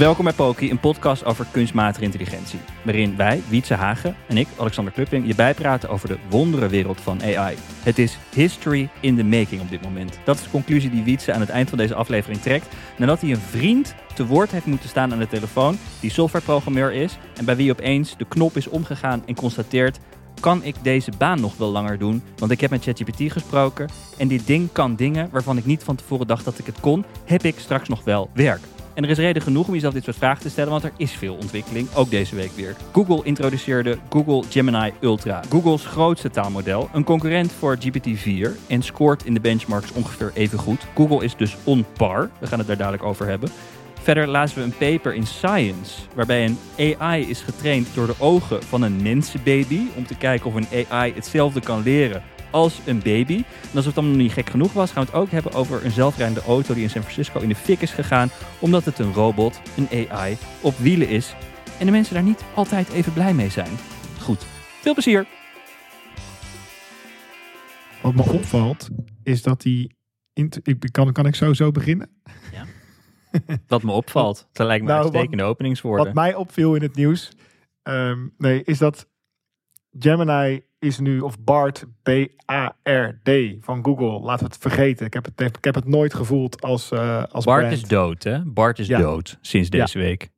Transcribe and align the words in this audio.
Welkom 0.00 0.24
bij 0.24 0.34
Poki, 0.34 0.70
een 0.70 0.80
podcast 0.80 1.24
over 1.24 1.46
kunstmatige 1.50 2.04
intelligentie. 2.04 2.58
Waarin 2.84 3.16
wij, 3.16 3.42
Wietse 3.48 3.74
Hagen 3.74 4.16
en 4.28 4.36
ik, 4.36 4.48
Alexander 4.56 4.92
Klupping, 4.92 5.26
je 5.26 5.34
bijpraten 5.34 5.88
over 5.88 6.08
de 6.08 6.18
wonderenwereld 6.28 7.00
van 7.00 7.22
AI. 7.22 7.56
Het 7.82 7.98
is 7.98 8.18
history 8.34 8.88
in 9.00 9.16
the 9.16 9.24
making 9.24 9.60
op 9.60 9.70
dit 9.70 9.82
moment. 9.82 10.18
Dat 10.24 10.36
is 10.36 10.42
de 10.42 10.50
conclusie 10.50 10.90
die 10.90 11.02
Wietse 11.02 11.32
aan 11.32 11.40
het 11.40 11.48
eind 11.48 11.68
van 11.68 11.78
deze 11.78 11.94
aflevering 11.94 12.40
trekt. 12.40 12.66
Nadat 12.98 13.20
hij 13.20 13.30
een 13.30 13.36
vriend 13.36 13.94
te 14.14 14.26
woord 14.26 14.50
heeft 14.50 14.66
moeten 14.66 14.88
staan 14.88 15.12
aan 15.12 15.18
de 15.18 15.28
telefoon, 15.28 15.78
die 16.00 16.10
softwareprogrammeur 16.10 16.92
is. 16.92 17.18
En 17.36 17.44
bij 17.44 17.56
wie 17.56 17.70
opeens 17.70 18.16
de 18.16 18.28
knop 18.28 18.56
is 18.56 18.68
omgegaan 18.68 19.22
en 19.26 19.34
constateert 19.34 19.98
kan 20.40 20.64
ik 20.64 20.74
deze 20.82 21.12
baan 21.18 21.40
nog 21.40 21.56
wel 21.56 21.70
langer 21.70 21.98
doen? 21.98 22.22
Want 22.36 22.52
ik 22.52 22.60
heb 22.60 22.70
met 22.70 22.82
ChatGPT 22.82 23.32
gesproken 23.32 23.88
en 24.18 24.28
dit 24.28 24.46
ding 24.46 24.72
kan 24.72 24.96
dingen 24.96 25.28
waarvan 25.30 25.56
ik 25.56 25.66
niet 25.66 25.82
van 25.82 25.96
tevoren 25.96 26.26
dacht 26.26 26.44
dat 26.44 26.58
ik 26.58 26.66
het 26.66 26.80
kon. 26.80 27.04
Heb 27.24 27.42
ik 27.42 27.58
straks 27.58 27.88
nog 27.88 28.04
wel 28.04 28.30
werk? 28.34 28.60
En 29.00 29.06
er 29.06 29.12
is 29.12 29.18
reden 29.18 29.42
genoeg 29.42 29.66
om 29.66 29.74
jezelf 29.74 29.92
dit 29.92 30.04
soort 30.04 30.16
vragen 30.16 30.42
te 30.42 30.50
stellen, 30.50 30.70
want 30.70 30.84
er 30.84 30.92
is 30.96 31.12
veel 31.12 31.34
ontwikkeling, 31.34 31.94
ook 31.94 32.10
deze 32.10 32.34
week 32.34 32.50
weer. 32.50 32.76
Google 32.92 33.20
introduceerde 33.22 33.98
Google 34.10 34.42
Gemini 34.50 34.92
Ultra, 35.00 35.42
Google's 35.50 35.86
grootste 35.86 36.30
taalmodel, 36.30 36.88
een 36.92 37.04
concurrent 37.04 37.52
voor 37.52 37.78
GPT-4 37.78 38.66
en 38.68 38.82
scoort 38.82 39.24
in 39.24 39.34
de 39.34 39.40
benchmarks 39.40 39.92
ongeveer 39.92 40.30
even 40.34 40.58
goed. 40.58 40.86
Google 40.94 41.24
is 41.24 41.36
dus 41.36 41.56
on 41.64 41.86
par, 41.96 42.30
we 42.38 42.46
gaan 42.46 42.58
het 42.58 42.66
daar 42.66 42.76
dadelijk 42.76 43.02
over 43.02 43.26
hebben. 43.26 43.50
Verder 44.02 44.28
lazen 44.28 44.58
we 44.58 44.64
een 44.64 44.90
paper 44.92 45.14
in 45.14 45.26
Science, 45.26 46.00
waarbij 46.14 46.44
een 46.44 46.58
AI 47.00 47.28
is 47.30 47.40
getraind 47.40 47.88
door 47.94 48.06
de 48.06 48.14
ogen 48.18 48.62
van 48.62 48.82
een 48.82 49.02
mensenbaby, 49.02 49.80
om 49.96 50.06
te 50.06 50.16
kijken 50.16 50.46
of 50.46 50.54
een 50.54 50.86
AI 50.88 51.12
hetzelfde 51.14 51.60
kan 51.60 51.82
leren 51.82 52.22
als 52.50 52.80
een 52.86 53.00
baby. 53.02 53.36
En 53.70 53.76
als 53.76 53.84
het 53.84 53.94
dan 53.94 54.08
nog 54.08 54.16
niet 54.16 54.32
gek 54.32 54.50
genoeg 54.50 54.72
was, 54.72 54.90
gaan 54.90 55.04
we 55.04 55.10
het 55.10 55.20
ook 55.20 55.30
hebben 55.30 55.52
over 55.52 55.84
een 55.84 55.90
zelfrijdende 55.90 56.42
auto 56.42 56.74
die 56.74 56.82
in 56.82 56.90
San 56.90 57.02
Francisco 57.02 57.40
in 57.40 57.48
de 57.48 57.54
fik 57.54 57.80
is 57.80 57.92
gegaan, 57.92 58.30
omdat 58.58 58.84
het 58.84 58.98
een 58.98 59.12
robot, 59.12 59.60
een 59.76 60.08
AI, 60.08 60.36
op 60.60 60.78
wielen 60.78 61.08
is. 61.08 61.34
En 61.78 61.86
de 61.86 61.92
mensen 61.92 62.14
daar 62.14 62.22
niet 62.22 62.44
altijd 62.54 62.88
even 62.88 63.12
blij 63.12 63.34
mee 63.34 63.50
zijn. 63.50 63.78
Goed, 64.20 64.46
veel 64.80 64.92
plezier! 64.92 65.26
Wat 68.02 68.14
me 68.14 68.22
opvalt, 68.22 68.88
is 69.22 69.42
dat 69.42 69.60
die... 69.60 69.98
Ik, 70.32 70.88
kan, 70.90 71.12
kan 71.12 71.26
ik 71.26 71.34
sowieso 71.34 71.70
beginnen? 71.70 72.10
Wat 73.66 73.82
me 73.82 73.92
opvalt, 73.92 74.48
dat 74.52 74.66
lijkt 74.66 74.84
me 74.84 74.90
Nou, 74.90 75.02
uitstekende 75.02 75.42
openingswoorden. 75.42 76.04
Wat 76.04 76.14
mij 76.14 76.34
opviel 76.34 76.74
in 76.74 76.82
het 76.82 76.94
nieuws, 76.94 77.32
ehm, 77.82 78.28
nee, 78.38 78.64
is 78.64 78.78
dat 78.78 79.08
Gemini 79.98 80.62
is 80.80 80.98
nu, 80.98 81.20
of 81.20 81.40
BART, 81.44 81.84
B-A-R-D 82.02 83.30
van 83.60 83.84
Google. 83.84 84.20
Laten 84.20 84.46
we 84.46 84.52
het 84.52 84.60
vergeten. 84.62 85.06
Ik 85.06 85.12
heb 85.14 85.24
het, 85.24 85.40
ik 85.56 85.64
heb 85.64 85.74
het 85.74 85.86
nooit 85.86 86.14
gevoeld 86.14 86.60
als, 86.62 86.90
eh 86.90 87.24
als 87.24 87.44
Bart 87.44 87.60
brand. 87.60 87.76
is 87.82 87.88
dood, 87.88 88.22
hè? 88.22 88.44
Bart 88.44 88.78
is 88.78 88.86
Ja. 88.86 88.98
dood 88.98 89.38
sinds 89.40 89.68
Ja. 89.70 89.78
deze 89.84 89.98
week. 89.98 90.30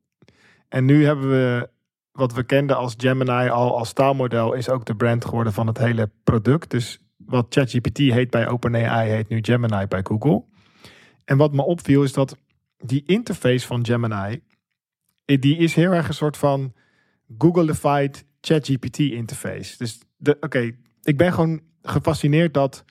En 0.69 0.85
nu 0.85 1.05
hebben 1.05 1.29
we 1.29 1.69
wat 2.11 2.33
we 2.33 2.43
kenden 2.43 2.77
als 2.77 2.93
Gemini 2.97 3.49
al 3.49 3.77
als 3.77 3.93
taalmodel 3.93 4.53
is 4.53 4.69
ook 4.69 4.85
de 4.85 4.95
brand 4.95 5.25
geworden 5.25 5.53
van 5.53 5.67
het 5.67 5.77
hele 5.77 6.09
product. 6.23 6.69
Dus 6.71 6.99
wat 7.17 7.45
ChatGPT 7.49 7.97
heet 7.97 8.29
bij 8.29 8.47
OpenAI 8.47 9.09
heet 9.09 9.29
nu 9.29 9.39
Gemini 9.41 9.85
bij 9.87 10.01
Google. 10.03 10.43
En 11.25 11.37
wat 11.37 11.53
me 11.53 11.61
opviel 11.61 12.03
is 12.03 12.13
dat 12.13 12.37
die 12.77 13.03
interface 13.05 13.67
van 13.67 13.85
Gemini, 13.85 14.41
eh, 15.25 15.39
die 15.41 15.57
is 15.57 15.75
heel 15.75 15.91
erg 15.91 16.07
een 16.07 16.13
soort 16.13 16.37
van 16.37 16.73
Googleified 17.37 18.25
ChatGPT 18.41 18.99
interface. 18.99 19.77
Dus 19.77 19.99
oké, 20.39 20.71
ik 21.03 21.17
ben 21.17 21.33
gewoon 21.33 21.61
gefascineerd 21.81 22.53
dat 22.53 22.83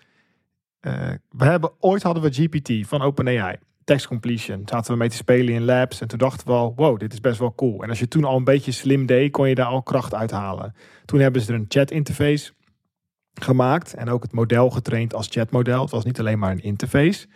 eh, 0.81 1.11
we 1.29 1.45
hebben 1.45 1.71
ooit 1.79 2.03
hadden 2.03 2.23
we 2.23 2.33
GPT 2.33 2.87
van 2.87 3.03
OpenAI 3.03 3.59
text 3.85 4.07
completion. 4.07 4.63
Zaten 4.65 4.93
we 4.93 4.99
mee 4.99 5.09
te 5.09 5.17
spelen 5.17 5.55
in 5.55 5.65
labs. 5.65 6.01
En 6.01 6.09
toen 6.09 6.19
dachten 6.19 6.47
we 6.47 6.53
al, 6.53 6.73
wow, 6.77 6.99
dit 6.99 7.13
is 7.13 7.21
best 7.21 7.39
wel 7.39 7.55
cool. 7.55 7.83
En 7.83 7.89
als 7.89 7.99
je 7.99 8.09
toen 8.09 8.25
al 8.25 8.37
een 8.37 8.45
beetje 8.45 8.73
slim 8.73 9.07
deed, 9.07 9.33
kon 9.33 9.49
je 9.49 9.55
daar 9.55 9.67
al 9.67 9.83
kracht 9.83 10.15
uithalen. 10.15 10.75
Toen 11.05 11.21
hebben 11.21 11.43
ze 11.43 11.53
er 11.53 11.59
een 11.59 11.65
chat 11.69 11.91
interface 11.91 12.53
gemaakt. 13.35 13.95
En 13.95 14.09
ook 14.09 14.23
het 14.23 14.33
model 14.33 14.71
getraind 14.71 15.15
als 15.15 15.29
chatmodel. 15.31 15.83
Het 15.83 15.91
was 15.91 16.05
niet 16.05 16.19
alleen 16.19 16.39
maar 16.39 16.51
een 16.51 16.63
interface. 16.63 17.27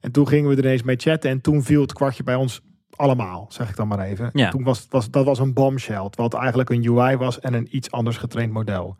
En 0.00 0.12
toen 0.12 0.28
gingen 0.28 0.50
we 0.50 0.56
er 0.56 0.64
ineens 0.64 0.82
mee 0.82 0.96
chatten. 0.96 1.30
En 1.30 1.40
toen 1.40 1.62
viel 1.62 1.80
het 1.80 1.92
kwartje 1.92 2.22
bij 2.22 2.34
ons 2.34 2.60
allemaal, 2.90 3.46
zeg 3.48 3.68
ik 3.68 3.76
dan 3.76 3.88
maar 3.88 4.00
even. 4.00 4.30
Ja. 4.32 4.50
Toen 4.50 4.64
was, 4.64 4.86
was 4.90 5.10
dat 5.10 5.24
was 5.24 5.38
een 5.38 5.52
bombshell. 5.52 6.08
Wat 6.10 6.34
eigenlijk 6.34 6.70
een 6.70 6.86
UI 6.86 7.16
was 7.16 7.40
en 7.40 7.54
een 7.54 7.76
iets 7.76 7.90
anders 7.90 8.16
getraind 8.16 8.52
model. 8.52 8.96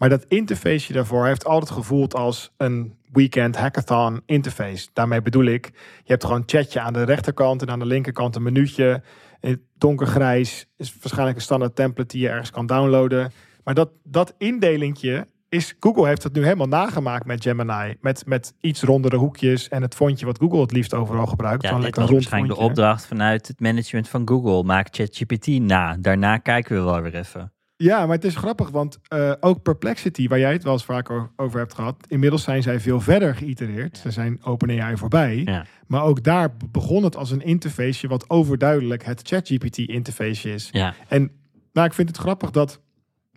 Maar 0.00 0.08
dat 0.08 0.24
interface 0.28 0.92
daarvoor 0.92 1.26
heeft 1.26 1.44
altijd 1.44 1.70
gevoeld 1.70 2.14
als 2.14 2.50
een 2.56 2.94
weekend 3.12 3.56
hackathon 3.56 4.22
interface. 4.26 4.88
Daarmee 4.92 5.22
bedoel 5.22 5.44
ik, 5.44 5.66
je 6.04 6.10
hebt 6.12 6.24
gewoon 6.24 6.38
een 6.40 6.48
chatje 6.48 6.80
aan 6.80 6.92
de 6.92 7.02
rechterkant 7.02 7.62
en 7.62 7.70
aan 7.70 7.78
de 7.78 7.86
linkerkant 7.86 8.36
een 8.36 8.42
minuutje. 8.42 9.02
In 9.40 9.62
donkergrijs 9.78 10.66
is 10.76 10.94
waarschijnlijk 11.00 11.36
een 11.36 11.42
standaard 11.42 11.76
template 11.76 12.08
die 12.08 12.20
je 12.20 12.28
ergens 12.28 12.50
kan 12.50 12.66
downloaden. 12.66 13.32
Maar 13.64 13.74
dat, 13.74 13.90
dat 14.04 14.34
indelingje 14.38 15.26
is, 15.48 15.74
Google 15.80 16.06
heeft 16.06 16.22
het 16.22 16.32
nu 16.32 16.42
helemaal 16.42 16.66
nagemaakt 16.66 17.26
met 17.26 17.42
Gemini. 17.42 17.96
Met, 18.00 18.26
met 18.26 18.54
iets 18.60 18.82
rondere 18.82 19.16
hoekjes 19.16 19.68
en 19.68 19.82
het 19.82 19.94
fontje 19.94 20.26
wat 20.26 20.38
Google 20.38 20.60
het 20.60 20.72
liefst 20.72 20.94
overal 20.94 21.26
gebruikt. 21.26 21.62
Ja, 21.62 21.78
dit 21.78 21.96
was 21.96 22.10
waarschijnlijk 22.10 22.54
de 22.54 22.60
opdracht 22.60 23.06
vanuit 23.06 23.48
het 23.48 23.60
management 23.60 24.08
van 24.08 24.28
Google. 24.28 24.62
Maak 24.62 24.88
ChatGPT 24.90 25.46
na. 25.46 25.96
Daarna 25.96 26.38
kijken 26.38 26.76
we 26.76 26.82
wel 26.82 27.00
weer 27.00 27.14
even. 27.14 27.52
Ja, 27.82 28.06
maar 28.06 28.14
het 28.14 28.24
is 28.24 28.36
grappig, 28.36 28.70
want 28.70 28.98
eh, 29.08 29.32
ook 29.40 29.62
Perplexity, 29.62 30.28
waar 30.28 30.38
jij 30.38 30.52
het 30.52 30.62
wel 30.62 30.72
eens 30.72 30.84
vaker 30.84 31.30
over 31.36 31.58
hebt 31.58 31.74
gehad, 31.74 31.96
inmiddels 32.08 32.42
zijn 32.42 32.62
zij 32.62 32.80
veel 32.80 33.00
verder 33.00 33.34
geïtereerd. 33.34 33.98
Ze 33.98 34.10
zijn 34.10 34.44
OpenAI 34.44 34.96
voorbij. 34.96 35.42
Ja. 35.44 35.66
Maar 35.86 36.02
ook 36.02 36.22
daar 36.22 36.56
begon 36.70 37.04
het 37.04 37.16
als 37.16 37.30
een 37.30 37.42
interface 37.42 38.08
wat 38.08 38.30
overduidelijk 38.30 39.04
het 39.04 39.20
ChatGPT 39.28 39.78
interface 39.78 40.52
is. 40.52 40.68
Ja, 40.72 40.94
En 41.08 41.30
nou, 41.72 41.86
ik 41.86 41.92
vind 41.94 42.08
het 42.08 42.18
grappig 42.18 42.50
dat, 42.50 42.80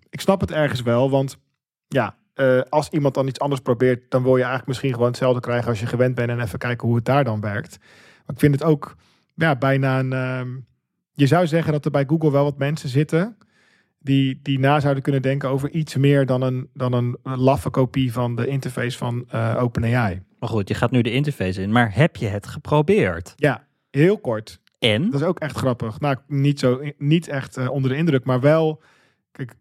ik 0.10 0.22
snap 0.22 0.42
het 0.42 0.52
ergens 0.52 0.82
wel, 0.82 1.10
want 1.10 1.38
ja, 1.88 2.16
eh, 2.34 2.62
als 2.70 2.90
iemand 2.90 3.14
dan 3.14 3.28
iets 3.28 3.40
anders 3.40 3.62
probeert, 3.62 4.12
dan 4.12 4.24
wil 4.24 4.34
je 4.34 4.38
eigenlijk 4.38 4.68
misschien 4.68 4.94
gewoon 4.94 5.08
hetzelfde 5.08 5.42
krijgen 5.42 5.70
als 5.70 5.80
je 5.80 5.86
gewend 5.86 6.16
bent 6.16 6.30
en 6.30 6.40
even 6.40 6.60
kijken 6.60 6.88
hoe 6.88 6.96
het 6.96 7.06
daar 7.06 7.24
dan 7.24 7.42
werkt. 7.42 7.78
Maar 8.26 8.36
ik 8.36 8.40
vind 8.40 8.54
het 8.54 8.64
ook 8.64 8.96
ja, 9.36 9.56
bijna 9.56 10.00
een, 10.00 10.14
ehm, 10.14 10.50
je 11.14 11.28
zou 11.28 11.48
zeggen 11.48 11.72
dat 11.72 11.86
er 11.86 11.92
bij 11.92 12.06
Google 12.08 12.32
wel 12.32 12.44
wat 12.44 12.58
mensen 12.58 12.90
zitten 12.90 13.38
die, 14.04 14.40
die 14.42 14.60
na 14.60 14.80
zouden 14.80 15.04
kunnen 15.04 15.22
denken 15.22 15.50
over 15.50 15.70
iets 15.70 15.96
meer 15.96 16.26
dan 16.26 16.42
een, 16.42 16.70
dan 16.74 16.94
een 16.94 17.18
laffe 17.24 17.70
kopie 17.70 18.12
van 18.12 18.36
de 18.36 18.48
interface 18.48 18.98
van 18.98 19.26
eh, 19.30 19.58
OpenAI. 19.60 20.22
maar 20.40 20.50
goed, 20.50 20.68
je 20.68 20.74
gaat 20.74 20.92
nu 20.92 21.02
de 21.02 21.12
interface 21.12 21.62
in. 21.62 21.72
Maar 21.72 21.96
heb 21.96 22.16
je 22.16 22.28
het 22.28 22.48
geprobeerd? 22.48 23.34
Ja, 23.36 23.68
heel 23.90 24.18
kort. 24.18 24.62
En? 24.80 25.10
Dat 25.10 25.22
is 25.22 25.28
ook 25.28 25.40
echt 25.40 25.58
grappig. 25.58 26.00
Nou, 26.00 26.18
niet, 26.28 26.60
zo, 26.60 26.82
niet 26.98 27.28
echt 27.28 27.58
eh, 27.58 27.70
onder 27.70 27.92
de 27.92 27.98
indruk, 27.98 28.26
maar 28.26 28.40
wel. 28.40 28.82
Kijk, 29.32 29.54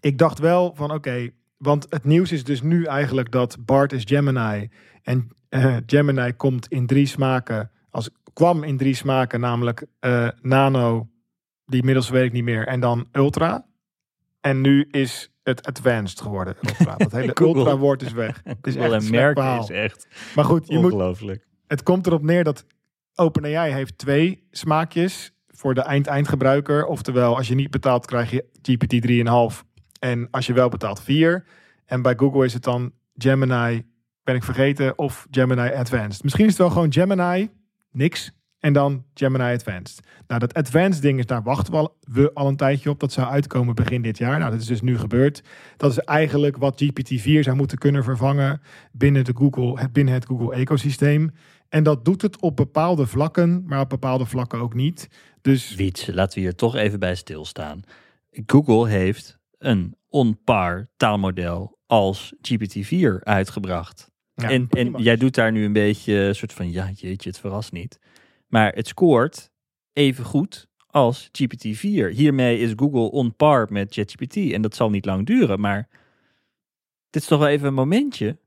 ik 0.00 0.18
dacht 0.18 0.38
wel 0.38 0.74
van 0.74 0.92
oké, 0.92 1.30
want 1.56 1.86
het 1.90 2.04
nieuws 2.04 2.32
is 2.32 2.44
dus 2.44 2.62
nu 2.62 2.84
eigenlijk 2.84 3.32
dat 3.32 3.56
Bart 3.64 3.92
is 3.92 4.02
Gemini 4.04 4.68
en 5.02 5.28
eh, 5.48 5.76
Gemini 5.86 6.32
komt 6.32 6.68
in 6.68 6.86
drie 6.86 7.06
smaken. 7.06 7.70
Als 7.90 8.10
kwam 8.32 8.62
in 8.62 8.76
drie 8.76 8.94
smaken, 8.94 9.40
namelijk 9.40 9.86
Nano, 10.42 11.08
die 11.70 11.78
inmiddels 11.78 12.08
weet 12.08 12.24
ik 12.24 12.32
niet 12.32 12.44
meer, 12.44 12.66
en 12.66 12.80
dan 12.80 13.08
Ultra. 13.12 13.66
En 14.40 14.60
nu 14.60 14.88
is 14.90 15.32
het 15.42 15.66
Advanced 15.66 16.20
geworden. 16.20 16.56
Ultra. 16.62 16.96
Dat 16.96 17.12
hele 17.12 17.32
Google. 17.42 17.58
Ultra 17.58 17.76
woord 17.76 18.02
is 18.02 18.12
weg. 18.12 18.40
Het 18.44 18.66
is 18.66 18.76
echt 18.76 18.92
een 18.92 19.02
verhaal. 19.02 19.62
is 19.62 19.70
echt 19.70 20.08
Maar 20.34 20.44
goed, 20.44 20.66
je 20.68 20.74
moet, 20.78 20.92
ongelooflijk. 20.92 21.46
het 21.66 21.82
komt 21.82 22.06
erop 22.06 22.22
neer 22.22 22.44
dat 22.44 22.64
OpenAI 23.14 23.72
heeft 23.72 23.98
twee 23.98 24.46
smaakjes 24.50 25.32
voor 25.48 25.74
de 25.74 25.80
eind-eindgebruiker. 25.80 26.84
Oftewel, 26.86 27.36
als 27.36 27.48
je 27.48 27.54
niet 27.54 27.70
betaalt 27.70 28.06
krijg 28.06 28.30
je 28.30 28.44
GPT 28.62 28.94
3,5 29.54 29.66
en 29.98 30.28
als 30.30 30.46
je 30.46 30.52
wel 30.52 30.68
betaalt 30.68 31.00
4. 31.02 31.44
En 31.86 32.02
bij 32.02 32.14
Google 32.16 32.44
is 32.44 32.52
het 32.52 32.62
dan 32.62 32.92
Gemini, 33.14 33.86
ben 34.22 34.34
ik 34.34 34.44
vergeten, 34.44 34.98
of 34.98 35.26
Gemini 35.30 35.70
Advanced. 35.74 36.22
Misschien 36.22 36.44
is 36.44 36.50
het 36.50 36.60
wel 36.60 36.70
gewoon 36.70 36.92
Gemini, 36.92 37.50
niks. 37.90 38.32
En 38.60 38.72
dan 38.72 39.04
Gemini 39.14 39.52
Advanced. 39.52 40.00
Nou, 40.26 40.40
dat 40.40 40.54
Advanced 40.54 41.02
ding 41.02 41.18
is, 41.18 41.26
daar 41.26 41.42
wachten 41.42 41.72
we 41.72 41.78
al, 41.78 41.96
we 42.00 42.30
al 42.34 42.48
een 42.48 42.56
tijdje 42.56 42.90
op. 42.90 43.00
Dat 43.00 43.12
zou 43.12 43.28
uitkomen 43.28 43.74
begin 43.74 44.02
dit 44.02 44.18
jaar. 44.18 44.38
Nou, 44.38 44.50
dat 44.50 44.60
is 44.60 44.66
dus 44.66 44.80
nu 44.80 44.98
gebeurd. 44.98 45.42
Dat 45.76 45.90
is 45.90 45.98
eigenlijk 45.98 46.56
wat 46.56 46.84
GPT-4 46.84 47.40
zou 47.40 47.56
moeten 47.56 47.78
kunnen 47.78 48.04
vervangen 48.04 48.60
binnen, 48.92 49.24
de 49.24 49.32
Google, 49.34 49.80
het, 49.80 49.92
binnen 49.92 50.14
het 50.14 50.26
Google-ecosysteem. 50.26 51.30
En 51.68 51.82
dat 51.82 52.04
doet 52.04 52.22
het 52.22 52.40
op 52.40 52.56
bepaalde 52.56 53.06
vlakken, 53.06 53.62
maar 53.66 53.80
op 53.80 53.88
bepaalde 53.88 54.26
vlakken 54.26 54.58
ook 54.58 54.74
niet. 54.74 55.08
Dus 55.40 55.74
Wiets, 55.74 56.06
laten 56.06 56.38
we 56.38 56.40
hier 56.40 56.54
toch 56.54 56.76
even 56.76 56.98
bij 56.98 57.14
stilstaan. 57.14 57.82
Google 58.46 58.88
heeft 58.88 59.38
een 59.58 59.96
on-par 60.08 60.88
taalmodel 60.96 61.78
als 61.86 62.34
GPT-4 62.42 63.22
uitgebracht. 63.22 64.10
ja, 64.34 64.50
en, 64.50 64.66
en 64.70 64.92
jij 65.02 65.16
doet 65.16 65.34
daar 65.34 65.52
nu 65.52 65.64
een 65.64 65.72
beetje 65.72 66.14
een 66.14 66.34
soort 66.34 66.52
van, 66.52 66.70
ja 66.70 66.90
jeetje, 66.94 67.28
het 67.28 67.38
verrast 67.38 67.72
niet. 67.72 67.98
Maar 68.50 68.72
het 68.72 68.86
scoort 68.86 69.50
even 69.92 70.24
goed 70.24 70.68
als 70.86 71.28
GPT-4. 71.28 71.80
Hiermee 72.10 72.58
is 72.58 72.72
Google 72.76 73.10
on 73.10 73.36
par 73.36 73.66
met 73.70 73.94
ChatGPT. 73.94 74.36
En 74.36 74.62
dat 74.62 74.74
zal 74.74 74.90
niet 74.90 75.04
lang 75.04 75.26
duren, 75.26 75.60
maar 75.60 75.88
dit 77.10 77.22
is 77.22 77.28
toch 77.28 77.38
wel 77.38 77.48
even 77.48 77.66
een 77.66 77.74
momentje. 77.74 78.38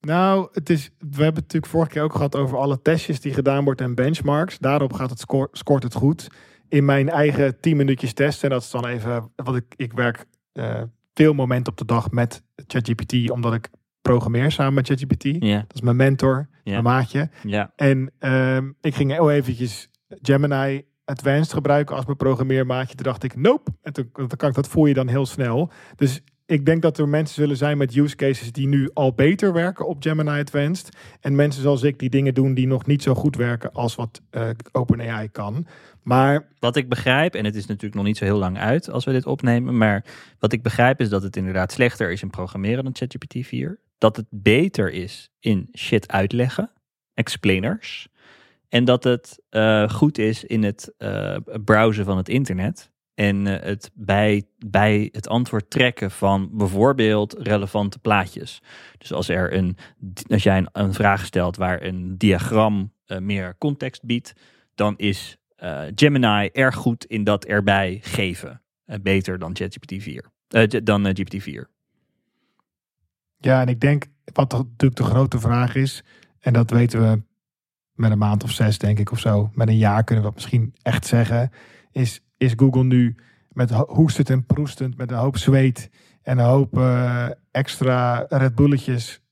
Nou, 0.00 0.48
het 0.52 0.70
is, 0.70 0.90
we 0.98 1.06
hebben 1.06 1.24
het 1.26 1.34
natuurlijk 1.34 1.72
vorige 1.72 1.90
keer 1.90 2.02
ook 2.02 2.12
gehad 2.14 2.36
over 2.36 2.58
alle 2.58 2.82
testjes 2.82 3.20
die 3.20 3.34
gedaan 3.34 3.64
worden 3.64 3.86
en 3.86 3.94
benchmarks. 3.94 4.58
Daarop 4.58 4.92
gaat 4.92 5.10
het 5.10 5.20
score, 5.20 5.48
scoort 5.52 5.82
het 5.82 5.94
goed. 5.94 6.28
In 6.68 6.84
mijn 6.84 7.08
eigen 7.08 7.60
10 7.60 7.76
minuutjes 7.76 8.12
testen, 8.12 8.50
dat 8.50 8.62
is 8.62 8.70
dan 8.70 8.86
even 8.86 9.30
wat 9.36 9.56
ik, 9.56 9.74
ik 9.76 9.92
werk 9.92 10.26
eh, 10.52 10.82
veel 11.14 11.32
momenten 11.32 11.72
op 11.72 11.78
de 11.78 11.84
dag 11.84 12.10
met 12.10 12.42
ChatGPT, 12.66 13.30
omdat 13.30 13.54
ik 13.54 13.70
programmeer 14.02 14.52
samen 14.52 14.74
met 14.74 14.86
ChatGPT. 14.86 15.24
Ja, 15.24 15.58
Dat 15.58 15.74
is 15.74 15.80
mijn 15.80 15.96
mentor. 15.96 16.48
Mijn 16.64 16.82
maatje. 16.82 17.30
ja. 17.42 17.72
En 17.76 18.12
ehm, 18.18 18.70
ik 18.80 18.94
ging 18.94 19.10
heel 19.10 19.30
eventjes 19.30 19.88
Gemini 20.08 20.82
Advanced 21.04 21.52
gebruiken 21.52 21.96
als 21.96 22.04
mijn 22.04 22.16
programmeermaatje. 22.16 22.94
Toen 22.94 23.04
dacht 23.04 23.22
ik, 23.22 23.36
nope. 23.36 23.70
En 23.82 23.92
toen, 23.92 24.10
dan 24.12 24.28
kan 24.28 24.48
ik, 24.48 24.54
dat 24.54 24.68
voel 24.68 24.86
je 24.86 24.94
dan 24.94 25.08
heel 25.08 25.26
snel. 25.26 25.70
Dus 25.96 26.22
ik 26.46 26.66
denk 26.66 26.82
dat 26.82 26.98
er 26.98 27.08
mensen 27.08 27.34
zullen 27.34 27.56
zijn 27.56 27.78
met 27.78 27.96
use 27.96 28.16
cases 28.16 28.52
die 28.52 28.66
nu 28.66 28.90
al 28.92 29.14
beter 29.14 29.52
werken 29.52 29.86
op 29.86 30.02
Gemini 30.02 30.40
Advanced. 30.40 30.96
En 31.20 31.34
mensen 31.34 31.62
zoals 31.62 31.82
ik 31.82 31.98
die 31.98 32.10
dingen 32.10 32.34
doen 32.34 32.54
die 32.54 32.66
nog 32.66 32.86
niet 32.86 33.02
zo 33.02 33.14
goed 33.14 33.36
werken 33.36 33.72
als 33.72 33.94
wat 33.94 34.20
eh, 34.30 34.48
OpenAI 34.72 35.28
kan. 35.28 35.66
Maar 36.02 36.48
Wat 36.58 36.76
ik 36.76 36.88
begrijp, 36.88 37.34
en 37.34 37.44
het 37.44 37.54
is 37.54 37.66
natuurlijk 37.66 37.94
nog 37.94 38.04
niet 38.04 38.16
zo 38.16 38.24
heel 38.24 38.38
lang 38.38 38.58
uit 38.58 38.90
als 38.90 39.04
we 39.04 39.12
dit 39.12 39.26
opnemen, 39.26 39.76
maar 39.76 40.04
wat 40.38 40.52
ik 40.52 40.62
begrijp 40.62 41.00
is 41.00 41.08
dat 41.08 41.22
het 41.22 41.36
inderdaad 41.36 41.72
slechter 41.72 42.10
is 42.10 42.22
in 42.22 42.30
programmeren 42.30 42.84
dan 42.84 42.94
ChatGPT 42.94 43.46
4. 43.46 43.78
Dat 43.98 44.16
het 44.16 44.26
beter 44.30 44.92
is 44.92 45.30
in 45.40 45.68
shit 45.78 46.08
uitleggen, 46.08 46.70
explainers. 47.14 48.08
En 48.68 48.84
dat 48.84 49.04
het 49.04 49.42
eh, 49.48 49.88
goed 49.88 50.18
is 50.18 50.44
in 50.44 50.62
het 50.62 50.94
eh, 50.98 51.36
browsen 51.64 52.04
van 52.04 52.16
het 52.16 52.28
internet. 52.28 52.92
En 53.14 53.46
eh, 53.46 53.66
het 53.66 53.90
bij, 53.94 54.42
bij 54.66 55.08
het 55.12 55.28
antwoord 55.28 55.70
trekken 55.70 56.10
van 56.10 56.50
bijvoorbeeld 56.52 57.32
relevante 57.38 57.98
plaatjes. 57.98 58.62
Dus 58.98 59.12
als, 59.12 59.28
er 59.28 59.54
een, 59.54 59.76
als 60.26 60.42
jij 60.42 60.66
een, 60.72 60.94
vraag 60.94 61.24
stelt 61.24 61.56
waar 61.56 61.82
een 61.82 62.18
diagram 62.18 62.92
meer 63.18 63.58
context 63.58 64.04
biedt, 64.04 64.32
dan 64.74 64.94
is 64.96 65.36
Gemini 65.94 66.48
erg 66.52 66.74
goed 66.74 67.04
in 67.04 67.24
dat 67.24 67.44
erbij 67.44 67.98
geven. 68.02 68.62
Beter 69.02 69.38
dan 69.38 69.56
ChatGPT 69.56 70.02
4. 70.02 70.32
Eh, 70.48 70.62
J- 70.66 70.82
dan 70.82 71.06
eh, 71.06 71.12
GPT 71.14 71.42
4. 71.42 71.68
Ja, 73.38 73.60
en 73.60 73.68
ik 73.68 73.80
denk 73.80 74.06
wat 74.32 74.52
natuurlijk 74.52 74.96
de 74.96 75.04
grote 75.04 75.38
vraag 75.38 75.74
is. 75.74 76.04
En 76.40 76.52
dat 76.52 76.70
weten 76.70 77.00
we 77.00 77.22
met 77.92 78.10
een 78.10 78.18
maand 78.18 78.42
of 78.44 78.50
zes, 78.50 78.78
denk 78.78 78.98
ik, 78.98 79.10
of 79.10 79.18
zo. 79.18 79.50
Met 79.52 79.68
een 79.68 79.76
jaar 79.76 80.04
kunnen 80.04 80.24
we 80.24 80.30
dat 80.30 80.40
misschien 80.40 80.74
echt 80.82 81.06
zeggen. 81.06 81.50
Is, 81.92 82.20
is 82.36 82.52
Google 82.56 82.84
nu 82.84 83.14
met 83.48 83.70
ho- 83.70 83.86
hoestend 83.88 84.30
en 84.30 84.46
proestend, 84.46 84.96
met 84.96 85.10
een 85.10 85.16
hoop 85.16 85.36
zweet 85.36 85.90
en 86.22 86.38
een 86.38 86.44
hoop 86.44 86.78
eh, 86.78 87.26
extra 87.50 88.26
Red 88.28 88.54
Bulletjes 88.54 89.22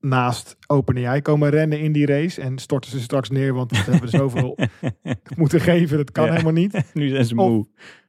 naast 0.00 0.56
OpenAI 0.66 1.20
komen 1.22 1.50
rennen 1.50 1.80
in 1.80 1.92
die 1.92 2.06
race. 2.06 2.40
En 2.40 2.58
storten 2.58 2.90
ze 2.90 3.00
straks 3.00 3.30
neer, 3.30 3.54
want 3.54 3.70
we 3.84 3.90
hebben 3.90 4.08
zoveel 4.08 4.58
moeten 5.36 5.60
geven. 5.60 5.96
Dat 5.96 6.10
kan 6.12 6.24
Ja. 6.24 6.30
helemaal 6.30 6.52
niet. 6.52 6.84
nu 6.94 7.08
zijn 7.08 7.24
ze 7.24 7.36
Of- 7.36 7.48
moe. 7.48 7.66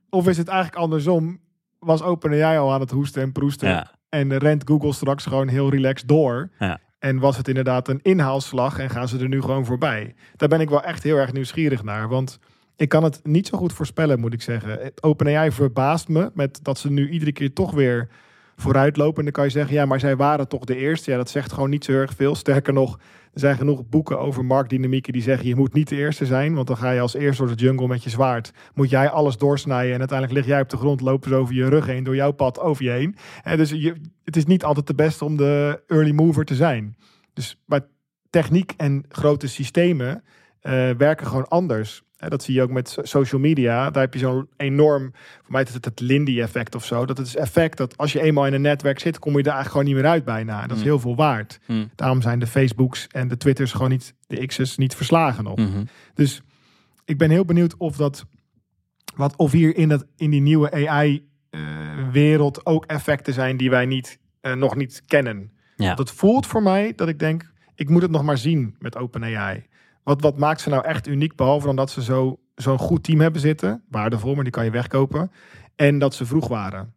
Of 0.10 0.28
is 0.28 0.38
het 0.38 0.48
eigenlijk 0.48 0.82
andersom? 0.82 1.40
Was 1.80 2.02
OpenAI 2.02 2.58
al 2.58 2.74
aan 2.74 2.80
het 2.80 2.92
hoesten 2.92 3.22
en 3.22 3.32
proesten? 3.32 3.70
Ja. 3.70 4.00
En 4.12 4.38
rent 4.38 4.64
Google 4.68 4.94
straks 4.94 5.26
gewoon 5.26 5.48
heel 5.48 5.70
relaxed 5.70 6.08
door. 6.08 6.50
Ja. 6.60 6.80
En 7.00 7.20
was 7.20 7.38
het 7.38 7.48
inderdaad 7.48 7.88
een 7.88 8.00
inhaalslag 8.02 8.80
en 8.80 8.90
gaan 8.90 9.08
ze 9.08 9.20
er 9.20 9.28
nu 9.28 9.42
gewoon 9.42 9.66
voorbij? 9.66 10.16
Daar 10.36 10.50
ben 10.50 10.60
ik 10.60 10.70
wel 10.70 10.84
echt 10.84 11.04
heel 11.04 11.18
erg 11.18 11.34
nieuwsgierig 11.34 11.84
naar. 11.84 12.08
Want 12.08 12.40
ik 12.76 12.90
kan 12.90 13.04
het 13.04 13.20
niet 13.24 13.48
zo 13.48 13.58
goed 13.58 13.74
voorspellen, 13.74 14.20
moet 14.20 14.34
ik 14.34 14.42
zeggen. 14.42 14.70
Het 14.70 15.04
OpenAI 15.04 15.52
verbaast 15.52 16.08
me 16.08 16.32
met 16.34 16.60
dat 16.64 16.78
ze 16.78 16.92
nu 16.92 17.10
iedere 17.10 17.32
keer 17.32 17.54
toch 17.54 17.72
weer 17.72 18.10
vooruit 18.62 18.98
lopen. 18.98 19.18
En 19.18 19.24
dan 19.24 19.34
kan 19.34 19.44
je 19.44 19.50
zeggen, 19.50 19.74
ja, 19.74 19.86
maar 19.86 20.00
zij 20.00 20.16
waren 20.16 20.48
toch 20.48 20.66
de 20.66 20.76
eerste. 20.76 21.12
Ja, 21.12 21.18
dat 21.18 21.30
zegt 21.30 21.54
gewoon 21.54 21.70
niet 21.70 21.86
zo 21.86 21.92
erg 21.92 22.14
veel. 22.16 22.36
Sterker 22.36 22.74
nog, 22.74 23.00
er 23.34 23.40
zijn 23.40 23.58
genoeg 23.58 23.90
boeken 23.90 24.20
over 24.20 24.46
marktdynamieken 24.46 25.14
die 25.14 25.22
zeggen... 25.22 25.48
je 25.48 25.56
moet 25.56 25.74
niet 25.74 25.90
de 25.90 25.96
eerste 25.96 26.26
zijn, 26.26 26.54
want 26.54 26.68
dan 26.68 26.78
ga 26.78 26.92
je 26.92 27.00
als 27.00 27.14
eerste 27.14 27.46
door 27.46 27.56
de 27.56 27.64
jungle 27.64 27.88
met 27.88 28.04
je 28.04 28.10
zwaard. 28.10 28.52
Moet 28.74 28.90
jij 28.90 29.10
alles 29.10 29.38
doorsnijden 29.38 29.94
en 29.94 30.00
uiteindelijk 30.00 30.40
lig 30.40 30.48
jij 30.48 30.62
op 30.62 30.70
de 30.70 30.78
grond... 30.78 31.02
lopen 31.02 31.30
ze 31.30 31.36
over 31.36 31.56
je 31.56 31.70
rug 31.70 31.86
heen, 31.86 32.04
door 32.04 32.16
jouw 32.16 32.32
pad 32.32 32.60
over 32.60 32.84
je 32.84 32.90
heen. 32.90 33.16
En 33.44 33.58
dus 33.58 33.70
je, 33.70 33.96
het 34.24 34.36
is 34.36 34.46
niet 34.46 34.64
altijd 34.64 34.88
de 34.88 34.96
beste 34.96 35.26
om 35.26 35.38
de 35.38 35.84
early 35.88 36.12
mover 36.12 36.46
te 36.46 36.56
zijn. 36.56 36.96
Dus 37.34 37.62
bij 37.66 37.82
techniek 38.30 38.74
en 38.78 39.06
grote 39.10 39.48
systemen 39.48 40.24
eh, 40.62 40.90
werken 40.90 41.28
gewoon 41.28 41.48
anders. 41.48 42.04
Dat 42.30 42.44
zie 42.44 42.54
je 42.54 42.62
ook 42.62 42.70
met 42.72 42.90
so- 42.90 43.04
social 43.04 43.42
media. 43.42 43.90
Daar 43.90 44.04
heb 44.04 44.14
je 44.14 44.20
zo'n 44.20 44.48
enorm, 44.58 45.12
voor 45.42 45.52
mij 45.52 45.62
is 45.64 45.74
het 45.74 45.86
het 45.86 46.00
Lindy-effect 46.00 46.76
of 46.76 46.86
zo. 46.86 47.06
Dat 47.06 47.18
het 47.18 47.28
is 47.28 47.36
effect 47.36 47.78
dat 47.78 47.98
als 47.98 48.12
je 48.12 48.22
eenmaal 48.22 48.46
in 48.46 48.54
een 48.54 48.62
netwerk 48.62 49.00
zit, 49.00 49.20
kom 49.20 49.32
je 49.32 49.38
er 49.40 49.44
eigenlijk 49.46 49.72
gewoon 49.72 49.86
niet 49.86 49.96
meer 50.04 50.12
uit 50.12 50.26
bijna. 50.26 50.62
Dat 50.62 50.72
is 50.72 50.76
Hmm. 50.76 50.84
heel 50.84 51.00
veel 51.00 51.16
waard. 51.16 51.60
Hmm. 51.66 51.90
Daarom 51.96 52.22
zijn 52.22 52.40
de 52.40 52.48
Facebooks 52.48 53.08
en 53.08 53.28
de 53.28 53.38
Twitters 53.38 53.72
gewoon 53.72 53.90
niet, 53.90 54.14
de 54.28 54.46
X's 54.46 54.78
niet 54.78 54.96
verslagen 54.96 55.44
nog. 55.44 55.58
Mhm. 55.58 55.84
Dus 56.14 56.42
ik 57.06 57.18
ben 57.18 57.30
heel 57.30 57.46
benieuwd 57.46 57.78
of 57.78 57.96
dat, 57.96 58.26
wat, 59.16 59.36
of 59.36 59.52
hier 59.52 59.76
in, 59.76 59.90
dat, 59.90 60.06
in 60.18 60.30
die 60.30 60.42
nieuwe 60.42 60.88
AI-wereld 61.52 62.66
ook 62.66 62.86
effecten 62.86 63.34
zijn 63.34 63.58
die 63.58 63.70
wij 63.70 63.86
niet, 63.86 64.20
eh, 64.42 64.54
nog 64.54 64.76
niet 64.76 65.02
kennen. 65.06 65.52
Ja. 65.76 65.96
Het 65.96 66.12
voelt 66.12 66.48
voor 66.48 66.64
mij 66.64 66.94
dat 66.96 67.08
ik 67.08 67.20
denk, 67.20 67.52
ik 67.76 67.90
moet 67.90 68.02
het 68.02 68.12
nog 68.12 68.24
maar 68.24 68.38
zien 68.38 68.76
met 68.80 68.98
OpenAI. 68.98 69.66
Wat, 70.04 70.22
wat 70.22 70.38
maakt 70.38 70.62
ze 70.62 70.70
nou 70.70 70.86
echt 70.86 71.08
uniek, 71.08 71.36
behalve 71.36 71.66
dan 71.66 71.76
dat 71.76 71.90
ze 71.90 72.04
zo, 72.04 72.40
zo'n 72.56 72.78
goed 72.78 73.04
team 73.04 73.20
hebben 73.20 73.42
zitten, 73.42 73.84
waardevol, 73.90 74.34
maar 74.36 74.44
die 74.44 74.54
kan 74.54 74.66
je 74.66 74.72
wegkopen, 74.72 75.32
en 75.76 76.00
dat 76.00 76.14
ze 76.14 76.26
vroeg 76.26 76.48
waren. 76.48 76.94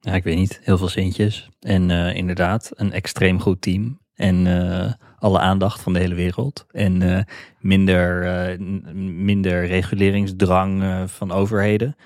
Ja, 0.00 0.12
ik 0.12 0.24
weet 0.24 0.36
niet. 0.36 0.60
Heel 0.62 0.78
veel 0.78 0.88
centjes. 0.88 1.48
En 1.60 1.90
eh, 1.90 2.14
inderdaad, 2.14 2.70
een 2.74 2.92
extreem 2.92 3.40
goed 3.40 3.62
team. 3.62 4.00
En 4.14 4.46
eh, 4.46 4.92
alle 5.18 5.38
aandacht 5.38 5.80
van 5.80 5.92
de 5.92 5.98
hele 5.98 6.14
wereld. 6.14 6.66
En 6.70 7.02
eh, 7.02 7.24
minder, 7.60 8.60
minder 9.02 9.66
reguleringsdrang 9.66 10.82
van 11.10 11.32
overheden. 11.32 11.96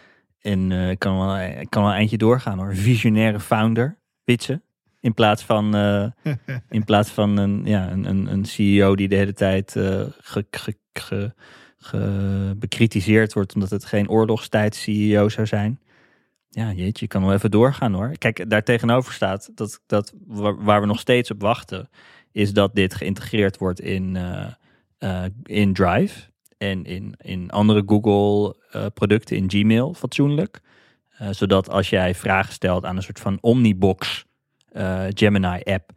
En 0.41 0.69
kan, 0.99 1.19
wel, 1.19 1.67
kan 1.69 1.83
wel 1.83 1.91
een 1.91 1.97
eindje 1.97 2.17
doorgaan 2.17 2.59
hoor. 2.59 2.75
Visionaire 2.77 3.41
founder, 3.41 3.99
Witse. 4.25 4.63
In 5.03 5.15
plaats 5.15 5.43
van, 5.43 5.75
eh, 5.75 6.07
in 6.69 6.85
plaats 6.85 7.11
van 7.11 7.37
een, 7.37 7.63
ja, 7.65 7.91
een, 7.91 8.05
een, 8.05 8.27
een 8.27 8.45
CEO 8.45 8.97
die 8.97 9.09
de 9.09 9.17
hele 9.17 9.33
tijd 9.33 9.73
ge, 9.73 10.47
ge, 10.51 10.77
ge- 10.93 11.35
ge- 11.79 12.55
bekritiseerd 12.57 13.33
wordt 13.33 13.55
omdat 13.55 13.71
het 13.71 13.85
geen 13.85 14.09
oorlogstijd-CEO 14.09 15.29
zou 15.29 15.47
zijn. 15.47 15.81
Ja, 16.49 16.73
jeetje, 16.73 17.05
je 17.05 17.07
kan 17.07 17.25
wel 17.25 17.33
even 17.33 17.51
doorgaan 17.51 17.93
hoor. 17.93 18.13
Kijk, 18.19 18.51
daar 18.51 18.63
tegenover 18.63 19.13
staat 19.13 19.51
dat, 19.55 19.81
dat 19.87 20.13
waar, 20.27 20.81
we 20.81 20.87
nog 20.87 21.01
steeds 21.01 21.31
op 21.31 21.41
wachten, 21.41 21.89
is 22.33 22.53
dat 22.53 22.75
dit 22.75 22.95
geïntegreerd 22.95 23.59
wordt 23.59 23.81
in, 23.81 24.17
eh, 24.99 25.25
in 25.43 25.73
Drive 25.73 26.21
en 26.59 26.85
in, 26.85 27.15
in 27.21 27.51
andere 27.51 27.83
Google-producten, 27.87 29.37
in 29.37 29.51
Gmail, 29.51 29.95
fatsoenlijk. 29.95 30.61
Zodat 31.31 31.69
als 31.71 31.91
jij 31.91 32.15
vragen 32.15 32.53
stelt 32.53 32.85
aan 32.85 32.97
een 32.97 33.03
soort 33.03 33.21
van 33.21 33.39
Omnibox 33.41 34.27
Gemini-app, 35.09 35.91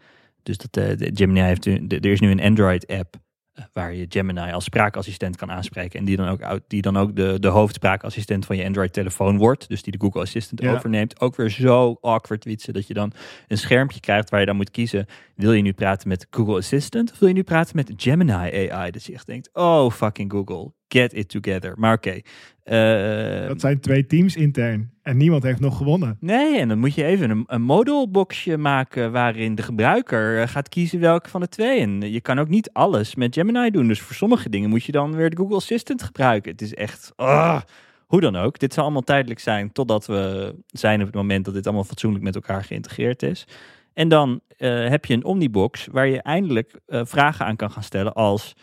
dus 0.43 0.57
dat 0.57 0.77
eh, 0.83 0.97
de 0.97 1.11
Gemini 1.13 1.39
heeft, 1.41 1.65
nu- 1.65 1.87
de- 1.87 1.99
er 1.99 2.11
is 2.11 2.19
nu 2.19 2.31
een 2.31 2.41
Android-app 2.41 3.15
eh, 3.53 3.63
waar 3.73 3.93
je 3.93 4.05
Gemini 4.09 4.51
als 4.51 4.63
spraakassistent 4.63 5.35
kan 5.35 5.51
aanspreken. 5.51 5.99
En 5.99 6.05
die 6.05 6.17
dan 6.17 6.27
ook, 6.27 6.59
die 6.67 6.81
dan 6.81 6.97
ook 6.97 7.15
de, 7.15 7.37
de 7.39 7.47
hoofdspraakassistent 7.47 8.45
van 8.45 8.57
je 8.57 8.65
Android-telefoon 8.65 9.37
wordt. 9.37 9.67
Dus 9.69 9.81
die 9.83 9.91
de 9.91 9.99
Google 9.99 10.21
Assistant 10.21 10.61
Ja. 10.61 10.73
overneemt. 10.73 11.21
Ook 11.21 11.35
weer 11.35 11.49
zo 11.49 11.97
awkward 12.01 12.43
witsen 12.45 12.73
dat 12.73 12.87
je 12.87 12.93
dan 12.93 13.11
een 13.47 13.57
schermpje 13.57 13.99
krijgt 13.99 14.29
waar 14.29 14.39
je 14.39 14.45
dan 14.45 14.55
moet 14.55 14.71
kiezen. 14.71 15.05
Wil 15.35 15.53
je 15.53 15.61
nu 15.61 15.73
praten 15.73 16.07
met 16.07 16.27
Google 16.29 16.57
Assistant 16.57 17.11
of 17.11 17.19
wil 17.19 17.27
je 17.27 17.33
nu 17.33 17.43
praten 17.43 17.75
met 17.75 17.93
Gemini 17.97 18.31
AI? 18.71 18.91
Dat 18.91 19.03
je 19.03 19.13
echt 19.13 19.25
denkt, 19.27 19.49
oh 19.53 19.91
fucking 19.91 20.31
Google. 20.31 20.71
Get 20.87 21.13
it 21.13 21.29
together. 21.29 21.73
Maar 21.77 21.93
oké. 21.93 22.19
Eh, 22.63 23.47
Dat 23.47 23.61
zijn 23.61 23.79
twee 23.79 24.05
teams 24.05 24.35
intern. 24.35 24.91
En 25.01 25.17
niemand 25.17 25.43
heeft 25.43 25.59
nog 25.59 25.77
gewonnen. 25.77 26.17
Nee, 26.19 26.59
en 26.59 26.67
dan 26.67 26.79
moet 26.79 26.93
je 26.93 27.03
even 27.03 27.29
een, 27.29 27.43
een 27.47 27.61
modelboxje 27.61 28.57
maken 28.57 29.11
waarin 29.11 29.55
de 29.55 29.61
gebruiker 29.61 30.41
eh, 30.41 30.47
gaat 30.47 30.69
kiezen 30.69 30.99
welke 30.99 31.29
van 31.29 31.41
de 31.41 31.47
twee. 31.47 31.79
En 31.79 32.11
je 32.11 32.21
kan 32.21 32.39
ook 32.39 32.49
niet 32.49 32.69
alles 32.73 33.15
met 33.15 33.33
Gemini 33.35 33.69
doen. 33.69 33.87
Dus 33.87 34.01
voor 34.01 34.15
sommige 34.15 34.49
dingen 34.49 34.69
moet 34.69 34.83
je 34.83 34.91
dan 34.91 35.15
weer 35.15 35.29
de 35.29 35.35
Google 35.37 35.55
Assistant 35.55 36.03
gebruiken. 36.03 36.51
Het 36.51 36.61
is 36.61 36.73
echt. 36.73 37.11
ah. 37.15 37.61
hoe 38.05 38.21
dan 38.21 38.35
ook. 38.35 38.59
Dit 38.59 38.73
zal 38.73 38.83
allemaal 38.83 39.01
tijdelijk 39.01 39.39
zijn 39.39 39.71
totdat 39.71 40.05
we 40.05 40.55
zijn 40.67 40.99
op 40.99 41.05
het 41.05 41.15
moment 41.15 41.45
dat 41.45 41.53
dit 41.53 41.65
allemaal 41.65 41.83
fatsoenlijk 41.83 42.23
met 42.23 42.35
elkaar 42.35 42.63
geïntegreerd 42.63 43.23
is. 43.23 43.47
En 43.93 44.07
dan 44.09 44.41
eh, 44.57 44.87
heb 44.87 45.05
je 45.05 45.13
een 45.13 45.23
Omnibox 45.25 45.87
waar 45.91 46.07
je 46.07 46.21
eindelijk 46.21 46.79
eh, 46.85 47.01
vragen 47.05 47.45
aan 47.45 47.55
kan 47.55 47.71
gaan 47.71 47.83
stellen 47.83 48.13
als. 48.13 48.53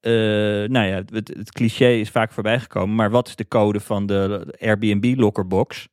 Eh, 0.00 0.12
nou 0.68 0.86
ja, 0.86 1.02
het, 1.12 1.28
het 1.28 1.52
cliché 1.52 1.88
is 1.88 2.10
vaak 2.10 2.32
voorbij 2.32 2.60
gekomen, 2.60 2.94
maar 2.94 3.10
wat 3.10 3.28
is 3.28 3.36
de 3.36 3.48
code 3.48 3.80
van 3.80 4.06
de 4.06 4.54
Airbnb 4.60 5.14
lockerbox? 5.18 5.88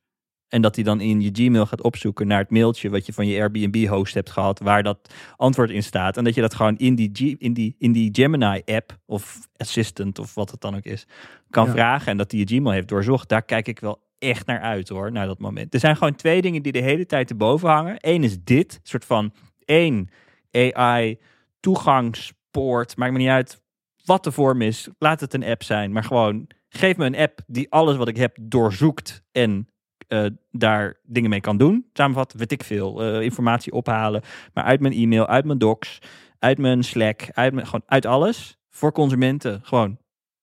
En 0.48 0.62
dat 0.62 0.74
hij 0.74 0.84
dan 0.84 1.00
in 1.00 1.20
je 1.20 1.30
Gmail 1.32 1.66
gaat 1.66 1.82
opzoeken 1.82 2.26
naar 2.26 2.38
het 2.38 2.50
mailtje 2.50 2.90
wat 2.90 3.06
je 3.06 3.12
van 3.12 3.26
je 3.26 3.40
Airbnb-host 3.40 4.14
hebt 4.14 4.30
gehad, 4.30 4.58
waar 4.60 4.82
dat 4.82 5.14
antwoord 5.36 5.70
in 5.70 5.82
staat. 5.82 6.16
En 6.16 6.24
dat 6.24 6.34
je 6.34 6.40
dat 6.40 6.54
gewoon 6.54 6.76
in 6.76 6.94
die, 6.94 7.10
G- 7.12 7.34
in 7.38 7.52
die, 7.52 7.74
in 7.78 7.92
die 7.92 8.08
Gemini-app 8.12 8.98
of 9.06 9.38
Assistant 9.56 10.18
of 10.18 10.34
wat 10.34 10.50
het 10.50 10.60
dan 10.60 10.76
ook 10.76 10.84
is, 10.84 11.06
kan 11.50 11.66
Ja. 11.66 11.72
vragen. 11.72 12.06
En 12.10 12.16
dat 12.16 12.30
hij 12.30 12.40
je 12.40 12.46
Gmail 12.46 12.70
heeft 12.74 12.88
doorzocht. 12.88 13.28
Daar 13.28 13.42
kijk 13.42 13.68
ik 13.68 13.80
wel 13.80 14.04
echt 14.18 14.46
naar 14.46 14.60
uit 14.60 14.88
hoor, 14.88 15.12
naar 15.12 15.26
dat 15.26 15.38
moment. 15.38 15.74
Er 15.74 15.80
zijn 15.80 15.96
gewoon 15.96 16.14
twee 16.14 16.42
dingen 16.42 16.62
die 16.62 16.72
de 16.72 16.82
hele 16.82 17.06
tijd 17.06 17.30
erboven 17.30 17.68
hangen. 17.68 17.96
Eén 18.00 18.24
is 18.24 18.36
dit, 18.44 18.80
soort 18.82 19.04
van 19.04 19.32
één 19.64 20.08
AI 20.50 21.18
toegangspoort. 21.60 22.96
Maakt 22.96 23.12
me 23.12 23.18
niet 23.18 23.28
uit 23.28 23.60
wat 24.06 24.24
de 24.24 24.32
vorm 24.32 24.62
is. 24.62 24.88
Laat 24.98 25.20
het 25.20 25.34
een 25.34 25.44
app 25.44 25.62
zijn, 25.62 25.92
maar 25.92 26.04
gewoon 26.04 26.46
geef 26.68 26.96
me 26.96 27.04
een 27.04 27.16
app 27.16 27.40
die 27.46 27.72
alles 27.72 27.96
wat 27.96 28.08
ik 28.08 28.16
heb 28.16 28.36
doorzoekt 28.40 29.22
en 29.32 29.68
eh, 30.08 30.26
daar 30.50 31.00
dingen 31.02 31.30
mee 31.30 31.40
kan 31.40 31.56
doen. 31.56 31.86
Samenvat, 31.92 32.32
weet 32.32 32.52
ik 32.52 32.64
veel, 32.64 33.02
eh, 33.02 33.20
informatie 33.20 33.72
ophalen, 33.72 34.22
maar 34.54 34.64
uit 34.64 34.80
mijn 34.80 34.94
e-mail, 34.94 35.26
uit 35.26 35.44
mijn 35.44 35.58
docs, 35.58 35.98
uit 36.38 36.58
mijn 36.58 36.84
Slack, 36.84 37.28
uit, 37.32 37.52
mijn, 37.52 37.66
gewoon 37.66 37.82
uit 37.86 38.06
alles 38.06 38.58
voor 38.70 38.92
consumenten 38.92 39.60
gewoon 39.62 39.98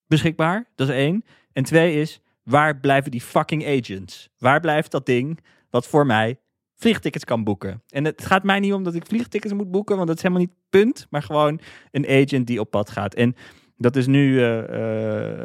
beschikbaar. 0.07 0.71
Dat 0.75 0.89
is 0.89 0.95
één. 0.95 1.23
En 1.53 1.63
twee 1.63 2.01
is, 2.01 2.21
waar 2.43 2.79
blijven 2.79 3.11
die 3.11 3.21
fucking 3.21 3.67
agents? 3.67 4.29
Waar 4.37 4.59
blijft 4.59 4.91
dat 4.91 5.05
ding 5.05 5.39
wat 5.69 5.87
voor 5.87 6.05
mij 6.05 6.39
vliegtickets 6.75 7.23
kan 7.23 7.43
boeken? 7.43 7.83
En 7.89 8.05
het 8.05 8.25
gaat 8.25 8.43
mij 8.43 8.59
niet 8.59 8.73
om 8.73 8.83
dat 8.83 8.95
ik 8.95 9.05
vliegtickets 9.05 9.53
moet 9.53 9.71
boeken, 9.71 9.95
want 9.95 10.07
dat 10.07 10.17
is 10.17 10.23
helemaal 10.23 10.43
niet 10.43 10.55
punt, 10.69 11.07
maar 11.09 11.23
gewoon 11.23 11.59
een 11.91 12.07
agent 12.07 12.47
die 12.47 12.59
op 12.59 12.69
pad 12.69 12.89
gaat. 12.89 13.13
En 13.13 13.35
dat 13.77 13.95
is 13.95 14.07
nu, 14.07 14.39
eh, 14.39 14.59
eh, 14.59 14.69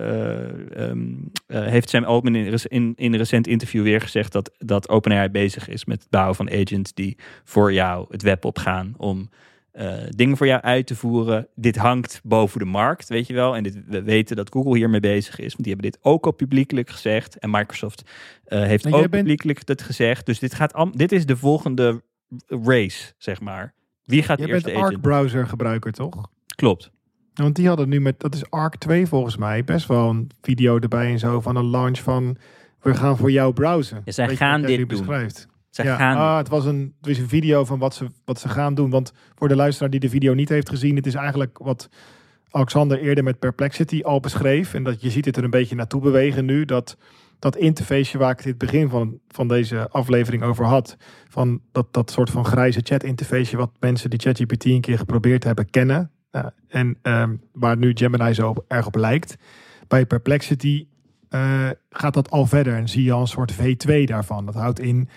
eh, 0.08 0.88
ehm, 0.88 1.14
eh, 1.46 1.66
heeft 1.66 1.88
Sam 1.88 2.04
Altman 2.04 2.34
in, 2.34 2.58
in, 2.62 2.92
in 2.96 3.12
een 3.12 3.18
recent 3.18 3.46
interview 3.46 3.82
weer 3.82 4.00
gezegd 4.00 4.32
dat, 4.32 4.50
dat 4.58 4.88
OpenAI 4.88 5.28
bezig 5.28 5.68
is 5.68 5.84
met 5.84 6.00
het 6.00 6.10
bouwen 6.10 6.34
van 6.34 6.50
agents 6.50 6.94
die 6.94 7.16
voor 7.44 7.72
jou 7.72 8.06
het 8.08 8.22
web 8.22 8.44
opgaan 8.44 8.94
om 8.96 9.28
eh, 9.72 9.92
dingen 10.08 10.36
voor 10.36 10.46
jou 10.46 10.60
uit 10.62 10.86
te 10.86 10.94
voeren. 10.96 11.48
Dit 11.54 11.76
hangt 11.76 12.20
boven 12.24 12.58
de 12.58 12.64
markt, 12.64 13.08
weet 13.08 13.26
je 13.26 13.34
wel. 13.34 13.56
En 13.56 13.62
dit, 13.62 13.78
we 13.86 14.02
weten 14.02 14.36
dat 14.36 14.52
Google 14.52 14.76
hiermee 14.76 15.00
bezig 15.00 15.38
is, 15.38 15.52
want 15.52 15.64
die 15.64 15.72
hebben 15.72 15.90
dit 15.90 15.98
ook 16.02 16.26
al 16.26 16.32
publiekelijk 16.32 16.90
gezegd. 16.90 17.38
En 17.38 17.50
Microsoft 17.50 18.02
eh, 18.44 18.62
heeft 18.62 18.86
ook 18.86 18.92
bent- 18.92 19.10
publiekelijk 19.10 19.60
het 19.64 19.82
gezegd. 19.82 20.26
Dus 20.26 20.38
dit, 20.38 20.54
gaat 20.54 20.72
am- 20.72 20.96
dit 20.96 21.12
is 21.12 21.26
de 21.26 21.36
volgende 21.36 22.02
race, 22.48 23.12
zeg 23.18 23.40
maar. 23.40 23.74
Wie 24.04 24.22
gaat 24.22 24.38
Je 24.38 24.60
de 24.60 24.74
Arc 24.74 25.00
browser 25.00 25.46
gebruiker, 25.46 25.92
toch? 25.92 26.30
Klopt. 26.46 26.90
Want 27.34 27.56
die 27.56 27.68
hadden 27.68 27.88
nu 27.88 28.00
met, 28.00 28.20
dat 28.20 28.34
is 28.34 28.50
Arc 28.50 28.76
2 28.76 29.06
volgens 29.06 29.36
mij, 29.36 29.64
best 29.64 29.86
wel 29.86 30.08
een 30.08 30.30
video 30.42 30.78
erbij 30.78 31.10
en 31.10 31.18
zo 31.18 31.40
van 31.40 31.56
een 31.56 31.70
launch 31.70 31.98
van 31.98 32.36
we 32.80 32.94
gaan 32.94 33.16
voor 33.16 33.30
jou 33.30 33.52
browsen. 33.52 34.02
Ja, 34.04 34.12
zij 34.12 34.26
Weet 34.26 34.36
gaan 34.36 34.62
dit 34.62 34.76
doen. 34.78 34.86
beschrijft? 34.86 35.46
Zij 35.78 35.86
ja, 35.86 35.96
gaan 35.96 36.16
ah, 36.16 36.36
het 36.36 36.48
was 36.48 36.64
een, 36.64 36.94
het 37.00 37.18
een 37.18 37.28
video 37.28 37.64
van 37.64 37.78
wat 37.78 37.94
ze, 37.94 38.06
wat 38.24 38.40
ze 38.40 38.48
gaan 38.48 38.74
doen. 38.74 38.90
Want 38.90 39.12
voor 39.34 39.48
de 39.48 39.56
luisteraar 39.56 39.90
die 39.90 40.00
de 40.00 40.08
video 40.08 40.34
niet 40.34 40.48
heeft 40.48 40.68
gezien, 40.68 40.96
het 40.96 41.06
is 41.06 41.14
eigenlijk 41.14 41.58
wat 41.58 41.88
Alexander 42.50 43.00
eerder 43.00 43.24
met 43.24 43.38
Perplexity 43.38 44.02
al 44.02 44.20
beschreef. 44.20 44.74
En 44.74 44.82
dat 44.82 45.00
je 45.00 45.10
ziet 45.10 45.24
het 45.24 45.36
er 45.36 45.44
een 45.44 45.50
beetje 45.50 45.74
naartoe 45.74 46.00
bewegen 46.00 46.44
nu. 46.44 46.64
Dat 46.64 46.96
dat 47.38 47.56
interfaceje 47.56 48.18
waar 48.18 48.30
ik 48.30 48.40
het 48.40 48.58
begin 48.58 48.88
van, 48.88 49.18
van 49.28 49.48
deze 49.48 49.88
aflevering 49.90 50.42
over 50.42 50.64
had. 50.64 50.96
Van 51.28 51.60
dat, 51.72 51.92
dat 51.92 52.10
soort 52.10 52.30
van 52.30 52.44
grijze 52.44 52.80
chat 52.82 53.02
interfaceje 53.02 53.56
wat 53.56 53.70
mensen 53.80 54.10
die 54.10 54.18
ChatGPT 54.18 54.64
een 54.64 54.80
keer 54.80 54.98
geprobeerd 54.98 55.44
hebben 55.44 55.70
kennen. 55.70 56.10
Nou, 56.30 56.50
en 56.68 56.98
ehm, 57.02 57.36
waar 57.52 57.76
nu 57.76 57.90
Gemini 57.94 58.34
zo 58.34 58.48
op- 58.48 58.64
erg 58.68 58.86
op 58.86 58.94
lijkt. 58.94 59.36
Bij 59.88 60.06
Perplexity 60.06 60.86
eh, 61.28 61.70
gaat 61.90 62.14
dat 62.14 62.30
al 62.30 62.46
verder 62.46 62.74
en 62.74 62.88
zie 62.88 63.04
je 63.04 63.12
al 63.12 63.20
een 63.20 63.26
soort 63.26 63.54
V2 63.54 64.04
daarvan. 64.04 64.46
Dat 64.46 64.54
houdt 64.54 64.80
in 64.80 65.08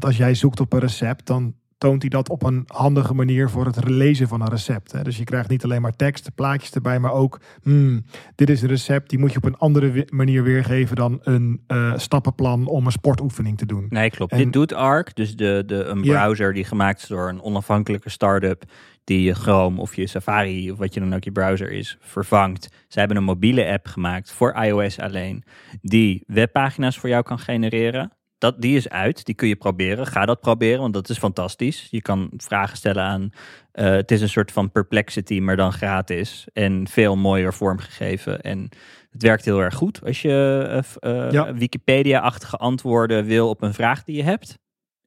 dat 0.00 0.08
als 0.08 0.18
jij 0.18 0.34
zoekt 0.34 0.60
op 0.60 0.72
een 0.72 0.80
recept, 0.80 1.26
dan 1.26 1.54
toont 1.78 2.00
hij 2.00 2.10
dat 2.10 2.28
op 2.28 2.42
een 2.42 2.62
handige 2.66 3.14
manier 3.14 3.50
voor 3.50 3.66
het 3.66 3.88
lezen 3.88 4.28
van 4.28 4.40
een 4.40 4.48
recept. 4.48 5.04
Dus 5.04 5.16
je 5.16 5.24
krijgt 5.24 5.48
niet 5.48 5.64
alleen 5.64 5.82
maar 5.82 5.96
tekst, 5.96 6.34
plaatjes 6.34 6.70
erbij, 6.70 6.98
maar 6.98 7.12
ook, 7.12 7.40
hmm, 7.62 8.04
dit 8.34 8.50
is 8.50 8.62
een 8.62 8.68
recept, 8.68 9.10
die 9.10 9.18
moet 9.18 9.30
je 9.32 9.36
op 9.36 9.44
een 9.44 9.56
andere 9.56 10.06
manier 10.10 10.42
weergeven 10.42 10.96
dan 10.96 11.18
een 11.22 11.60
eh, 11.66 11.92
stappenplan 11.96 12.66
om 12.66 12.86
een 12.86 12.92
sportoefening 12.92 13.58
te 13.58 13.66
doen. 13.66 13.86
Nee, 13.88 14.10
klopt. 14.10 14.32
En- 14.32 14.38
Dit 14.38 14.52
doet 14.52 14.72
Arc, 14.72 15.14
dus 15.16 15.36
de, 15.36 15.62
de, 15.66 15.84
een 15.84 16.00
browser 16.00 16.52
die 16.52 16.64
gemaakt 16.64 17.02
is 17.02 17.08
door 17.08 17.28
een 17.28 17.42
onafhankelijke 17.42 18.10
start-up 18.10 18.62
die 19.04 19.22
je 19.22 19.34
Chrome 19.34 19.80
of 19.80 19.94
je 19.96 20.06
Safari 20.06 20.70
of 20.72 20.78
wat 20.78 20.94
je 20.94 21.00
dan 21.00 21.14
ook 21.14 21.24
je 21.24 21.32
browser 21.32 21.70
is 21.72 21.96
vervangt. 22.00 22.68
Zij 22.88 23.02
hebben 23.02 23.16
een 23.16 23.24
mobiele 23.24 23.66
app 23.72 23.86
gemaakt 23.86 24.32
voor 24.32 24.52
iOS 24.62 24.98
alleen 24.98 25.44
die 25.82 26.24
webpagina's 26.26 26.98
voor 26.98 27.08
jou 27.08 27.22
kan 27.22 27.38
genereren. 27.38 28.12
Dat, 28.40 28.62
die 28.62 28.76
is 28.76 28.88
uit, 28.88 29.24
die 29.24 29.34
kun 29.34 29.48
je 29.48 29.56
proberen. 29.56 30.06
Ga 30.06 30.26
dat 30.26 30.40
proberen, 30.40 30.80
want 30.80 30.94
dat 30.94 31.08
is 31.08 31.18
fantastisch. 31.18 31.88
Je 31.90 32.02
kan 32.02 32.30
vragen 32.36 32.76
stellen 32.76 33.02
aan. 33.02 33.30
eh, 33.72 33.90
het 33.90 34.10
is 34.10 34.20
een 34.20 34.28
soort 34.28 34.52
van 34.52 34.72
perplexity, 34.72 35.40
maar 35.40 35.56
dan 35.56 35.72
gratis. 35.72 36.46
En 36.52 36.88
veel 36.88 37.16
mooier 37.16 37.54
vormgegeven. 37.54 38.40
En 38.40 38.68
het 39.10 39.22
werkt 39.22 39.44
heel 39.44 39.60
erg 39.60 39.74
goed 39.74 40.04
als 40.04 40.22
je 40.22 40.66
eh, 41.00 41.24
eh, 41.26 41.30
Ja. 41.32 41.54
Wikipedia-achtige 41.54 42.56
antwoorden 42.56 43.24
wil 43.24 43.48
op 43.48 43.62
een 43.62 43.74
vraag 43.74 44.04
die 44.04 44.16
je 44.16 44.22
hebt. 44.22 44.58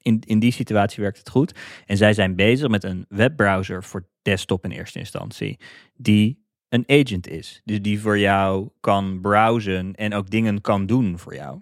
In, 0.02 0.22
in 0.26 0.40
die 0.40 0.52
situatie 0.52 1.04
werkt 1.04 1.18
het 1.18 1.30
goed. 1.30 1.60
En 1.86 1.98
zij 1.98 2.14
zijn 2.14 2.36
bezig 2.36 2.68
met 2.68 2.84
een 2.84 3.06
webbrowser 3.10 3.84
voor 3.84 4.08
desktop 4.22 4.64
in 4.64 4.72
eerste 4.72 5.00
instantie. 5.00 5.60
Die 5.96 6.46
een 6.70 6.84
agent 6.88 7.28
is. 7.28 7.62
Dus 7.64 7.82
die 7.82 8.02
voor 8.02 8.20
jou 8.20 8.70
kan 8.80 9.22
browsen 9.22 9.96
en 9.96 10.14
ook 10.14 10.30
dingen 10.30 10.62
kan 10.62 10.86
doen 10.86 11.20
voor 11.20 11.36
jou. 11.36 11.62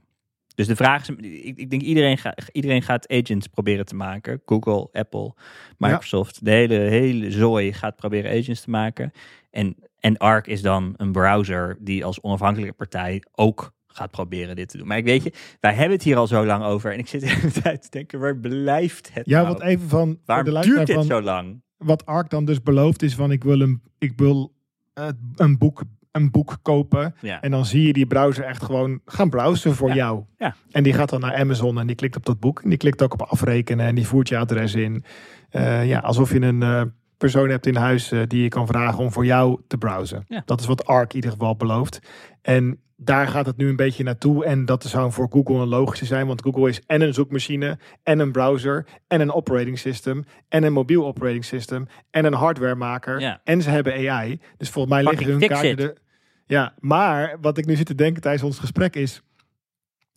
Dus 0.55 0.67
de 0.67 0.75
vraag 0.75 1.01
is, 1.01 1.09
ik, 1.17 1.57
ik 1.57 1.69
denk 1.69 1.81
iedereen, 1.81 2.17
ga, 2.17 2.35
iedereen 2.51 2.81
gaat 2.81 3.09
agents 3.09 3.47
proberen 3.47 3.85
te 3.85 3.95
maken. 3.95 4.41
Google, 4.45 4.89
Apple, 4.91 5.33
Microsoft. 5.77 6.45
De 6.45 6.51
hele, 6.51 6.75
hele 6.75 7.31
zooi 7.31 7.73
gaat 7.73 7.95
proberen 7.95 8.39
agents 8.39 8.61
te 8.61 8.69
maken. 8.69 9.11
En, 9.49 9.75
en 9.99 10.17
Arc 10.17 10.47
is 10.47 10.61
dan 10.61 10.93
een 10.97 11.11
browser 11.11 11.77
die 11.79 12.05
als 12.05 12.21
onafhankelijke 12.21 12.73
partij 12.75 13.23
ook 13.31 13.71
gaat 13.87 14.11
proberen 14.11 14.55
dit 14.55 14.69
te 14.69 14.77
doen. 14.77 14.87
Maar 14.87 14.97
ik 14.97 15.03
weet 15.05 15.23
je, 15.23 15.33
wij 15.59 15.73
hebben 15.73 15.91
het 15.91 16.03
hier 16.03 16.17
al 16.17 16.27
zo 16.27 16.45
lang 16.45 16.63
over. 16.63 16.93
En 16.93 16.99
ik 16.99 17.07
zit 17.07 17.21
de 17.27 17.29
hele 17.29 17.51
tijd 17.51 17.81
te 17.81 17.89
denken, 17.89 18.19
waar 18.19 18.37
blijft 18.37 19.13
het 19.13 19.25
Ja, 19.29 19.41
nou? 19.41 19.53
wat 19.53 19.63
even 19.63 19.89
van 19.89 20.19
Waarom 20.25 20.53
de 20.53 20.59
duurt 20.59 20.87
dit 20.87 20.95
van 20.95 21.05
zo 21.05 21.21
lang? 21.21 21.61
wat 21.77 22.05
Arc 22.05 22.29
dan 22.29 22.45
dus 22.45 22.61
belooft 22.61 23.01
is 23.01 23.15
van 23.15 23.31
ik 23.31 23.43
wil 23.43 23.61
een, 23.61 23.81
ik 23.97 24.13
wil 24.15 24.53
eh, 24.93 25.07
een 25.35 25.57
boek 25.57 25.83
een 26.11 26.31
boek 26.31 26.57
kopen 26.61 27.15
Ja. 27.21 27.41
en 27.41 27.51
dan 27.51 27.65
zie 27.65 27.87
je 27.87 27.93
die 27.93 28.05
browser 28.05 28.43
echt 28.43 28.63
gewoon 28.63 28.99
gaan 29.05 29.29
browsen 29.29 29.75
voor 29.75 29.87
Ja. 29.89 29.95
jou. 29.95 30.23
Ja. 30.37 30.55
En 30.71 30.83
die 30.83 30.93
gaat 30.93 31.09
dan 31.09 31.19
naar 31.19 31.35
Amazon 31.35 31.79
en 31.79 31.87
die 31.87 31.95
klikt 31.95 32.15
op 32.15 32.25
dat 32.25 32.39
boek 32.39 32.61
en 32.61 32.69
die 32.69 32.77
klikt 32.77 33.01
ook 33.01 33.13
op 33.13 33.21
afrekenen 33.21 33.85
en 33.85 33.95
die 33.95 34.07
voert 34.07 34.29
je 34.29 34.37
adres 34.37 34.73
in. 34.75 35.03
Eh, 35.49 35.87
ja, 35.87 35.99
alsof 35.99 36.31
je 36.33 36.41
een 36.41 36.63
eh, 36.63 36.81
persoon 37.21 37.49
hebt 37.49 37.65
in 37.65 37.75
huis 37.75 38.11
eh, 38.11 38.21
die 38.27 38.41
je 38.43 38.47
kan 38.47 38.67
vragen 38.67 38.99
om 38.99 39.11
voor 39.11 39.25
jou 39.25 39.59
te 39.67 39.77
browsen. 39.77 40.25
Ja. 40.27 40.41
Dat 40.45 40.59
is 40.59 40.65
wat 40.65 40.85
Arc 40.85 41.09
in 41.09 41.15
ieder 41.15 41.31
geval 41.31 41.55
belooft. 41.55 41.99
En 42.41 42.79
daar 42.95 43.27
gaat 43.27 43.45
het 43.45 43.57
nu 43.57 43.69
een 43.69 43.75
beetje 43.75 44.03
naartoe. 44.03 44.45
En 44.45 44.65
dat 44.65 44.83
zou 44.83 45.11
voor 45.11 45.27
Google 45.29 45.55
een 45.55 45.67
logische 45.67 46.05
zijn. 46.05 46.27
Want 46.27 46.41
Google 46.41 46.69
is 46.69 46.81
en 46.85 47.01
een 47.01 47.13
zoekmachine, 47.13 47.77
en 48.03 48.19
een 48.19 48.31
browser, 48.31 48.85
en 49.07 49.21
een 49.21 49.31
operating 49.31 49.79
system, 49.79 50.23
en 50.49 50.63
een 50.63 50.73
mobiel 50.73 51.05
operating 51.05 51.45
system, 51.45 51.87
en 52.09 52.25
een 52.25 52.33
hardwaremaker. 52.33 53.19
Ja. 53.19 53.41
En 53.43 53.61
ze 53.61 53.69
hebben 53.69 54.09
AI. 54.09 54.39
Dus 54.57 54.69
volgens 54.69 54.93
mij 54.93 55.03
liggen 55.03 55.27
hun 55.27 55.47
kaarten 55.47 55.77
er. 55.77 55.97
Ja, 56.45 56.73
maar 56.79 57.37
wat 57.41 57.57
ik 57.57 57.65
nu 57.65 57.75
zit 57.75 57.85
te 57.85 57.95
denken 57.95 58.21
tijdens 58.21 58.43
ons 58.43 58.59
gesprek 58.59 58.95
is. 58.95 59.21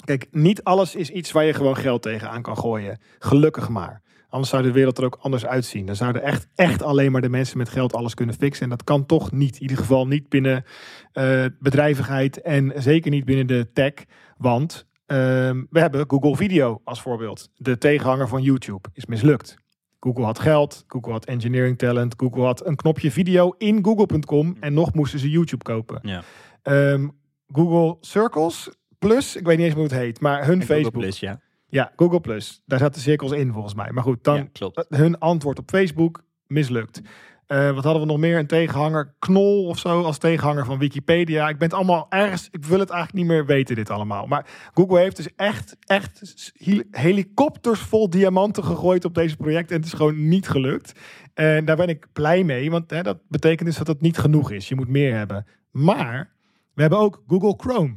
Kijk, 0.05 0.29
niet 0.31 0.65
alles 0.65 0.95
is 0.95 1.11
iets 1.11 1.33
waar 1.33 1.45
je 1.45 1.55
gewoon 1.55 1.77
geld 1.77 2.03
tegenaan 2.03 2.43
kan 2.43 2.59
gooien. 2.59 2.99
Gelukkig 3.19 3.69
maar. 3.69 4.03
Anders 4.35 4.53
zou 4.53 4.63
de 4.63 4.73
wereld 4.73 4.99
er 4.99 5.05
ook 5.05 5.19
anders 5.21 5.47
uitzien. 5.47 5.87
Dan 5.87 5.97
zouden 5.97 6.23
echt, 6.23 6.47
echt 6.55 6.83
alleen 6.83 7.13
maar 7.13 7.21
de 7.21 7.29
mensen 7.29 7.59
met 7.59 7.69
geld 7.69 7.95
alles 7.95 8.15
kunnen 8.15 8.35
fixen. 8.35 8.63
En 8.63 8.69
dat 8.69 8.85
kan 8.85 9.07
toch 9.07 9.33
niet. 9.33 9.55
In 9.57 9.63
ieder 9.63 9.77
geval 9.77 10.07
niet 10.07 10.29
binnen 10.29 10.65
eh, 11.13 11.45
bedrijvigheid 11.59 12.41
en 12.41 12.73
zeker 12.77 13.11
niet 13.11 13.25
binnen 13.25 13.47
de 13.47 13.73
tech. 13.73 13.93
Want 14.37 14.87
ehm, 15.07 15.63
we 15.71 15.81
hebben 15.81 16.05
Google 16.09 16.37
Video 16.37 16.81
als 16.85 17.01
voorbeeld. 17.01 17.51
De 17.57 17.79
tegenhanger 17.79 18.29
van 18.29 18.43
YouTube 18.43 18.89
is 18.93 19.07
mislukt. 19.07 19.57
Google 20.01 20.25
had 20.25 20.39
geld, 20.39 20.85
Google 20.87 21.13
had 21.13 21.25
engineering 21.25 21.79
talent, 21.79 22.15
Google 22.17 22.43
had 22.43 22.67
een 22.67 22.77
knopje 22.77 23.11
video 23.11 23.55
in 23.59 23.85
google.com 23.85 24.57
en 24.61 24.75
nog 24.75 24.95
moesten 24.95 25.19
ze 25.19 25.31
YouTube 25.31 25.65
kopen. 25.65 25.99
Ja. 26.03 26.23
Ehm, 26.63 27.09
Google 27.47 27.97
Circles 28.01 28.71
Plus. 28.99 29.37
Ik 29.37 29.47
weet 29.47 29.57
niet 29.57 29.67
eens 29.67 29.75
hoe 29.75 29.85
het 29.85 29.93
heet, 29.93 30.21
maar 30.21 30.47
hun 30.47 30.61
En 30.61 30.67
Facebook. 30.67 30.93
Plus, 30.93 31.21
ja. 31.21 31.41
Ja, 31.75 31.93
Google 31.97 32.21
Plus. 32.21 32.63
Daar 32.67 32.79
zaten 32.79 33.01
cirkels 33.01 33.33
in 33.33 33.53
volgens 33.53 33.75
mij. 33.75 33.91
Maar 33.93 34.03
goed, 34.03 34.25
dan 34.25 34.37
ja, 34.37 34.49
klopt. 34.53 34.77
eh, 34.89 34.99
hun 34.99 35.19
antwoord 35.19 35.59
op 35.59 35.71
Facebook 35.71 36.23
mislukt. 36.47 37.01
Eh, 37.47 37.75
wat 37.75 37.85
hadden 37.85 38.03
we 38.03 38.09
nog 38.09 38.19
meer? 38.19 38.39
Een 38.39 38.47
tegenhanger, 38.47 39.15
Knol 39.19 39.67
of 39.67 39.79
zo, 39.79 40.03
als 40.03 40.19
tegenhanger 40.19 40.65
van 40.65 40.79
Wikipedia. 40.79 41.49
Ik 41.49 41.59
ben 41.59 41.69
het 41.69 41.77
allemaal 41.77 42.07
ergens, 42.09 42.49
ik 42.51 42.65
wil 42.65 42.79
het 42.79 42.91
eigenlijk 42.91 43.25
niet 43.25 43.33
meer 43.37 43.47
weten, 43.47 43.75
dit 43.77 43.91
allemaal. 43.91 44.27
Maar 44.27 44.71
Google 44.75 44.99
heeft 44.99 45.17
dus 45.17 45.29
echt, 45.37 45.77
echt 45.81 46.53
hel- 46.55 46.83
helikopters 46.91 47.81
vol 47.81 48.11
diamanten 48.11 48.65
gegooid 48.65 49.05
op 49.05 49.15
deze 49.15 49.37
project. 49.37 49.71
En 49.71 49.77
het 49.77 49.87
is 49.87 49.93
gewoon 49.93 50.29
niet 50.29 50.49
gelukt. 50.49 50.93
En 51.35 51.65
daar 51.65 51.77
ben 51.77 51.89
ik 51.89 52.07
blij 52.13 52.45
mee, 52.45 52.71
want 52.71 52.91
hè, 52.91 53.03
dat 53.03 53.19
betekent 53.29 53.69
dus 53.69 53.79
dat 53.79 53.87
het 53.87 54.01
niet 54.01 54.19
genoeg 54.19 54.51
is. 54.51 54.69
Je 54.69 54.75
moet 54.75 54.89
meer 54.89 55.17
hebben. 55.17 55.47
Maar 55.71 56.33
we 56.75 56.81
hebben 56.81 56.99
ook 56.99 57.23
Google 57.27 57.55
Chrome. 57.57 57.95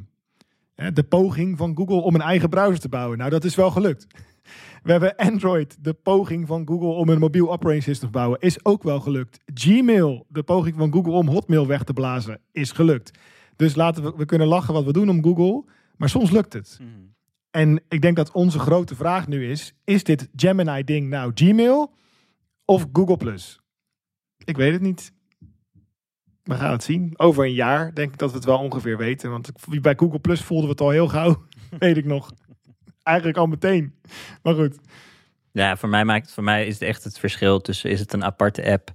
De 0.92 1.02
poging 1.02 1.58
van 1.58 1.76
Google 1.76 2.00
om 2.00 2.14
een 2.14 2.20
eigen 2.20 2.48
browser 2.48 2.80
te 2.80 2.88
bouwen. 2.88 3.18
Nou, 3.18 3.30
dat 3.30 3.44
is 3.44 3.54
wel 3.54 3.70
gelukt. 3.70 4.06
We 4.82 4.90
hebben 4.90 5.16
Android, 5.16 5.84
de 5.84 5.92
poging 5.92 6.46
van 6.46 6.68
Google 6.68 6.88
om 6.88 7.08
een 7.08 7.18
mobiel 7.18 7.52
operating 7.52 7.82
system 7.82 8.06
te 8.06 8.12
bouwen, 8.12 8.40
is 8.40 8.64
ook 8.64 8.82
wel 8.82 9.00
gelukt. 9.00 9.40
Gmail, 9.54 10.26
de 10.28 10.42
poging 10.42 10.76
van 10.76 10.92
Google 10.92 11.12
om 11.12 11.28
Hotmail 11.28 11.66
weg 11.66 11.82
te 11.82 11.92
blazen, 11.92 12.40
is 12.52 12.72
gelukt. 12.72 13.18
Dus 13.56 13.74
laten 13.74 14.02
we, 14.02 14.12
we 14.16 14.24
kunnen 14.24 14.46
lachen 14.46 14.74
wat 14.74 14.84
we 14.84 14.92
doen 14.92 15.08
om 15.08 15.22
Google, 15.22 15.64
maar 15.96 16.08
soms 16.08 16.30
lukt 16.30 16.52
het. 16.52 16.78
Mhm. 16.80 16.90
En 17.50 17.82
ik 17.88 18.00
denk 18.00 18.16
dat 18.16 18.32
onze 18.32 18.58
grote 18.58 18.94
vraag 18.94 19.28
nu 19.28 19.50
is: 19.50 19.74
is 19.84 20.04
dit 20.04 20.28
Gemini-ding 20.36 21.08
nou 21.08 21.30
Gmail 21.34 21.92
of 22.64 22.86
Google 22.92 23.16
Plus? 23.16 23.60
Ik 24.44 24.56
weet 24.56 24.72
het 24.72 24.82
niet. 24.82 25.12
We 26.48 26.54
gaan 26.54 26.72
het 26.72 26.84
zien. 26.84 27.12
Over 27.16 27.44
een 27.44 27.52
jaar 27.52 27.94
denk 27.94 28.12
ik 28.12 28.18
dat 28.18 28.30
we 28.30 28.36
het 28.36 28.44
wel 28.44 28.58
ongeveer 28.58 28.96
weten. 28.96 29.30
Want 29.30 29.50
bij 29.80 29.94
Google 29.96 30.18
Plus 30.18 30.42
voelden 30.42 30.66
we 30.66 30.70
het 30.70 30.80
al 30.80 30.90
heel 30.90 31.08
gauw. 31.08 31.42
weet 31.78 31.96
ik 31.96 32.04
nog. 32.04 32.32
Eigenlijk 33.02 33.38
al 33.38 33.46
meteen. 33.46 33.94
Maar 34.42 34.54
goed. 34.54 34.78
Ja, 35.52 35.76
voor 35.76 35.88
mij, 35.88 36.04
maakt, 36.04 36.32
voor 36.32 36.44
mij 36.44 36.66
is 36.66 36.72
het 36.72 36.82
echt 36.82 37.04
het 37.04 37.18
verschil 37.18 37.60
tussen 37.60 37.90
is 37.90 38.00
het 38.00 38.12
een 38.12 38.24
aparte 38.24 38.70
app 38.70 38.90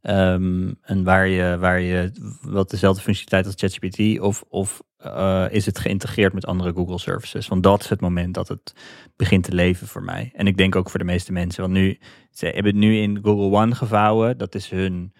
ehm, 0.00 0.72
en 0.80 1.04
waar 1.04 1.28
je, 1.28 1.58
waar 1.58 1.80
je 1.80 2.12
wat 2.42 2.70
dezelfde 2.70 3.02
functionaliteit 3.02 3.46
als 3.46 3.54
ChatGPT 3.56 4.20
of, 4.20 4.44
of 4.48 4.82
eh, 4.96 5.46
is 5.50 5.66
het 5.66 5.78
geïntegreerd 5.78 6.32
met 6.32 6.46
andere 6.46 6.72
Google 6.72 6.98
services? 6.98 7.48
Want 7.48 7.62
dat 7.62 7.82
is 7.82 7.88
het 7.88 8.00
moment 8.00 8.34
dat 8.34 8.48
het 8.48 8.74
begint 9.16 9.44
te 9.44 9.54
leven 9.54 9.86
voor 9.86 10.02
mij. 10.02 10.32
En 10.34 10.46
ik 10.46 10.56
denk 10.56 10.76
ook 10.76 10.90
voor 10.90 10.98
de 10.98 11.04
meeste 11.04 11.32
mensen. 11.32 11.62
Want 11.62 11.74
nu, 11.74 11.98
ze 12.30 12.46
hebben 12.46 12.64
het 12.64 12.74
nu 12.74 12.96
in 12.96 13.18
Google 13.22 13.58
One 13.58 13.74
gevouwen. 13.74 14.38
Dat 14.38 14.54
is 14.54 14.70
hun 14.70 15.12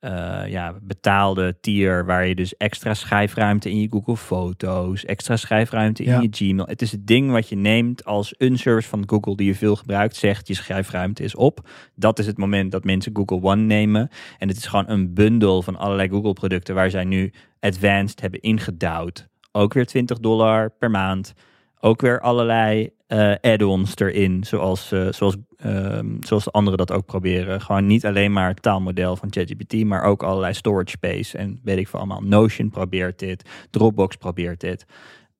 eh, 0.00 0.42
ja, 0.46 0.74
betaalde 0.82 1.56
tier 1.60 2.04
waar 2.04 2.26
je 2.26 2.34
dus 2.34 2.56
extra 2.56 2.94
schijfruimte 2.94 3.70
in 3.70 3.80
je 3.80 3.88
Google 3.90 4.16
Foto's, 4.16 5.04
extra 5.04 5.36
schijfruimte 5.36 6.02
in 6.02 6.10
Ja. 6.10 6.20
je 6.20 6.28
Gmail. 6.30 6.66
Het 6.66 6.82
is 6.82 6.92
het 6.92 7.06
ding 7.06 7.30
wat 7.30 7.48
je 7.48 7.56
neemt 7.56 8.04
als 8.04 8.34
een 8.38 8.58
service 8.58 8.88
van 8.88 9.02
Google 9.06 9.36
die 9.36 9.46
je 9.46 9.54
veel 9.54 9.76
gebruikt, 9.76 10.16
zegt 10.16 10.48
je 10.48 10.54
schijfruimte 10.54 11.22
is 11.22 11.34
op. 11.34 11.68
Dat 11.94 12.18
is 12.18 12.26
het 12.26 12.38
moment 12.38 12.72
dat 12.72 12.84
mensen 12.84 13.16
Google 13.16 13.42
One 13.42 13.62
nemen. 13.62 14.08
En 14.38 14.48
het 14.48 14.56
is 14.56 14.66
gewoon 14.66 14.88
een 14.88 15.14
bundel 15.14 15.62
van 15.62 15.76
allerlei 15.76 16.08
Google 16.08 16.32
producten 16.32 16.74
waar 16.74 16.90
zij 16.90 17.04
nu 17.04 17.32
advanced 17.60 18.20
hebben 18.20 18.40
ingedouwd. 18.40 19.28
Ook 19.52 19.72
weer 19.74 19.86
20 19.86 20.18
dollar 20.18 20.70
per 20.70 20.90
maand. 20.90 21.34
Ook 21.80 22.00
weer 22.00 22.20
allerlei 22.20 22.90
eh, 23.06 23.34
add-ons 23.40 23.96
erin, 23.96 24.44
zoals, 24.44 24.92
eh, 24.92 25.06
zoals, 25.12 25.36
ehm, 25.62 26.06
zoals 26.20 26.44
de 26.44 26.50
anderen 26.50 26.78
dat 26.78 26.92
ook 26.92 27.06
proberen. 27.06 27.60
Gewoon 27.60 27.86
niet 27.86 28.06
alleen 28.06 28.32
maar 28.32 28.48
het 28.48 28.62
taalmodel 28.62 29.16
van 29.16 29.32
ChatGPT, 29.32 29.84
maar 29.84 30.02
ook 30.02 30.22
allerlei 30.22 30.54
storage 30.54 30.90
space. 30.90 31.38
En 31.38 31.60
weet 31.62 31.78
ik 31.78 31.88
veel 31.88 31.98
allemaal. 31.98 32.22
Notion 32.22 32.70
probeert 32.70 33.18
dit, 33.18 33.50
Dropbox 33.70 34.16
probeert 34.16 34.60
dit. 34.60 34.86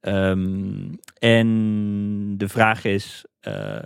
Ehm, 0.00 0.94
en 1.18 2.34
de 2.36 2.48
vraag 2.48 2.84
is, 2.84 3.24
eh, 3.40 3.78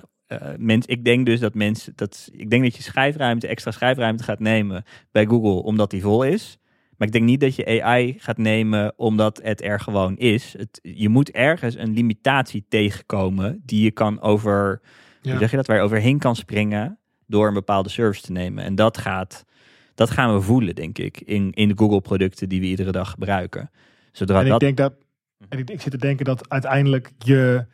mens, 0.59 0.87
ik 0.87 1.05
denk 1.05 1.27
dus 1.27 1.41
dat 1.41 1.55
mensen, 1.55 1.93
dat, 1.97 2.29
ik 2.33 2.51
denk 2.51 2.63
dat 2.63 2.77
je 2.77 2.83
schijfruimte, 2.83 3.47
extra 3.47 3.71
schijfruimte 3.71 4.25
gaat 4.25 4.41
nemen 4.41 4.85
bij 5.13 5.27
Google 5.27 5.63
omdat 5.63 5.91
die 5.91 6.03
vol 6.03 6.23
is. 6.23 6.59
Maar 6.97 7.07
ik 7.07 7.13
denk 7.13 7.25
niet 7.25 7.41
dat 7.41 7.57
je 7.57 7.83
AI 7.83 8.15
gaat 8.19 8.39
nemen 8.39 8.93
omdat 8.97 9.41
het 9.43 9.63
er 9.63 9.81
gewoon 9.81 10.17
is. 10.17 10.57
Je 10.83 11.09
moet 11.09 11.31
ergens 11.31 11.77
een 11.77 11.93
limitatie 11.93 12.65
tegenkomen 12.69 13.63
die 13.65 13.85
je 13.85 13.91
kan 13.91 14.21
over, 14.21 14.81
hoe 15.31 15.39
zeg 15.39 15.51
je 15.51 15.57
dat, 15.57 15.67
waar 15.67 15.77
je 15.77 15.83
overheen 15.83 16.19
kan 16.19 16.37
springen 16.37 16.99
door 17.27 17.47
een 17.49 17.55
bepaalde 17.55 17.89
service 17.89 18.23
te 18.23 18.33
nemen. 18.33 18.65
En 18.65 18.75
dat 18.75 18.99
gaat, 18.99 19.45
dat 19.95 20.11
gaan 20.11 20.35
we 20.35 20.41
voelen, 20.41 20.75
denk 20.75 20.99
ik, 20.99 21.21
in, 21.21 21.53
in 21.53 21.69
de 21.69 21.75
Google 21.77 22.01
producten 22.01 22.49
die 22.49 22.61
we 22.61 22.67
iedere 22.67 22.93
dag 22.93 23.11
gebruiken. 23.11 23.71
Zodra 24.13 24.39
En 24.39 24.45
ik 24.45 24.51
dat, 24.51 24.61
denk 24.61 24.77
dat. 24.77 24.95
En 25.49 25.59
ik, 25.59 25.71
ik 25.71 25.81
zit 25.81 25.91
te 25.93 25.99
denken 25.99 26.25
dat 26.25 26.49
uiteindelijk 26.49 27.13
je. 27.19 27.67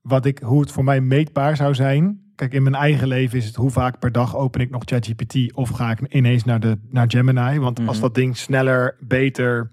Wat 0.00 0.26
ik, 0.26 0.38
hoe 0.38 0.60
het 0.60 0.70
voor 0.72 0.84
mij 0.84 1.00
meetbaar 1.00 1.56
zou 1.56 1.74
zijn. 1.74 2.20
Kijk, 2.34 2.52
in 2.52 2.62
mijn 2.62 2.74
eigen 2.74 3.08
leven 3.08 3.38
is 3.38 3.44
het 3.46 3.54
hoe 3.56 3.70
vaak 3.70 3.98
per 3.98 4.12
dag 4.12 4.36
open 4.36 4.60
ik 4.60 4.70
nog 4.70 4.82
ChatGPT 4.84 5.52
of 5.54 5.68
ga 5.68 5.90
ik 5.90 6.00
ineens 6.14 6.44
naar, 6.44 6.60
de, 6.60 6.78
naar 6.88 7.10
Gemini. 7.10 7.58
Want 7.58 7.78
als 7.78 7.90
Mhm. 7.96 8.00
dat 8.00 8.14
ding 8.14 8.36
sneller, 8.36 8.96
beter 9.00 9.70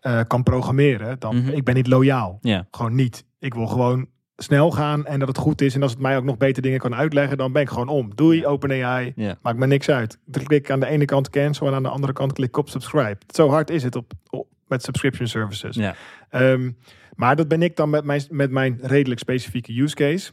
eh, 0.00 0.20
kan 0.26 0.42
programmeren, 0.42 1.18
dan 1.18 1.36
Mhm. 1.36 1.48
ik 1.48 1.64
ben 1.64 1.74
niet 1.74 1.86
loyaal. 1.86 2.38
ja, 2.40 2.66
Gewoon 2.70 2.94
niet. 2.94 3.24
Ik 3.38 3.54
wil 3.54 3.66
gewoon 3.66 4.06
snel 4.42 4.70
gaan 4.70 5.06
en 5.06 5.18
dat 5.18 5.28
het 5.28 5.38
goed 5.38 5.60
is. 5.60 5.74
En 5.74 5.82
als 5.82 5.90
het 5.92 6.00
mij 6.00 6.16
ook 6.16 6.24
nog 6.24 6.36
beter 6.36 6.62
dingen 6.62 6.78
kan 6.78 6.94
uitleggen, 6.94 7.36
dan 7.36 7.52
ben 7.52 7.62
ik 7.62 7.68
gewoon 7.68 7.88
om. 7.88 8.14
Doei, 8.14 8.46
OpenAI. 8.46 9.12
ja. 9.16 9.38
Maakt 9.42 9.58
me 9.58 9.66
niks 9.66 9.88
uit. 9.88 10.18
Klik 10.30 10.50
ik 10.50 10.70
aan 10.70 10.80
de 10.80 10.86
ene 10.86 11.04
kant 11.04 11.30
cancel 11.30 11.66
en 11.66 11.74
aan 11.74 11.82
de 11.82 11.88
andere 11.88 12.12
kant 12.12 12.32
klik 12.32 12.48
ik 12.48 12.56
op 12.56 12.68
subscribe. 12.68 13.18
Zo 13.34 13.48
hard 13.48 13.70
is 13.70 13.82
het 13.82 13.96
op, 13.96 14.12
op 14.30 14.48
met 14.66 14.82
subscription 14.82 15.26
services. 15.26 15.76
Ja. 15.76 15.94
Ehm, 16.30 16.70
maar 17.14 17.36
dat 17.36 17.48
ben 17.48 17.62
ik 17.62 17.76
dan 17.76 17.90
met 17.90 18.04
mijn, 18.04 18.22
met 18.30 18.50
mijn 18.50 18.78
redelijk 18.82 19.20
specifieke 19.20 19.80
use 19.80 19.94
case. 19.94 20.32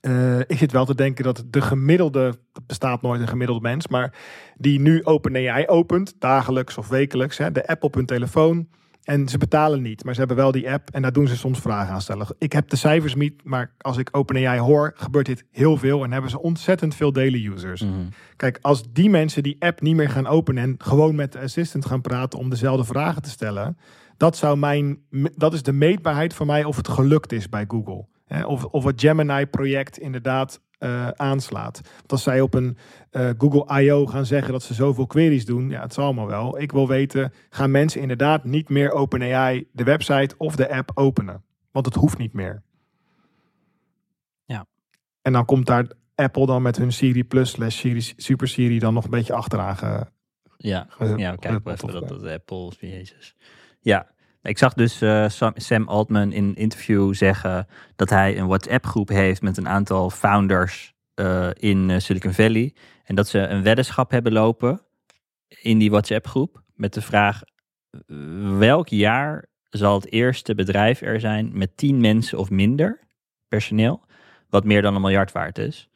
Eh, 0.00 0.38
ik 0.38 0.58
zit 0.58 0.72
wel 0.72 0.84
te 0.84 0.94
denken 0.94 1.24
dat 1.24 1.44
de 1.46 1.60
gemiddelde, 1.60 2.38
bestaat 2.66 3.02
nooit 3.02 3.20
een 3.20 3.28
gemiddelde 3.28 3.60
mens, 3.60 3.88
maar 3.88 4.14
die 4.56 4.80
nu 4.80 5.04
OpenAI 5.04 5.66
opent, 5.66 6.14
dagelijks 6.18 6.78
of 6.78 6.88
wekelijks, 6.88 7.38
hè, 7.38 7.52
de 7.52 7.66
app 7.66 7.84
op 7.84 7.94
hun 7.94 8.06
telefoon. 8.06 8.68
En 9.08 9.28
ze 9.28 9.38
betalen 9.38 9.82
niet, 9.82 10.04
maar 10.04 10.12
ze 10.14 10.18
hebben 10.18 10.36
wel 10.36 10.52
die 10.52 10.70
app 10.70 10.90
en 10.90 11.02
daar 11.02 11.12
doen 11.12 11.28
ze 11.28 11.36
soms 11.36 11.58
vragen 11.58 11.94
aan 11.94 12.00
stellen. 12.00 12.26
Ik 12.38 12.52
heb 12.52 12.68
de 12.68 12.76
cijfers 12.76 13.14
niet, 13.14 13.44
maar 13.44 13.74
als 13.78 13.96
ik 13.96 14.08
OpenAI 14.12 14.58
hoor, 14.58 14.92
gebeurt 14.94 15.26
dit 15.26 15.44
heel 15.50 15.76
veel 15.76 16.04
en 16.04 16.12
hebben 16.12 16.30
ze 16.30 16.42
ontzettend 16.42 16.94
veel 16.94 17.12
daily 17.12 17.46
users. 17.46 17.82
Mhm. 17.82 17.92
Kijk, 18.36 18.58
als 18.60 18.92
die 18.92 19.10
mensen 19.10 19.42
die 19.42 19.56
app 19.58 19.80
niet 19.80 19.96
meer 19.96 20.10
gaan 20.10 20.26
openen 20.26 20.62
en 20.62 20.74
gewoon 20.78 21.14
met 21.14 21.32
de 21.32 21.40
assistant 21.40 21.86
gaan 21.86 22.00
praten 22.00 22.38
om 22.38 22.50
dezelfde 22.50 22.84
vragen 22.84 23.22
te 23.22 23.30
stellen, 23.30 23.78
dat, 24.16 24.36
zou 24.36 24.58
mijn, 24.58 24.98
dat 25.36 25.52
is 25.54 25.62
de 25.62 25.72
meetbaarheid 25.72 26.34
voor 26.34 26.46
mij 26.46 26.64
of 26.64 26.76
het 26.76 26.88
gelukt 26.88 27.32
is 27.32 27.48
bij 27.48 27.64
Google. 27.68 28.06
Of, 28.46 28.64
of 28.64 28.84
het 28.84 29.00
Gemini-project 29.00 29.98
inderdaad 29.98 30.60
eh, 30.78 31.08
aanslaat. 31.08 31.80
Want 31.96 32.12
als 32.12 32.22
zij 32.22 32.40
op 32.40 32.54
een 32.54 32.76
eh, 33.10 33.30
Google 33.38 33.80
I.O. 33.82 34.06
gaan 34.06 34.26
zeggen 34.26 34.52
dat 34.52 34.62
ze 34.62 34.74
zoveel 34.74 35.06
queries 35.06 35.44
doen, 35.44 35.68
ja, 35.70 35.82
het 35.82 35.92
zal 35.94 36.04
allemaal 36.04 36.26
wel. 36.26 36.60
Ik 36.60 36.72
wil 36.72 36.88
weten, 36.88 37.32
gaan 37.50 37.70
mensen 37.70 38.00
inderdaad 38.00 38.44
niet 38.44 38.68
meer 38.68 38.90
OpenAI 38.92 39.68
de 39.72 39.84
website 39.84 40.34
of 40.38 40.56
de 40.56 40.70
app 40.74 40.90
openen? 40.94 41.42
Want 41.70 41.86
het 41.86 41.94
hoeft 41.94 42.18
niet 42.18 42.32
meer. 42.32 42.62
Ja. 44.44 44.66
En 45.22 45.32
dan 45.32 45.44
komt 45.44 45.66
daar 45.66 45.86
Apple 46.14 46.46
dan 46.46 46.62
met 46.62 46.76
hun 46.76 46.92
Siri 46.92 47.24
Plus 47.24 47.50
slash 47.50 47.76
Siri 47.78 48.00
Super 48.16 48.48
Siri 48.48 48.78
dan 48.78 48.94
nog 48.94 49.04
een 49.04 49.10
beetje 49.10 49.32
achteraan 49.34 49.76
ge, 49.76 50.06
Ja, 50.56 50.86
ge- 50.88 51.16
ja 51.16 51.34
kijk 51.36 51.66
even 51.66 51.92
dat, 51.92 52.08
dat 52.08 52.24
Apple, 52.26 52.72
jezus. 52.80 53.34
Ja, 53.80 54.06
ik 54.42 54.58
zag 54.58 54.74
dus 54.74 55.00
eh, 55.00 55.28
Sam, 55.54 55.88
Altman 55.88 56.32
in 56.32 56.44
een 56.44 56.54
interview 56.54 57.14
zeggen 57.14 57.66
dat 57.96 58.10
hij 58.10 58.38
een 58.38 58.46
WhatsApp-groep 58.46 59.08
heeft 59.08 59.42
met 59.42 59.56
een 59.56 59.68
aantal 59.68 60.10
founders 60.10 60.94
eh, 61.14 61.48
in 61.52 61.90
eh, 61.90 61.98
Silicon 61.98 62.32
Valley. 62.32 62.74
En 63.04 63.14
dat 63.14 63.28
ze 63.28 63.38
een 63.38 63.62
weddenschap 63.62 64.10
hebben 64.10 64.32
lopen 64.32 64.80
in 65.48 65.78
die 65.78 65.90
WhatsApp-groep 65.90 66.62
met 66.74 66.94
de 66.94 67.02
vraag: 67.02 67.42
welk 68.58 68.88
jaar 68.88 69.46
zal 69.70 69.94
het 69.94 70.12
eerste 70.12 70.54
bedrijf 70.54 71.00
er 71.00 71.20
zijn 71.20 71.50
met 71.52 71.76
tien 71.76 72.00
mensen 72.00 72.38
of 72.38 72.50
minder 72.50 73.00
personeel, 73.48 74.04
wat 74.48 74.64
meer 74.64 74.82
dan 74.82 74.94
een 74.94 75.00
miljard 75.00 75.32
waard 75.32 75.58
is? 75.58 75.88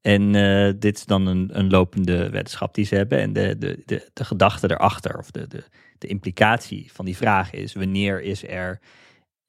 En 0.00 0.32
dit 0.78 0.96
is 0.96 1.04
dan 1.04 1.26
een, 1.26 1.58
een 1.58 1.70
lopende 1.70 2.30
weddenschap 2.30 2.74
die 2.74 2.84
ze 2.84 2.94
hebben. 2.94 3.18
En 3.18 3.32
de, 3.32 3.58
de, 3.58 3.82
de, 3.84 4.10
de 4.12 4.24
gedachte 4.24 4.70
erachter, 4.70 5.18
of 5.18 5.30
de, 5.30 5.46
de, 5.48 5.64
de 6.00 6.06
implicatie 6.06 6.90
van 6.92 7.04
die 7.04 7.16
vraag 7.16 7.52
is: 7.52 7.72
wanneer 7.72 8.22
is 8.22 8.46
er, 8.46 8.80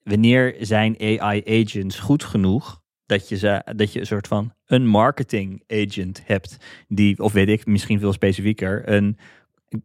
wanneer 0.04 0.56
zijn 0.60 0.96
AI-agents 1.00 2.00
goed 2.00 2.24
genoeg 2.24 2.82
dat 3.06 3.30
je, 3.30 3.38
ze, 3.38 3.62
dat 3.76 3.94
je 3.94 4.00
een 4.00 4.06
soort 4.06 4.28
van 4.28 4.54
een 4.66 4.88
marketing 4.88 5.64
agent 5.68 6.22
hebt, 6.26 6.58
die, 6.88 7.20
of 7.20 7.34
weet 7.34 7.50
ik, 7.50 7.66
misschien 7.66 8.00
veel 8.00 8.14
specifieker, 8.14 8.90
een 8.90 9.18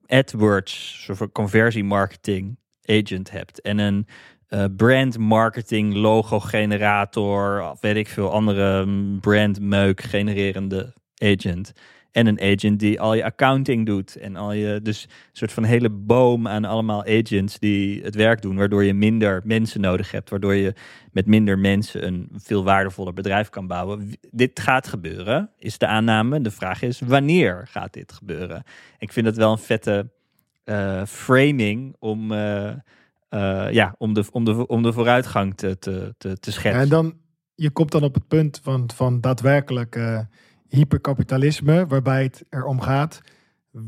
AdWords, 0.06 1.02
soort 1.04 1.18
van 1.18 1.32
conversie 1.32 1.84
marketing 1.84 2.58
agent 2.82 3.30
hebt 3.30 3.60
en 3.60 3.78
een 3.78 4.06
eh, 4.46 4.64
brand 4.76 5.18
marketing 5.18 5.94
logo 5.94 6.40
generator, 6.40 7.70
of 7.70 7.80
weet 7.80 7.96
ik 7.96 8.08
veel 8.08 8.30
andere 8.32 8.84
mm, 8.84 9.20
brand 9.20 9.60
meuk 9.60 10.00
genererende 10.00 10.94
agent. 11.14 11.72
En 12.16 12.26
een 12.26 12.40
agent 12.40 12.80
die 12.80 13.00
al 13.00 13.14
je 13.14 13.24
accounting 13.24 13.86
doet. 13.86 14.16
En 14.16 14.36
al 14.36 14.52
je, 14.52 14.80
dus 14.82 15.02
een 15.02 15.10
soort 15.32 15.52
van 15.52 15.64
hele 15.64 15.90
boom 15.90 16.48
aan 16.48 16.64
allemaal 16.64 17.04
agents 17.04 17.58
die 17.58 18.02
het 18.02 18.14
werk 18.14 18.42
doen. 18.42 18.56
Waardoor 18.56 18.84
je 18.84 18.94
minder 18.94 19.42
mensen 19.44 19.80
nodig 19.80 20.10
hebt. 20.10 20.30
Waardoor 20.30 20.54
je 20.54 20.74
met 21.12 21.26
minder 21.26 21.58
mensen 21.58 22.06
een 22.06 22.28
veel 22.32 22.64
waardevoller 22.64 23.12
bedrijf 23.12 23.48
kan 23.48 23.66
bouwen. 23.66 24.10
Dit 24.30 24.60
gaat 24.60 24.86
gebeuren, 24.86 25.50
is 25.58 25.78
de 25.78 25.86
aanname. 25.86 26.40
De 26.40 26.50
vraag 26.50 26.82
is, 26.82 27.00
wanneer 27.00 27.66
gaat 27.70 27.92
dit 27.92 28.12
gebeuren? 28.12 28.62
Ik 28.98 29.12
vind 29.12 29.26
het 29.26 29.36
wel 29.36 29.52
een 29.52 29.58
vette 29.58 30.10
uh, 30.64 31.04
framing 31.04 31.96
om, 31.98 32.32
uh, 32.32 32.70
uh, 33.30 33.72
ja, 33.72 33.94
om, 33.98 34.14
de, 34.14 34.24
om, 34.30 34.44
de, 34.44 34.66
om 34.66 34.82
de 34.82 34.92
vooruitgang 34.92 35.56
te, 35.56 35.78
te, 35.78 36.14
te, 36.18 36.38
te 36.38 36.52
schetsen. 36.52 36.82
en 36.82 36.88
dan, 36.88 37.14
je 37.54 37.70
komt 37.70 37.90
dan 37.90 38.02
op 38.02 38.14
het 38.14 38.28
punt 38.28 38.60
van, 38.62 38.90
van 38.94 39.20
daadwerkelijk 39.20 39.96
hyperkapitalisme, 40.68 41.86
waarbij 41.86 42.22
het 42.22 42.44
erom 42.50 42.80
gaat 42.80 43.20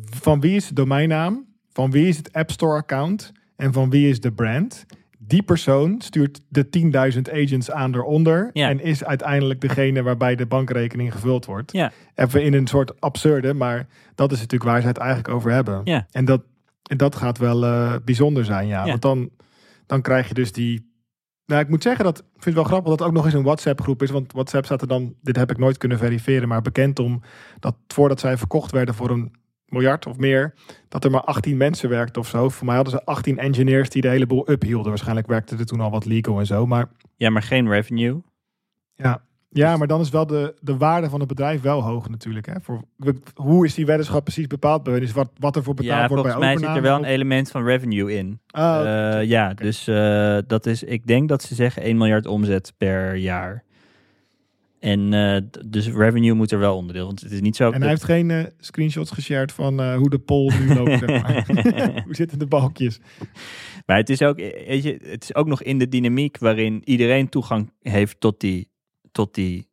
van 0.04 0.40
wie 0.40 0.56
is 0.56 0.68
de 0.68 0.74
domeinnaam, 0.74 1.46
van 1.72 1.90
wie 1.90 2.08
is 2.08 2.16
het 2.16 2.32
App 2.32 2.50
Store 2.50 2.76
account 2.76 3.32
en 3.56 3.72
van 3.72 3.90
wie 3.90 4.08
is 4.08 4.20
de 4.20 4.32
brand. 4.32 4.86
Die 5.18 5.42
persoon 5.42 6.00
stuurt 6.00 6.40
de 6.48 6.66
10.000 7.14 7.32
agents 7.32 7.70
aan 7.70 7.94
eronder 7.94 8.50
Ja. 8.52 8.68
en 8.68 8.80
is 8.80 9.04
uiteindelijk 9.04 9.60
degene 9.60 10.02
waarbij 10.02 10.36
de 10.36 10.46
bankrekening 10.46 11.12
gevuld 11.12 11.44
wordt. 11.44 11.72
Ja. 11.72 11.92
Even 12.14 12.42
in 12.42 12.54
een 12.54 12.66
soort 12.66 13.00
absurde, 13.00 13.54
maar 13.54 13.86
dat 14.14 14.32
is 14.32 14.38
natuurlijk 14.38 14.70
waar 14.70 14.80
ze 14.80 14.86
het 14.86 14.98
eigenlijk 14.98 15.28
over 15.28 15.50
hebben. 15.50 15.80
Ja. 15.84 16.06
En 16.10 16.24
dat, 16.24 16.42
en 16.82 16.96
dat 16.96 17.16
gaat 17.16 17.38
wel 17.38 17.64
eh, 17.64 17.94
bijzonder 18.04 18.44
zijn, 18.44 18.66
ja. 18.66 18.82
Ja. 18.84 18.88
Want 18.88 19.02
dan, 19.02 19.30
dan 19.86 20.02
krijg 20.02 20.28
je 20.28 20.34
dus 20.34 20.52
die... 20.52 20.87
Nou, 21.48 21.60
ik 21.60 21.68
moet 21.68 21.82
zeggen 21.82 22.04
dat, 22.04 22.18
ik 22.18 22.24
vind 22.32 22.44
het 22.44 22.54
wel 22.54 22.64
grappig 22.64 22.88
dat 22.90 22.98
het 22.98 23.08
ook 23.08 23.14
nog 23.14 23.24
eens 23.24 23.34
een 23.34 23.42
WhatsApp 23.42 23.80
groep 23.80 24.02
is. 24.02 24.10
Want 24.10 24.32
WhatsApp 24.32 24.64
staat 24.64 24.80
er 24.80 24.88
dan, 24.88 25.14
dit 25.22 25.36
heb 25.36 25.50
ik 25.50 25.58
nooit 25.58 25.78
kunnen 25.78 25.98
verifiëren, 25.98 26.48
maar 26.48 26.62
bekend 26.62 26.98
om 26.98 27.22
dat 27.60 27.76
voordat 27.86 28.20
zij 28.20 28.36
verkocht 28.36 28.70
werden 28.70 28.94
voor 28.94 29.10
een 29.10 29.32
miljard 29.66 30.06
of 30.06 30.16
meer, 30.16 30.54
dat 30.88 31.04
er 31.04 31.10
maar 31.10 31.20
18 31.20 31.56
mensen 31.56 31.88
werkten 31.88 32.22
of 32.22 32.28
zo. 32.28 32.48
Voor 32.48 32.66
mij 32.66 32.74
hadden 32.74 32.92
ze 32.92 33.04
18 33.04 33.38
engineers 33.38 33.88
die 33.90 34.02
de 34.02 34.08
hele 34.08 34.26
boel 34.26 34.50
uphielden. 34.50 34.88
Waarschijnlijk 34.88 35.26
werkte 35.26 35.56
er 35.56 35.66
toen 35.66 35.80
al 35.80 35.90
wat 35.90 36.04
legal 36.04 36.38
en 36.38 36.46
zo. 36.46 36.66
Maar 36.66 36.90
Ja, 37.16 37.30
maar 37.30 37.42
geen 37.42 37.68
revenue. 37.68 38.22
ja, 38.94 39.22
ja 39.50 39.76
maar 39.76 39.86
dan 39.86 40.00
is 40.00 40.10
wel 40.10 40.26
de, 40.26 40.54
de 40.60 40.76
waarde 40.76 41.08
van 41.08 41.18
het 41.18 41.28
bedrijf 41.28 41.60
wel 41.60 41.82
hoog 41.82 42.08
natuurlijk. 42.08 42.46
Hè? 42.46 42.52
Voor, 42.60 42.82
hoe 43.34 43.66
is 43.66 43.74
die 43.74 43.86
weddenschap 43.86 44.24
precies 44.24 44.46
bepaald? 44.46 44.88
Is 44.88 45.12
wat, 45.12 45.30
wat 45.38 45.56
er 45.56 45.62
voor 45.62 45.74
betaald 45.74 46.00
Ja, 46.00 46.08
wordt 46.08 46.22
bij 46.22 46.32
volgens 46.32 46.54
mij 46.54 46.68
zit 46.68 46.76
er 46.76 46.82
wel 46.82 46.92
een 46.92 46.98
overname? 46.98 47.14
element 47.14 47.50
van 47.50 47.64
revenue 47.64 48.14
in. 48.16 48.40
Oh, 48.50 49.18
ja, 49.22 49.54
dus 49.54 49.86
eh, 49.86 50.38
dat 50.46 50.66
is, 50.66 50.82
ik 50.82 51.06
denk 51.06 51.28
dat 51.28 51.42
ze 51.42 51.54
zeggen 51.54 51.82
1 51.82 51.96
miljard 51.96 52.26
omzet 52.26 52.72
per 52.76 53.16
jaar. 53.16 53.64
En 54.80 55.12
eh, 55.12 55.42
dus 55.66 55.88
revenue 55.88 56.34
moet 56.34 56.52
er 56.52 56.58
wel 56.58 56.76
onderdeel. 56.76 57.06
Want 57.06 57.20
het 57.20 57.32
is 57.32 57.40
niet 57.40 57.56
zo. 57.56 57.70
En 57.70 57.80
hij 57.80 57.90
heeft 57.90 58.04
geen 58.04 58.52
screenshots 58.58 59.10
geshared 59.10 59.52
van 59.52 59.94
hoe 59.94 60.10
de 60.10 60.18
poll 60.18 60.52
nu 60.60 60.74
loopt. 60.74 60.98
zeg 60.98 61.22
maar. 61.22 61.46
hoe 62.04 62.14
zitten 62.14 62.38
de 62.38 62.46
balkjes? 62.46 63.00
Maar 63.86 63.96
het 63.96 64.10
is, 64.10 64.22
ook, 64.22 64.36
weet 64.36 64.82
je, 64.82 64.98
het 65.02 65.22
is 65.22 65.34
ook 65.34 65.46
nog 65.46 65.62
in 65.62 65.78
de 65.78 65.88
dynamiek 65.88 66.38
waarin 66.38 66.82
iedereen 66.84 67.28
toegang 67.28 67.72
heeft 67.80 68.20
tot 68.20 68.40
die, 68.40 68.70
tot 69.18 69.34
die 69.34 69.70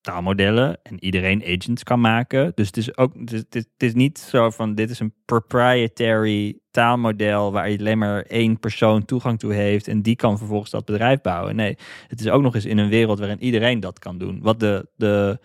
taalmodellen. 0.00 0.78
En 0.82 1.04
iedereen 1.04 1.42
agents 1.42 1.82
kan 1.82 2.00
maken. 2.00 2.52
Dus 2.54 2.66
het 2.66 2.76
is 2.76 2.96
ook 2.96 3.12
het 3.24 3.66
is, 3.76 3.94
niet 3.94 4.18
zo 4.18 4.50
van 4.50 4.74
dit 4.74 4.90
is 4.90 5.00
een 5.00 5.14
proprietary 5.24 6.58
taalmodel 6.70 7.52
waar 7.52 7.70
je 7.70 7.78
alleen 7.78 7.98
maar 7.98 8.22
één 8.22 8.58
persoon 8.58 9.04
toegang 9.04 9.38
toe 9.38 9.52
heeft. 9.52 9.88
En 9.88 10.02
die 10.02 10.16
kan 10.16 10.38
vervolgens 10.38 10.70
dat 10.70 10.84
bedrijf 10.84 11.20
bouwen. 11.20 11.56
Nee, 11.56 11.76
het 12.08 12.20
is 12.20 12.28
ook 12.28 12.42
nog 12.42 12.54
eens 12.54 12.64
in 12.64 12.78
een 12.78 12.88
wereld 12.88 13.18
waarin 13.18 13.42
iedereen 13.42 13.80
dat 13.80 13.98
kan 13.98 14.18
doen. 14.18 14.40
Wat 14.42 14.60
de, 14.60 14.88
de 14.96 15.38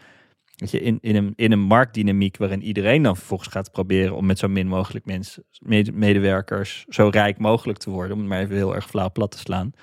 je, 0.56 0.82
in, 0.82 0.98
in, 1.02 1.16
een, 1.16 1.34
in 1.36 1.52
een 1.52 1.60
marktdynamiek 1.60 2.38
waarin 2.38 2.64
iedereen 2.64 3.04
dan 3.04 3.16
vervolgens 3.16 3.50
gaat 3.50 3.72
proberen 3.72 4.16
om 4.16 4.26
met 4.26 4.40
zo 4.40 4.48
min 4.48 4.68
mogelijk 4.68 5.06
mensen, 5.06 5.44
mede- 5.60 5.92
medewerkers, 5.92 6.86
zo 6.90 7.10
rijk 7.12 7.38
mogelijk 7.38 7.80
te 7.80 7.90
worden, 7.90 8.14
om 8.14 8.20
het 8.20 8.30
maar 8.30 8.40
even 8.40 8.56
heel 8.56 8.76
erg 8.76 8.88
flauw 8.88 9.12
plat 9.12 9.32
te 9.32 9.38
slaan, 9.38 9.74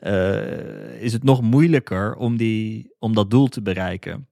eh, 0.00 1.02
is 1.02 1.12
het 1.12 1.22
nog 1.22 1.42
moeilijker 1.42 2.14
om, 2.14 2.36
die, 2.36 2.94
om 2.98 3.14
dat 3.14 3.30
doel 3.30 3.48
te 3.48 3.62
bereiken. 3.62 4.28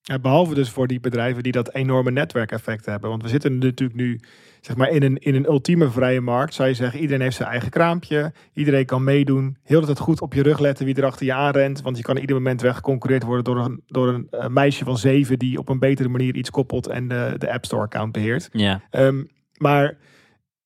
Ja, 0.00 0.18
behalve 0.18 0.54
dus 0.54 0.70
voor 0.70 0.86
die 0.86 1.00
bedrijven 1.00 1.42
die 1.42 1.52
dat 1.52 1.74
enorme 1.74 2.10
netwerkeffect 2.10 2.86
hebben. 2.86 3.10
Want 3.10 3.22
we 3.22 3.28
zitten 3.28 3.58
natuurlijk 3.58 3.98
nu 3.98 4.20
zeg 4.60 4.76
maar, 4.76 4.88
in, 4.88 5.02
een, 5.02 5.16
in 5.16 5.34
een 5.34 5.44
ultieme 5.44 5.90
vrije 5.90 6.20
markt. 6.20 6.54
Zou 6.54 6.68
je 6.68 6.74
zeggen, 6.74 7.00
iedereen 7.00 7.22
heeft 7.22 7.36
zijn 7.36 7.48
eigen 7.48 7.70
kraampje. 7.70 8.32
Iedereen 8.52 8.86
kan 8.86 9.04
meedoen. 9.04 9.56
Heel 9.62 9.80
de 9.80 9.86
tijd 9.86 9.98
goed 9.98 10.20
op 10.20 10.34
je 10.34 10.42
rug 10.42 10.58
letten 10.58 10.84
wie 10.84 10.94
er 10.94 11.04
achter 11.04 11.26
je 11.26 11.32
aanrent. 11.32 11.82
Want 11.82 11.96
je 11.96 12.02
kan 12.02 12.16
ieder 12.16 12.36
moment 12.36 12.60
weggeconcureerd 12.60 13.22
worden 13.22 13.44
door 13.44 13.64
een, 13.64 13.82
door 13.86 14.08
een 14.08 14.26
eh, 14.30 14.48
meisje 14.48 14.84
van 14.84 14.98
zeven... 14.98 15.38
die 15.38 15.58
op 15.58 15.68
een 15.68 15.78
betere 15.78 16.08
manier 16.08 16.34
iets 16.34 16.50
koppelt 16.50 16.86
en 16.86 17.08
de, 17.08 17.34
de 17.38 17.52
App 17.52 17.64
Store 17.64 17.82
account 17.82 18.12
beheert. 18.12 18.48
Ja, 18.52 18.82
Ehm, 18.90 19.24
maar 19.56 19.96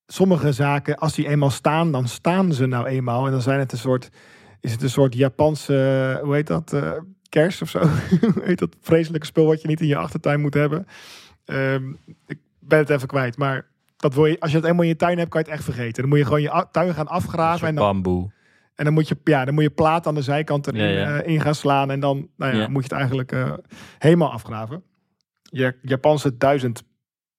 sommige 0.07 0.53
zaken, 0.53 0.97
als 0.97 1.15
die 1.15 1.29
eenmaal 1.29 1.51
staan, 1.51 1.93
dan 1.93 2.09
staan 2.09 2.53
ze 2.53 2.67
nou 2.67 2.87
eenmaal. 2.87 3.27
En 3.27 3.33
dan 3.33 3.43
zijn 3.43 3.59
het 3.59 3.73
een 3.73 3.79
soort, 3.79 4.11
is 4.61 4.73
het 4.73 4.83
een 4.83 4.91
soort 4.91 5.15
Japanse, 5.15 6.21
hoe 6.23 6.35
heet 6.35 6.47
dat, 6.47 6.73
eh, 6.73 6.93
kers 7.29 7.63
of 7.63 7.71
zo? 7.71 7.79
hoe 8.35 8.43
heet 8.45 8.59
dat 8.59 8.77
vreselijke 8.81 9.27
spul 9.27 9.47
wat 9.47 9.63
je 9.63 9.69
niet 9.69 9.81
in 9.81 9.87
je 9.87 9.97
achtertuin 9.97 10.41
moet 10.41 10.55
hebben? 10.55 10.87
Ehm, 11.45 11.91
ik 12.27 12.39
ben 12.59 12.79
het 12.79 12.91
even 12.91 13.09
kwijt, 13.09 13.37
maar 13.37 13.67
dat 13.97 14.15
wil 14.15 14.27
je, 14.27 14.41
als 14.41 14.51
je 14.51 14.57
het 14.57 14.67
eenmaal 14.67 14.83
in 14.83 14.89
je 14.89 14.97
tuin 14.97 15.19
hebt, 15.19 15.31
kan 15.31 15.41
je 15.41 15.47
het 15.47 15.57
echt 15.57 15.65
vergeten. 15.65 16.01
Dan 16.01 16.09
moet 16.09 16.19
je 16.19 16.25
gewoon 16.25 16.43
je 16.43 16.67
tuin 16.71 16.95
gaan 16.95 17.09
afgraven 17.09 17.69
en 17.69 17.75
dan, 17.75 17.85
bamboe. 17.85 18.31
en 18.75 18.85
dan 18.85 18.95
moet 18.95 19.09
je, 19.09 19.17
ja, 19.25 19.45
dan 19.45 19.55
moet 19.55 19.63
je 19.63 19.71
plaat 19.71 20.07
aan 20.07 20.15
de 20.15 20.23
zijkant 20.23 20.67
erin 20.67 20.83
Ja, 20.83 20.89
ja. 20.89 21.21
eh, 21.21 21.33
in 21.33 21.41
gaan 21.41 21.55
slaan 21.55 21.91
en 21.91 22.01
dan, 22.01 22.29
nou 22.37 22.57
ja, 22.57 22.69
moet 22.69 22.83
je 22.83 22.89
het 22.89 22.99
eigenlijk 22.99 23.33
eh, 23.33 23.53
helemaal 23.99 24.33
afgraven. 24.33 24.83
Je 25.43 25.77
Japanse 25.83 26.37
duizend 26.37 26.83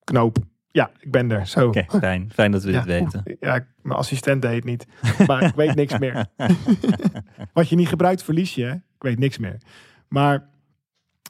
knoop. 0.03 0.37
Ja, 0.71 0.91
ik 0.99 1.11
ben 1.11 1.31
er. 1.31 1.47
Zo. 1.47 1.67
Oké, 1.67 1.85
fijn. 1.99 2.29
Fijn 2.33 2.51
dat 2.51 2.63
we 2.63 2.71
dit 2.71 2.83
weten. 2.85 3.23
Ja, 3.39 3.65
mijn 3.81 3.97
assistent 3.97 4.41
deed 4.41 4.55
het 4.55 4.63
niet. 4.63 4.87
Maar 5.27 5.43
ik 5.43 5.55
weet 5.55 5.75
niks 5.75 5.99
meer. 5.99 6.25
Wat 7.53 7.69
je 7.69 7.75
niet 7.75 7.87
gebruikt, 7.87 8.23
verlies 8.23 8.55
je. 8.55 8.63
hè? 8.63 8.71
Ik 8.73 8.81
weet 9.07 9.19
niks 9.19 9.37
meer. 9.37 9.57
Maar 10.07 10.49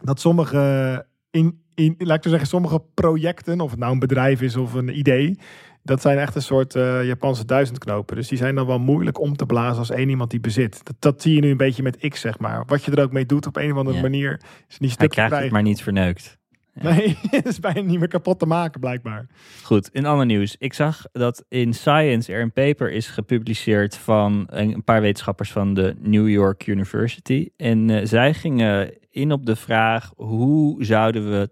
dat 0.03 0.19
sommige, 0.19 1.05
in, 1.31 1.61
in, 1.75 1.95
laat 1.97 2.17
ik 2.17 2.23
zo 2.23 2.29
zeggen, 2.29 2.47
sommige 2.47 2.81
projecten, 2.93 3.61
of 3.61 3.69
het 3.71 3.79
nou 3.79 3.93
een 3.93 3.99
bedrijf 3.99 4.41
is 4.41 4.55
of 4.55 4.73
een 4.73 4.97
idee, 4.97 5.39
dat 5.83 6.01
zijn 6.01 6.17
echt 6.17 6.35
een 6.35 6.41
soort 6.41 6.75
eh, 6.75 7.05
Japanse 7.05 7.45
duizendknopen. 7.45 8.15
Dus 8.15 8.27
die 8.27 8.37
zijn 8.37 8.55
dan 8.55 8.65
wel 8.67 8.79
moeilijk 8.79 9.19
om 9.19 9.35
te 9.35 9.45
blazen 9.45 9.77
als 9.79 9.89
één 9.89 10.09
iemand 10.09 10.31
die 10.31 10.39
bezit. 10.39 10.85
Dat, 10.85 10.95
dat 10.99 11.21
zie 11.21 11.35
je 11.35 11.41
nu 11.41 11.49
een 11.51 11.57
beetje 11.57 11.83
met 11.83 12.07
X, 12.09 12.21
zeg 12.21 12.39
maar. 12.39 12.63
Wat 12.65 12.83
je 12.83 12.91
er 12.91 13.03
ook 13.03 13.11
mee 13.11 13.25
doet 13.25 13.47
op 13.47 13.55
een 13.55 13.71
of 13.71 13.77
andere 13.77 13.95
Ja. 13.95 14.01
manier, 14.01 14.31
is 14.67 14.77
niet 14.77 14.79
Hij 14.79 14.89
stuk 14.89 15.09
te 15.09 15.15
krijgt 15.15 15.43
het 15.43 15.51
maar 15.51 15.61
niet 15.61 15.81
verneukt. 15.83 16.39
Nee, 16.73 17.17
het 17.29 17.45
is 17.45 17.59
bijna 17.59 17.81
niet 17.81 17.99
meer 17.99 18.07
kapot 18.07 18.39
te 18.39 18.45
maken, 18.45 18.79
blijkbaar. 18.79 19.27
Goed, 19.63 19.89
in 19.91 20.05
ander 20.05 20.25
nieuws. 20.25 20.55
Ik 20.57 20.73
zag 20.73 21.05
dat 21.11 21.45
in 21.47 21.73
Science 21.73 22.33
er 22.33 22.41
een 22.41 22.53
paper 22.53 22.91
is 22.91 23.07
gepubliceerd 23.07 23.97
van 23.97 24.47
een 24.49 24.83
paar 24.83 25.01
wetenschappers 25.01 25.51
van 25.51 25.73
de 25.73 25.95
New 25.99 26.29
York 26.29 26.67
University. 26.67 27.49
En 27.57 27.89
eh, 27.89 28.05
zij 28.05 28.33
gingen 28.33 28.93
in 29.09 29.31
op 29.31 29.45
de 29.45 29.55
vraag 29.55 30.11
hoe 30.15 30.85
zouden 30.85 31.29
we 31.29 31.49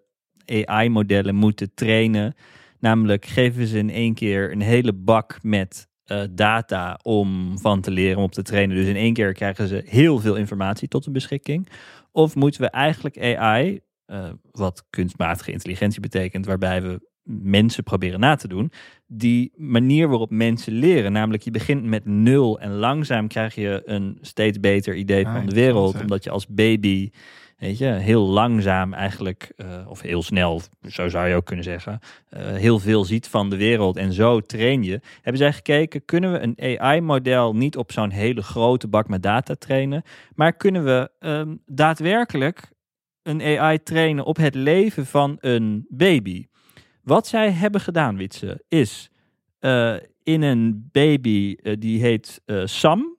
AI-modellen 0.65 1.36
moeten 1.36 1.73
trainen. 1.73 2.36
Namelijk 2.79 3.25
geven 3.25 3.67
ze 3.67 3.77
in 3.77 3.89
één 3.89 4.13
keer 4.13 4.51
een 4.51 4.62
hele 4.62 4.93
bak 4.93 5.38
met 5.41 5.88
eh, 6.03 6.21
data 6.32 6.99
om 7.03 7.60
van 7.60 7.82
te 7.82 7.91
leren, 7.91 8.17
om 8.17 8.23
op 8.23 8.32
te 8.32 8.41
trainen. 8.41 8.75
Dus 8.75 8.88
in 8.88 8.95
één 8.95 9.13
keer 9.13 9.34
krijgen 9.34 9.67
ze 9.67 9.84
heel 9.86 10.19
veel 10.19 10.36
informatie 10.36 10.88
tot 10.88 11.03
hun 11.03 11.13
beschikking. 11.13 11.69
Of 12.12 12.36
moeten 12.36 12.62
we 12.62 12.69
eigenlijk 12.69 13.38
AI, 13.38 13.79
eh, 14.10 14.30
wat 14.52 14.86
kunstmatige 14.89 15.52
intelligentie 15.52 16.02
betekent, 16.02 16.45
waarbij 16.45 16.82
we 16.82 17.08
mensen 17.24 17.84
proberen 17.84 18.19
na 18.19 18.36
te 18.36 18.48
doen, 18.48 18.72
die 19.08 19.52
manier 19.56 20.08
waarop 20.08 20.30
mensen 20.30 20.74
leren. 20.74 21.12
Namelijk, 21.12 21.43
je 21.43 21.52
begint 21.52 21.84
met 21.84 22.06
nul 22.06 22.60
en 22.60 22.72
langzaam 22.72 23.28
krijg 23.28 23.56
je 23.56 23.82
een 23.86 24.17
steeds 24.22 24.60
beter 24.60 24.95
idee 24.95 25.26
Ah, 25.26 25.34
van 25.34 25.45
de 25.45 25.56
wereld, 25.56 26.02
omdat 26.02 26.24
je 26.24 26.30
als 26.30 26.48
baby, 26.48 27.10
weet 27.58 27.78
je, 27.78 27.86
heel 27.86 28.28
langzaam 28.28 28.93
eigenlijk, 28.93 29.52
eh, 29.56 29.67
of 29.88 30.02
heel 30.02 30.24
snel, 30.24 30.62
zo 30.88 31.10
zou 31.10 31.28
je 31.28 31.36
ook 31.36 31.45
kunnen 31.45 31.65
zeggen, 31.65 32.00
eh, 32.30 32.56
heel 32.56 32.80
veel 32.80 33.06
ziet 33.06 33.28
van 33.28 33.50
de 33.50 33.58
wereld 33.58 33.98
en 33.98 34.13
zo 34.13 34.39
train 34.39 34.84
je. 34.84 35.02
Hebben 35.15 35.41
zij 35.41 35.54
gekeken, 35.54 36.06
kunnen 36.06 36.32
we 36.32 36.39
een 36.39 36.80
AI-model 36.80 37.56
niet 37.56 37.78
op 37.78 37.91
zo'n 37.91 38.12
hele 38.12 38.41
grote 38.41 38.88
bak 38.88 39.08
met 39.08 39.24
data 39.24 39.56
trainen, 39.56 40.04
maar 40.36 40.54
kunnen 40.54 40.84
we 40.84 41.10
ehm, 41.19 41.56
daadwerkelijk 41.65 42.78
een 43.30 43.60
AI 43.60 43.84
trainen 43.84 44.26
op 44.26 44.38
het 44.38 44.56
leven 44.56 45.06
van 45.06 45.38
een 45.39 45.86
baby? 45.89 46.46
Wat 47.04 47.28
zij 47.28 47.52
hebben 47.52 47.82
gedaan, 47.82 48.18
Witse, 48.18 48.63
is 48.68 49.10
eh, 49.60 49.96
in 50.24 50.42
een 50.42 50.89
baby 50.92 51.56
eh, 51.62 51.76
die 51.80 52.02
heet 52.02 52.42
eh, 52.46 52.62
Sam, 52.65 53.18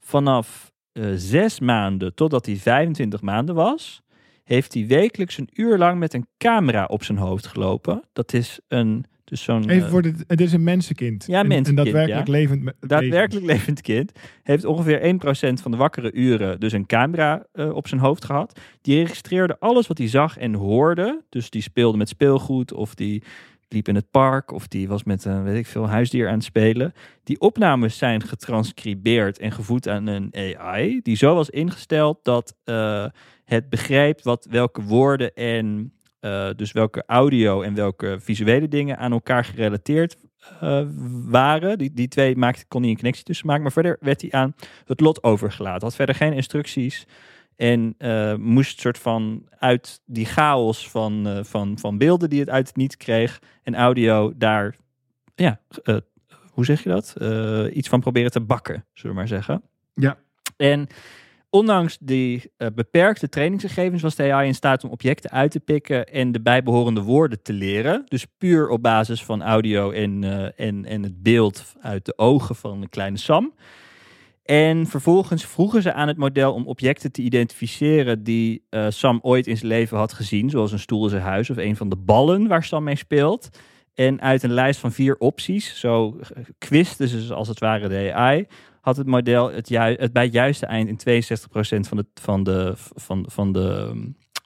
vanaf 0.00 0.72
zes 1.14 1.60
maanden 1.60 2.14
totdat 2.14 2.46
hij 2.46 2.56
25 2.56 3.20
maanden 3.22 3.54
was, 3.54 4.02
heeft 4.44 4.74
hij 4.74 4.86
wekelijks 4.86 5.38
een 5.38 5.48
uur 5.52 5.78
lang 5.78 5.98
met 5.98 6.14
een 6.14 6.26
camera 6.38 6.84
op 6.84 7.04
zijn 7.04 7.18
hoofd 7.18 7.46
gelopen. 7.46 8.02
Dat 8.12 8.32
is 8.32 8.60
een 8.68 9.04
Dus 9.24 9.42
zo'n 9.42 9.68
Even 9.70 9.84
eh, 9.84 9.90
voor 9.90 10.02
dit, 10.02 10.24
het 10.26 10.40
is 10.40 10.52
een 10.52 10.62
mensenkind. 10.64 11.24
Ja, 11.26 11.40
Een- 11.40 11.46
mensenkind, 11.46 11.78
Een 11.86 11.92
daadwerkelijk 11.92 12.26
ja. 12.26 12.32
levend 12.32 12.62
me- 12.62 12.74
daadwerkelijk 12.80 13.46
levend 13.46 13.80
kind 13.80 14.12
heeft 14.42 14.64
ongeveer 14.64 15.00
1% 15.00 15.60
van 15.62 15.70
de 15.70 15.76
wakkere 15.76 16.12
uren 16.12 16.60
dus 16.60 16.72
een 16.72 16.86
camera 16.86 17.46
eh, 17.52 17.74
op 17.74 17.88
zijn 17.88 18.00
hoofd 18.00 18.24
gehad. 18.24 18.60
Die 18.82 18.98
registreerde 19.02 19.56
alles 19.58 19.86
wat 19.86 19.98
hij 19.98 20.08
zag 20.08 20.36
en 20.38 20.54
hoorde. 20.54 21.22
Dus 21.28 21.50
die 21.50 21.62
speelde 21.62 21.96
met 21.98 22.08
speelgoed 22.08 22.72
of 22.72 22.94
die 22.94 23.22
liep 23.68 23.88
in 23.88 23.94
het 23.94 24.10
park 24.10 24.52
of 24.52 24.68
die 24.68 24.88
was 24.88 25.04
met 25.04 25.24
een 25.24 25.42
weet 25.42 25.56
ik 25.58 25.66
veel 25.66 25.88
huisdier 25.88 26.28
aan 26.28 26.34
het 26.34 26.44
spelen. 26.44 26.92
Die 27.22 27.40
opnames 27.40 27.98
zijn 27.98 28.22
getranscribeerd 28.22 29.38
en 29.38 29.52
gevoed 29.52 29.88
aan 29.88 30.06
een 30.06 30.34
AI 30.34 31.00
die 31.02 31.16
zo 31.16 31.34
was 31.34 31.50
ingesteld 31.50 32.18
dat 32.24 32.54
eh, 32.64 33.06
het 33.44 33.68
begrijpt 33.68 34.24
wat 34.24 34.46
welke 34.50 34.82
woorden 34.82 35.34
en 35.34 35.92
eh, 36.24 36.48
dus 36.56 36.72
welke 36.72 37.02
audio 37.06 37.62
en 37.62 37.74
welke 37.74 38.16
visuele 38.20 38.68
dingen 38.68 38.98
aan 38.98 39.12
elkaar 39.12 39.44
gerelateerd 39.44 40.16
eh, 40.60 40.82
waren. 41.24 41.78
Die, 41.78 41.92
die 41.92 42.08
twee 42.08 42.36
maakte, 42.36 42.64
kon 42.68 42.80
hij 42.80 42.90
een 42.90 42.96
connectie 42.96 43.24
tussen 43.24 43.46
maken. 43.46 43.62
Maar 43.62 43.72
verder 43.72 43.96
werd 44.00 44.20
hij 44.20 44.32
aan 44.32 44.54
het 44.84 45.00
lot 45.00 45.22
overgelaten. 45.22 45.82
Had 45.82 45.94
verder 45.94 46.14
geen 46.14 46.32
instructies. 46.32 47.06
En 47.56 47.94
eh, 47.98 48.34
moest 48.34 48.80
soort 48.80 48.98
van 48.98 49.48
uit 49.58 50.00
die 50.06 50.26
chaos 50.26 50.90
van, 50.90 51.42
van, 51.44 51.78
van 51.78 51.98
beelden 51.98 52.30
die 52.30 52.40
het 52.40 52.50
uit 52.50 52.66
het 52.66 52.76
niet 52.76 52.96
kreeg. 52.96 53.40
En 53.62 53.74
audio 53.74 54.32
daar, 54.36 54.76
ja, 55.34 55.60
hoe 56.50 56.64
zeg 56.64 56.82
je 56.82 56.88
dat? 56.88 57.16
Iets 57.72 57.88
van 57.88 58.00
proberen 58.00 58.30
te 58.30 58.40
bakken, 58.40 58.84
zullen 58.92 59.10
we 59.10 59.18
maar 59.18 59.28
zeggen. 59.28 59.62
Ja. 59.94 60.16
En 60.56 60.88
ondanks 61.54 61.98
die 62.00 62.52
eh, 62.56 62.68
beperkte 62.74 63.28
trainingsgegevens 63.28 64.02
was 64.02 64.14
de 64.14 64.32
AI 64.32 64.46
in 64.46 64.54
staat 64.54 64.84
om 64.84 64.90
objecten 64.90 65.30
uit 65.30 65.50
te 65.50 65.60
pikken 65.60 66.06
en 66.06 66.32
de 66.32 66.40
bijbehorende 66.40 67.02
woorden 67.02 67.42
te 67.42 67.52
leren. 67.52 68.02
Dus 68.08 68.26
puur 68.38 68.68
op 68.68 68.82
basis 68.82 69.24
van 69.24 69.42
audio 69.42 69.90
en, 69.90 70.24
eh, 70.24 70.66
en, 70.66 70.84
en 70.84 71.02
het 71.02 71.22
beeld 71.22 71.74
uit 71.80 72.04
de 72.04 72.18
ogen 72.18 72.54
van 72.54 72.80
de 72.80 72.88
kleine 72.88 73.18
Sam. 73.18 73.54
En 74.42 74.86
vervolgens 74.86 75.46
vroegen 75.46 75.82
ze 75.82 75.92
aan 75.92 76.08
het 76.08 76.16
model 76.16 76.52
om 76.52 76.66
objecten 76.66 77.12
te 77.12 77.22
identificeren 77.22 78.22
die 78.24 78.66
eh, 78.70 78.86
Sam 78.88 79.18
ooit 79.22 79.46
in 79.46 79.56
zijn 79.56 79.70
leven 79.70 79.96
had 79.96 80.12
gezien, 80.12 80.50
zoals 80.50 80.72
een 80.72 80.78
stoel 80.78 81.04
in 81.04 81.10
zijn 81.10 81.22
huis 81.22 81.50
of 81.50 81.56
een 81.56 81.76
van 81.76 81.88
de 81.88 81.96
ballen 81.96 82.46
waar 82.46 82.64
Sam 82.64 82.84
mee 82.84 82.96
speelt. 82.96 83.48
En 83.94 84.20
uit 84.20 84.42
een 84.42 84.52
lijst 84.52 84.80
van 84.80 84.92
vier 84.92 85.16
opties, 85.18 85.80
zo 85.80 86.18
quizten 86.58 87.08
ze 87.08 87.34
als 87.34 87.48
het 87.48 87.58
ware 87.58 87.88
de 87.88 88.12
AI, 88.14 88.46
had 88.84 88.96
het 88.96 89.06
model 89.06 89.52
het, 89.52 89.68
bij 90.12 90.24
het 90.24 90.32
juiste 90.32 90.66
eind 90.66 91.04
in 91.04 91.22
62% 91.22 91.88
van 91.88 91.96
de, 91.96 92.06
van 92.14 92.42
de, 92.42 92.72
van, 92.76 93.24
van 93.28 93.52
de 93.52 93.92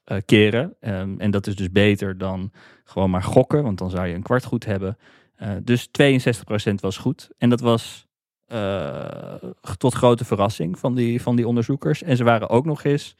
eh, 0.04 0.16
keren. 0.24 0.74
Ehm, 0.80 1.14
en 1.18 1.30
dat 1.30 1.46
is 1.46 1.56
dus 1.56 1.70
beter 1.70 2.18
dan 2.18 2.52
gewoon 2.84 3.10
maar 3.10 3.22
gokken, 3.22 3.62
want 3.62 3.78
dan 3.78 3.90
zou 3.90 4.06
je 4.06 4.14
een 4.14 4.22
kwart 4.22 4.44
goed 4.44 4.64
hebben. 4.64 4.98
Eh, 5.34 5.50
dus 5.62 5.88
62% 5.88 6.74
was 6.80 6.96
goed. 6.96 7.30
En 7.38 7.50
dat 7.50 7.60
was 7.60 8.06
eh, 8.46 9.34
tot 9.76 9.94
grote 9.94 10.24
verrassing 10.24 10.78
van 10.78 10.94
die, 10.94 11.22
van 11.22 11.36
die 11.36 11.48
onderzoekers. 11.48 12.02
En 12.02 12.16
ze 12.16 12.24
waren 12.24 12.48
ook 12.48 12.64
nog 12.64 12.84
eens 12.84 13.16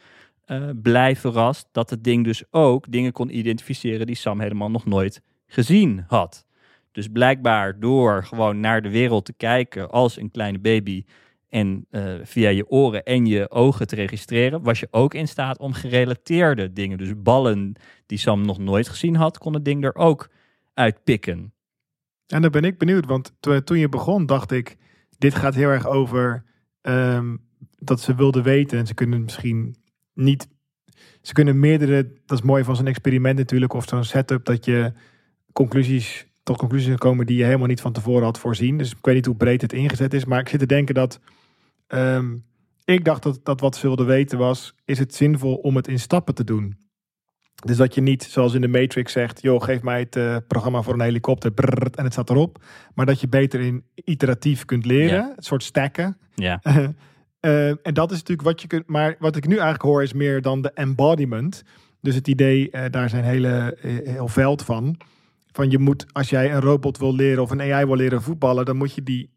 blij 0.82 1.16
verrast 1.16 1.68
dat 1.72 1.90
het 1.90 2.04
ding 2.04 2.24
dus 2.24 2.44
ook 2.50 2.90
dingen 2.90 3.12
kon 3.12 3.36
identificeren 3.36 4.06
die 4.06 4.14
Sam 4.14 4.40
helemaal 4.40 4.70
nog 4.70 4.86
nooit 4.86 5.22
gezien 5.46 6.04
had. 6.06 6.46
Dus 6.98 7.08
blijkbaar 7.08 7.80
door 7.80 8.24
gewoon 8.24 8.60
naar 8.60 8.82
de 8.82 8.90
wereld 8.90 9.24
te 9.24 9.32
kijken 9.32 9.90
als 9.90 10.16
een 10.16 10.30
kleine 10.30 10.58
baby 10.58 11.04
en 11.48 11.86
eh, 11.90 12.14
via 12.22 12.48
je 12.48 12.68
oren 12.68 13.04
en 13.04 13.26
je 13.26 13.50
ogen 13.50 13.86
te 13.86 13.94
registreren, 13.94 14.62
was 14.62 14.80
je 14.80 14.88
ook 14.90 15.14
in 15.14 15.28
staat 15.28 15.58
om 15.58 15.72
gerelateerde 15.72 16.72
dingen, 16.72 16.98
dus 16.98 17.22
ballen 17.22 17.74
die 18.06 18.18
Sam 18.18 18.46
nog 18.46 18.58
nooit 18.58 18.88
gezien 18.88 19.16
had, 19.16 19.38
kon 19.38 19.54
het 19.54 19.64
ding 19.64 19.84
er 19.84 19.94
ook 19.94 20.30
uitpikken. 20.74 21.52
En 22.26 22.42
dan 22.42 22.50
ben 22.50 22.64
ik 22.64 22.78
benieuwd, 22.78 23.06
want 23.06 23.32
to- 23.40 23.62
toen 23.62 23.78
je 23.78 23.88
begon 23.88 24.26
dacht 24.26 24.50
ik, 24.50 24.76
dit 25.18 25.34
gaat 25.34 25.54
heel 25.54 25.68
erg 25.68 25.86
over 25.86 26.44
ehm, 26.80 27.36
dat 27.78 28.00
ze 28.00 28.14
wilden 28.14 28.42
weten 28.42 28.78
en 28.78 28.86
ze 28.86 28.94
kunnen 28.94 29.22
misschien 29.22 29.76
niet, 30.14 30.48
ze 31.22 31.32
kunnen 31.32 31.60
meerdere, 31.60 32.12
dat 32.26 32.38
is 32.38 32.44
mooi 32.44 32.64
van 32.64 32.76
zo'n 32.76 32.86
experiment 32.86 33.38
natuurlijk, 33.38 33.72
of 33.72 33.88
zo'n 33.88 34.04
setup, 34.04 34.44
dat 34.44 34.64
je 34.64 34.92
conclusies, 35.52 36.27
tot 36.48 36.58
conclusies 36.58 36.88
kan 36.88 36.98
komen 36.98 37.26
die 37.26 37.36
je 37.36 37.44
helemaal 37.44 37.66
niet 37.66 37.80
van 37.80 37.92
tevoren 37.92 38.24
had 38.24 38.38
voorzien. 38.38 38.78
Dus 38.78 38.90
ik 38.90 38.96
weet 39.00 39.14
niet 39.14 39.26
hoe 39.26 39.36
breed 39.36 39.62
het 39.62 39.72
ingezet 39.72 40.14
is, 40.14 40.24
maar 40.24 40.40
ik 40.40 40.48
zit 40.48 40.60
te 40.60 40.66
denken 40.66 40.94
dat, 40.94 41.20
ehm, 41.86 42.36
ik 42.84 43.04
dacht 43.04 43.22
dat, 43.22 43.40
dat 43.42 43.60
wat 43.60 43.76
ze 43.76 43.86
wilden 43.86 44.06
weten 44.06 44.38
was, 44.38 44.74
is 44.84 44.98
het 44.98 45.14
zinvol 45.14 45.54
om 45.54 45.76
het 45.76 45.88
in 45.88 45.98
stappen 45.98 46.34
te 46.34 46.44
doen? 46.44 46.76
Dus 47.64 47.76
dat 47.76 47.94
je 47.94 48.00
niet, 48.00 48.22
zoals 48.22 48.54
in 48.54 48.60
de 48.60 48.68
Matrix 48.68 49.12
zegt, 49.12 49.42
joh, 49.42 49.62
geef 49.62 49.82
mij 49.82 49.98
het 49.98 50.16
eh, 50.16 50.36
programma 50.46 50.82
voor 50.82 50.94
een 50.94 51.00
helikopter 51.00 51.52
en 51.94 52.04
het 52.04 52.12
staat 52.12 52.30
erop. 52.30 52.64
Maar 52.94 53.06
dat 53.06 53.20
je 53.20 53.28
beter 53.28 53.60
in 53.60 53.84
iteratief 53.94 54.64
kunt 54.64 54.84
leren, 54.84 55.32
het 55.34 55.44
soort 55.44 55.62
stacken. 55.62 56.18
Ja, 56.34 56.60
Eh, 57.40 57.68
en 57.68 57.94
dat 57.94 58.10
is 58.10 58.18
natuurlijk 58.18 58.48
wat 58.48 58.60
je 58.60 58.66
kunt, 58.66 58.86
maar 58.86 59.16
wat 59.18 59.36
ik 59.36 59.46
nu 59.46 59.52
eigenlijk 59.52 59.82
hoor 59.82 60.02
is 60.02 60.12
meer 60.12 60.42
dan 60.42 60.62
de 60.62 60.70
embodiment. 60.72 61.62
Dus 62.00 62.14
het 62.14 62.28
idee, 62.28 62.70
eh, 62.70 62.90
daar 62.90 63.08
zijn 63.08 63.24
hele, 63.24 63.76
heel 64.04 64.28
veld 64.28 64.64
van. 64.64 64.96
Van 65.52 65.70
je 65.70 65.78
moet, 65.78 66.06
als 66.12 66.30
jij 66.30 66.52
een 66.52 66.60
robot 66.60 66.98
wil 66.98 67.14
leren 67.14 67.42
of 67.42 67.50
een 67.50 67.60
AI 67.60 67.86
wil 67.86 67.96
leren 67.96 68.22
voetballen, 68.22 68.64
dan 68.64 68.76
moet 68.76 68.94
je 68.94 69.02
die, 69.02 69.30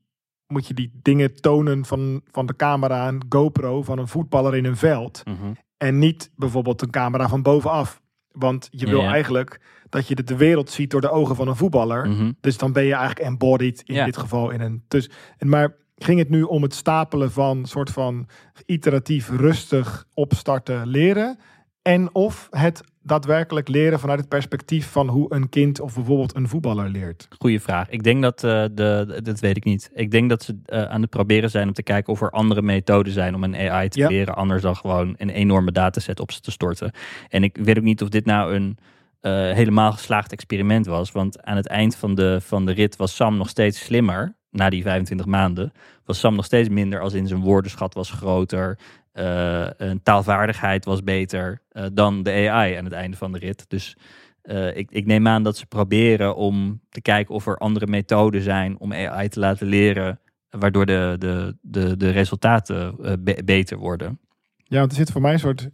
moet 0.47 0.67
je 0.67 0.73
die 0.73 0.91
dingen 1.01 1.41
tonen 1.41 1.85
van, 1.85 2.21
van 2.31 2.45
de 2.45 2.55
camera, 2.55 3.07
een 3.07 3.23
GoPro 3.29 3.83
van 3.83 3.99
een 3.99 4.07
voetballer 4.07 4.55
in 4.55 4.65
een 4.65 4.77
veld. 4.77 5.23
mhm. 5.25 5.51
En 5.77 5.99
niet 5.99 6.31
bijvoorbeeld 6.35 6.81
een 6.81 6.89
camera 6.89 7.27
van 7.27 7.41
bovenaf. 7.41 8.01
Want 8.31 8.67
je 8.71 8.85
wil 8.85 9.01
eigenlijk 9.01 9.59
dat 9.89 10.07
je 10.07 10.15
de, 10.15 10.35
wereld 10.35 10.69
ziet 10.69 10.91
door 10.91 11.01
de 11.01 11.09
ogen 11.09 11.35
van 11.35 11.47
een 11.47 11.55
voetballer. 11.55 12.09
Mhm. 12.09 12.31
Dus 12.41 12.57
dan 12.57 12.71
ben 12.71 12.83
je 12.83 12.93
eigenlijk 12.93 13.27
embodied 13.27 13.81
in 13.85 14.05
dit 14.05 14.17
geval 14.17 14.49
in 14.49 14.61
een. 14.61 14.83
Dus, 14.87 15.09
maar 15.39 15.75
ging 15.95 16.19
het 16.19 16.29
nu 16.29 16.41
om 16.41 16.61
het 16.61 16.73
stapelen 16.73 17.31
van 17.31 17.65
soort 17.65 17.89
van 17.89 18.27
iteratief 18.65 19.29
rustig 19.29 20.05
opstarten 20.13 20.87
leren. 20.87 21.39
En 21.81 22.15
of 22.15 22.47
het 22.49 22.83
daadwerkelijk 23.03 23.67
leren 23.67 23.99
vanuit 23.99 24.19
het 24.19 24.29
perspectief 24.29 24.91
van 24.91 25.07
hoe 25.07 25.33
een 25.33 25.49
kind 25.49 25.79
of 25.79 25.95
bijvoorbeeld 25.95 26.35
een 26.35 26.47
voetballer 26.47 26.89
leert. 26.89 27.27
Goeie 27.39 27.61
vraag. 27.61 27.89
Ik 27.89 28.03
denk 28.03 28.21
dat, 28.21 28.43
eh, 28.43 28.65
de, 28.73 29.19
dat 29.23 29.39
weet 29.39 29.57
ik 29.57 29.63
niet. 29.63 29.89
Ik 29.93 30.11
denk 30.11 30.29
dat 30.29 30.43
ze 30.43 30.57
eh, 30.65 30.83
aan 30.83 31.01
het 31.01 31.09
proberen 31.09 31.49
zijn 31.49 31.67
om 31.67 31.73
te 31.73 31.83
kijken 31.83 32.13
of 32.13 32.21
er 32.21 32.29
andere 32.29 32.61
methoden 32.61 33.13
zijn 33.13 33.35
om 33.35 33.43
een 33.43 33.55
AI 33.55 33.89
te 33.89 33.99
Ja. 33.99 34.07
leren, 34.07 34.35
anders 34.35 34.61
dan 34.61 34.75
gewoon 34.75 35.15
een 35.17 35.29
enorme 35.29 35.71
dataset 35.71 36.19
op 36.19 36.31
ze 36.31 36.39
te 36.39 36.51
storten. 36.51 36.91
En 37.29 37.43
ik 37.43 37.57
weet 37.61 37.77
ook 37.77 37.83
niet 37.83 38.01
of 38.01 38.09
dit 38.09 38.25
nou 38.25 38.55
een 38.55 38.77
eh, 39.21 39.31
helemaal 39.31 39.91
geslaagd 39.91 40.31
experiment 40.31 40.85
was, 40.85 41.11
want 41.11 41.43
aan 41.43 41.55
het 41.55 41.67
eind 41.67 41.95
van 41.95 42.15
de, 42.15 42.41
van 42.41 42.65
de 42.65 42.71
rit 42.71 42.95
was 42.95 43.15
Sam 43.15 43.37
nog 43.37 43.49
steeds 43.49 43.79
slimmer. 43.79 44.35
Na 44.49 44.69
die 44.69 44.81
25 44.83 45.25
maanden 45.25 45.71
was 46.05 46.19
Sam 46.19 46.35
nog 46.35 46.45
steeds 46.45 46.69
minder, 46.69 46.99
als 47.01 47.13
in 47.13 47.27
zijn 47.27 47.39
woordenschat 47.41 47.93
was 47.93 48.09
groter. 48.11 48.77
Eh, 49.11 49.67
een 49.77 50.03
taalvaardigheid 50.03 50.85
was 50.85 51.03
beter 51.03 51.61
eh, 51.69 51.85
dan 51.93 52.23
de 52.23 52.49
AI 52.49 52.75
aan 52.75 52.83
het 52.83 52.93
einde 52.93 53.17
van 53.17 53.31
de 53.31 53.39
rit. 53.39 53.65
Dus 53.69 53.97
eh, 54.41 54.77
ik, 54.77 54.91
ik 54.91 55.05
neem 55.05 55.27
aan 55.27 55.43
dat 55.43 55.57
ze 55.57 55.65
proberen 55.65 56.35
om 56.35 56.81
te 56.89 57.01
kijken 57.01 57.35
of 57.35 57.47
er 57.47 57.57
andere 57.57 57.87
methoden 57.87 58.41
zijn 58.41 58.79
om 58.79 58.93
AI 58.93 59.27
te 59.27 59.39
laten 59.39 59.67
leren, 59.67 60.19
waardoor 60.49 60.85
de, 60.85 61.15
de, 61.19 61.57
de, 61.61 61.97
de 61.97 62.09
resultaten 62.09 62.95
be- 63.23 63.41
beter 63.45 63.77
worden. 63.77 64.19
Ja, 64.63 64.79
want 64.79 64.91
er 64.91 64.97
zit 64.97 65.11
voor 65.11 65.21
mij 65.21 65.33
een 65.33 65.39
soort 65.39 65.69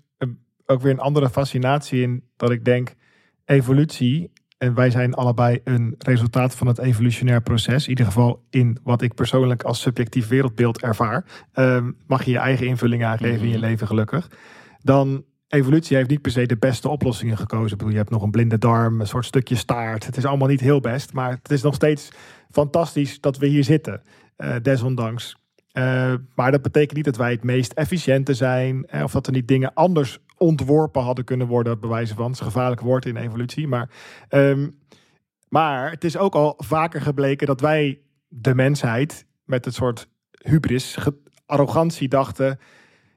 ook 0.67 0.81
weer 0.81 0.91
een 0.91 0.99
andere 0.99 1.29
fascinatie 1.29 2.01
in 2.01 2.23
dat 2.35 2.51
ik 2.51 2.65
denk 2.65 2.95
evolutie 3.45 4.31
en 4.57 4.73
wij 4.73 4.89
zijn 4.89 5.13
allebei 5.13 5.61
een 5.63 5.95
resultaat 5.97 6.55
van 6.55 6.67
het 6.67 6.77
evolutionair 6.79 7.41
proces. 7.41 7.83
In 7.83 7.89
ieder 7.89 8.05
geval 8.05 8.43
in 8.49 8.77
wat 8.83 9.01
ik 9.01 9.13
persoonlijk 9.13 9.63
als 9.63 9.81
subjectief 9.81 10.27
wereldbeeld 10.27 10.81
ervaar. 10.81 11.25
Ehm, 11.53 11.91
mag 12.07 12.23
je 12.23 12.31
je 12.31 12.37
eigen 12.37 12.67
invulling 12.67 13.05
aangeven 13.05 13.41
in 13.41 13.47
je 13.49 13.57
Mhm. 13.57 13.65
leven 13.65 13.87
gelukkig. 13.87 14.29
Dan 14.81 15.23
evolutie 15.47 15.95
heeft 15.97 16.09
niet 16.09 16.21
per 16.21 16.31
se 16.31 16.45
de 16.45 16.57
beste 16.57 16.89
oplossingen 16.89 17.37
gekozen. 17.37 17.71
Ik 17.71 17.77
bedoel, 17.77 17.91
je 17.91 17.97
hebt 17.97 18.09
nog 18.09 18.21
een 18.23 18.31
blinde 18.31 18.57
darm, 18.57 18.99
een 19.01 19.07
soort 19.07 19.25
stukje 19.25 19.55
staart. 19.55 20.05
Het 20.05 20.17
is 20.17 20.25
allemaal 20.25 20.47
niet 20.47 20.59
heel 20.59 20.79
best, 20.79 21.13
maar 21.13 21.31
het 21.31 21.51
is 21.51 21.61
nog 21.61 21.75
steeds 21.75 22.09
fantastisch 22.51 23.19
dat 23.21 23.37
we 23.37 23.47
hier 23.47 23.63
zitten. 23.63 24.01
eh, 24.37 24.55
desondanks. 24.61 25.35
Eh, 25.71 26.13
maar 26.35 26.51
dat 26.51 26.61
betekent 26.61 26.95
niet 26.95 27.05
dat 27.05 27.17
wij 27.17 27.31
het 27.31 27.43
meest 27.43 27.71
efficiënte 27.73 28.33
zijn. 28.33 28.85
eh, 28.85 29.03
of 29.03 29.11
dat 29.11 29.27
er 29.27 29.33
niet 29.33 29.47
dingen 29.47 29.73
anders 29.73 30.19
ontworpen 30.37 31.01
hadden 31.01 31.25
kunnen 31.25 31.47
worden. 31.47 31.79
Bij 31.79 31.89
wijze 31.89 32.15
van. 32.15 32.31
Het 32.31 32.41
gevaarlijk 32.41 32.81
woord 32.81 33.05
in 33.05 33.17
evolutie. 33.17 33.67
Maar, 33.67 33.89
ehm, 34.29 34.69
maar 35.49 35.91
het 35.91 36.03
is 36.03 36.17
ook 36.17 36.35
al 36.35 36.53
vaker 36.57 37.01
gebleken 37.01 37.47
dat 37.47 37.61
wij, 37.61 38.01
de 38.27 38.55
mensheid, 38.55 39.25
met 39.43 39.65
het 39.65 39.73
soort 39.73 40.09
hubris, 40.31 40.97
arrogantie 41.45 42.07
dachten. 42.07 42.59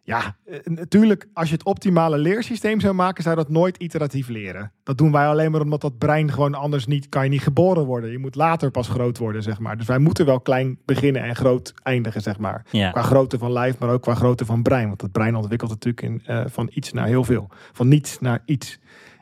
Ja, 0.03 0.37
eh, 0.45 0.59
natuurlijk, 0.65 1.27
als 1.33 1.49
je 1.49 1.55
het 1.55 1.65
optimale 1.65 2.19
leersysteem 2.19 2.81
zou 2.81 2.95
maken, 2.95 3.23
zou 3.23 3.37
dat 3.37 3.49
nooit 3.49 3.77
iteratief 3.77 4.29
leren. 4.29 4.73
Dat 4.83 4.99
doen 4.99 5.13
wij 5.13 5.27
alleen 5.27 5.51
maar 5.51 5.61
omdat 5.61 5.81
dat 5.81 5.99
brein 5.99 6.33
gewoon 6.33 6.55
anders 6.55 6.87
niet, 6.87 7.09
kan 7.09 7.25
je 7.25 7.31
niet 7.31 7.43
geboren 7.43 7.85
worden. 7.85 8.11
Je 8.11 8.19
moet 8.19 8.35
later 8.35 8.71
pas 8.71 8.89
groot 8.89 9.19
worden, 9.19 9.43
zeg 9.43 9.59
maar. 9.59 9.77
Dus 9.77 9.87
wij 9.87 9.99
moeten 9.99 10.27
wel 10.27 10.41
klein 10.41 10.79
beginnen 10.85 11.23
en 11.23 11.37
groot 11.37 11.75
eindigen, 11.83 12.21
zeg 12.21 12.39
maar. 12.39 12.65
Ja, 12.71 12.91
Qua 12.91 13.03
grootte 13.03 13.39
van 13.39 13.53
lijf, 13.53 13.79
maar 13.79 13.91
ook 13.91 14.03
qua 14.03 14.15
grootte 14.15 14.45
van 14.45 14.63
brein. 14.63 14.89
Want 14.89 15.01
het 15.01 15.13
brein 15.13 15.35
ontwikkelt 15.37 15.71
natuurlijk 15.71 16.03
in, 16.05 16.23
eh, 16.25 16.45
van 16.47 16.71
iets 16.73 16.93
naar 16.93 17.07
heel 17.07 17.25
veel. 17.25 17.49
Van 17.73 17.89
niets 17.89 18.19
naar 18.19 18.43
iets. 18.45 18.79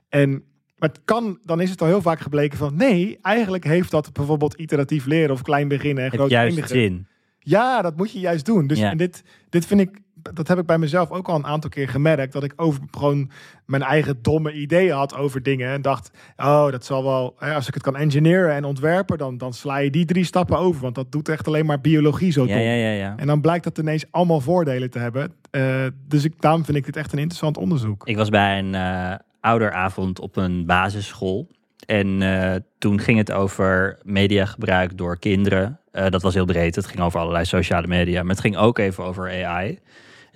En 0.08 0.42
Maar 0.78 0.88
het 0.88 1.00
kan, 1.04 1.38
dan 1.44 1.60
is 1.60 1.70
het 1.70 1.80
al 1.80 1.86
heel 1.86 2.02
vaak 2.02 2.20
gebleken 2.20 2.58
van 2.58 2.76
nee, 2.76 3.18
eigenlijk 3.22 3.64
heeft 3.64 3.90
dat 3.90 4.12
bijvoorbeeld 4.12 4.54
iteratief 4.54 5.06
leren 5.06 5.30
of 5.30 5.42
klein 5.42 5.68
beginnen 5.68 6.04
en 6.04 6.10
Het 6.10 6.18
groot 6.18 6.30
juist 6.30 6.56
eindigen. 6.56 6.80
zin. 6.80 7.06
Ja, 7.38 7.82
dat 7.82 7.96
moet 7.96 8.12
je 8.12 8.20
juist 8.20 8.44
doen. 8.46 8.66
Dus 8.66 8.78
Ja. 8.78 8.90
en 8.90 8.96
dit, 8.96 9.22
dit 9.48 9.66
vind 9.66 9.80
ik, 9.80 9.98
dat 10.34 10.48
heb 10.48 10.58
ik 10.58 10.66
bij 10.66 10.78
mezelf 10.78 11.10
ook 11.10 11.28
al 11.28 11.34
een 11.34 11.46
aantal 11.46 11.70
keer 11.70 11.88
gemerkt. 11.88 12.32
Dat 12.32 12.44
ik 12.44 12.52
over 12.56 12.80
gewoon 12.90 13.30
mijn 13.66 13.82
eigen 13.82 14.18
domme 14.22 14.52
ideeën 14.52 14.94
had 14.94 15.16
over 15.16 15.42
dingen. 15.42 15.72
En 15.72 15.82
dacht, 15.82 16.10
oh, 16.36 16.70
dat 16.70 16.84
zal 16.84 17.04
wel, 17.04 17.34
hè, 17.38 17.54
als 17.54 17.68
ik 17.68 17.74
het 17.74 17.82
kan 17.82 17.96
engineeren 17.96 18.54
en 18.54 18.64
ontwerpen, 18.64 19.18
dan, 19.18 19.38
dan 19.38 19.52
sla 19.52 19.76
je 19.76 19.90
die 19.90 20.04
drie 20.04 20.24
stappen 20.24 20.58
over. 20.58 20.80
Want 20.82 20.94
dat 20.94 21.12
doet 21.12 21.28
echt 21.28 21.46
alleen 21.46 21.66
maar 21.66 21.80
biologie 21.80 22.32
zo 22.32 22.46
Ja, 22.46 22.54
dom. 22.54 22.62
ja, 22.62 22.72
ja, 22.72 22.90
ja. 22.90 23.14
En 23.16 23.26
dan 23.26 23.40
blijkt 23.40 23.64
dat 23.64 23.78
ineens 23.78 24.04
allemaal 24.10 24.40
voordelen 24.40 24.90
te 24.90 24.98
hebben. 24.98 25.32
Eh, 25.50 25.86
dus 26.08 26.24
ik, 26.24 26.40
daarom 26.40 26.64
vind 26.64 26.76
ik 26.76 26.84
dit 26.84 26.96
echt 26.96 27.12
een 27.12 27.18
interessant 27.18 27.56
onderzoek. 27.56 28.06
Ik 28.06 28.16
was 28.16 28.28
bij 28.28 28.58
een 28.58 28.74
eh, 28.74 29.14
ouderavond 29.40 30.20
op 30.20 30.36
een 30.36 30.66
basisschool. 30.66 31.48
En 31.86 32.22
eh, 32.22 32.54
toen 32.78 33.00
ging 33.00 33.18
het 33.18 33.32
over 33.32 33.98
mediagebruik 34.02 34.96
door 34.96 35.18
kinderen. 35.18 35.80
Dat 35.92 36.22
was 36.22 36.34
heel 36.34 36.44
breed. 36.44 36.74
Het 36.74 36.86
ging 36.86 37.00
over 37.00 37.20
allerlei 37.20 37.44
sociale 37.44 37.86
media. 37.86 38.22
Maar 38.22 38.30
het 38.30 38.40
ging 38.40 38.56
ook 38.56 38.78
even 38.78 39.04
over 39.04 39.44
AI. 39.44 39.78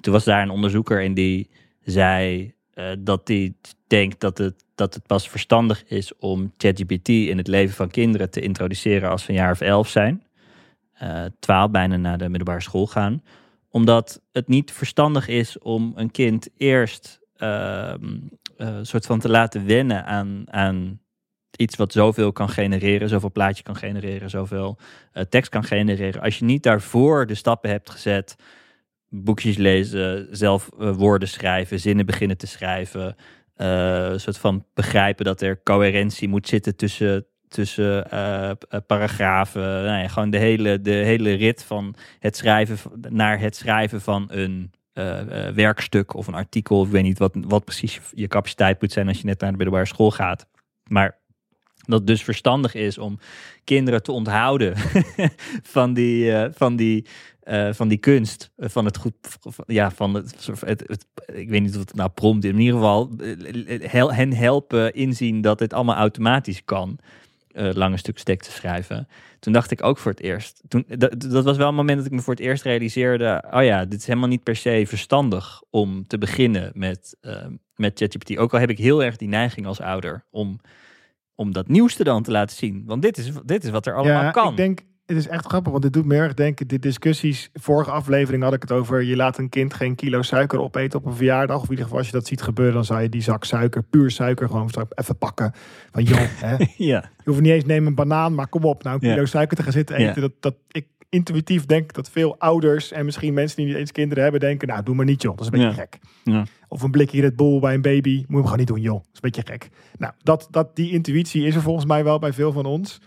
En 0.02 0.08
toen 0.08 0.16
was 0.16 0.26
daar 0.26 0.42
een 0.42 0.50
onderzoeker 0.50 1.02
en 1.02 1.14
die 1.14 1.50
zei 1.84 2.52
eh, 2.74 2.90
dat 2.98 3.28
hij 3.28 3.54
denkt 3.86 4.20
dat 4.20 4.38
het, 4.38 4.64
dat 4.74 4.94
het 4.94 5.06
pas 5.06 5.28
verstandig 5.28 5.84
is 5.84 6.18
om 6.18 6.52
ChatGPT 6.56 7.08
in 7.08 7.36
het 7.36 7.46
leven 7.46 7.74
van 7.74 7.90
kinderen 7.90 8.30
te 8.30 8.40
introduceren 8.40 9.10
als 9.10 9.22
ze 9.22 9.30
een 9.30 9.36
jaar 9.36 9.52
of 9.52 9.60
elf 9.60 9.88
zijn. 9.88 10.22
Eh 10.92 11.24
twaalf, 11.38 11.70
bijna 11.70 11.96
naar 11.96 12.18
de 12.18 12.28
middelbare 12.28 12.60
school 12.60 12.86
gaan. 12.86 13.22
Omdat 13.68 14.22
het 14.32 14.48
niet 14.48 14.72
verstandig 14.72 15.28
is 15.28 15.58
om 15.58 15.92
een 15.96 16.10
kind 16.10 16.48
eerst 16.56 17.20
eh, 17.36 17.94
soort 18.82 19.06
van 19.06 19.18
te 19.18 19.28
laten 19.28 19.66
wennen 19.66 20.04
aan, 20.04 20.44
aan 20.50 21.00
iets 21.56 21.76
wat 21.76 21.92
zoveel 21.92 22.32
kan 22.32 22.48
genereren, 22.48 23.08
zoveel 23.08 23.32
plaatje 23.32 23.62
kan 23.62 23.76
genereren, 23.76 24.30
zoveel 24.30 24.78
tekst 25.28 25.50
kan 25.50 25.64
genereren. 25.64 26.22
Als 26.22 26.38
je 26.38 26.44
niet 26.44 26.62
daarvoor 26.62 27.26
de 27.26 27.34
stappen 27.34 27.70
hebt 27.70 27.90
gezet, 27.90 28.36
boekjes 29.14 29.56
lezen, 29.56 30.28
zelf 30.30 30.70
eh, 30.78 30.90
woorden 30.90 31.28
schrijven, 31.28 31.80
zinnen 31.80 32.06
beginnen 32.06 32.36
te 32.36 32.46
schrijven, 32.46 33.16
eh, 33.54 34.08
een 34.10 34.20
soort 34.20 34.38
van 34.38 34.64
begrijpen 34.74 35.24
dat 35.24 35.40
er 35.40 35.62
coherentie 35.62 36.28
moet 36.28 36.48
zitten 36.48 36.76
tussen, 36.76 37.26
tussen 37.48 38.10
eh, 38.10 38.50
paragrafen, 38.86 39.62
nou 39.62 40.02
ja, 40.02 40.08
gewoon 40.08 40.30
de 40.30 40.38
hele, 40.38 40.80
de 40.80 40.90
hele 40.90 41.32
rit 41.32 41.64
van 41.64 41.94
het 42.18 42.36
schrijven 42.36 42.78
naar 43.08 43.40
het 43.40 43.56
schrijven 43.56 44.00
van 44.00 44.26
een 44.30 44.72
werkstuk 45.54 46.14
of 46.14 46.26
een 46.26 46.34
artikel. 46.34 46.84
Ik 46.84 46.90
weet 46.90 47.02
niet 47.02 47.18
wat, 47.18 47.34
wat 47.34 47.64
precies 47.64 48.00
je, 48.14 48.26
capaciteit 48.26 48.80
moet 48.80 48.92
zijn 48.92 49.08
als 49.08 49.18
je 49.18 49.26
net 49.26 49.40
naar 49.40 49.50
de 49.50 49.56
middelbare 49.56 49.86
school 49.86 50.10
gaat. 50.10 50.46
Maar 50.88 51.20
dat 51.86 51.98
het 51.98 52.06
dus 52.06 52.22
verstandig 52.22 52.74
is 52.74 52.98
om 52.98 53.18
kinderen 53.64 54.02
te 54.02 54.12
onthouden 54.12 54.74
van 55.76 55.94
die, 55.94 56.32
van 56.50 56.76
die, 56.76 57.06
eh, 57.42 57.72
van 57.72 57.88
die 57.88 57.98
kunst, 57.98 58.50
eh, 58.56 58.68
van 58.68 58.84
het 58.84 58.96
goed, 58.96 59.14
van- 59.40 59.64
ja, 59.66 59.90
van 59.90 60.14
het, 60.14 60.46
het, 60.60 60.84
het- 60.86 61.06
ik 61.32 61.48
weet 61.48 61.62
niet 61.62 61.74
of 61.74 61.80
het 61.80 61.94
nou 61.94 62.10
prompt 62.10 62.44
in 62.44 62.58
ieder 62.58 62.74
geval 62.74 63.10
eh, 63.20 63.90
hel- 63.90 64.12
hen 64.12 64.32
helpen 64.32 64.94
inzien 64.94 65.40
dat 65.40 65.58
dit 65.58 65.72
allemaal 65.72 65.96
automatisch 65.96 66.64
kan, 66.64 66.98
eh, 67.48 67.70
lange 67.72 67.96
stukjes 67.96 68.24
tekst 68.24 68.48
te 68.50 68.54
schrijven. 68.56 69.08
Toen 69.38 69.52
dacht 69.52 69.70
ik 69.70 69.82
ook 69.82 69.98
voor 69.98 70.10
het 70.10 70.20
eerst, 70.20 70.62
toen, 70.68 70.84
dat, 70.98 71.44
was 71.44 71.56
wel 71.56 71.68
een 71.68 71.74
moment 71.74 71.96
dat 71.98 72.06
ik 72.06 72.12
me 72.12 72.20
voor 72.20 72.34
het 72.34 72.42
eerst 72.42 72.62
realiseerde, 72.62 73.44
oh 73.50 73.64
ja, 73.64 73.84
dit 73.84 74.00
is 74.00 74.06
helemaal 74.06 74.28
niet 74.28 74.42
per 74.42 74.56
se 74.56 74.84
verstandig 74.86 75.62
om 75.70 76.06
te 76.06 76.18
beginnen 76.18 76.70
met, 76.74 77.16
eh, 77.20 77.46
met 77.74 77.98
ChatGPT. 77.98 78.36
Ook 78.36 78.52
al 78.52 78.58
heb 78.60 78.70
ik 78.70 78.78
heel 78.78 79.02
erg 79.04 79.16
die 79.16 79.28
neiging 79.28 79.66
als 79.66 79.80
ouder 79.80 80.24
om, 80.30 80.60
om 81.34 81.52
dat 81.52 81.68
nieuwste 81.68 82.04
dan 82.04 82.22
te 82.22 82.30
laten 82.30 82.56
zien. 82.56 82.82
Want 82.86 83.02
dit 83.02 83.18
is, 83.18 83.30
dit 83.44 83.64
is 83.64 83.70
wat 83.70 83.86
er 83.86 83.94
allemaal 83.96 84.22
ja, 84.22 84.30
kan. 84.30 84.50
ik 84.50 84.56
denk, 84.56 84.80
het 85.14 85.24
is 85.24 85.30
echt 85.30 85.46
grappig, 85.46 85.70
want 85.70 85.82
dit 85.84 85.92
doet 85.92 86.04
me 86.04 86.14
erg 86.16 86.34
denken. 86.34 86.68
De 86.68 86.78
discussies, 86.78 87.50
vorige 87.54 87.90
aflevering 87.90 88.42
had 88.42 88.52
ik 88.52 88.62
het 88.62 88.72
over, 88.72 89.02
je 89.02 89.16
laat 89.16 89.38
een 89.38 89.48
kind 89.48 89.74
geen 89.74 89.94
kilo 89.94 90.22
suiker 90.22 90.60
opeten 90.60 90.98
op 90.98 91.06
een 91.06 91.14
verjaardag. 91.14 91.56
Of 91.56 91.64
in 91.64 91.70
ieder 91.70 91.84
geval, 91.84 91.98
als 91.98 92.06
je 92.06 92.12
dat 92.12 92.26
ziet 92.26 92.42
gebeuren, 92.42 92.74
dan 92.74 92.84
zou 92.84 93.02
je 93.02 93.08
die 93.08 93.22
zak 93.22 93.44
suiker, 93.44 93.82
puur 93.82 94.10
suiker, 94.10 94.46
gewoon 94.48 94.70
even 94.94 95.16
pakken. 95.18 95.52
Van 95.92 96.02
joh, 96.02 96.18
hè, 96.20 96.56
ja, 96.76 97.10
Je 97.24 97.30
hoeft 97.30 97.40
niet 97.40 97.52
eens 97.52 97.64
nemen 97.64 97.88
een 97.88 97.94
banaan, 97.94 98.34
maar 98.34 98.48
kom 98.48 98.64
op, 98.64 98.82
nou 98.82 98.98
een 99.00 99.08
Ja. 99.08 99.14
kilo 99.14 99.26
suiker 99.26 99.56
te 99.56 99.62
gaan 99.62 99.72
zitten 99.72 100.00
Ja. 100.00 100.08
eten. 100.10 100.20
Dat, 100.20 100.32
dat 100.40 100.54
ik 100.70 100.86
intuïtief 101.08 101.66
denk 101.66 101.92
dat 101.92 102.10
veel 102.10 102.38
ouders 102.38 102.92
en 102.92 103.04
misschien 103.04 103.34
mensen 103.34 103.56
die 103.56 103.66
niet 103.66 103.76
eens 103.76 103.92
kinderen 103.92 104.22
hebben 104.22 104.40
denken, 104.40 104.68
nou 104.68 104.82
doe 104.82 104.94
maar 104.94 105.04
niet 105.04 105.22
joh, 105.22 105.36
dat 105.36 105.46
is 105.46 105.52
een 105.52 105.58
beetje 105.58 105.80
gek. 105.80 105.98
Ja. 106.24 106.44
Of 106.68 106.82
een 106.82 106.90
blikje 106.90 107.20
Red 107.20 107.36
Bull 107.36 107.60
bij 107.60 107.74
een 107.74 107.82
baby, 107.82 108.14
moet 108.16 108.26
je 108.28 108.32
hem 108.34 108.42
gewoon 108.42 108.58
niet 108.58 108.66
doen 108.66 108.80
joh, 108.80 108.94
dat 108.94 109.02
is 109.12 109.18
een 109.20 109.30
beetje 109.30 109.52
gek. 109.52 109.68
Nou, 109.98 110.12
dat, 110.22 110.48
dat, 110.50 110.76
die 110.76 110.90
intuïtie 110.92 111.46
is 111.46 111.54
er 111.54 111.60
volgens 111.62 111.86
mij 111.86 112.04
wel 112.04 112.18
bij 112.18 112.32
veel 112.32 112.52
van 112.52 112.64
ons. 112.66 113.00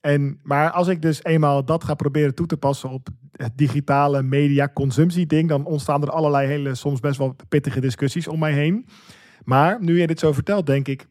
En, 0.00 0.40
maar 0.42 0.70
als 0.70 0.88
ik 0.88 1.02
dus 1.02 1.24
eenmaal 1.24 1.64
dat 1.64 1.84
ga 1.84 1.94
proberen 1.94 2.34
toe 2.34 2.46
te 2.46 2.56
passen 2.56 2.90
op 2.90 3.08
het 3.32 3.52
digitale 3.58 4.22
media 4.22 4.70
consumptie 4.74 5.26
ding, 5.26 5.48
dan 5.48 5.64
ontstaan 5.64 6.02
er 6.02 6.10
allerlei 6.10 6.46
hele, 6.46 6.74
soms 6.74 7.00
best 7.00 7.18
wel 7.18 7.36
pittige 7.48 7.80
discussies 7.80 8.28
om 8.28 8.38
mij 8.38 8.52
heen. 8.52 8.86
Maar 9.44 9.76
nu 9.80 10.00
je 10.00 10.06
dit 10.06 10.18
zo 10.18 10.32
vertelt, 10.32 10.66
denk 10.66 10.88
ik, 10.88 11.06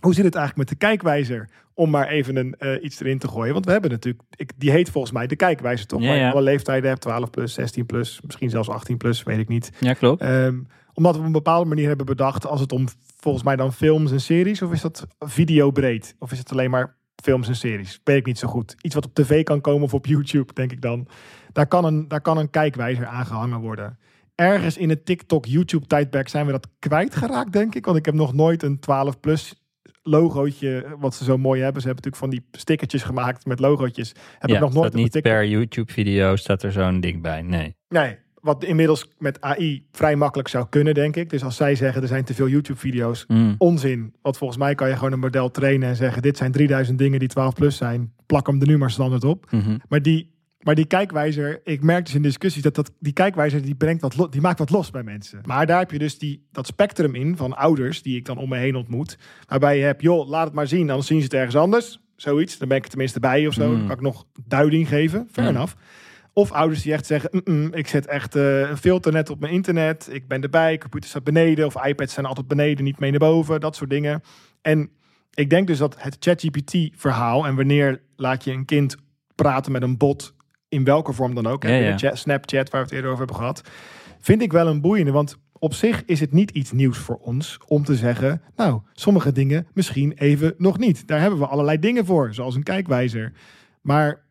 hoe 0.00 0.14
zit 0.14 0.24
het 0.24 0.34
eigenlijk 0.34 0.68
met 0.68 0.80
de 0.80 0.86
kijkwijzer? 0.86 1.48
Om 1.74 1.90
maar 1.90 2.08
even 2.08 2.36
een, 2.36 2.54
eh, 2.58 2.84
iets 2.84 3.00
erin 3.00 3.18
te 3.18 3.28
gooien. 3.28 3.52
Want 3.52 3.64
we 3.64 3.72
hebben 3.72 3.90
natuurlijk, 3.90 4.24
ik, 4.36 4.52
die 4.56 4.70
heet 4.70 4.90
volgens 4.90 5.12
mij 5.12 5.26
de 5.26 5.36
kijkwijzer 5.36 5.86
toch? 5.86 6.00
Ja, 6.00 6.06
Waar 6.06 6.16
je 6.16 6.22
ja. 6.22 6.30
alle 6.30 6.42
leeftijden 6.42 6.88
hebt, 6.88 7.00
12 7.00 7.30
plus, 7.30 7.54
16 7.54 7.86
plus, 7.86 8.20
misschien 8.24 8.50
zelfs 8.50 8.68
18 8.68 8.96
plus, 8.96 9.22
weet 9.22 9.38
ik 9.38 9.48
niet. 9.48 9.70
ja 9.80 9.92
klopt. 9.92 10.20
Ehm, 10.20 10.58
omdat 10.94 11.14
we 11.14 11.20
op 11.20 11.26
een 11.26 11.32
bepaalde 11.32 11.68
manier 11.68 11.88
hebben 11.88 12.06
bedacht, 12.06 12.46
als 12.46 12.60
het 12.60 12.72
om 12.72 12.86
volgens 13.16 13.44
mij 13.44 13.56
dan 13.56 13.72
films 13.72 14.12
en 14.12 14.20
series, 14.20 14.62
of 14.62 14.72
is 14.72 14.80
dat 14.80 15.06
videobreed? 15.18 16.16
Of 16.18 16.32
is 16.32 16.38
het 16.38 16.50
alleen 16.50 16.70
maar 16.70 16.96
films 17.22 17.48
en 17.48 17.56
series? 17.56 18.00
Weet 18.04 18.16
ik 18.16 18.26
niet 18.26 18.38
zo 18.38 18.48
goed. 18.48 18.74
Iets 18.82 18.94
wat 18.94 19.04
op 19.04 19.14
tv 19.14 19.42
kan 19.42 19.60
komen 19.60 19.82
of 19.82 19.94
op 19.94 20.06
YouTube, 20.06 20.52
denk 20.52 20.72
ik 20.72 20.80
dan. 20.80 21.06
Daar 21.52 21.66
kan 21.66 21.84
een, 21.84 22.08
daar 22.08 22.20
kan 22.20 22.38
een 22.38 22.50
kijkwijzer 22.50 23.06
aangehangen 23.06 23.60
worden. 23.60 23.98
Ergens 24.34 24.76
in 24.76 24.88
het 24.88 25.04
TikTok, 25.04 25.46
YouTube 25.46 25.86
tijdperk 25.86 26.28
zijn 26.28 26.46
we 26.46 26.52
dat 26.52 26.68
kwijtgeraakt, 26.78 27.52
denk 27.52 27.74
ik. 27.74 27.84
Want 27.84 27.96
ik 27.96 28.04
heb 28.04 28.14
nog 28.14 28.32
nooit 28.32 28.62
een 28.62 28.78
12 28.78 29.20
plus 29.20 29.54
logootje, 30.02 30.96
wat 30.98 31.14
ze 31.14 31.24
zo 31.24 31.38
mooi 31.38 31.62
hebben. 31.62 31.82
Ze 31.82 31.88
hebben 31.88 32.04
natuurlijk 32.04 32.32
van 32.32 32.50
die 32.50 32.60
stickertjes 32.60 33.02
gemaakt 33.02 33.46
met 33.46 33.60
logootjes. 33.60 34.14
Heb 34.38 34.50
ja, 34.50 34.56
ik 34.56 34.60
nog 34.60 34.72
nooit 34.72 34.94
niet 34.94 35.20
per 35.20 35.46
YouTube-video 35.46 36.36
staat 36.36 36.62
er 36.62 36.72
zo'n 36.72 37.00
ding 37.00 37.22
bij. 37.22 37.42
Nee. 37.42 37.76
Nee, 37.88 38.18
wat 38.40 38.64
inmiddels 38.64 39.06
met 39.18 39.40
AI 39.40 39.84
vrij 39.92 40.16
makkelijk 40.16 40.48
zou 40.48 40.66
kunnen, 40.70 40.94
denk 40.94 41.16
ik. 41.16 41.30
Dus 41.30 41.44
als 41.44 41.56
zij 41.56 41.74
zeggen 41.74 42.02
er 42.02 42.08
zijn 42.08 42.24
te 42.24 42.34
veel 42.34 42.48
YouTube-video's, 42.48 43.24
Mm. 43.28 43.54
onzin. 43.58 44.14
Want 44.22 44.36
volgens 44.36 44.58
mij 44.58 44.74
kan 44.74 44.88
je 44.88 44.94
gewoon 44.96 45.12
een 45.12 45.18
model 45.18 45.50
trainen 45.50 45.88
en 45.88 45.96
zeggen: 45.96 46.22
dit 46.22 46.36
zijn 46.36 46.52
3000 46.52 46.98
dingen 46.98 47.18
die 47.18 47.28
12 47.28 47.54
plus 47.54 47.76
zijn. 47.76 48.12
Plak 48.26 48.46
hem 48.46 48.60
er 48.60 48.66
nu 48.66 48.78
maar 48.78 48.90
standaard 48.90 49.24
op. 49.24 49.50
Mhm. 49.50 49.76
Maar 49.88 50.02
die, 50.02 50.30
maar 50.60 50.74
die 50.74 50.84
kijkwijzer, 50.86 51.60
ik 51.64 51.82
merk 51.82 52.04
dus 52.04 52.14
in 52.14 52.22
discussies 52.22 52.62
dat, 52.62 52.74
dat 52.74 52.90
die 52.98 53.12
kijkwijzer 53.12 53.62
die 53.62 53.74
brengt 53.74 54.02
wat 54.02 54.32
die 54.32 54.40
maakt 54.40 54.58
wat 54.58 54.70
los 54.70 54.90
bij 54.90 55.02
mensen. 55.02 55.40
Maar 55.44 55.66
daar 55.66 55.78
heb 55.78 55.90
je 55.90 55.98
dus 55.98 56.18
die, 56.18 56.46
dat 56.52 56.66
spectrum 56.66 57.14
in 57.14 57.36
van 57.36 57.56
ouders 57.56 58.02
die 58.02 58.16
ik 58.16 58.24
dan 58.24 58.38
om 58.38 58.48
me 58.48 58.56
heen 58.56 58.74
ontmoet. 58.76 59.18
Waarbij 59.46 59.78
je 59.78 59.84
hebt, 59.84 60.02
joh, 60.02 60.28
laat 60.28 60.44
het 60.44 60.54
maar 60.54 60.66
zien, 60.66 60.86
dan 60.86 61.02
zien 61.02 61.18
ze 61.18 61.24
het 61.24 61.34
ergens 61.34 61.56
anders. 61.56 62.00
Zoiets, 62.16 62.58
dan 62.58 62.68
ben 62.68 62.76
ik 62.76 62.82
er 62.84 62.90
tenminste 62.90 63.20
bij 63.20 63.46
of 63.46 63.54
zo. 63.54 63.66
Mm. 63.70 63.76
Dan 63.78 63.86
kan 63.86 63.96
ik 63.96 64.02
nog 64.02 64.26
duiding 64.44 64.88
geven. 64.88 65.28
Fair 65.32 65.48
Mm. 65.50 65.54
enough. 65.56 65.74
Of 66.32 66.52
ouders 66.52 66.82
die 66.82 66.92
echt 66.92 67.06
zeggen, 67.06 67.42
"Mm-mm, 67.44 67.74
ik 67.74 67.86
zet 67.86 68.06
echt 68.06 68.36
eh, 68.36 68.60
een 68.60 68.76
filter 68.76 69.12
net 69.12 69.30
op 69.30 69.40
mijn 69.40 69.52
internet. 69.52 70.08
Ik 70.12 70.28
ben 70.28 70.42
erbij, 70.42 70.78
computer 70.78 71.10
staat 71.10 71.24
beneden. 71.24 71.66
Of 71.66 71.84
iPads 71.86 72.14
zijn 72.14 72.26
altijd 72.26 72.48
beneden, 72.48 72.84
niet 72.84 72.98
mee 72.98 73.10
naar 73.10 73.18
boven. 73.18 73.60
Dat 73.60 73.76
soort 73.76 73.90
dingen. 73.90 74.22
En 74.62 74.90
ik 75.34 75.50
denk 75.50 75.66
dus 75.66 75.78
dat 75.78 75.96
het 75.98 76.16
ChatGPT 76.20 76.76
verhaal... 76.96 77.46
en 77.46 77.56
wanneer 77.56 78.00
laat 78.16 78.44
je 78.44 78.52
een 78.52 78.64
kind 78.64 78.96
praten 79.34 79.72
met 79.72 79.82
een 79.82 79.96
bot... 79.96 80.34
in 80.68 80.84
welke 80.84 81.12
vorm 81.12 81.34
dan 81.34 81.46
ook. 81.46 81.62
hè, 81.62 81.68
Ja, 81.68 81.74
ja. 81.74 81.80
binnen 81.80 81.98
Chat, 81.98 82.18
Snapchat, 82.18 82.70
waar 82.70 82.80
we 82.80 82.86
het 82.86 82.94
eerder 82.94 83.10
over 83.10 83.24
hebben 83.24 83.36
gehad. 83.36 83.62
Vind 84.20 84.42
ik 84.42 84.52
wel 84.52 84.66
een 84.66 84.80
boeiende, 84.80 85.12
want... 85.12 85.38
Op 85.62 85.74
zich 85.74 86.04
is 86.04 86.20
het 86.20 86.32
niet 86.32 86.50
iets 86.50 86.72
nieuws 86.72 86.98
voor 86.98 87.16
ons 87.16 87.58
om 87.66 87.84
te 87.84 87.94
zeggen, 87.96 88.42
nou, 88.56 88.80
sommige 88.92 89.32
dingen 89.32 89.66
misschien 89.74 90.12
even 90.12 90.54
nog 90.58 90.78
niet. 90.78 91.06
Daar 91.06 91.20
hebben 91.20 91.38
we 91.38 91.46
allerlei 91.46 91.78
dingen 91.78 92.06
voor, 92.06 92.34
zoals 92.34 92.54
een 92.54 92.62
kijkwijzer. 92.62 93.32
Maar 93.80 94.22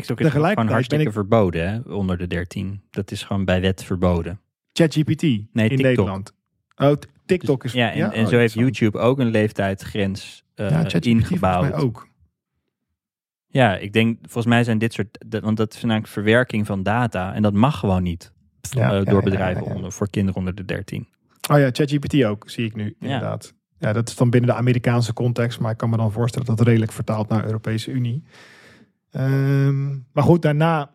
TikTok 0.00 0.20
is 0.20 0.30
gewoon 0.30 0.68
hartstikke 0.68 1.04
ik- 1.04 1.12
verboden 1.12 1.68
hè, 1.68 1.92
onder 1.94 2.18
de 2.18 2.26
13. 2.26 2.82
Dat 2.90 3.10
is 3.10 3.22
gewoon 3.22 3.44
bij 3.44 3.60
wet 3.60 3.84
verboden. 3.84 4.40
ChatGPT 4.72 5.22
Nee, 5.22 5.38
in 5.52 5.52
TikTok. 5.54 5.78
Nederland. 5.78 6.32
Oh, 6.76 6.92
TikTok 7.26 7.64
is... 7.64 7.72
Ja, 7.72 7.92
en, 7.92 8.12
en 8.12 8.24
oh, 8.24 8.30
zo 8.30 8.36
heeft. 8.38 8.54
YouTube 8.54 8.98
ook 8.98 9.18
een 9.18 9.30
leeftijdsgrens 9.30 10.44
eh, 10.54 10.70
ja, 10.70 11.00
ingebouwd. 11.00 11.70
mij 11.70 11.74
ook. 11.74 12.08
Ja, 13.46 13.76
ik 13.76 13.92
denk, 13.92 14.18
volgens 14.22 14.46
mij 14.46 14.64
zijn 14.64 14.78
dit 14.78 14.92
soort, 14.92 15.24
dat- 15.28 15.42
want 15.42 15.56
dat 15.56 15.74
is 15.74 15.82
namelijk 15.82 16.06
verwerking 16.08 16.66
van 16.66 16.82
data 16.82 17.34
en 17.34 17.42
dat 17.42 17.52
mag 17.52 17.78
gewoon 17.78 18.02
niet 18.02 18.32
Ja, 18.70 18.92
eh, 18.98 19.04
door 19.04 19.22
bedrijven. 19.22 19.62
Onder, 19.62 19.92
voor 19.92 20.10
kinderen 20.10 20.38
onder 20.38 20.54
de 20.54 20.64
13. 20.64 21.08
Oh 21.50 21.58
ja, 21.58 21.68
ChatGPT 21.72 22.24
ook, 22.24 22.50
zie 22.50 22.64
ik 22.66 22.74
nu, 22.74 22.96
inderdaad. 23.00 23.54
Ja, 23.78 23.92
dat 23.92 24.08
is 24.08 24.16
dan 24.16 24.30
binnen 24.30 24.50
de 24.50 24.56
Amerikaanse 24.56 25.12
context, 25.12 25.60
maar 25.60 25.70
ik 25.70 25.76
kan 25.76 25.90
me 25.90 25.96
dan 25.96 26.12
voorstellen 26.12 26.46
dat 26.46 26.56
dat 26.56 26.66
redelijk 26.66 26.92
vertaalt 26.92 27.28
naar 27.28 27.44
Europese 27.44 27.90
Unie. 27.90 28.22
Ehm, 29.16 29.88
maar 30.12 30.24
goed, 30.24 30.42
daarna, 30.42 30.90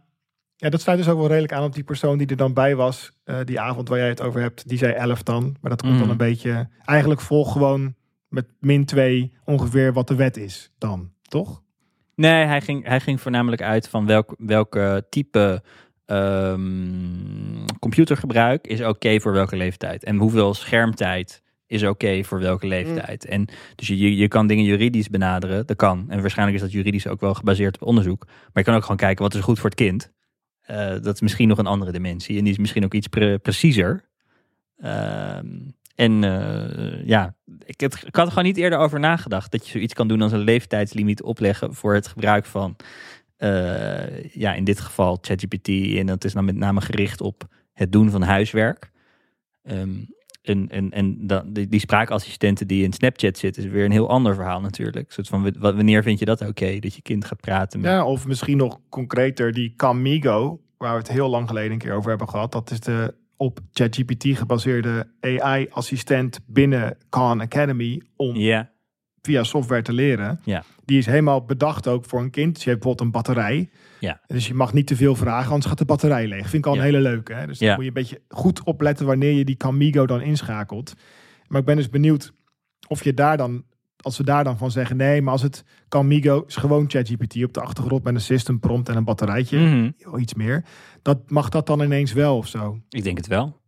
ja, 0.56 0.70
dat 0.70 0.82
sluit 0.82 0.98
dus 0.98 1.08
ook 1.10 1.18
wel 1.18 1.28
redelijk 1.28 1.54
aan 1.54 1.64
op 1.64 1.74
die 1.74 1.84
persoon 1.84 2.18
die 2.18 2.28
er 2.28 2.36
dan 2.36 2.54
bij 2.54 2.76
was, 2.76 3.12
eh, 3.24 3.38
die 3.44 3.60
avond 3.60 3.90
waar 3.90 3.98
jij 3.98 4.08
het 4.08 4.22
over 4.22 4.42
hebt, 4.42 4.68
die 4.68 4.78
zei 4.78 4.94
11 4.94 5.24
dan. 5.24 5.56
Maar 5.62 5.72
dat 5.72 5.82
komt 5.82 6.00
dan 6.00 6.10
een 6.10 6.18
beetje, 6.18 6.70
eigenlijk 6.86 7.22
volg 7.22 7.52
gewoon 7.52 7.96
met 8.28 8.46
min 8.60 8.86
2 8.86 9.34
ongeveer 9.46 9.94
wat 9.94 10.08
de 10.08 10.16
wet 10.16 10.38
is 10.38 10.72
dan, 10.78 11.12
toch? 11.22 11.62
Nee, 12.16 12.46
hij 12.46 12.62
ging, 12.62 12.88
hij 12.88 13.00
ging 13.00 13.22
voornamelijk 13.22 13.62
uit 13.62 13.90
van 13.90 14.06
welk, 14.06 14.36
welke 14.38 15.06
type 15.10 15.64
ehm, 16.06 17.66
computergebruik 17.80 18.68
is 18.68 18.82
oké 18.82 19.20
voor 19.20 19.34
welke 19.34 19.56
leeftijd. 19.56 20.04
En 20.04 20.18
hoeveel 20.18 20.54
schermtijd 20.54 21.42
is 21.72 21.84
oké 21.84 22.24
voor 22.24 22.40
welke 22.40 22.68
leeftijd. 22.68 23.26
En 23.26 23.48
dus 23.76 23.88
je, 23.88 24.16
je 24.16 24.28
kan 24.28 24.48
dingen 24.48 24.64
juridisch 24.64 25.10
benaderen, 25.10 25.66
dat 25.66 25.78
kan. 25.78 26.06
En 26.10 26.22
waarschijnlijk 26.22 26.58
is 26.58 26.64
dat 26.64 26.72
juridisch 26.72 27.08
ook 27.08 27.20
wel 27.20 27.34
gebaseerd 27.34 27.82
op 27.82 27.88
onderzoek. 27.88 28.26
Maar 28.26 28.50
je 28.54 28.64
kan 28.64 28.76
ook 28.76 28.82
gewoon 28.82 28.98
kijken 28.98 29.24
wat 29.24 29.34
is 29.34 29.42
goed 29.42 29.60
voor 29.60 29.70
het 29.70 29.80
kind. 29.80 30.12
Eh, 30.62 30.90
dat 31.02 31.14
is 31.14 31.22
misschien 31.22 31.48
nog 31.48 31.58
een 31.58 31.68
andere 31.68 31.92
dimensie. 31.92 32.38
En 32.38 32.44
die 32.44 32.54
is 32.54 32.60
misschien 32.60 32.84
ook 32.84 32.94
iets 32.94 33.08
pre- 33.08 33.38
preciezer. 33.38 34.10
Ehm, 34.78 35.48
en 35.96 36.24
eh, 36.24 37.08
ja, 37.08 37.36
ik, 37.66 37.82
ik 37.82 38.16
had 38.16 38.26
er 38.26 38.32
gewoon 38.32 38.44
niet 38.44 38.58
eerder 38.58 38.80
over 38.80 39.00
nagedacht. 39.00 39.52
Dat 39.52 39.66
je 39.66 39.72
zoiets 39.72 39.94
kan 39.94 40.08
doen 40.08 40.22
als 40.22 40.32
een 40.32 40.40
leeftijdslimiet 40.40 41.22
opleggen 41.22 41.74
voor 41.74 41.94
het 41.94 42.08
gebruik 42.08 42.46
van, 42.46 42.76
eh, 43.38 44.24
ja, 44.34 44.54
in 44.54 44.64
dit 44.64 44.80
geval 44.80 45.18
ChatGPT. 45.22 45.68
En 45.98 46.06
dat 46.06 46.24
is 46.24 46.34
dan 46.34 46.46
met 46.46 46.56
name 46.56 46.82
gericht 46.82 47.22
op 47.22 47.48
het 47.74 47.92
doen 47.92 48.10
van 48.10 48.22
huiswerk. 48.22 48.92
Ehm, 49.64 49.90
en 50.42 50.70
en, 50.70 50.92
en 50.92 51.28
die, 51.46 51.68
die 51.68 51.80
spraakassistenten 51.80 52.68
die 52.68 52.84
in 52.84 52.94
Snapchat 52.94 53.38
zitten, 53.38 53.64
is 53.64 53.70
weer 53.70 53.86
een 53.86 53.92
heel 53.92 54.10
ander 54.10 54.36
verhaal 54.36 54.62
natuurlijk. 54.62 55.08
Een 55.08 55.14
soort 55.14 55.28
van, 55.28 55.56
wanneer 55.60 56.04
vind 56.04 56.20
je 56.20 56.26
dat 56.26 56.42
oké? 56.42 56.80
dat 56.80 56.96
je 56.96 57.02
kind 57.02 57.26
gaat 57.26 57.42
praten 57.42 57.80
met... 57.80 57.92
Ja, 57.92 58.06
of 58.06 58.28
misschien 58.28 58.58
nog 58.58 58.80
concreter 58.90 59.54
die 59.54 59.74
Camigo, 59.76 60.62
waar 60.78 60.92
we 60.92 60.98
het 60.98 61.12
heel 61.12 61.30
lang 61.30 61.48
geleden 61.48 61.72
een 61.72 61.78
keer 61.78 61.94
over 61.94 62.10
hebben 62.10 62.30
gehad. 62.30 62.52
Dat 62.52 62.72
is 62.72 62.80
de 62.80 63.14
op 63.38 63.60
ChatGPT 63.74 64.24
gebaseerde 64.24 65.08
AI-assistent 65.20 66.40
binnen 66.46 66.98
Khan 67.10 67.42
Academy 67.42 68.02
om 68.16 68.36
via 69.22 69.44
software 69.44 69.82
te 69.82 69.94
leren. 69.94 70.40
Die 70.86 70.98
is 70.98 71.06
helemaal 71.06 71.46
bedacht 71.46 71.88
ook 71.88 72.06
voor 72.06 72.20
een 72.22 72.30
kind. 72.30 72.54
Dus 72.54 72.64
je 72.64 72.70
hebt 72.70 72.84
bijvoorbeeld 72.84 73.08
een 73.08 73.22
batterij. 73.22 73.70
Ja. 74.02 74.22
Dus 74.28 74.48
je 74.48 74.54
mag 74.54 74.74
niet 74.74 74.88
te 74.88 74.96
veel 74.96 75.16
vragen, 75.16 75.48
anders 75.50 75.66
gaat 75.66 75.78
de 75.78 75.86
batterij 75.86 76.28
leeg. 76.28 76.42
Vind 76.50 76.54
ik 76.54 76.66
al 76.66 76.74
Ja. 76.74 76.80
een 76.80 76.86
hele 76.86 77.00
leuke. 77.00 77.34
Hè? 77.34 77.48
Dus 77.48 77.60
Ja. 77.60 77.74
moet 77.74 77.82
je 77.82 77.88
een 77.88 77.94
beetje 77.94 78.22
goed 78.30 78.64
opletten 78.64 79.06
wanneer 79.06 79.32
je 79.34 79.46
die 79.46 79.58
Camigo 79.58 80.06
dan 80.06 80.22
inschakelt. 80.22 80.94
Maar 81.48 81.60
ik 81.60 81.66
ben 81.66 81.76
dus 81.76 81.90
benieuwd 81.90 82.34
of 82.88 83.04
je 83.04 83.14
daar 83.14 83.38
dan, 83.38 83.64
als 83.98 84.18
we 84.18 84.24
daar 84.24 84.44
dan 84.44 84.58
van 84.58 84.72
zeggen, 84.72 84.98
nee, 84.98 85.22
maar 85.22 85.32
als 85.32 85.42
het 85.42 85.64
Camigo 85.90 86.44
is 86.48 86.56
gewoon 86.56 86.90
ChatGPT 86.90 87.44
op 87.44 87.54
de 87.54 87.62
achtergrond 87.62 88.04
met 88.04 88.14
een 88.14 88.22
system 88.22 88.60
prompt 88.60 88.90
en 88.90 88.96
een 88.98 89.04
batterijtje, 89.04 89.60
Mhm. 89.60 90.20
iets 90.20 90.34
meer. 90.34 90.64
Dat 91.02 91.30
mag 91.30 91.50
dat 91.50 91.68
dan 91.68 91.82
ineens 91.82 92.14
wel 92.14 92.38
of 92.38 92.48
zo. 92.48 92.80
ik 92.90 93.04
denk 93.04 93.18
het 93.18 93.28
wel. 93.28 93.60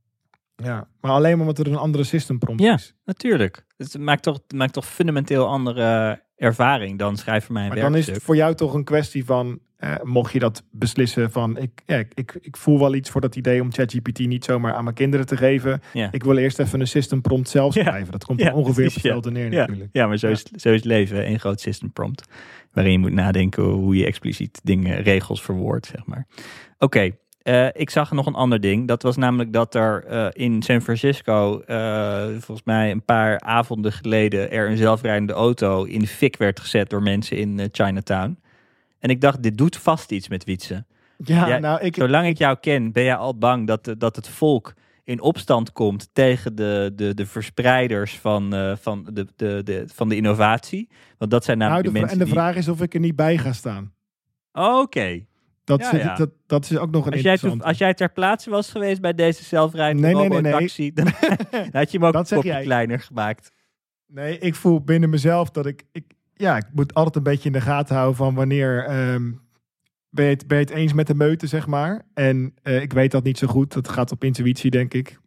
Ja. 0.56 0.88
Maar 1.02 1.12
alleen 1.12 1.40
omdat 1.40 1.60
er 1.60 1.68
een 1.68 1.76
andere 1.76 2.04
system 2.04 2.40
prompt 2.40 2.62
Ja. 2.62 2.74
is. 2.74 2.94
Natuurlijk. 3.06 3.66
Het 3.78 3.98
maakt 3.98 4.24
toch, 4.24 4.40
het 4.48 4.54
maakt 4.54 4.74
toch 4.74 4.86
fundamenteel 4.86 5.48
andere 5.48 6.22
ervaring 6.44 7.00
dan 7.00 7.18
schrijf 7.18 7.46
voor 7.46 7.54
mij 7.54 7.64
een 7.64 7.70
Maar 7.70 7.80
dan 7.80 7.96
is 7.96 8.08
het 8.08 8.24
voor 8.24 8.36
jou 8.36 8.56
toch 8.56 8.74
een 8.74 8.84
kwestie 8.84 9.26
van, 9.26 9.60
eh, 9.78 9.96
mocht 10.04 10.34
je 10.34 10.40
dat 10.40 10.64
beslissen 10.72 11.32
van, 11.32 11.58
ik, 11.58 11.82
ja, 11.86 11.98
ik, 11.98 12.12
ik, 12.14 12.38
ik 12.42 12.58
voel 12.58 12.80
wel 12.80 12.96
iets 12.96 13.10
voor 13.10 13.22
dat 13.22 13.36
idee 13.36 13.62
om 13.62 13.72
ChatGPT 13.72 14.20
niet 14.20 14.46
zomaar 14.46 14.74
aan 14.74 14.84
mijn 14.84 14.96
kinderen 14.96 15.26
te 15.26 15.38
geven. 15.38 15.82
Ja. 15.94 16.12
Ik 16.12 16.24
wil 16.24 16.38
eerst 16.38 16.60
even 16.60 16.80
een 16.80 16.88
system 16.88 17.22
prompt 17.22 17.50
zelf 17.50 17.74
schrijven. 17.74 18.12
Dat 18.12 18.26
komt 18.26 18.40
Ja, 18.40 18.54
ongeveer 18.54 18.88
op 18.88 18.94
hetzelfde 18.94 19.32
neer 19.32 19.52
Ja, 19.52 19.60
natuurlijk. 19.60 19.90
ja, 19.92 20.08
maar 20.08 20.18
zo. 20.18 20.28
Is, 20.28 20.44
zo 20.44 20.72
is 20.74 20.84
leven. 20.84 21.30
Een 21.30 21.40
groot 21.40 21.62
system 21.62 21.92
prompt. 21.92 22.26
Waarin 22.72 22.92
je 22.92 23.00
moet 23.00 23.12
nadenken 23.14 23.64
hoe 23.64 23.96
je 23.96 24.06
expliciet 24.06 24.60
dingen, 24.64 25.02
regels 25.02 25.42
verwoordt, 25.42 25.86
zeg 25.86 26.06
maar. 26.06 26.28
Oké, 26.78 27.12
eh, 27.44 27.68
ik 27.74 27.90
zag 27.90 28.12
nog 28.12 28.26
een 28.26 28.34
ander 28.34 28.60
ding. 28.60 28.88
Dat 28.88 29.02
was 29.04 29.18
namelijk 29.18 29.54
dat 29.54 29.76
er 29.76 30.06
eh, 30.06 30.28
in 30.32 30.62
San 30.62 30.82
Francisco, 30.82 31.62
eh, 31.62 32.26
volgens 32.28 32.64
mij 32.64 32.92
een 32.92 33.06
paar 33.06 33.40
avonden 33.40 33.92
geleden, 33.92 34.52
er 34.52 34.70
een 34.70 34.78
zelfrijdende 34.78 35.34
auto 35.34 35.84
in 35.84 36.00
de 36.00 36.08
fik 36.08 36.38
werd 36.38 36.60
gezet 36.60 36.90
door 36.90 37.02
mensen 37.02 37.38
in 37.38 37.70
Chinatown. 37.72 38.40
En 39.00 39.10
ik 39.10 39.22
dacht, 39.22 39.44
dit 39.44 39.58
doet 39.58 39.78
vast 39.78 40.12
iets 40.12 40.28
met 40.28 40.44
Wietse. 40.44 40.86
Ja, 41.18 41.58
nou, 41.58 41.82
ik, 41.82 41.96
Zolang 41.96 42.28
ik 42.28 42.38
jou 42.38 42.58
ken, 42.60 42.92
ben 42.92 43.04
jij 43.04 43.16
al 43.16 43.38
bang 43.38 43.68
dat, 43.68 43.96
dat 43.98 44.16
het 44.16 44.28
volk 44.28 44.74
in 45.04 45.22
opstand 45.22 45.72
komt 45.72 46.10
tegen 46.14 46.56
de, 46.56 46.92
de, 46.96 47.14
de 47.14 47.26
verspreiders 47.26 48.20
van, 48.20 48.76
van, 48.82 49.08
de, 49.14 49.28
de, 49.36 49.62
de, 49.64 49.84
van 49.94 50.10
de 50.10 50.16
innovatie. 50.16 50.90
Want 51.18 51.32
dat 51.32 51.44
zijn 51.44 51.58
nou, 51.58 51.70
namelijk 51.72 51.96
de 51.96 52.00
de 52.02 52.06
vra- 52.08 52.16
mensen 52.16 52.34
en 52.34 52.34
de 52.34 52.42
vraag 52.42 52.56
is 52.56 52.68
of 52.68 52.82
ik 52.82 52.94
er 52.94 53.00
niet 53.00 53.16
bij 53.16 53.38
ga 53.38 53.54
staan. 53.54 53.94
Oké. 54.52 55.26
Dat, 55.64 55.80
Ja, 55.80 55.90
zit- 55.90 56.02
ja. 56.02 56.16
Dat, 56.16 56.30
dat 56.46 56.64
is 56.70 56.78
ook 56.78 56.92
nog 56.92 57.06
een 57.06 57.12
Als, 57.12 57.22
jij, 57.22 57.38
als 57.60 57.78
jij 57.78 57.94
ter 57.94 58.12
plaatse 58.12 58.50
was 58.50 58.72
geweest 58.72 59.02
bij 59.02 59.14
deze 59.14 59.44
zelfrijdende 59.44 60.02
Nee, 60.08 60.16
nee, 60.16 60.30
nee, 60.30 60.42
nee. 60.42 60.52
robotaxi, 60.52 60.94
dan 60.94 61.06
had 61.72 61.92
je 61.92 61.98
hem 61.98 62.08
ook 62.08 62.14
Dat 62.14 62.32
een 62.32 62.38
kopje 62.38 62.62
kleiner 62.62 63.00
gemaakt. 63.00 63.52
Nee, 64.08 64.38
ik 64.40 64.56
voel 64.56 64.82
binnen 64.84 65.10
mezelf 65.10 65.50
dat 65.50 65.66
ik, 65.66 65.84
ik... 65.92 66.04
Ja, 66.34 66.58
ik 66.58 66.66
moet 66.72 66.94
altijd 66.94 67.16
een 67.16 67.24
beetje 67.24 67.46
in 67.48 67.52
de 67.54 67.62
gaten 67.62 67.96
houden 67.96 68.16
van 68.16 68.36
wanneer... 68.36 68.86
ehm, 68.86 69.32
ben, 70.10 70.26
je 70.26 70.32
het, 70.32 70.48
ben 70.48 70.58
je 70.58 70.64
het 70.64 70.74
eens 70.74 70.94
met 70.94 71.08
de 71.08 71.16
meute, 71.16 71.48
zeg 71.48 71.68
maar. 71.68 72.02
En 72.14 72.54
eh, 72.64 72.82
ik 72.82 72.94
weet 72.94 73.12
dat 73.12 73.24
niet 73.24 73.38
zo 73.38 73.48
goed. 73.48 73.74
Dat 73.74 73.90
gaat 73.90 74.12
op 74.12 74.24
intuïtie, 74.24 74.72
denk 74.72 74.94
ik. 74.94 75.18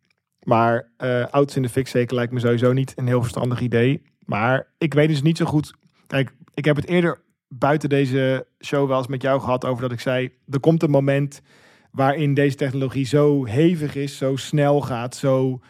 Maar 0.43 0.91
eh 0.97 1.27
ouds 1.31 1.57
in 1.57 1.63
de 1.63 1.69
fik 1.69 1.89
zeker 1.89 2.15
lijkt 2.17 2.33
me 2.33 2.41
sowieso 2.41 2.73
niet 2.73 2.93
een 2.97 3.07
heel 3.07 3.21
verstandig 3.21 3.61
idee. 3.61 4.03
Maar 4.25 4.67
ik 4.79 4.95
weet 4.95 5.09
dus 5.09 5.23
niet 5.23 5.37
zo 5.37 5.45
goed... 5.45 5.75
Kijk, 6.07 6.33
ik 6.55 6.65
heb 6.65 6.77
het 6.77 6.87
eerder 6.89 7.21
buiten 7.49 7.89
deze 7.89 8.47
show 8.65 8.89
wel 8.89 8.99
eens 8.99 9.07
met 9.07 9.23
jou 9.23 9.41
gehad 9.41 9.65
over 9.65 9.83
dat 9.83 9.93
ik 9.93 10.01
zei... 10.01 10.31
Er 10.51 10.61
komt 10.61 10.83
een 10.83 10.91
moment 10.91 11.41
waarin 11.91 12.35
deze 12.35 12.57
technologie 12.57 13.07
zo 13.07 13.45
hevig 13.45 13.95
is, 13.95 14.17
zo 14.17 14.37
snel 14.37 14.81
gaat, 14.81 15.17
zo 15.17 15.61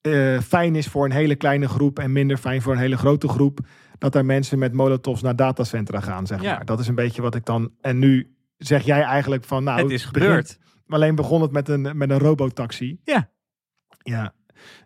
eh, 0.00 0.40
fijn 0.40 0.74
is 0.74 0.86
voor 0.86 1.04
een 1.04 1.10
hele 1.12 1.34
kleine 1.36 1.68
groep 1.68 1.98
en 1.98 2.12
minder 2.12 2.36
fijn 2.36 2.62
voor 2.62 2.72
een 2.72 2.78
hele 2.78 2.96
grote 2.96 3.28
groep. 3.28 3.58
Dat 3.98 4.14
er 4.14 4.24
mensen 4.24 4.58
met 4.58 4.72
molotovs 4.72 5.22
naar 5.22 5.36
datacentra 5.36 6.00
gaan, 6.00 6.26
zeg 6.26 6.42
Ja. 6.42 6.54
maar. 6.56 6.64
Dat 6.64 6.80
is 6.80 6.88
een 6.88 6.94
beetje 6.94 7.22
wat 7.22 7.34
ik 7.34 7.44
dan... 7.44 7.70
En 7.80 7.98
nu 7.98 8.36
zeg 8.56 8.82
jij 8.84 9.02
eigenlijk 9.02 9.44
van... 9.44 9.64
Nou, 9.64 9.82
het 9.82 9.90
is 9.90 10.10
begint- 10.10 10.24
gebeurd. 10.24 10.58
alleen 10.88 11.14
begon 11.14 11.42
het 11.42 11.52
met 11.52 11.68
een, 11.68 11.96
met 11.96 12.10
een 12.10 12.18
robotaxi. 12.18 13.00
Ja. 13.04 13.30
Ja. 14.02 14.34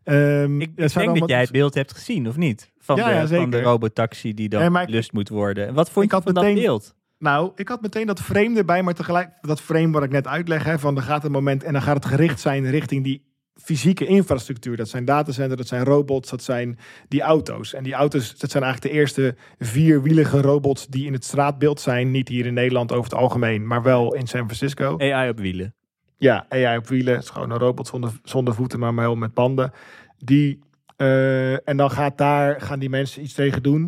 Ehm, 0.04 0.60
Ik, 0.60 0.76
denk 0.76 1.18
dat 1.18 1.28
jij 1.28 1.40
het 1.40 1.50
beeld 1.50 1.74
hebt 1.74 1.92
gezien, 1.92 2.28
of 2.28 2.36
niet? 2.36 2.70
Van, 2.78 2.96
Ja, 2.96 3.20
de, 3.20 3.34
van 3.36 3.50
de 3.50 3.62
robotaxi 3.62 4.34
die 4.34 4.48
dan 4.48 4.72
Nee, 4.72 4.82
ik- 4.82 4.88
lust 4.88 5.12
moet 5.12 5.28
worden. 5.28 5.66
En 5.66 5.74
Wat 5.74 5.90
vond 5.90 6.04
Ik 6.04 6.10
je 6.10 6.16
had 6.16 6.24
van 6.24 6.34
dat 6.34 6.54
beeld? 6.54 6.94
Nou, 7.18 7.52
ik 7.54 7.68
had 7.68 7.82
meteen 7.82 8.06
dat 8.06 8.20
frame 8.20 8.58
erbij, 8.58 8.82
maar 8.82 8.94
tegelijk 8.94 9.30
dat 9.40 9.60
frame 9.60 9.90
wat 9.90 10.02
ik 10.02 10.10
net 10.10 10.26
uitleg, 10.26 10.64
hè, 10.64 10.78
van 10.78 10.96
er 10.96 11.02
gaat 11.02 11.24
een 11.24 11.32
moment 11.32 11.64
en 11.64 11.72
dan 11.72 11.82
gaat 11.82 11.94
het 11.96 12.04
gericht 12.04 12.40
zijn 12.40 12.70
richting 12.70 13.04
die 13.04 13.28
fysieke 13.54 14.06
infrastructuur. 14.06 14.76
Dat 14.76 14.88
zijn 14.88 15.04
datacenters, 15.04 15.56
dat 15.58 15.68
zijn 15.68 15.84
robots, 15.84 16.30
dat 16.30 16.42
zijn 16.42 16.78
die 17.08 17.20
auto's. 17.22 17.74
En 17.74 17.82
die 17.82 17.92
auto's, 17.92 18.38
dat 18.38 18.50
zijn 18.50 18.62
eigenlijk 18.62 18.94
de 18.94 19.00
eerste 19.00 19.34
vierwielige 19.58 20.40
robots 20.40 20.86
die 20.86 21.06
in 21.06 21.12
het 21.12 21.24
straatbeeld 21.24 21.80
zijn. 21.80 22.10
Niet 22.10 22.28
hier 22.28 22.46
in 22.46 22.54
Nederland 22.54 22.92
over 22.92 23.04
het 23.10 23.14
algemeen, 23.20 23.66
maar 23.66 23.82
wel 23.82 24.14
in 24.14 24.26
San 24.26 24.44
Francisco. 24.44 24.98
AI 24.98 25.28
op 25.28 25.38
wielen. 25.38 25.74
Ja, 26.20 26.46
AI 26.48 26.76
op 26.76 26.88
wielen. 26.88 27.18
Is 27.18 27.30
gewoon 27.30 27.50
een 27.50 27.58
robot 27.58 27.86
zonder, 27.86 28.12
zonder 28.22 28.54
voeten, 28.54 28.78
maar 28.78 28.94
wel 28.94 29.14
met 29.16 29.34
banden. 29.34 29.72
Die, 30.18 30.58
eh, 30.96 31.68
en 31.68 31.76
dan 31.76 31.90
gaat 31.90 32.18
daar, 32.18 32.60
gaan 32.60 32.78
die 32.78 32.90
mensen 32.90 33.22
iets 33.22 33.32
tegen 33.32 33.62
doen. 33.62 33.80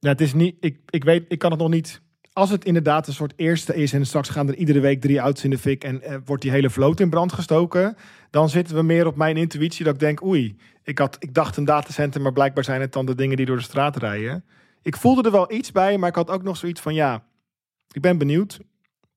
Nou, 0.00 0.14
het 0.14 0.20
is 0.20 0.34
niet, 0.34 0.56
ik, 0.60 0.78
ik 0.90 1.04
weet, 1.04 1.24
ik 1.28 1.38
kan 1.38 1.50
het 1.50 1.60
nog 1.60 1.68
niet. 1.68 2.00
Als 2.32 2.50
het 2.50 2.64
inderdaad 2.64 3.06
een 3.06 3.14
soort 3.14 3.32
eerste 3.36 3.74
is 3.74 3.92
en 3.92 4.06
straks 4.06 4.28
gaan 4.28 4.48
er 4.48 4.54
iedere 4.54 4.80
week 4.80 5.00
drie 5.00 5.18
auto's 5.18 5.44
in 5.44 5.50
de 5.50 5.58
fik 5.58 5.84
en 5.84 6.02
eh, 6.02 6.16
wordt 6.24 6.42
die 6.42 6.50
hele 6.50 6.70
vloot 6.70 7.00
in 7.00 7.10
brand 7.10 7.32
gestoken, 7.32 7.96
dan 8.30 8.48
zitten 8.48 8.76
we 8.76 8.82
meer 8.82 9.06
op 9.06 9.16
mijn 9.16 9.36
intuïtie 9.36 9.84
dat 9.84 9.94
ik 9.94 10.00
denk, 10.00 10.24
oei, 10.24 10.56
ik, 10.82 10.98
had, 10.98 11.16
ik 11.18 11.34
dacht 11.34 11.56
een 11.56 11.64
datacenter, 11.64 12.20
maar 12.20 12.32
blijkbaar 12.32 12.64
zijn 12.64 12.80
het 12.80 12.92
dan 12.92 13.06
de 13.06 13.14
dingen 13.14 13.36
die 13.36 13.46
door 13.46 13.56
de 13.56 13.62
straat 13.62 13.96
rijden. 13.96 14.44
Ik 14.82 14.96
voelde 14.96 15.22
er 15.22 15.30
wel 15.30 15.52
iets 15.52 15.72
bij, 15.72 15.98
maar 15.98 16.08
ik 16.08 16.14
had 16.14 16.30
ook 16.30 16.42
nog 16.42 16.56
zoiets 16.56 16.80
van, 16.80 16.94
ja, 16.94 17.24
ik 17.92 18.00
ben 18.00 18.18
benieuwd. 18.18 18.60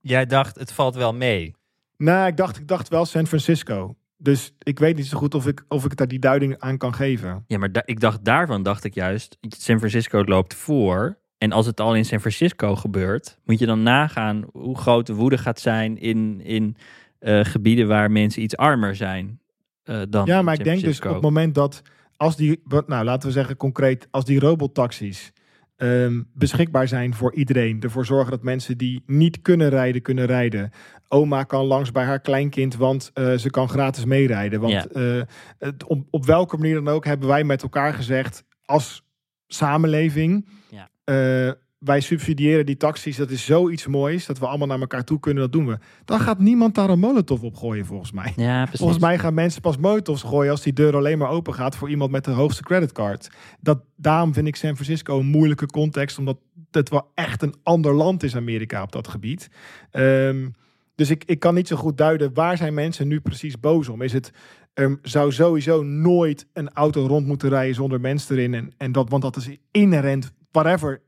Jij 0.02 0.26
dacht, 0.26 0.60
het 0.60 0.72
valt 0.72 0.96
wel 0.96 1.14
mee. 1.14 1.58
Nou, 2.04 2.28
ik 2.28 2.38
dacht, 2.38 2.58
ik 2.58 2.68
dacht 2.68 2.88
wel 2.88 3.06
San 3.06 3.28
Francisco. 3.28 3.96
Dus 4.18 4.54
ik 4.60 4.80
weet 4.80 4.96
niet 4.96 5.06
zo 5.08 5.18
goed 5.18 5.36
of 5.36 5.48
ik, 5.48 5.64
of 5.68 5.86
ik 5.86 5.96
daar 5.96 6.08
die 6.08 6.20
duiding 6.20 6.56
aan 6.60 6.78
kan 6.78 6.94
geven. 6.94 7.44
Ja, 7.48 7.58
maar 7.58 7.72
da- 7.72 7.82
ik 7.86 8.00
dacht 8.00 8.26
daarvan 8.26 8.64
dacht 8.64 8.84
ik 8.84 8.94
juist, 8.94 9.38
San 9.42 9.78
Francisco 9.78 10.24
loopt 10.24 10.54
voor. 10.54 11.18
En 11.38 11.52
als 11.52 11.66
het 11.66 11.80
al 11.80 11.96
in 11.96 12.06
San 12.06 12.20
Francisco 12.20 12.76
gebeurt, 12.76 13.40
moet 13.46 13.60
je 13.60 13.66
dan 13.66 13.84
nagaan 13.84 14.46
hoe 14.52 14.78
groot 14.78 15.08
de 15.08 15.14
woede 15.14 15.38
gaat 15.38 15.60
zijn 15.60 15.98
in, 15.98 16.42
in 16.44 16.76
eh, 17.20 17.40
gebieden 17.44 17.88
waar 17.88 18.12
mensen 18.12 18.42
iets 18.42 18.58
armer 18.58 18.96
zijn 18.96 19.40
eh, 19.84 20.02
dan. 20.10 20.26
Ja, 20.26 20.42
maar 20.42 20.54
ik 20.54 20.64
denk 20.64 20.82
dus 20.82 21.00
op 21.02 21.14
het 21.14 21.22
moment 21.22 21.56
dat 21.56 21.82
als 22.18 22.36
die, 22.36 22.62
nou 22.86 23.04
laten 23.06 23.28
we 23.28 23.34
zeggen 23.34 23.58
concreet, 23.58 24.08
als 24.12 24.26
die 24.26 24.40
robottaxis 24.40 25.32
ehm, 25.80 26.22
beschikbaar 26.34 26.88
zijn 26.88 27.14
voor 27.14 27.34
iedereen, 27.34 27.82
ervoor 27.82 28.06
zorgen 28.06 28.32
dat 28.32 28.44
mensen 28.44 28.78
die 28.78 29.04
niet 29.06 29.42
kunnen 29.42 29.70
rijden, 29.70 30.02
kunnen 30.02 30.26
rijden. 30.26 30.72
Oma 31.08 31.44
kan 31.44 31.66
langs 31.66 31.92
bij 31.92 32.04
haar 32.04 32.20
kleinkind, 32.20 32.76
want 32.76 33.12
eh, 33.14 33.34
ze 33.34 33.50
kan 33.50 33.70
gratis 33.70 34.06
meerijden. 34.06 34.60
Want 34.60 34.74
Ja. 34.74 34.88
eh, 34.88 35.22
het, 35.60 35.84
op, 35.84 36.08
op 36.10 36.26
welke 36.26 36.58
manier 36.58 36.76
dan 36.76 36.88
ook 36.88 37.06
hebben 37.06 37.28
wij 37.28 37.44
met 37.44 37.64
elkaar 37.64 37.94
gezegd 37.94 38.44
als 38.66 39.04
samenleving. 39.48 40.48
Ja. 40.70 40.90
eh, 41.04 41.52
wij 41.80 42.00
subsidiëren 42.00 42.66
die 42.66 42.78
taxis, 42.78 43.16
dat 43.16 43.30
is 43.30 43.46
zoiets 43.46 43.88
moois, 43.88 44.26
dat 44.26 44.40
we 44.40 44.48
allemaal 44.48 44.68
naar 44.68 44.80
elkaar 44.80 45.04
toe 45.04 45.20
kunnen, 45.20 45.44
dat 45.44 45.52
doen 45.52 45.68
we. 45.68 45.78
Dan 46.06 46.20
gaat 46.20 46.40
niemand 46.40 46.76
daar 46.76 46.90
een 46.90 47.00
molotov 47.00 47.44
op 47.44 47.56
gooien, 47.56 47.86
volgens 47.86 48.12
mij. 48.12 48.34
Ja, 48.36 48.62
precies. 48.62 48.80
Volgens 48.80 49.00
mij 49.00 49.20
gaan 49.20 49.34
mensen 49.34 49.62
pas 49.62 49.78
molotovs 49.78 50.22
gooien 50.22 50.52
als 50.52 50.62
die 50.62 50.74
deur 50.74 50.96
alleen 50.96 51.18
maar 51.18 51.30
open 51.30 51.54
gaat 51.54 51.76
voor 51.76 51.90
iemand 51.90 52.12
met 52.12 52.26
de 52.26 52.32
hoogste 52.32 52.64
creditcard. 52.64 53.30
Dat, 53.60 53.80
daarom 53.96 54.34
vind 54.34 54.48
ik 54.48 54.56
San 54.56 54.76
Francisco 54.76 55.20
een 55.20 55.26
moeilijke 55.26 55.66
context, 55.66 56.18
omdat 56.18 56.38
het 56.72 56.90
wel 56.90 57.12
echt 57.14 57.42
een 57.42 57.56
ander 57.64 57.94
land 57.94 58.24
is, 58.24 58.36
Amerika, 58.36 58.82
op 58.82 58.92
dat 58.92 59.08
gebied. 59.08 59.50
Ehm, 59.92 60.50
dus 60.96 61.10
ik, 61.10 61.24
ik 61.26 61.40
kan 61.40 61.54
niet 61.54 61.68
zo 61.68 61.76
goed 61.76 61.98
duiden 61.98 62.34
waar 62.34 62.58
zijn 62.58 62.74
mensen 62.74 63.08
nu 63.08 63.20
precies 63.20 63.60
boos 63.60 63.88
om. 63.88 64.02
Is 64.02 64.14
het 64.14 64.32
er 64.74 65.00
zou 65.02 65.32
sowieso 65.32 65.84
nooit 65.84 66.48
een 66.54 66.70
auto 66.74 67.06
rond 67.06 67.28
moeten 67.28 67.50
rijden 67.50 67.76
zonder 67.76 68.00
mensen 68.00 68.36
erin. 68.36 68.54
En, 68.54 68.74
en 68.78 68.92
dat, 68.92 69.10
want 69.10 69.22
dat 69.22 69.36
is 69.36 69.58
inherent, 69.72 70.32
whatever. 70.52 71.02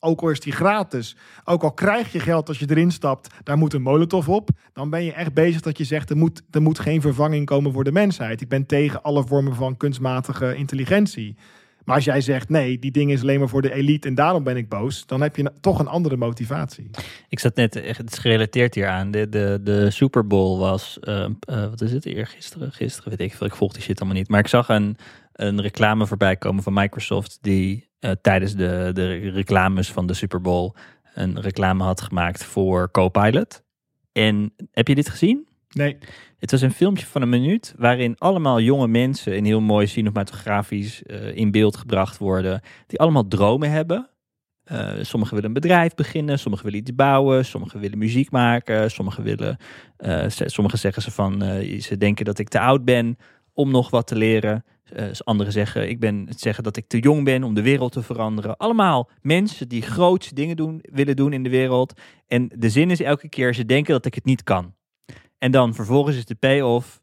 Ook 0.00 0.20
al 0.20 0.30
is 0.30 0.40
die 0.40 0.52
gratis. 0.52 1.16
Ook 1.44 1.62
al 1.62 1.72
krijg 1.72 2.12
je 2.12 2.20
geld 2.20 2.48
als 2.48 2.58
je 2.58 2.70
erin 2.70 2.90
stapt, 2.90 3.34
daar 3.42 3.58
moet 3.58 3.74
een 3.74 3.82
molotov 3.82 4.28
op. 4.28 4.50
Dan 4.72 4.90
ben 4.90 5.04
je 5.04 5.12
echt 5.12 5.34
bezig 5.34 5.60
dat 5.60 5.78
je 5.78 5.84
zegt, 5.84 6.10
er 6.10 6.16
moet, 6.16 6.42
er 6.50 6.62
moet 6.62 6.78
geen 6.78 7.00
vervanging 7.00 7.46
komen 7.46 7.72
voor 7.72 7.84
de 7.84 7.92
mensheid. 7.92 8.40
Ik 8.40 8.48
ben 8.48 8.66
tegen 8.66 9.02
alle 9.02 9.26
vormen 9.26 9.54
van 9.54 9.76
kunstmatige 9.76 10.54
intelligentie. 10.54 11.36
Maar 11.88 11.96
als 11.96 12.04
jij 12.04 12.20
zegt, 12.20 12.48
nee, 12.48 12.78
die 12.78 12.90
ding 12.90 13.10
is 13.10 13.22
alleen 13.22 13.38
maar 13.38 13.48
voor 13.48 13.62
de 13.62 13.72
elite 13.72 14.08
en 14.08 14.14
daarom 14.14 14.44
ben 14.44 14.56
ik 14.56 14.68
boos, 14.68 15.06
dan 15.06 15.20
heb 15.20 15.36
je 15.36 15.52
toch 15.60 15.78
een 15.78 15.86
andere 15.86 16.16
motivatie. 16.16 16.90
Ik 17.28 17.38
zat 17.38 17.56
net, 17.56 17.76
echt, 17.76 17.98
het 17.98 18.12
is 18.12 18.18
gerelateerd 18.18 18.74
hieraan. 18.74 19.10
De, 19.10 19.28
de, 19.28 19.60
de 19.62 19.90
Super 19.90 20.26
Bowl 20.26 20.58
was, 20.58 20.98
uh, 21.02 21.14
uh, 21.50 21.68
wat 21.68 21.80
is 21.80 21.92
het, 21.92 22.06
eergisteren, 22.06 22.72
gisteren, 22.72 23.10
weet 23.10 23.30
ik 23.30 23.36
veel. 23.36 23.46
Ik 23.46 23.54
volg 23.54 23.72
die 23.72 23.82
shit 23.82 24.00
allemaal 24.00 24.18
niet. 24.18 24.28
Maar 24.28 24.40
ik 24.40 24.46
zag 24.46 24.68
een, 24.68 24.96
een 25.32 25.60
reclame 25.60 26.06
voorbij 26.06 26.36
komen 26.36 26.62
van 26.62 26.72
Microsoft 26.72 27.38
die 27.40 27.87
uh, 28.00 28.10
tijdens 28.20 28.54
de, 28.54 28.90
de 28.92 29.30
reclames 29.30 29.92
van 29.92 30.06
de 30.06 30.14
Super 30.14 30.40
Bowl 30.40 30.74
een 31.14 31.40
reclame 31.40 31.84
had 31.84 32.00
gemaakt 32.00 32.44
voor 32.44 32.90
Copilot. 32.90 33.62
En 34.12 34.54
heb 34.70 34.88
je 34.88 34.94
dit 34.94 35.08
gezien? 35.08 35.48
Nee. 35.68 35.98
Het 36.38 36.50
was 36.50 36.60
een 36.60 36.72
filmpje 36.72 37.06
van 37.06 37.22
een 37.22 37.28
minuut 37.28 37.74
waarin 37.76 38.14
allemaal 38.18 38.60
jonge 38.60 38.88
mensen 38.88 39.36
in 39.36 39.44
heel 39.44 39.60
mooi 39.60 39.86
cinematografisch 39.86 41.02
uh, 41.06 41.36
in 41.36 41.50
beeld 41.50 41.76
gebracht 41.76 42.18
worden. 42.18 42.60
Die 42.86 42.98
allemaal 42.98 43.28
dromen 43.28 43.70
hebben. 43.70 44.10
Uh, 44.72 44.92
sommigen 45.00 45.34
willen 45.34 45.50
een 45.50 45.60
bedrijf 45.60 45.94
beginnen, 45.94 46.38
sommigen 46.38 46.66
willen 46.66 46.80
iets 46.80 46.94
bouwen, 46.94 47.44
sommigen 47.44 47.80
willen 47.80 47.98
muziek 47.98 48.30
maken, 48.30 48.90
sommigen 48.90 49.22
willen, 49.22 49.56
uh, 49.98 50.24
sommigen 50.28 50.78
zeggen 50.78 51.02
ze 51.02 51.10
van, 51.10 51.42
ze 51.80 51.96
denken 51.98 52.24
dat 52.24 52.38
ik 52.38 52.48
te 52.48 52.60
oud 52.60 52.84
ben 52.84 53.16
om 53.52 53.70
nog 53.70 53.90
wat 53.90 54.06
te 54.06 54.16
leren. 54.16 54.64
Anderen 55.24 55.52
zeggen, 55.52 55.88
ik 55.88 56.00
ben 56.00 56.26
het 56.28 56.40
zeggen 56.40 56.64
dat 56.64 56.76
ik 56.76 56.86
te 56.86 56.98
jong 56.98 57.24
ben 57.24 57.42
om 57.42 57.54
de 57.54 57.62
wereld 57.62 57.92
te 57.92 58.02
veranderen. 58.02 58.56
Allemaal 58.56 59.10
mensen 59.20 59.68
die 59.68 59.82
grootste 59.82 60.34
dingen 60.34 60.56
doen, 60.56 60.78
willen 60.82 61.16
doen 61.16 61.32
in 61.32 61.42
de 61.42 61.50
wereld. 61.50 62.00
En 62.26 62.50
de 62.56 62.70
zin 62.70 62.90
is 62.90 63.00
elke 63.00 63.28
keer, 63.28 63.54
ze 63.54 63.64
denken 63.64 63.92
dat 63.92 64.06
ik 64.06 64.14
het 64.14 64.24
niet 64.24 64.42
kan. 64.42 64.74
En 65.38 65.50
dan 65.50 65.74
vervolgens 65.74 66.16
is 66.16 66.24
de 66.24 66.34
payoff 66.34 67.00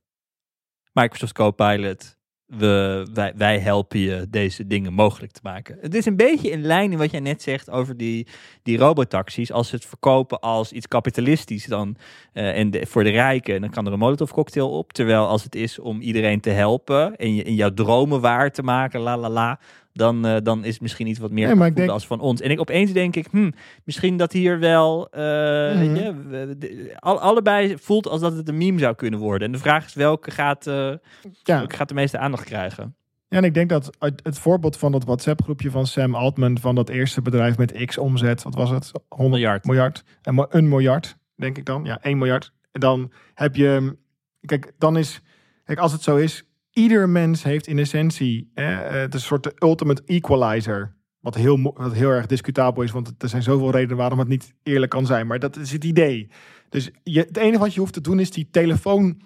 Microsoft 0.94 1.34
Copilot. 1.34 2.18
We, 2.46 3.08
wij, 3.14 3.34
wij 3.36 3.60
helpen 3.60 4.00
je 4.00 4.28
deze 4.30 4.68
dingen 4.68 4.93
mogelijk 4.93 5.32
te 5.32 5.39
maken. 5.43 5.78
Het 5.82 5.96
is 5.96 6.06
een 6.06 6.16
beetje 6.16 6.50
in 6.50 6.62
lijn 6.62 6.91
in 6.91 6.98
wat 6.98 7.12
jij 7.12 7.20
net 7.20 7.41
zegt 7.41 7.70
over 7.70 7.98
die, 7.98 8.28
die 8.64 8.78
robotaxis. 8.78 9.52
Als 9.52 9.70
ze 9.70 9.76
het 9.76 9.86
verkopen 9.86 10.39
als 10.39 10.72
iets 10.72 10.88
kapitalistisch 10.88 11.66
dan, 11.66 11.96
uh, 12.34 12.58
en 12.58 12.88
voor 12.88 13.04
de 13.04 13.10
rijken, 13.10 13.62
dan 13.62 13.70
kan 13.70 13.86
er 13.86 13.93
een 13.93 14.00
molotov 14.00 14.32
cocktail 14.32 14.70
op. 14.70 14.93
Terwijl 14.93 15.28
als 15.28 15.43
het 15.43 15.56
is 15.56 15.80
om 15.80 16.02
iedereen 16.02 16.39
te 16.39 16.50
helpen 16.50 17.16
en, 17.16 17.36
je, 17.36 17.43
en 17.43 17.56
jouw 17.56 17.74
dromen 17.74 18.22
waar 18.22 18.52
te 18.52 18.64
maken, 18.64 19.00
la 19.00 19.18
la 19.18 19.30
la, 19.30 19.60
dan, 19.96 20.26
uh, 20.26 20.36
dan 20.43 20.64
is 20.66 20.74
het 20.74 20.82
misschien 20.82 21.08
iets 21.08 21.20
wat 21.20 21.32
meer 21.32 21.58
maar 21.58 21.68
ik 21.68 21.76
denk- 21.76 21.89
als 21.89 22.08
van 22.08 22.20
ons. 22.20 22.41
En 22.41 22.52
ik 22.52 22.60
opeens 22.60 22.91
denk 22.91 23.16
ik, 23.16 23.28
hm, 23.32 23.52
misschien 23.84 24.18
dat 24.18 24.32
hier 24.32 24.60
wel, 24.60 25.08
eh, 25.10 25.22
Mhm. 25.22 25.78
weet 25.80 25.98
je, 26.04 26.14
we- 26.28 26.56
de- 26.58 26.96
al, 27.00 27.20
allebei 27.20 27.78
voelt 27.78 28.08
als 28.08 28.22
dat 28.22 28.36
het 28.36 28.50
een 28.50 28.58
meme 28.58 28.80
zou 28.80 28.96
kunnen 28.96 29.20
worden. 29.20 29.48
En 29.48 29.54
de 29.54 29.60
vraag 29.60 29.86
is 29.86 29.93
welke 29.93 30.32
gaat, 30.32 30.68
eh, 30.68 30.74
Ja, 30.74 31.58
welke 31.58 31.76
gaat 31.76 31.88
de 31.88 31.93
meeste 31.93 32.18
aandacht 32.18 32.43
krijgen? 32.43 32.96
Ja, 33.28 33.38
en 33.38 33.43
ik 33.43 33.54
denk 33.54 33.70
dat 33.70 33.89
het, 34.00 34.39
voorbeeld 34.39 34.78
van 34.78 34.91
dat 34.91 35.04
WhatsApp-groepje 35.06 35.72
van 35.72 35.88
Sam 35.88 36.16
Altman 36.16 36.58
van 36.60 36.76
dat 36.76 36.89
eerste 36.89 37.22
bedrijf 37.22 37.58
met 37.58 37.86
X 37.86 37.98
omzet, 37.98 38.43
wat 38.43 38.56
was 38.56 38.70
het? 38.70 38.91
100 39.10 39.30
Miljard. 39.30 39.66
miljard. 39.66 40.04
En 40.22 40.48
een 40.50 40.70
miljard, 40.70 41.18
denk 41.36 41.58
ik 41.58 41.66
dan. 41.66 41.84
Ja, 41.86 42.00
1 42.02 42.18
miljard. 42.18 42.52
En 42.72 42.80
dan 42.80 43.12
heb 43.34 43.56
je, 43.56 43.98
kijk, 44.41 44.72
dan 44.78 44.98
is, 44.98 45.22
kijk, 45.64 45.80
als 45.80 45.91
het 45.91 46.02
zo 46.02 46.16
is, 46.16 46.43
ieder 46.76 47.10
mens 47.10 47.44
heeft 47.44 47.68
in 47.68 47.80
essentie 47.80 48.52
eh, 48.54 48.90
het 48.90 49.22
soort 49.22 49.64
ultimate 49.64 50.04
equalizer. 50.06 50.96
Wat 51.20 51.36
heel, 51.36 51.62
wat 51.62 51.94
heel 51.94 52.10
erg 52.10 52.26
discutabel 52.26 52.84
is, 52.84 52.92
want 52.92 53.14
er 53.18 53.30
zijn 53.30 53.44
zoveel 53.44 53.72
redenen 53.72 53.98
waarom 53.98 54.20
het 54.20 54.28
niet 54.28 54.54
eerlijk 54.64 54.92
kan 54.92 55.06
zijn. 55.06 55.28
Maar 55.28 55.40
dat 55.40 55.58
is 55.58 55.72
het 55.72 55.84
idee. 55.84 56.30
Dus 56.70 56.92
je, 57.04 57.20
het 57.20 57.38
enige 57.38 57.60
wat 57.60 57.74
je 57.74 57.80
hoeft 57.80 57.94
te 57.94 58.02
doen 58.02 58.20
is 58.20 58.32
die 58.32 58.48
telefoon 58.52 59.22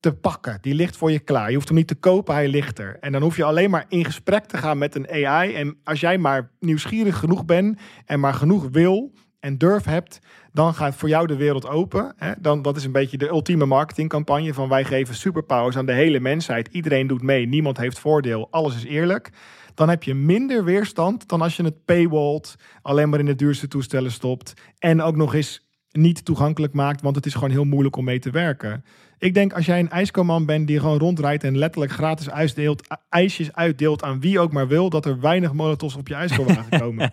te 0.00 0.12
pakken. 0.12 0.58
Die 0.60 0.74
ligt 0.74 0.96
voor 0.96 1.10
je 1.10 1.18
klaar. 1.18 1.48
Je 1.48 1.54
hoeft 1.54 1.68
hem 1.68 1.76
niet 1.76 1.86
te 1.86 1.94
kopen, 1.94 2.34
hij 2.34 2.48
ligt 2.48 2.78
er. 2.78 2.96
En 3.00 3.12
dan 3.12 3.22
hoef 3.22 3.36
je 3.36 3.44
alleen 3.44 3.70
maar 3.70 3.84
in 3.88 4.04
gesprek 4.04 4.44
te 4.44 4.56
gaan 4.56 4.78
met 4.78 4.94
een 4.94 5.10
AI. 5.10 5.54
En 5.54 5.76
als 5.84 6.00
jij 6.00 6.18
maar 6.18 6.50
nieuwsgierig 6.60 7.18
genoeg 7.18 7.44
bent 7.44 7.80
en 8.04 8.20
maar 8.20 8.34
genoeg 8.34 8.68
wil 8.70 9.12
en 9.40 9.58
durf 9.58 9.84
hebt, 9.84 10.18
dan 10.54 10.74
gaat 10.74 10.94
voor 10.94 11.08
jou 11.08 11.26
de 11.26 11.36
wereld 11.36 11.68
open. 11.68 12.14
Hè? 12.16 12.32
Dan, 12.38 12.62
dat 12.62 12.76
is 12.76 12.84
een 12.84 12.92
beetje 12.92 13.18
de 13.18 13.28
ultieme 13.28 13.66
marketingcampagne 13.66 14.54
van 14.54 14.68
wij 14.68 14.84
geven 14.84 15.14
superpowers 15.14 15.76
aan 15.76 15.86
de 15.86 15.92
hele 15.92 16.20
mensheid. 16.20 16.68
Iedereen 16.68 17.06
doet 17.06 17.22
mee, 17.22 17.46
niemand 17.46 17.76
heeft 17.76 17.98
voordeel, 17.98 18.48
alles 18.50 18.76
is 18.76 18.84
eerlijk. 18.84 19.30
Dan 19.74 19.88
heb 19.88 20.02
je 20.02 20.14
minder 20.14 20.64
weerstand 20.64 21.28
dan 21.28 21.40
als 21.40 21.56
je 21.56 21.64
het 21.64 21.84
paywallt, 21.84 22.56
alleen 22.82 23.08
maar 23.08 23.18
in 23.18 23.26
de 23.26 23.34
duurste 23.34 23.68
toestellen 23.68 24.12
stopt 24.12 24.54
en 24.78 25.02
ook 25.02 25.16
nog 25.16 25.34
eens 25.34 25.68
niet 25.90 26.24
toegankelijk 26.24 26.72
maakt, 26.72 27.00
want 27.00 27.16
het 27.16 27.26
is 27.26 27.34
gewoon 27.34 27.50
heel 27.50 27.64
moeilijk 27.64 27.96
om 27.96 28.04
mee 28.04 28.18
te 28.18 28.30
werken. 28.30 28.84
Ik 29.24 29.34
denk 29.34 29.52
als 29.52 29.66
jij 29.66 29.78
een 29.78 29.90
ijskoman 29.90 30.46
bent 30.46 30.66
die 30.66 30.80
gewoon 30.80 30.98
rondrijdt 30.98 31.44
en 31.44 31.58
letterlijk 31.58 31.92
gratis 31.92 32.30
uitdeelt, 32.30 32.98
ijsjes 33.08 33.52
uitdeelt 33.52 34.02
aan 34.02 34.20
wie 34.20 34.40
ook 34.40 34.52
maar 34.52 34.68
wil, 34.68 34.90
dat 34.90 35.06
er 35.06 35.20
weinig 35.20 35.52
molotovs 35.52 35.96
op 35.96 36.08
je 36.08 36.14
ijskowagen 36.14 36.78
komen. 36.80 37.12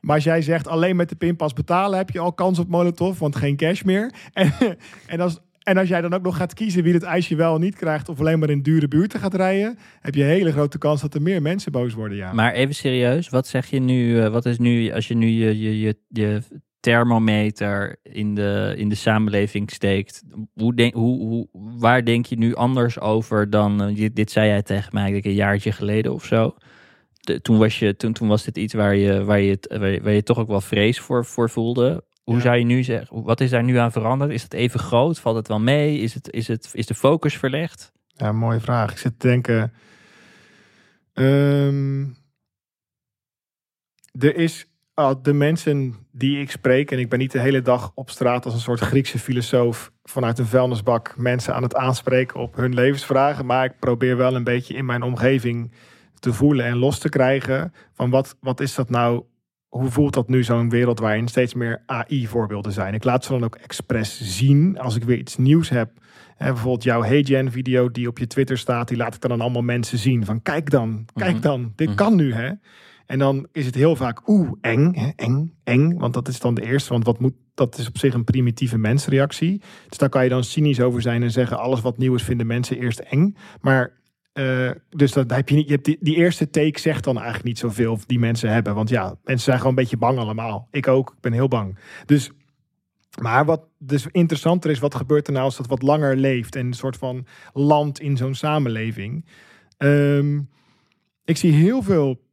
maar 0.00 0.14
als 0.14 0.24
jij 0.24 0.42
zegt 0.42 0.68
alleen 0.68 0.96
met 0.96 1.08
de 1.08 1.14
pinpas 1.14 1.52
betalen, 1.52 1.98
heb 1.98 2.10
je 2.10 2.18
al 2.18 2.32
kans 2.32 2.58
op 2.58 2.68
molotov, 2.68 3.18
want 3.18 3.36
geen 3.36 3.56
cash 3.56 3.82
meer. 3.82 4.12
En, 4.32 4.52
en, 5.06 5.20
als, 5.20 5.40
en 5.62 5.76
als 5.76 5.88
jij 5.88 6.00
dan 6.00 6.14
ook 6.14 6.22
nog 6.22 6.36
gaat 6.36 6.54
kiezen 6.54 6.82
wie 6.82 6.94
het 6.94 7.02
ijsje 7.02 7.36
wel 7.36 7.54
en 7.54 7.60
niet 7.60 7.76
krijgt, 7.76 8.08
of 8.08 8.20
alleen 8.20 8.38
maar 8.38 8.50
in 8.50 8.62
dure 8.62 8.88
buurten 8.88 9.20
gaat 9.20 9.34
rijden, 9.34 9.78
heb 10.00 10.14
je 10.14 10.22
een 10.22 10.28
hele 10.28 10.52
grote 10.52 10.78
kans 10.78 11.00
dat 11.00 11.14
er 11.14 11.22
meer 11.22 11.42
mensen 11.42 11.72
boos 11.72 11.94
worden. 11.94 12.16
Ja. 12.16 12.32
Maar 12.32 12.52
even 12.52 12.74
serieus, 12.74 13.28
wat 13.28 13.46
zeg 13.46 13.66
je 13.66 13.80
nu, 13.80 14.20
eh, 14.20 14.28
wat 14.28 14.46
is 14.46 14.58
nu, 14.58 14.92
als 14.92 15.08
je 15.08 15.14
nu 15.14 15.26
je, 15.26 15.58
je, 15.58 15.80
je, 15.80 15.96
je 16.08 16.42
thermometer 16.82 17.96
in 18.02 18.34
de, 18.34 18.74
in 18.76 18.88
de 18.88 18.94
samenleving 18.94 19.70
steekt, 19.70 20.22
hoe 20.54 20.74
denk, 20.74 20.94
hoe, 20.94 21.18
hoe, 21.20 21.48
waar 21.78 22.04
denk 22.04 22.26
je 22.26 22.36
nu 22.38 22.54
anders 22.54 23.00
over 23.00 23.50
dan, 23.50 23.82
eh, 23.82 24.08
dit 24.12 24.30
zei 24.30 24.46
jij 24.48 24.62
tegen 24.62 24.90
mij 24.94 25.04
denk 25.04 25.16
ik, 25.16 25.24
een 25.24 25.34
jaartje 25.34 25.72
geleden 25.72 26.12
of 26.12 26.24
zo. 26.24 26.54
De- 27.20 27.40
toen, 27.40 27.58
was 27.58 27.78
je, 27.78 27.96
toen, 27.96 28.12
toen 28.12 28.28
was 28.28 28.44
dit 28.44 28.58
iets 28.58 28.74
waar 28.74 28.94
je, 28.96 29.24
waar, 29.24 29.40
je 29.40 29.50
het, 29.50 29.76
waar, 29.78 29.88
je, 29.90 30.02
waar 30.02 30.12
je 30.12 30.22
toch 30.22 30.38
ook 30.38 30.48
wel 30.48 30.60
vrees 30.60 31.00
voor, 31.00 31.24
voor 31.24 31.50
voelde. 31.50 32.04
Hoe 32.22 32.34
Ja. 32.34 32.40
zou 32.40 32.56
je 32.56 32.64
nu 32.64 32.82
zeggen, 32.82 33.22
wat 33.22 33.40
is 33.40 33.50
daar 33.50 33.64
nu 33.64 33.76
aan 33.76 33.92
veranderd? 33.92 34.30
Is 34.30 34.42
het 34.42 34.52
even 34.54 34.80
groot? 34.80 35.18
Valt 35.20 35.36
het 35.36 35.48
wel 35.48 35.60
mee? 35.60 35.98
Is, 35.98 36.14
het, 36.14 36.30
is, 36.32 36.48
het, 36.48 36.70
is 36.72 36.86
de 36.86 36.94
focus 36.94 37.36
verlegd? 37.36 37.92
Ja, 38.06 38.32
mooie 38.32 38.60
vraag. 38.60 38.90
Ik 38.90 38.98
zit 38.98 39.18
te 39.18 39.26
denken. 39.28 39.72
ehm, 41.12 42.06
er 44.18 44.36
is 44.36 44.66
ah, 44.94 45.16
de 45.22 45.32
mensen 45.32 45.94
die 46.12 46.40
ik 46.40 46.50
spreek, 46.50 46.90
en 46.90 46.98
ik 46.98 47.08
ben 47.08 47.18
niet 47.18 47.32
de 47.32 47.38
hele 47.40 47.62
dag 47.62 47.92
op 47.94 48.10
straat 48.10 48.44
als 48.44 48.54
een 48.54 48.60
soort 48.60 48.80
Griekse 48.80 49.18
filosoof 49.18 49.92
vanuit 50.02 50.38
een 50.38 50.46
vuilnisbak 50.46 51.14
mensen 51.16 51.54
aan 51.54 51.62
het 51.62 51.74
aanspreken 51.74 52.40
op 52.40 52.56
hun 52.56 52.74
levensvragen, 52.74 53.46
maar 53.46 53.64
ik 53.64 53.78
probeer 53.78 54.16
wel 54.16 54.34
een 54.34 54.44
beetje 54.44 54.74
in 54.74 54.84
mijn 54.84 55.02
omgeving 55.02 55.72
te 56.18 56.32
voelen 56.32 56.64
en 56.66 56.76
los 56.76 56.98
te 56.98 57.08
krijgen 57.08 57.72
van 57.94 58.10
wat, 58.10 58.36
wat 58.40 58.60
is 58.60 58.74
dat 58.74 58.90
nou, 58.90 59.22
hoe 59.68 59.90
voelt 59.90 60.14
dat 60.14 60.28
nu 60.28 60.42
zo'n 60.44 60.70
wereld 60.70 60.98
waarin 60.98 61.28
steeds 61.28 61.54
meer 61.54 61.82
AI-voorbeelden 61.86 62.72
zijn. 62.72 62.94
Ik 62.94 63.04
laat 63.04 63.24
ze 63.24 63.32
dan 63.32 63.44
ook 63.44 63.54
expres 63.54 64.20
zien 64.20 64.78
als 64.78 64.96
ik 64.96 65.04
weer 65.04 65.18
iets 65.18 65.36
nieuws 65.36 65.68
heb. 65.68 65.90
Hè, 66.36 66.46
bijvoorbeeld 66.46 66.82
jouw 66.82 67.02
HeyGen 67.02 67.50
video 67.50 67.90
die 67.90 68.08
op 68.08 68.18
je 68.18 68.26
Twitter 68.26 68.58
staat, 68.58 68.88
die 68.88 68.96
laat 68.96 69.14
ik 69.14 69.20
dan 69.20 69.32
aan 69.32 69.40
allemaal 69.40 69.62
mensen 69.62 69.98
zien. 69.98 70.24
Van 70.24 70.42
kijk 70.42 70.70
dan, 70.70 71.04
kijk 71.14 71.32
Mhm. 71.32 71.42
dan, 71.42 71.72
dit 71.76 71.88
Mhm. 71.88 71.96
kan 71.96 72.14
nu 72.16 72.32
hè. 72.34 72.50
En 73.12 73.18
dan 73.18 73.46
is 73.52 73.66
het 73.66 73.74
heel 73.74 73.96
vaak 73.96 74.28
oeh, 74.28 74.52
eng, 74.60 74.94
hè, 74.94 75.10
eng, 75.16 75.54
eng. 75.64 75.98
Want 75.98 76.14
dat 76.14 76.28
is 76.28 76.40
dan 76.40 76.54
de 76.54 76.64
eerste, 76.64 76.92
want 76.92 77.04
wat 77.04 77.20
moet, 77.20 77.34
dat 77.54 77.78
is 77.78 77.88
op 77.88 77.98
zich 77.98 78.14
een 78.14 78.24
primitieve 78.24 78.78
mensreactie. 78.78 79.62
Dus 79.88 79.98
daar 79.98 80.08
kan 80.08 80.22
je 80.22 80.28
dan 80.28 80.44
cynisch 80.44 80.80
over 80.80 81.02
zijn 81.02 81.22
en 81.22 81.30
zeggen 81.30 81.58
alles 81.58 81.80
wat 81.80 81.98
nieuw 81.98 82.14
is 82.14 82.22
vinden 82.22 82.46
mensen 82.46 82.78
eerst 82.78 82.98
eng. 82.98 83.36
Maar 83.60 83.92
eh, 84.32 84.70
dus 84.90 85.12
dat 85.12 85.30
heb 85.30 85.48
je 85.48 85.54
niet. 85.54 85.68
Je 85.68 85.72
hebt 85.72 85.84
die, 85.84 86.16
eerste 86.16 86.50
take 86.50 86.80
zegt 86.80 87.04
dan 87.04 87.14
eigenlijk 87.14 87.46
niet 87.46 87.58
zoveel 87.58 87.98
die 88.06 88.18
mensen 88.18 88.50
hebben. 88.50 88.74
Want 88.74 88.88
ja, 88.88 89.14
mensen 89.24 89.44
zijn 89.44 89.56
gewoon 89.56 89.72
een 89.72 89.82
beetje 89.82 89.96
bang 89.96 90.18
allemaal. 90.18 90.68
Ik 90.70 90.88
ook. 90.88 91.10
Ik 91.10 91.20
ben 91.20 91.32
heel 91.32 91.48
bang. 91.48 91.78
Dus, 92.06 92.30
maar 93.20 93.44
wat 93.44 93.68
dus 93.78 94.06
interessanter 94.10 94.70
is, 94.70 94.78
wat 94.78 94.94
gebeurt 94.94 95.26
er 95.26 95.32
nou 95.32 95.44
als 95.44 95.56
dat 95.56 95.66
wat 95.66 95.82
langer 95.82 96.16
leeft 96.16 96.56
en 96.56 96.66
een 96.66 96.72
soort 96.72 96.96
van 96.96 97.26
land 97.52 98.00
in 98.00 98.16
zo'n 98.16 98.34
samenleving? 98.34 99.26
Ehm, 99.76 100.40
ik 101.24 101.36
zie 101.36 101.52
heel 101.52 101.82
veel 101.82 102.30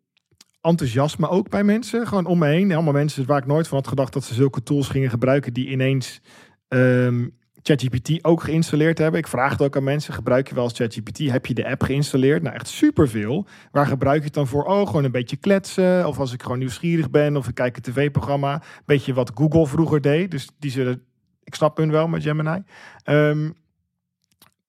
enthousiasme 0.62 1.30
ook 1.30 1.50
bij 1.50 1.64
mensen. 1.64 2.08
Gewoon 2.08 2.26
om 2.26 2.38
me 2.38 2.48
heen. 2.48 2.72
Allemaal 2.72 2.94
mensen 2.94 3.26
waar 3.26 3.38
ik 3.38 3.46
nooit 3.46 3.68
van 3.68 3.78
had 3.78 3.88
gedacht 3.88 4.14
dat 4.14 4.24
ze 4.24 4.34
zulke 4.34 4.64
tools 4.64 4.88
gingen 4.88 5.10
gebruiken. 5.10 5.54
Die 5.54 5.70
ineens 5.70 6.22
ehm, 6.68 7.28
ChatGPT 7.62 8.24
ook 8.24 8.44
geïnstalleerd 8.44 8.98
hebben. 8.98 9.20
Ik 9.20 9.28
vraag 9.28 9.52
het 9.52 9.62
ook 9.62 9.76
aan 9.76 9.84
mensen. 9.84 10.14
Gebruik 10.14 10.48
je 10.48 10.56
wel 10.56 10.64
als 10.64 10.74
ChatGPT? 10.74 11.18
Heb 11.18 11.46
je 11.46 11.54
de 11.54 11.70
app 11.70 11.84
geïnstalleerd? 11.84 12.42
Nou, 12.44 12.56
echt 12.56 12.68
superveel. 12.68 13.48
Waar 13.72 13.88
gebruik 13.88 14.20
je 14.20 14.26
het 14.26 14.34
dan 14.34 14.48
voor? 14.48 14.64
Oh, 14.64 14.88
gewoon 14.88 15.04
een 15.04 15.12
beetje 15.12 15.38
kletsen. 15.38 16.08
Of 16.08 16.20
als 16.20 16.34
ik 16.34 16.42
gewoon 16.42 16.60
nieuwsgierig 16.60 17.10
ben. 17.10 17.38
Of 17.38 17.48
ik 17.48 17.56
kijk 17.56 17.76
een 17.76 17.82
tv-programma. 17.82 18.62
Beetje 18.86 19.14
wat 19.14 19.32
Google 19.34 19.68
vroeger 19.68 20.02
deed. 20.02 20.32
Dus 20.32 20.50
die 20.60 20.72
zullen... 20.72 21.04
Ik 21.44 21.56
snap 21.56 21.78
hun 21.78 21.92
wel 21.92 22.08
met 22.08 22.24
Gemini. 22.24 22.64
Ehm, 23.04 23.50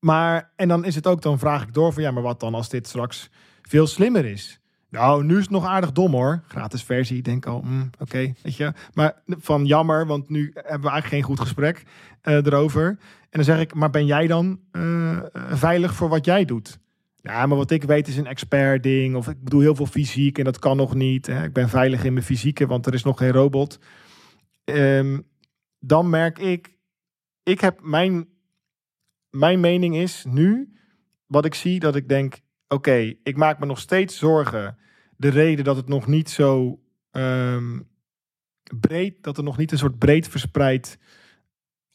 maar, 0.00 0.52
en 0.56 0.68
dan 0.68 0.84
is 0.84 0.94
het 0.94 1.06
ook, 1.06 1.22
dan 1.22 1.38
vraag 1.38 1.62
ik 1.62 1.74
door 1.74 1.92
van 1.92 2.02
ja, 2.02 2.10
maar 2.10 2.22
wat 2.22 2.40
dan 2.40 2.54
als 2.54 2.68
dit 2.68 2.86
straks 2.86 3.30
veel 3.62 3.86
slimmer 3.86 4.24
is? 4.24 4.59
Nou, 4.90 5.24
nu 5.24 5.36
is 5.36 5.42
het 5.42 5.50
nog 5.50 5.64
aardig 5.64 5.92
dom 5.92 6.12
hoor. 6.12 6.42
Gratis 6.48 6.82
versie, 6.82 7.16
ik 7.16 7.24
denk 7.24 7.46
al, 7.46 7.60
mm, 7.60 7.90
oké, 7.98 8.32
weet 8.42 8.56
je. 8.56 8.72
Maar 8.94 9.22
van 9.26 9.66
jammer, 9.66 10.06
want 10.06 10.28
nu 10.28 10.50
hebben 10.54 10.64
we 10.64 10.90
eigenlijk 10.90 11.06
geen 11.06 11.22
goed 11.22 11.40
gesprek 11.40 11.82
eh, 12.20 12.34
erover. 12.34 12.88
En 12.88 13.28
dan 13.30 13.44
zeg 13.44 13.60
ik, 13.60 13.74
maar 13.74 13.90
ben 13.90 14.06
jij 14.06 14.26
dan 14.26 14.60
eh, 14.70 15.18
veilig 15.48 15.94
voor 15.94 16.08
wat 16.08 16.24
jij 16.24 16.44
doet? 16.44 16.78
Ja, 17.22 17.46
maar 17.46 17.56
wat 17.56 17.70
ik 17.70 17.82
weet 17.82 18.08
is 18.08 18.16
een 18.16 18.26
expert 18.26 18.82
ding. 18.82 19.16
Of 19.16 19.28
ik 19.28 19.44
bedoel 19.44 19.60
heel 19.60 19.74
veel 19.74 19.86
fysiek 19.86 20.38
en 20.38 20.44
dat 20.44 20.58
kan 20.58 20.76
nog 20.76 20.94
niet. 20.94 21.26
Hè. 21.26 21.44
Ik 21.44 21.52
ben 21.52 21.68
veilig 21.68 22.04
in 22.04 22.12
mijn 22.12 22.24
fysieke, 22.24 22.66
want 22.66 22.86
er 22.86 22.94
is 22.94 23.04
nog 23.04 23.18
geen 23.18 23.32
robot. 23.32 23.78
Ehm, 24.64 25.18
dan 25.78 26.10
merk 26.10 26.38
ik, 26.38 26.78
ik 27.42 27.60
heb 27.60 27.80
mijn, 27.82 28.28
mijn 29.30 29.60
mening 29.60 29.96
is 29.96 30.24
nu, 30.28 30.72
wat 31.26 31.44
ik 31.44 31.54
zie, 31.54 31.80
dat 31.80 31.96
ik 31.96 32.08
denk, 32.08 32.40
oké, 32.70 33.14
ik 33.22 33.36
maak 33.36 33.58
me 33.58 33.66
nog 33.66 33.78
steeds 33.78 34.18
zorgen. 34.18 34.78
De 35.16 35.28
reden 35.28 35.64
dat 35.64 35.76
het 35.76 35.88
nog 35.88 36.06
niet 36.06 36.30
zo 36.30 36.80
ehm, 37.10 37.80
breed, 38.80 39.22
dat 39.22 39.36
er 39.36 39.44
nog 39.44 39.56
niet 39.56 39.72
een 39.72 39.78
soort 39.78 39.98
breed 39.98 40.28
verspreid 40.28 40.98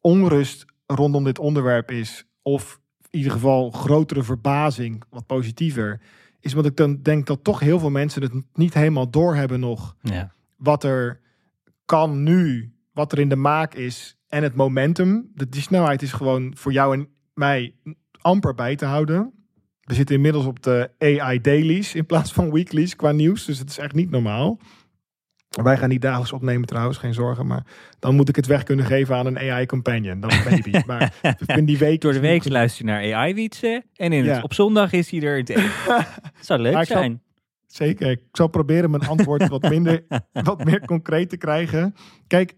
onrust 0.01 0.65
rondom 0.85 1.23
dit 1.23 1.39
onderwerp 1.39 1.91
is. 1.91 2.27
Of 2.41 2.79
in 3.09 3.17
ieder 3.17 3.31
geval 3.31 3.71
grotere 3.71 4.23
verbazing, 4.23 5.03
wat 5.09 5.25
positiever. 5.25 6.01
Is 6.39 6.53
wat 6.53 6.65
ik 6.65 6.77
dan 6.77 7.01
denk 7.01 7.27
dat 7.27 7.43
toch 7.43 7.59
heel 7.59 7.79
veel 7.79 7.89
mensen 7.89 8.21
het 8.21 8.33
niet 8.53 8.73
helemaal 8.73 9.09
doorhebben 9.09 9.59
nog. 9.59 9.95
Ja. 10.01 10.33
Wat 10.55 10.83
er 10.83 11.21
kan 11.85 12.23
nu, 12.23 12.73
wat 12.93 13.11
er 13.11 13.19
in 13.19 13.29
de 13.29 13.35
maak 13.35 13.73
is. 13.73 14.17
En 14.27 14.43
het 14.43 14.55
momentum. 14.55 15.31
De, 15.33 15.49
die 15.49 15.61
snelheid 15.61 16.01
is 16.01 16.11
gewoon 16.11 16.53
voor 16.57 16.71
jou 16.71 16.97
en 16.97 17.09
mij 17.33 17.75
amper 18.21 18.53
bij 18.53 18.75
te 18.75 18.85
houden. 18.85 19.33
We 19.85 19.93
zitten 19.93 20.15
inmiddels 20.15 20.45
op 20.45 20.63
de 20.63 20.89
AI 20.99 21.41
dailies 21.41 21.95
in 21.95 22.05
plaats 22.05 22.31
van 22.33 22.51
weeklies 22.51 22.95
qua 22.95 23.11
nieuws. 23.11 23.45
Dus 23.45 23.59
het 23.59 23.69
is 23.69 23.77
echt 23.77 23.93
niet 23.93 24.09
normaal. 24.09 24.59
Wij 25.63 25.77
gaan 25.77 25.89
niet 25.89 26.01
dagelijks 26.01 26.31
opnemen 26.33 26.67
trouwens, 26.67 26.97
geen 26.97 27.13
zorgen. 27.13 27.47
Maar 27.47 27.63
dan 27.99 28.15
moet 28.15 28.29
ik 28.29 28.35
het 28.35 28.45
weg 28.45 28.63
kunnen 28.63 28.85
geven 28.85 29.15
aan 29.15 29.25
een 29.25 29.37
AI 29.37 29.65
companion. 29.65 30.19
Dan 30.19 30.31
maybe. 30.49 30.83
maar 30.85 31.13
in 31.57 31.65
die 31.65 31.77
week 31.77 32.01
Door 32.01 32.13
de 32.13 32.19
week 32.19 32.49
luister 32.49 32.85
je 32.85 32.91
naar 32.91 33.13
AI 33.13 33.33
wietsen. 33.33 33.83
En 33.95 34.13
in 34.13 34.25
het, 34.25 34.43
op 34.43 34.53
zondag 34.53 34.91
is 34.91 35.09
hij 35.09 35.21
er. 35.21 35.37
het 36.37 36.45
zou 36.45 36.59
leuk 36.61 36.73
Maar 36.73 36.81
ik 36.81 36.87
zal- 36.87 36.97
zijn. 36.97 37.21
Zeker. 37.67 38.09
Ik 38.11 38.21
zal 38.31 38.47
proberen 38.47 38.89
mijn 38.91 39.07
antwoord 39.07 39.47
wat 39.47 39.69
minder, 39.69 40.03
wat 40.43 40.63
meer 40.63 40.85
concreet 40.85 41.29
te 41.29 41.37
krijgen. 41.37 41.95
Kijk. 42.27 42.53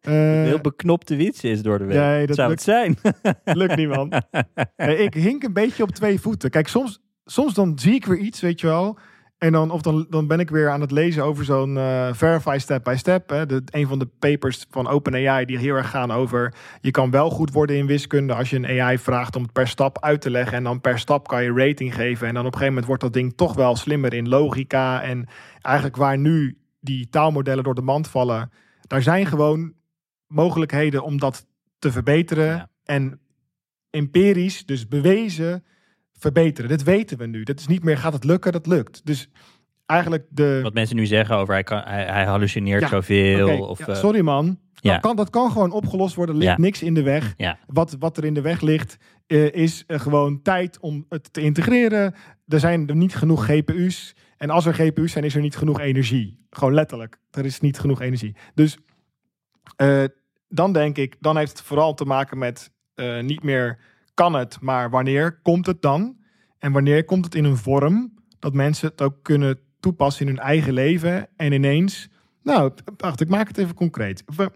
Eh, 0.00 0.12
Heel 0.12 0.60
beknopte 0.60 1.16
wietsen 1.16 1.50
is 1.50 1.62
door 1.62 1.78
de 1.78 1.84
week. 1.84 1.96
Nee, 1.96 2.26
dat 2.26 2.36
zou 2.36 2.48
lukt- 2.48 2.64
het 2.64 2.74
zijn. 2.74 2.98
Lukt 3.58 3.76
niet, 3.76 3.88
man. 3.88 4.12
Nee, 4.76 4.96
ik 4.96 5.14
hink 5.14 5.42
een 5.42 5.52
beetje 5.52 5.82
op 5.82 5.90
twee 5.90 6.20
voeten. 6.20 6.50
Kijk, 6.50 6.68
soms, 6.68 7.00
soms 7.24 7.54
dan 7.54 7.78
zie 7.78 7.94
ik 7.94 8.06
weer 8.06 8.18
iets, 8.18 8.40
weet 8.40 8.60
je 8.60 8.66
wel. 8.66 8.98
En 9.38 9.52
dan, 9.52 9.70
of 9.70 9.82
dan, 9.82 10.06
dan 10.10 10.26
ben 10.26 10.40
ik 10.40 10.50
weer 10.50 10.70
aan 10.70 10.80
het 10.80 10.90
lezen 10.90 11.24
over 11.24 11.44
zo'n 11.44 11.76
eh, 11.76 12.08
Verify 12.12 12.56
Step 12.60 12.84
by 12.84 12.94
Step. 12.96 13.28
Hè. 13.28 13.46
De, 13.46 13.62
een 13.66 13.86
van 13.86 13.98
de 13.98 14.08
papers 14.18 14.66
van 14.70 14.88
OpenAI 14.88 15.44
die 15.44 15.58
heel 15.58 15.74
erg 15.74 15.90
gaan 15.90 16.10
over... 16.10 16.54
je 16.80 16.90
kan 16.90 17.10
wel 17.10 17.30
goed 17.30 17.52
worden 17.52 17.76
in 17.76 17.86
wiskunde 17.86 18.34
als 18.34 18.50
je 18.50 18.56
een 18.56 18.80
AI 18.80 18.98
vraagt 18.98 19.36
om 19.36 19.42
het 19.42 19.52
per 19.52 19.68
stap 19.68 20.02
uit 20.02 20.20
te 20.20 20.30
leggen. 20.30 20.56
En 20.56 20.64
dan 20.64 20.80
per 20.80 20.98
stap 20.98 21.28
kan 21.28 21.42
je 21.42 21.52
rating 21.52 21.94
geven. 21.94 22.28
En 22.28 22.34
dan 22.34 22.46
op 22.46 22.52
een 22.52 22.58
gegeven 22.58 22.66
moment 22.68 22.86
wordt 22.86 23.02
dat 23.02 23.12
ding 23.12 23.36
toch 23.36 23.54
wel 23.54 23.76
slimmer 23.76 24.14
in 24.14 24.28
logica. 24.28 25.02
En 25.02 25.28
eigenlijk 25.62 25.96
waar 25.96 26.18
nu 26.18 26.58
die 26.80 27.08
taalmodellen 27.08 27.64
door 27.64 27.74
de 27.74 27.82
mand 27.82 28.08
vallen... 28.08 28.50
daar 28.80 29.02
zijn 29.02 29.26
gewoon 29.26 29.72
mogelijkheden 30.34 31.02
om 31.02 31.18
dat 31.18 31.46
te 31.78 31.92
verbeteren. 31.92 32.46
Ja. 32.46 32.68
En 32.84 33.20
empirisch, 33.90 34.66
dus 34.66 34.88
bewezen, 34.88 35.64
verbeteren. 36.12 36.70
Dit 36.70 36.82
weten 36.82 37.18
we 37.18 37.26
nu. 37.26 37.42
Dat 37.42 37.60
is 37.60 37.66
niet 37.66 37.84
meer, 37.84 37.98
gaat 37.98 38.12
het 38.12 38.24
lukken? 38.24 38.52
Dat 38.52 38.66
lukt. 38.66 39.06
Dus 39.06 39.28
eigenlijk 39.86 40.26
de... 40.30 40.60
Wat 40.62 40.74
mensen 40.74 40.96
nu 40.96 41.06
zeggen 41.06 41.36
over 41.36 41.54
hij, 41.54 41.62
kan, 41.62 41.82
hij, 41.84 42.04
hij 42.04 42.24
hallucineert 42.24 42.80
Ja, 42.80 42.88
zoveel. 42.88 43.66
Of, 43.66 43.78
ja, 43.78 43.86
eh, 43.86 43.94
sorry 43.94 44.20
man. 44.20 44.58
ja. 44.74 44.92
Dat, 44.92 45.00
kan, 45.00 45.16
dat 45.16 45.30
kan 45.30 45.50
gewoon 45.50 45.72
opgelost 45.72 46.14
worden. 46.14 46.34
Er 46.34 46.40
ligt 46.40 46.56
Ja. 46.56 46.60
niks 46.62 46.82
in 46.82 46.94
de 46.94 47.02
weg. 47.02 47.34
Ja. 47.36 47.58
Wat, 47.66 47.96
wat 47.98 48.16
er 48.16 48.24
in 48.24 48.34
de 48.34 48.40
weg 48.40 48.60
ligt, 48.60 48.96
eh, 49.26 49.52
is 49.52 49.84
eh, 49.86 50.00
gewoon 50.00 50.42
tijd 50.42 50.78
om 50.80 51.06
het 51.08 51.32
te 51.32 51.40
integreren. 51.40 52.14
Er 52.48 52.60
zijn 52.60 52.88
er 52.88 52.96
niet 52.96 53.14
genoeg 53.16 53.44
GPU's. 53.44 54.14
En 54.36 54.50
als 54.50 54.66
er 54.66 54.74
GPU's 54.74 55.12
zijn, 55.12 55.24
is 55.24 55.34
er 55.34 55.40
niet 55.40 55.56
genoeg 55.56 55.80
energie. 55.80 56.46
Gewoon 56.50 56.74
letterlijk. 56.74 57.18
Er 57.30 57.44
is 57.44 57.60
niet 57.60 57.78
genoeg 57.78 58.00
energie. 58.00 58.36
Dus 58.54 58.78
eh, 59.76 60.04
dan 60.54 60.72
denk 60.72 60.96
ik, 60.96 61.16
dan 61.20 61.36
heeft 61.36 61.58
het 61.58 61.66
vooral 61.66 61.94
te 61.94 62.04
maken 62.04 62.38
met 62.38 62.70
eh, 62.94 63.20
niet 63.20 63.42
meer 63.42 63.78
kan 64.14 64.34
het, 64.34 64.60
maar 64.60 64.90
wanneer 64.90 65.40
komt 65.42 65.66
het 65.66 65.82
dan? 65.82 66.16
En 66.58 66.72
wanneer 66.72 67.04
komt 67.04 67.24
het 67.24 67.34
in 67.34 67.44
een 67.44 67.56
vorm 67.56 68.14
dat 68.38 68.54
mensen 68.54 68.88
het 68.88 69.02
ook 69.02 69.22
kunnen 69.22 69.58
toepassen 69.80 70.26
in 70.26 70.34
hun 70.34 70.44
eigen 70.44 70.72
leven 70.72 71.28
en 71.36 71.52
ineens, 71.52 72.08
nou, 72.42 72.72
wacht, 72.96 73.20
ik 73.20 73.28
maak 73.28 73.48
het 73.48 73.58
even 73.58 73.74
concreet. 73.74 74.22
We- 74.36 74.50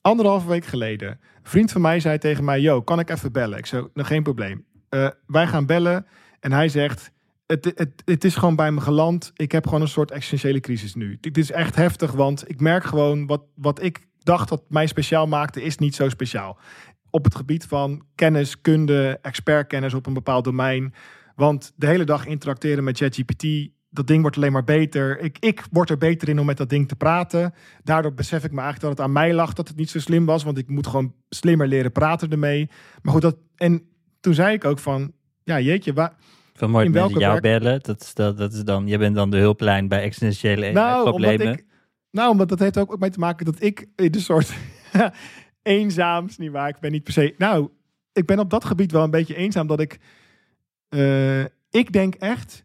anderhalve 0.00 0.48
week 0.48 0.64
geleden, 0.64 1.08
een 1.08 1.18
vriend 1.42 1.72
van 1.72 1.80
mij 1.80 2.00
zei 2.00 2.18
tegen 2.18 2.44
mij, 2.44 2.60
yo, 2.60 2.82
kan 2.82 2.98
ik 2.98 3.10
even 3.10 3.32
bellen? 3.32 3.58
Ik 3.58 3.66
zei, 3.66 3.88
nou, 3.94 4.06
geen 4.06 4.22
probleem. 4.22 4.64
Eh, 4.88 5.08
wij 5.26 5.46
gaan 5.46 5.66
bellen 5.66 6.06
en 6.40 6.52
hij 6.52 6.68
zegt, 6.68 7.10
het, 7.46 7.64
het, 7.74 8.02
het 8.04 8.24
is 8.24 8.34
gewoon 8.34 8.56
bij 8.56 8.72
me 8.72 8.80
geland. 8.80 9.32
Ik 9.34 9.52
heb 9.52 9.64
gewoon 9.64 9.80
een 9.80 9.88
soort 9.88 10.10
existentiële 10.10 10.60
crisis 10.60 10.94
nu. 10.94 11.18
Dit 11.20 11.38
is 11.38 11.50
echt 11.50 11.74
heftig, 11.76 12.12
want 12.12 12.50
ik 12.50 12.60
merk 12.60 12.84
gewoon 12.84 13.26
wat, 13.26 13.42
wat 13.54 13.82
ik 13.82 14.08
dacht 14.22 14.48
dat 14.48 14.62
mij 14.68 14.86
speciaal 14.86 15.26
maakte, 15.26 15.62
is 15.62 15.78
niet 15.78 15.94
zo 15.94 16.08
speciaal. 16.08 16.58
Op 17.10 17.24
het 17.24 17.34
gebied 17.34 17.64
van 17.66 18.02
kennis, 18.14 18.60
kunde, 18.60 19.18
expertkennis 19.22 19.94
op 19.94 20.06
een 20.06 20.14
bepaald 20.14 20.44
domein. 20.44 20.94
Want 21.36 21.72
de 21.76 21.86
hele 21.86 22.04
dag 22.04 22.26
interacteren 22.26 22.84
met 22.84 22.98
ChatGPT, 22.98 23.46
dat 23.90 24.06
ding 24.06 24.20
wordt 24.22 24.36
alleen 24.36 24.52
maar 24.52 24.64
beter. 24.64 25.18
Ik, 25.20 25.36
ik 25.38 25.64
word 25.70 25.90
er 25.90 25.98
beter 25.98 26.28
in 26.28 26.38
om 26.40 26.46
met 26.46 26.56
dat 26.56 26.68
ding 26.68 26.88
te 26.88 26.96
praten. 26.96 27.54
Daardoor 27.84 28.14
besef 28.14 28.44
ik 28.44 28.50
me 28.52 28.60
eigenlijk 28.60 28.80
dat 28.80 28.90
het 28.90 29.00
aan 29.00 29.12
mij 29.12 29.34
lag 29.34 29.52
dat 29.52 29.68
het 29.68 29.76
niet 29.76 29.90
zo 29.90 29.98
slim 29.98 30.24
was. 30.24 30.42
Want 30.42 30.58
ik 30.58 30.68
moet 30.68 30.86
gewoon 30.86 31.14
slimmer 31.28 31.68
leren 31.68 31.92
praten 31.92 32.30
ermee. 32.30 32.68
Maar 33.02 33.12
goed, 33.12 33.22
dat, 33.22 33.36
en 33.56 33.82
toen 34.20 34.34
zei 34.34 34.54
ik 34.54 34.64
ook 34.64 34.78
van, 34.78 35.12
ja 35.44 35.60
jeetje, 35.60 35.92
waar, 35.92 36.16
mooi 36.68 36.86
in 36.86 36.92
welke 36.92 37.18
jou 37.18 37.40
bellen. 37.40 37.80
Dat 37.82 38.10
dat, 38.14 38.36
dat 38.38 38.52
is 38.52 38.64
dan, 38.64 38.86
jij 38.86 38.98
bent 38.98 39.14
dan 39.14 39.30
de 39.30 39.36
hulplijn 39.38 39.88
bij 39.88 40.02
existentiële 40.02 40.72
Nou, 40.72 41.08
problemen. 41.08 41.40
omdat 41.46 41.58
ik, 41.58 41.64
nou, 42.10 42.30
omdat 42.30 42.48
dat 42.48 42.58
heeft 42.58 42.78
ook 42.78 42.98
mee 42.98 43.10
te 43.10 43.18
maken 43.18 43.44
dat 43.44 43.62
ik 43.62 43.86
in 43.96 44.14
een 44.14 44.20
soort 44.20 44.52
eenzaam, 45.62 46.26
is 46.26 46.38
niet 46.38 46.50
waar, 46.50 46.68
ik 46.68 46.80
ben 46.80 46.92
niet 46.92 47.04
per 47.04 47.12
se. 47.12 47.34
Nou, 47.38 47.70
ik 48.12 48.26
ben 48.26 48.38
op 48.38 48.50
dat 48.50 48.64
gebied 48.64 48.92
wel 48.92 49.04
een 49.04 49.10
beetje 49.10 49.36
eenzaam 49.36 49.66
dat 49.66 49.80
ik, 49.80 49.98
eh, 50.88 51.44
ik 51.70 51.92
denk 51.92 52.14
echt, 52.14 52.64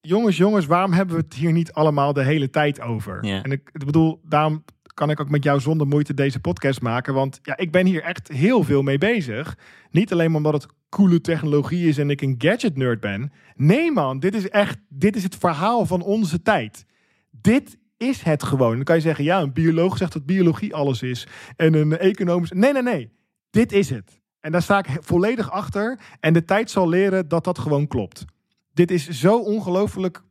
jongens, 0.00 0.36
jongens, 0.36 0.66
waarom 0.66 0.92
hebben 0.92 1.16
we 1.16 1.22
het 1.22 1.34
hier 1.34 1.52
niet 1.52 1.72
allemaal 1.72 2.12
de 2.12 2.24
hele 2.24 2.50
tijd 2.50 2.80
over? 2.80 3.24
Ja. 3.24 3.42
En 3.42 3.52
ik, 3.52 3.70
ik 3.72 3.84
bedoel, 3.84 4.20
daarom 4.24 4.64
kan 4.94 5.10
ik 5.10 5.20
ook 5.20 5.30
met 5.30 5.44
jou 5.44 5.60
zonder 5.60 5.86
moeite 5.86 6.14
deze 6.14 6.40
podcast 6.40 6.80
maken, 6.80 7.14
want 7.14 7.38
ja, 7.42 7.56
ik 7.56 7.70
ben 7.70 7.86
hier 7.86 8.02
echt 8.02 8.28
heel 8.28 8.62
veel 8.62 8.82
mee 8.82 8.98
bezig. 8.98 9.58
Niet 9.90 10.12
alleen 10.12 10.34
omdat 10.34 10.52
het 10.52 10.66
coole 10.88 11.20
technologie 11.20 11.88
is 11.88 11.98
en 11.98 12.10
ik 12.10 12.20
een 12.20 12.34
gadget 12.38 12.76
nerd 12.76 13.00
ben. 13.00 13.32
Nee 13.54 13.92
man, 13.92 14.18
dit 14.18 14.34
is 14.34 14.48
echt, 14.48 14.78
dit 14.88 15.16
is 15.16 15.22
het 15.22 15.36
verhaal 15.36 15.86
van 15.86 16.02
onze 16.02 16.42
tijd. 16.42 16.86
Dit 17.30 17.78
is 17.96 18.22
het 18.22 18.42
gewoon. 18.42 18.74
Dan 18.74 18.84
kan 18.84 18.96
je 18.96 19.02
zeggen, 19.02 19.24
ja, 19.24 19.40
een 19.40 19.52
bioloog 19.52 19.96
zegt 19.96 20.12
dat 20.12 20.26
biologie 20.26 20.74
alles 20.74 21.02
is. 21.02 21.26
En 21.56 21.74
een 21.74 21.98
economisch... 21.98 22.50
Nee, 22.50 22.72
nee, 22.72 22.82
nee. 22.82 23.12
Dit 23.50 23.72
is 23.72 23.90
het. 23.90 24.20
En 24.40 24.52
daar 24.52 24.62
sta 24.62 24.78
ik 24.78 24.98
volledig 25.00 25.50
achter. 25.50 26.00
En 26.20 26.32
de 26.32 26.44
tijd 26.44 26.70
zal 26.70 26.88
leren 26.88 27.28
dat 27.28 27.44
dat 27.44 27.58
gewoon 27.58 27.86
klopt. 27.86 28.24
Dit 28.72 28.90
is 28.90 29.08
zo 29.08 29.38
ongelooflijk 29.38 30.22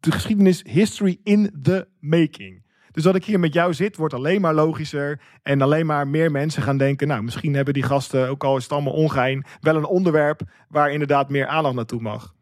de 0.00 0.10
geschiedenis, 0.10 0.62
history 0.68 1.18
in 1.22 1.54
the 1.62 1.88
making. 2.00 2.62
Dus 2.90 3.02
dat 3.02 3.14
ik 3.14 3.24
hier 3.24 3.40
met 3.40 3.52
jou 3.52 3.74
zit, 3.74 3.96
wordt 3.96 4.14
alleen 4.14 4.40
maar 4.40 4.54
logischer. 4.54 5.20
En 5.42 5.62
alleen 5.62 5.86
maar 5.86 6.08
meer 6.08 6.30
mensen 6.30 6.62
gaan 6.62 6.76
denken, 6.76 7.08
nou, 7.08 7.22
misschien 7.22 7.54
hebben 7.54 7.74
die 7.74 7.82
gasten, 7.82 8.28
ook 8.28 8.44
al 8.44 8.56
is 8.56 8.62
het 8.62 8.72
allemaal 8.72 8.92
ongein, 8.92 9.44
wel 9.60 9.76
een 9.76 9.84
onderwerp 9.84 10.40
waar 10.68 10.92
inderdaad 10.92 11.30
meer 11.30 11.46
aandacht 11.46 11.74
naartoe 11.74 12.00
mag. 12.00 12.34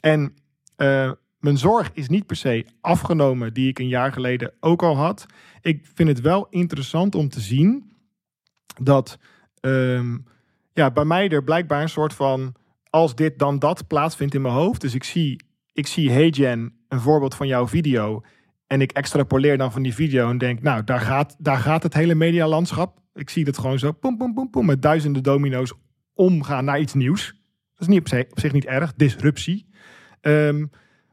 En 0.00 0.34
eh, 0.76 1.10
mijn 1.38 1.58
zorg 1.58 1.90
is 1.92 2.08
niet 2.08 2.26
per 2.26 2.36
se 2.36 2.66
afgenomen, 2.80 3.54
die 3.54 3.68
ik 3.68 3.78
een 3.78 3.88
jaar 3.88 4.12
geleden 4.12 4.52
ook 4.60 4.82
al 4.82 4.96
had. 4.96 5.26
Ik 5.60 5.86
vind 5.94 6.08
het 6.08 6.20
wel 6.20 6.46
interessant 6.50 7.14
om 7.14 7.28
te 7.28 7.40
zien 7.40 7.92
dat 8.82 9.18
ehm, 9.60 10.16
ja, 10.72 10.90
bij 10.90 11.04
mij 11.04 11.28
er 11.28 11.44
blijkbaar 11.44 11.82
een 11.82 11.88
soort 11.88 12.14
van 12.14 12.54
als 12.90 13.14
dit 13.14 13.38
dan 13.38 13.58
dat 13.58 13.86
plaatsvindt 13.86 14.34
in 14.34 14.42
mijn 14.42 14.54
hoofd. 14.54 14.80
Dus 14.80 14.94
ik 14.94 15.04
zie, 15.04 15.44
ik 15.72 15.86
zie 15.86 16.10
HeyGen 16.10 16.72
een 16.88 17.00
voorbeeld 17.00 17.34
van 17.34 17.46
jouw 17.46 17.68
video. 17.68 18.22
En 18.66 18.80
ik 18.80 18.92
extrapoleer 18.92 19.58
dan 19.58 19.72
van 19.72 19.82
die 19.82 19.94
video 19.94 20.30
en 20.30 20.38
denk, 20.38 20.62
nou, 20.62 20.84
daar 20.84 21.00
gaat, 21.00 21.36
daar 21.38 21.58
gaat 21.58 21.82
het 21.82 21.94
hele 21.94 22.14
medialandschap. 22.14 23.00
Ik 23.14 23.30
zie 23.30 23.44
het 23.44 23.58
gewoon 23.58 23.78
zo, 23.78 23.92
pom, 23.92 24.16
pom, 24.16 24.34
pom, 24.34 24.50
pom, 24.50 24.66
met 24.66 24.82
duizenden 24.82 25.22
domino's 25.22 25.72
omgaan 26.14 26.64
naar 26.64 26.80
iets 26.80 26.94
nieuws. 26.94 27.26
Dat 27.72 27.80
is 27.80 27.86
niet 27.86 28.00
op 28.00 28.38
zich, 28.38 28.52
niet 28.52 28.64
erg, 28.64 28.94
disruptie. 28.94 29.68
Ehm, 30.20 30.66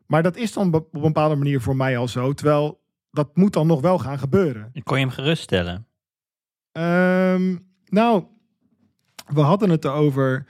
maar 0.07 0.23
dat 0.23 0.35
is 0.35 0.53
dan 0.53 0.73
op 0.73 0.93
een 0.93 1.01
bepaalde 1.01 1.35
manier 1.35 1.61
voor 1.61 1.75
mij 1.75 1.97
al 1.97 2.07
zo. 2.07 2.33
Terwijl 2.33 2.81
dat 3.11 3.35
moet 3.35 3.53
dan 3.53 3.67
nog 3.67 3.81
wel 3.81 3.99
gaan 3.99 4.19
gebeuren. 4.19 4.71
Kon 4.83 4.97
je 4.97 5.05
hem 5.05 5.13
geruststellen? 5.13 5.87
Ehm, 6.71 7.55
nou, 7.85 8.23
we 9.27 9.41
hadden 9.41 9.69
het 9.69 9.85
erover 9.85 10.45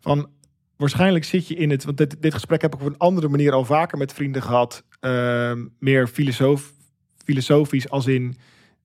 van 0.00 0.28
waarschijnlijk 0.76 1.24
zit 1.24 1.48
je 1.48 1.54
in 1.54 1.70
het. 1.70 1.84
Want 1.84 1.96
dit, 1.96 2.22
dit 2.22 2.34
gesprek 2.34 2.62
heb 2.62 2.74
ik 2.74 2.80
op 2.80 2.86
een 2.86 2.98
andere 2.98 3.28
manier 3.28 3.52
al 3.52 3.64
vaker 3.64 3.98
met 3.98 4.12
vrienden 4.12 4.42
gehad. 4.42 4.84
Ehm, 5.00 5.66
meer 5.78 6.06
filosoof, 6.06 6.72
filosofisch 7.24 7.90
als 7.90 8.06
in 8.06 8.36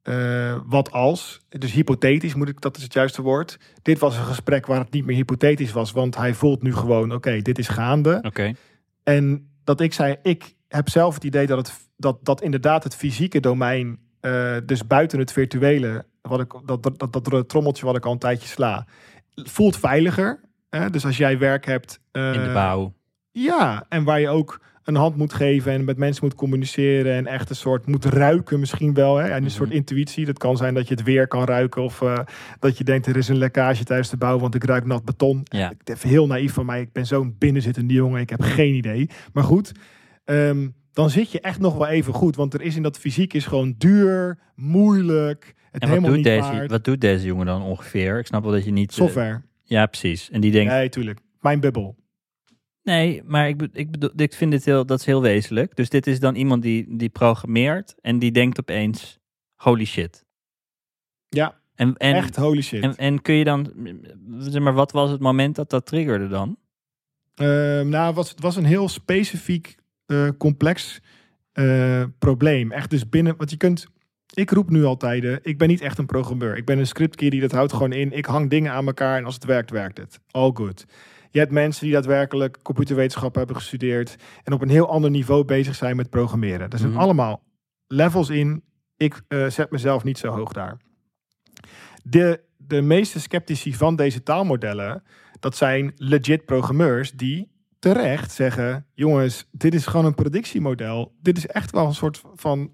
eh, 0.02 0.56
wat 0.66 0.92
als. 0.92 1.42
Dus 1.50 1.72
hypothetisch 1.72 2.36
moet 2.36 2.50
ik, 2.50 2.62
dat 2.62 2.78
is 2.78 2.84
het 2.84 2.94
juiste 2.94 3.22
woord. 3.22 3.60
Dit 3.82 4.00
was 4.00 4.18
een 4.18 4.26
gesprek 4.26 4.66
waar 4.66 4.80
het 4.80 4.92
niet 4.92 5.06
meer 5.06 5.16
hypothetisch 5.16 5.72
was, 5.72 5.92
want 5.92 6.16
hij 6.16 6.34
voelt 6.34 6.62
nu 6.62 6.74
gewoon: 6.74 7.14
oké, 7.14 7.42
dit 7.42 7.58
is 7.58 7.68
gaande. 7.68 8.20
Oké. 8.22 8.54
En 9.04 9.50
dat 9.66 9.82
ik 9.82 9.94
zei: 9.94 10.16
ik 10.22 10.56
heb 10.68 10.90
zelf 10.90 11.14
het 11.14 11.24
idee 11.24 11.48
dat 11.48 11.58
het 11.58 11.86
dat, 11.98 12.18
dat 12.22 12.42
inderdaad 12.42 12.84
het 12.84 12.96
fysieke 12.96 13.40
domein, 13.40 14.00
eh, 14.20 14.56
dus 14.66 14.88
buiten 14.88 15.20
het 15.20 15.32
virtuele, 15.32 16.06
wat 16.22 16.40
ik, 16.40 16.54
dat, 16.66 16.84
dat, 16.84 17.00
dat, 17.00 17.24
dat 17.26 17.50
trommeltje 17.50 17.86
wat 17.86 17.96
ik 17.96 18.06
al 18.06 18.12
een 18.12 18.20
tijdje 18.20 18.48
sla, 18.48 18.86
voelt 19.36 19.78
veiliger. 19.78 20.40
Hè? 20.70 20.90
Dus 20.90 21.06
als 21.06 21.18
jij 21.18 21.38
werk 21.38 21.66
hebt. 21.66 22.00
In 22.12 22.32
de 22.32 22.40
eh, 22.40 22.54
bouw. 22.54 22.94
Ja, 23.32 23.86
en 23.90 24.04
waar 24.04 24.20
je 24.20 24.30
ook 24.30 24.62
een 24.86 24.96
hand 24.96 25.16
moet 25.18 25.34
geven 25.34 25.72
en 25.72 25.84
met 25.84 25.98
mensen 25.98 26.24
moet 26.26 26.36
communiceren 26.36 27.14
en 27.16 27.28
echt 27.28 27.50
een 27.50 27.56
soort 27.56 27.86
moet 27.88 28.06
ruiken 28.06 28.60
misschien 28.60 28.94
wel. 28.94 29.16
Hè? 29.18 29.28
En 29.28 29.36
een 29.36 29.42
Mhm. 29.42 29.52
soort 29.52 29.70
intuïtie. 29.72 30.26
Dat 30.26 30.38
kan 30.38 30.58
zijn 30.58 30.74
dat 30.74 30.88
je 30.88 30.94
het 30.94 31.04
weer 31.04 31.28
kan 31.28 31.44
ruiken 31.44 31.84
of 31.84 32.02
eh, 32.02 32.20
dat 32.60 32.78
je 32.78 32.84
denkt 32.84 33.06
er 33.08 33.18
is 33.18 33.28
een 33.28 33.38
lekkage 33.38 33.84
tijdens 33.84 34.10
de 34.10 34.18
bouw, 34.18 34.40
want 34.40 34.56
ik 34.56 34.64
ruik 34.64 34.86
nat 34.86 35.06
beton. 35.06 35.42
Ja. 35.44 35.72
Ik 35.72 35.90
even 35.90 36.10
heel 36.10 36.28
naïef 36.28 36.54
van 36.54 36.66
mij. 36.66 36.82
Ik 36.82 36.92
ben 36.92 37.06
zo'n 37.06 37.36
binnenzittende 37.38 37.94
jongen. 37.94 38.22
Ik 38.22 38.30
heb 38.30 38.42
geen 38.42 38.74
idee. 38.74 39.10
Maar 39.34 39.44
goed, 39.44 39.72
ehm, 40.26 40.68
dan 40.94 41.10
zit 41.10 41.32
je 41.32 41.40
echt 41.40 41.60
nog 41.60 41.78
wel 41.78 41.88
even 41.88 42.14
goed, 42.14 42.36
want 42.36 42.54
er 42.54 42.62
is 42.62 42.76
in 42.76 42.84
dat 42.84 42.98
fysiek 42.98 43.34
is 43.34 43.46
gewoon 43.46 43.76
duur, 43.78 44.38
moeilijk. 44.56 45.46
Het 45.46 45.56
En 45.72 45.80
wat 45.80 45.90
helemaal 45.90 46.08
doet, 46.10 46.16
niet 46.18 46.26
deze, 46.26 46.52
waard. 46.52 46.72
wat 46.72 46.84
doet 46.84 47.02
deze 47.02 47.26
jongen 47.26 47.46
dan 47.46 47.62
ongeveer? 47.62 48.20
Ik 48.20 48.26
snap 48.26 48.44
wel 48.44 48.52
dat 48.52 48.66
je 48.66 48.72
niet... 48.72 48.90
eh, 48.90 48.96
Software. 48.96 49.42
ja, 49.64 49.86
precies. 49.86 50.30
En 50.32 50.42
die 50.42 50.52
denkt, 50.52 50.72
Nee, 50.72 50.90
tuurlijk. 50.90 51.20
Mijn 51.42 51.60
bubbel. 51.60 51.96
Nee, 52.86 53.22
maar 53.26 53.48
ik, 53.48 53.68
ik 53.74 53.92
bedoel, 53.92 54.10
ik 54.16 54.34
vind 54.34 54.52
dit 54.52 54.66
heel, 54.66 54.86
dat 54.86 55.00
is 55.00 55.06
heel 55.06 55.22
wezenlijk. 55.22 55.76
Dus 55.76 55.90
dit 55.90 56.08
is 56.08 56.20
dan 56.20 56.36
iemand 56.36 56.62
die, 56.62 56.98
die 56.98 57.10
programmeert 57.10 57.96
en 58.02 58.20
die 58.20 58.32
denkt 58.32 58.60
opeens, 58.60 59.20
holy 59.56 59.86
shit. 59.86 60.26
Ja, 61.30 61.60
En, 61.76 61.98
en, 61.98 62.16
echt 62.16 62.36
holy 62.36 62.62
shit. 62.62 62.84
en, 62.84 62.96
en 62.96 63.22
kun 63.22 63.36
je 63.36 63.44
dan, 63.44 63.74
zeg 64.38 64.62
maar, 64.62 64.74
wat 64.74 64.92
was 64.92 65.12
het 65.12 65.20
moment 65.20 65.56
dat 65.56 65.70
dat 65.70 65.86
triggerde 65.86 66.28
dan? 66.28 66.58
Ehm, 67.36 67.90
nou, 67.90 68.06
het 68.08 68.16
was, 68.16 68.30
het 68.30 68.42
was 68.42 68.56
een 68.56 68.66
heel 68.66 68.90
specifiek, 68.90 69.76
eh, 70.06 70.30
complex 70.38 71.02
eh, 71.52 72.04
probleem. 72.20 72.72
Echt 72.72 72.90
dus 72.90 73.10
binnen, 73.10 73.36
want 73.38 73.50
je 73.50 73.58
kunt, 73.58 73.88
ik 74.34 74.52
roep 74.52 74.70
nu 74.70 74.84
altijd, 74.84 75.40
ik 75.46 75.58
ben 75.58 75.68
niet 75.68 75.82
echt 75.82 75.98
een 75.98 76.06
programmeur. 76.06 76.58
Ik 76.58 76.66
ben 76.66 76.80
een 76.80 76.88
scriptkeer 76.88 77.40
dat 77.40 77.52
houdt 77.52 77.74
gewoon 77.74 77.94
in. 77.94 78.12
Ik 78.12 78.26
hang 78.26 78.50
dingen 78.50 78.72
aan 78.72 78.88
elkaar 78.88 79.18
en 79.18 79.26
als 79.26 79.34
het 79.36 79.46
werkt, 79.46 79.70
werkt 79.70 79.98
het. 79.98 80.20
All 80.32 80.52
good. 80.54 80.86
Je 81.36 81.42
hebt 81.42 81.54
mensen 81.54 81.84
die 81.84 81.94
daadwerkelijk 81.94 82.60
computerwetenschap 82.62 83.36
hebben 83.36 83.56
gestudeerd 83.56 84.16
en 84.44 84.54
op 84.54 84.62
een 84.62 84.70
heel 84.70 84.90
ander 84.90 85.10
niveau 85.10 85.46
bezig 85.46 85.76
zijn 85.76 85.96
met 85.96 86.10
programmeren. 86.10 86.70
Er 86.70 86.78
zijn 86.78 86.92
Mhm. 86.92 87.00
allemaal 87.00 87.44
levels 87.88 88.30
in. 88.30 88.64
Ik 88.98 89.22
eh, 89.28 89.48
zet 89.50 89.72
mezelf 89.72 90.04
niet 90.04 90.18
zo 90.18 90.28
hoog 90.28 90.54
daar. 90.54 90.78
De, 92.04 92.42
de 92.58 92.82
meeste 92.82 93.20
sceptici 93.20 93.74
van 93.74 93.96
deze 93.96 94.24
taalmodellen, 94.24 95.04
dat 95.40 95.56
zijn 95.56 95.92
legit 95.96 96.46
programmeurs 96.46 97.12
die 97.12 97.52
terecht 97.80 98.32
zeggen: 98.32 98.86
jongens, 98.94 99.48
dit 99.52 99.74
is 99.74 99.86
gewoon 99.86 100.06
een 100.06 100.16
predictiemodel. 100.16 101.16
Dit 101.22 101.38
is 101.38 101.48
echt 101.48 101.72
wel 101.72 101.86
een 101.86 101.94
soort 101.94 102.22
van 102.34 102.72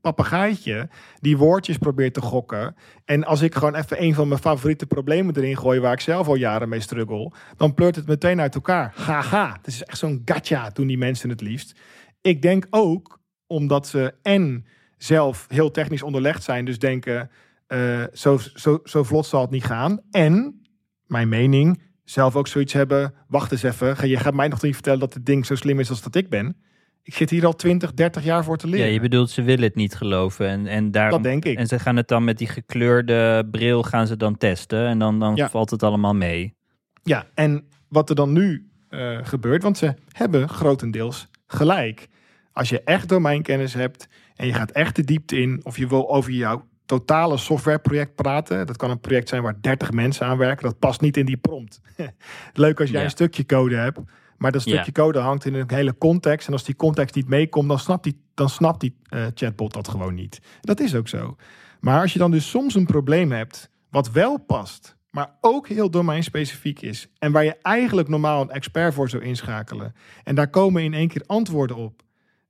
papegaaitje 0.00 0.88
die 1.20 1.36
woordjes 1.36 1.78
probeert 1.78 2.14
te 2.14 2.20
gokken. 2.20 2.76
En 3.04 3.24
als 3.24 3.42
ik 3.42 3.54
gewoon 3.54 3.74
even 3.74 4.02
een 4.02 4.14
van 4.14 4.28
mijn 4.28 4.40
favoriete 4.40 4.86
problemen 4.86 5.36
erin 5.36 5.56
gooi, 5.56 5.80
waar 5.80 5.92
ik 5.92 6.00
zelf 6.00 6.28
al 6.28 6.34
jaren 6.34 6.68
mee 6.68 6.80
struggle, 6.80 7.32
dan 7.56 7.74
pleurt 7.74 7.96
het 7.96 8.06
meteen 8.06 8.40
uit 8.40 8.54
elkaar. 8.54 8.92
Haha, 8.96 9.52
het 9.52 9.66
is 9.66 9.84
echt 9.84 9.98
zo'n 9.98 10.22
gacha, 10.24 10.70
doen 10.70 10.86
die 10.86 10.98
mensen 10.98 11.28
het 11.28 11.40
liefst. 11.40 11.80
Ik 12.20 12.42
denk 12.42 12.66
ook, 12.70 13.20
omdat 13.46 13.86
ze 13.86 14.14
en 14.22 14.66
zelf 14.96 15.46
heel 15.48 15.70
technisch 15.70 16.02
onderlegd 16.02 16.42
zijn, 16.42 16.64
dus 16.64 16.78
denken, 16.78 17.30
eh, 17.66 18.04
zo, 18.12 18.38
zo, 18.54 18.80
zo 18.84 19.02
vlot 19.02 19.26
zal 19.26 19.40
het 19.40 19.50
niet 19.50 19.64
gaan. 19.64 20.00
En, 20.10 20.62
mijn 21.06 21.28
mening, 21.28 21.82
zelf 22.04 22.36
ook 22.36 22.48
zoiets 22.48 22.72
hebben, 22.72 23.14
wacht 23.28 23.52
eens 23.52 23.62
even, 23.62 24.08
je 24.08 24.16
gaat 24.16 24.34
mij 24.34 24.48
nog 24.48 24.62
niet 24.62 24.74
vertellen 24.74 25.00
dat 25.00 25.14
het 25.14 25.26
ding 25.26 25.46
zo 25.46 25.54
slim 25.54 25.80
is 25.80 25.90
als 25.90 26.02
dat 26.02 26.14
ik 26.14 26.28
ben. 26.28 26.56
Ik 27.02 27.14
zit 27.14 27.30
hier 27.30 27.46
al 27.46 27.56
20, 27.56 27.92
30 27.94 28.24
jaar 28.24 28.44
voor 28.44 28.56
te 28.56 28.66
Ja, 28.66 28.72
leren. 28.72 28.92
je 28.92 29.00
bedoelt, 29.00 29.30
ze 29.30 29.42
willen 29.42 29.64
het 29.64 29.74
niet 29.74 29.94
geloven. 29.94 30.48
En, 30.48 30.66
en, 30.66 30.90
daarom, 30.90 31.22
dat 31.22 31.32
denk 31.32 31.44
ik. 31.44 31.58
en 31.58 31.66
ze 31.66 31.78
gaan 31.78 31.96
het 31.96 32.08
dan 32.08 32.24
met 32.24 32.38
die 32.38 32.46
gekleurde 32.48 33.48
bril 33.50 33.82
gaan 33.82 34.06
ze 34.06 34.16
dan 34.16 34.36
testen. 34.36 34.86
En 34.86 34.98
dan, 34.98 35.18
dan 35.18 35.36
Ja. 35.36 35.48
valt 35.50 35.70
het 35.70 35.82
allemaal 35.82 36.14
mee. 36.14 36.54
Ja, 37.02 37.26
en 37.34 37.64
wat 37.88 38.08
er 38.08 38.14
dan 38.14 38.32
nu 38.32 38.70
eh, 38.88 39.18
gebeurt, 39.22 39.62
want 39.62 39.78
ze 39.78 39.94
hebben 40.12 40.48
grotendeels 40.48 41.28
gelijk. 41.46 42.08
Als 42.52 42.68
je 42.68 42.82
echt 42.82 43.08
domeinkennis 43.08 43.74
hebt 43.74 44.08
en 44.36 44.46
je 44.46 44.52
gaat 44.52 44.70
echt 44.70 44.96
de 44.96 45.04
diepte 45.04 45.40
in, 45.40 45.60
of 45.62 45.76
je 45.76 45.86
wil 45.88 46.10
over 46.14 46.30
jouw 46.32 46.68
totale 46.86 47.36
softwareproject 47.36 48.14
praten. 48.14 48.66
Dat 48.66 48.76
kan 48.76 48.90
een 48.90 49.00
project 49.00 49.28
zijn 49.28 49.42
waar 49.42 49.56
30 49.60 49.92
mensen 49.92 50.26
aan 50.26 50.36
werken. 50.38 50.64
Dat 50.64 50.78
past 50.78 51.00
niet 51.00 51.16
in 51.16 51.26
die 51.26 51.36
prompt. 51.36 51.80
Leuk 52.52 52.80
als 52.80 52.88
jij 52.90 52.98
Ja. 52.98 53.04
een 53.04 53.10
stukje 53.10 53.46
code 53.46 53.76
hebt. 53.76 53.98
Maar 54.40 54.52
dat 54.52 54.60
stukje 54.60 54.92
code 54.92 55.18
hangt 55.18 55.44
in 55.44 55.54
een 55.54 55.64
hele 55.66 55.98
context. 55.98 56.46
En 56.46 56.52
als 56.52 56.64
die 56.64 56.76
context 56.76 57.14
niet 57.14 57.28
meekomt, 57.28 57.68
dan 57.68 57.78
snapt 57.78 58.04
die, 58.04 58.20
dan 58.34 58.48
snapt 58.48 58.80
die 58.80 58.96
eh, 59.08 59.24
chatbot 59.34 59.72
dat 59.72 59.88
gewoon 59.88 60.14
niet. 60.14 60.40
Dat 60.60 60.80
is 60.80 60.94
ook 60.94 61.08
zo. 61.08 61.36
Maar 61.80 62.00
als 62.00 62.12
je 62.12 62.18
dan 62.18 62.30
dus 62.30 62.50
soms 62.50 62.74
een 62.74 62.86
probleem 62.86 63.32
hebt 63.32 63.70
wat 63.90 64.10
wel 64.10 64.38
past, 64.38 64.96
maar 65.10 65.36
ook 65.40 65.68
heel 65.68 65.90
domeinspecifiek 65.90 66.82
is. 66.82 67.08
En 67.18 67.32
waar 67.32 67.44
je 67.44 67.56
eigenlijk 67.62 68.08
normaal 68.08 68.42
een 68.42 68.50
expert 68.50 68.94
voor 68.94 69.08
zou 69.08 69.22
inschakelen. 69.22 69.94
En 70.24 70.34
daar 70.34 70.50
komen 70.50 70.82
in 70.82 70.94
één 70.94 71.08
keer 71.08 71.22
antwoorden 71.26 71.76
op. 71.76 72.02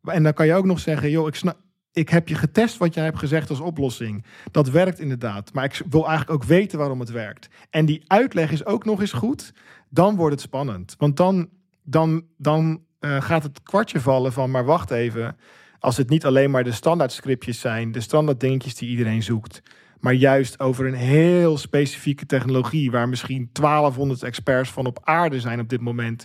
En 0.03 0.23
dan 0.23 0.33
kan 0.33 0.47
je 0.47 0.55
ook 0.55 0.65
nog 0.65 0.79
zeggen, 0.79 1.11
joh, 1.11 1.27
ik 1.27 1.35
snap. 1.35 1.57
Ik 1.93 2.09
heb 2.09 2.29
je 2.29 2.35
getest 2.35 2.77
wat 2.77 2.95
jij 2.95 3.05
hebt 3.05 3.19
gezegd 3.19 3.51
als 3.51 3.61
oplossing. 3.61 4.25
Dat 4.51 4.71
werkt 4.71 4.99
inderdaad. 4.99 5.53
Maar 5.53 5.65
ik 5.65 5.83
wil 5.89 6.09
eigenlijk 6.09 6.43
ook 6.43 6.49
weten 6.49 6.79
waarom 6.79 7.01
het 7.01 7.11
werkt. 7.11 7.49
En 7.71 7.87
die 7.87 8.03
uitleg 8.07 8.51
is 8.51 8.65
ook 8.65 8.85
nog 8.85 9.01
eens 9.01 9.13
goed. 9.13 9.53
Dan 9.89 10.17
wordt 10.17 10.35
het 10.35 10.43
spannend. 10.43 10.95
Want 10.99 11.17
dan, 11.17 11.49
dan, 11.91 12.25
dan 12.37 12.83
eh, 12.99 13.23
gaat 13.23 13.43
het 13.43 13.63
kwartje 13.63 14.01
vallen 14.01 14.33
van, 14.33 14.51
maar 14.51 14.65
wacht 14.65 14.91
even. 14.91 15.37
Als 15.79 15.97
het 15.97 16.09
niet 16.09 16.25
alleen 16.25 16.51
maar 16.51 16.65
de 16.65 16.73
standaard 16.73 17.13
scriptjes 17.13 17.61
zijn, 17.61 17.93
de 17.93 18.01
standaard 18.01 18.41
dingetjes 18.41 18.75
die 18.75 18.89
iedereen 18.89 19.23
zoekt. 19.23 19.63
Maar 19.99 20.13
juist 20.13 20.61
over 20.61 20.87
een 20.87 20.95
heel 20.95 21.59
specifieke 21.59 22.27
technologie, 22.27 22.91
waar 22.91 23.09
misschien 23.09 23.51
1200 23.53 24.23
experts 24.23 24.71
van 24.71 24.87
op 24.87 24.99
aarde 25.03 25.41
zijn 25.41 25.61
op 25.61 25.69
dit 25.69 25.81
moment. 25.81 26.25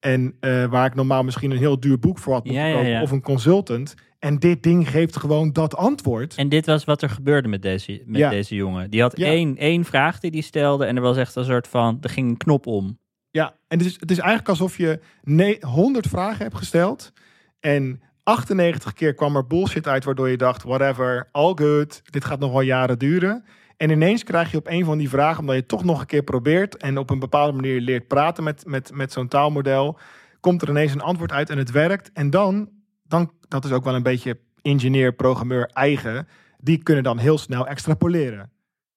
En 0.00 0.36
eh, 0.40 0.64
waar 0.64 0.86
ik 0.86 0.94
normaal 0.94 1.24
misschien 1.24 1.50
een 1.50 1.56
heel 1.56 1.80
duur 1.80 1.98
boek 1.98 2.18
voor 2.18 2.32
had 2.32 2.44
moeten 2.44 2.62
Ja, 2.68 2.72
kopen, 2.72 2.90
ja. 2.90 3.02
of 3.02 3.10
een 3.10 3.22
consultant. 3.22 3.94
En 4.18 4.38
dit 4.38 4.62
ding 4.62 4.90
geeft 4.90 5.16
gewoon 5.16 5.52
dat 5.52 5.76
antwoord. 5.76 6.34
En 6.34 6.48
dit 6.48 6.66
was 6.66 6.84
wat 6.84 7.02
er 7.02 7.10
gebeurde 7.10 7.48
met 7.48 7.62
deze, 7.62 8.02
met 8.06 8.30
deze 8.30 8.54
jongen. 8.54 8.90
Die 8.90 9.00
had 9.00 9.14
één, 9.14 9.56
één 9.56 9.84
vraag 9.84 10.20
die 10.20 10.30
hij 10.30 10.40
stelde. 10.40 10.84
En 10.84 10.96
er 10.96 11.02
was 11.02 11.16
echt 11.16 11.36
een 11.36 11.44
soort 11.44 11.68
van, 11.68 11.98
er 12.00 12.10
ging 12.10 12.28
een 12.28 12.36
knop 12.36 12.66
om. 12.66 12.98
Ja, 13.36 13.54
en 13.68 13.78
het 13.78 13.86
is, 13.86 13.96
het 14.00 14.10
is 14.10 14.18
eigenlijk 14.18 14.48
alsof 14.48 14.76
je 14.76 15.00
ne- 15.22 15.58
100 15.60 16.06
vragen 16.06 16.42
hebt 16.42 16.56
gesteld. 16.56 17.12
En 17.60 18.02
98 18.22 18.92
keer 18.92 19.14
kwam 19.14 19.36
er 19.36 19.46
bullshit 19.46 19.86
uit, 19.88 20.04
waardoor 20.04 20.28
je 20.28 20.36
dacht: 20.36 20.62
whatever, 20.62 21.28
all 21.32 21.52
good, 21.54 22.02
dit 22.04 22.24
gaat 22.24 22.38
nog 22.38 22.52
wel 22.52 22.60
jaren 22.60 22.98
duren. 22.98 23.44
En 23.76 23.90
ineens 23.90 24.24
krijg 24.24 24.50
je 24.50 24.56
op 24.56 24.66
een 24.66 24.84
van 24.84 24.98
die 24.98 25.08
vragen, 25.08 25.40
omdat 25.40 25.56
je 25.56 25.66
toch 25.66 25.84
nog 25.84 26.00
een 26.00 26.06
keer 26.06 26.22
probeert 26.22 26.76
en 26.76 26.98
op 26.98 27.10
een 27.10 27.18
bepaalde 27.18 27.52
manier 27.52 27.80
leert 27.80 28.06
praten 28.06 28.44
met, 28.44 28.66
met, 28.66 28.90
met 28.94 29.12
zo'n 29.12 29.28
taalmodel, 29.28 29.98
komt 30.40 30.62
er 30.62 30.68
ineens 30.68 30.92
een 30.92 31.00
antwoord 31.00 31.32
uit 31.32 31.50
en 31.50 31.58
het 31.58 31.70
werkt. 31.70 32.10
En 32.12 32.30
dan, 32.30 32.68
dan, 33.02 33.32
dat 33.48 33.64
is 33.64 33.72
ook 33.72 33.84
wel 33.84 33.94
een 33.94 34.02
beetje 34.02 34.38
ingenieur, 34.62 35.12
programmeur 35.12 35.66
eigen, 35.66 36.28
die 36.58 36.82
kunnen 36.82 37.04
dan 37.04 37.18
heel 37.18 37.38
snel 37.38 37.66
extrapoleren. 37.66 38.50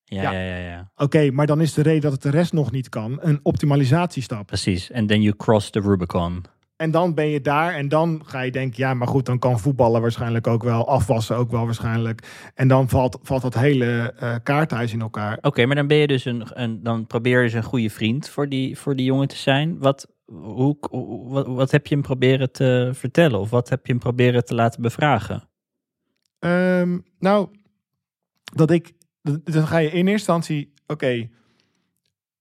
Ja, 0.10 0.22
Ja. 0.22 0.32
ja, 0.32 0.56
ja, 0.56 0.70
ja. 0.70 0.92
Oké, 0.96 1.32
maar 1.32 1.46
dan 1.48 1.62
is 1.62 1.74
de 1.74 1.82
reden 1.82 2.02
dat 2.02 2.12
het 2.12 2.22
de 2.22 2.30
rest 2.30 2.54
nog 2.54 2.72
niet 2.72 2.90
kan 2.90 3.18
een 3.22 3.40
optimalisatiestap. 3.44 4.48
Precies. 4.48 4.92
En 4.92 5.08
then 5.08 5.22
you 5.22 5.36
cross 5.36 5.70
the 5.70 5.80
Rubicon. 5.80 6.44
En 6.76 6.92
dan 6.92 7.14
ben 7.14 7.28
je 7.28 7.42
daar 7.42 7.74
en 7.74 7.88
dan 7.90 8.22
ga 8.26 8.42
je 8.42 8.52
denken, 8.52 8.78
ja, 8.84 8.94
maar 8.94 9.08
goed, 9.08 9.26
dan 9.26 9.40
kan 9.40 9.60
voetballen 9.60 10.02
waarschijnlijk 10.02 10.48
ook 10.48 10.64
wel, 10.64 10.88
afwassen 10.88 11.36
ook 11.38 11.52
wel 11.52 11.66
waarschijnlijk. 11.66 12.52
En 12.56 12.68
dan 12.68 12.90
valt, 12.90 13.20
valt 13.22 13.42
dat 13.42 13.54
hele 13.54 14.14
eh 14.20 14.36
kaarthuis 14.44 14.94
in 14.94 15.02
elkaar. 15.02 15.38
Oké, 15.42 15.66
maar 15.66 15.76
dan 15.76 15.88
ben 15.88 15.98
je 15.98 16.08
dus 16.08 16.26
een, 16.26 16.44
een, 16.54 16.84
dan 16.84 17.08
probeer 17.08 17.38
je 17.38 17.44
dus 17.44 17.54
een 17.54 17.64
goede 17.64 17.90
vriend 17.90 18.30
voor 18.30 18.50
die, 18.50 18.78
voor 18.78 18.96
die 18.96 19.06
jongen 19.06 19.28
te 19.28 19.36
zijn. 19.36 19.80
Wat, 19.80 20.08
hoe, 20.26 20.78
hoe- 20.90 21.30
wat, 21.30 21.48
wat 21.48 21.72
heb 21.72 21.88
je 21.88 21.94
hem 21.96 22.04
proberen 22.04 22.52
te 22.52 22.90
vertellen? 22.94 23.40
Of 23.40 23.50
wat 23.50 23.70
heb 23.70 23.86
je 23.86 23.92
hem 23.92 24.02
proberen 24.02 24.46
te 24.46 24.56
laten 24.56 24.82
bevragen? 24.82 25.50
Ehm, 26.40 26.98
nou, 27.20 27.50
dat 28.56 28.72
ik, 28.72 28.92
dan 29.22 29.68
ga 29.68 29.78
je 29.78 29.88
in 29.88 29.94
eerste 29.96 30.12
instantie, 30.12 30.74
oké, 30.88 31.30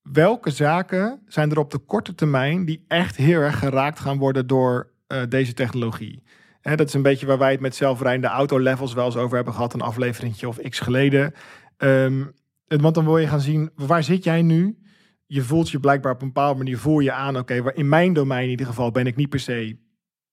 welke 0.03 0.51
zaken 0.51 1.22
zijn 1.26 1.51
er 1.51 1.59
op 1.59 1.70
de 1.70 1.79
korte 1.79 2.14
termijn 2.14 2.64
die 2.64 2.85
echt 2.89 3.16
heel 3.16 3.41
erg 3.41 3.59
geraakt 3.59 3.99
gaan 4.01 4.18
worden 4.18 4.47
door 4.47 4.93
eh, 5.07 5.22
deze 5.29 5.53
technologie? 5.55 6.22
Hè, 6.61 6.76
dat 6.76 6.87
is 6.89 6.95
een 6.95 7.03
beetje 7.03 7.26
waar 7.26 7.39
wij 7.39 7.51
het 7.51 7.61
met 7.61 7.76
zelfrijdende 7.76 8.26
auto-levels 8.29 8.93
wel 8.95 9.05
eens 9.05 9.16
over 9.16 9.37
hebben 9.37 9.55
gehad, 9.55 9.74
een 9.74 9.81
afleveringetje 9.81 10.49
of 10.49 10.59
x 10.68 10.79
geleden. 10.81 11.33
Het- 11.76 12.81
want 12.81 12.95
dan 12.95 13.05
wil 13.05 13.18
je 13.18 13.26
gaan 13.26 13.41
zien, 13.41 13.70
waar 13.74 14.03
zit 14.03 14.24
jij 14.24 14.43
nu? 14.43 14.79
Je 15.26 15.43
voelt 15.43 15.70
je 15.70 15.81
blijkbaar 15.81 16.12
op 16.12 16.22
een 16.22 16.26
bepaalde 16.33 16.59
manier, 16.59 16.79
voel 16.79 16.99
je 16.99 17.12
aan, 17.12 17.37
oké, 17.39 17.62
waar 17.62 17.74
in 17.74 17.89
mijn 17.89 18.12
domein 18.12 18.45
in 18.45 18.51
ieder 18.51 18.66
geval 18.66 18.91
ben 18.91 19.07
ik 19.07 19.16
niet 19.16 19.29
per 19.29 19.41
se 19.41 19.79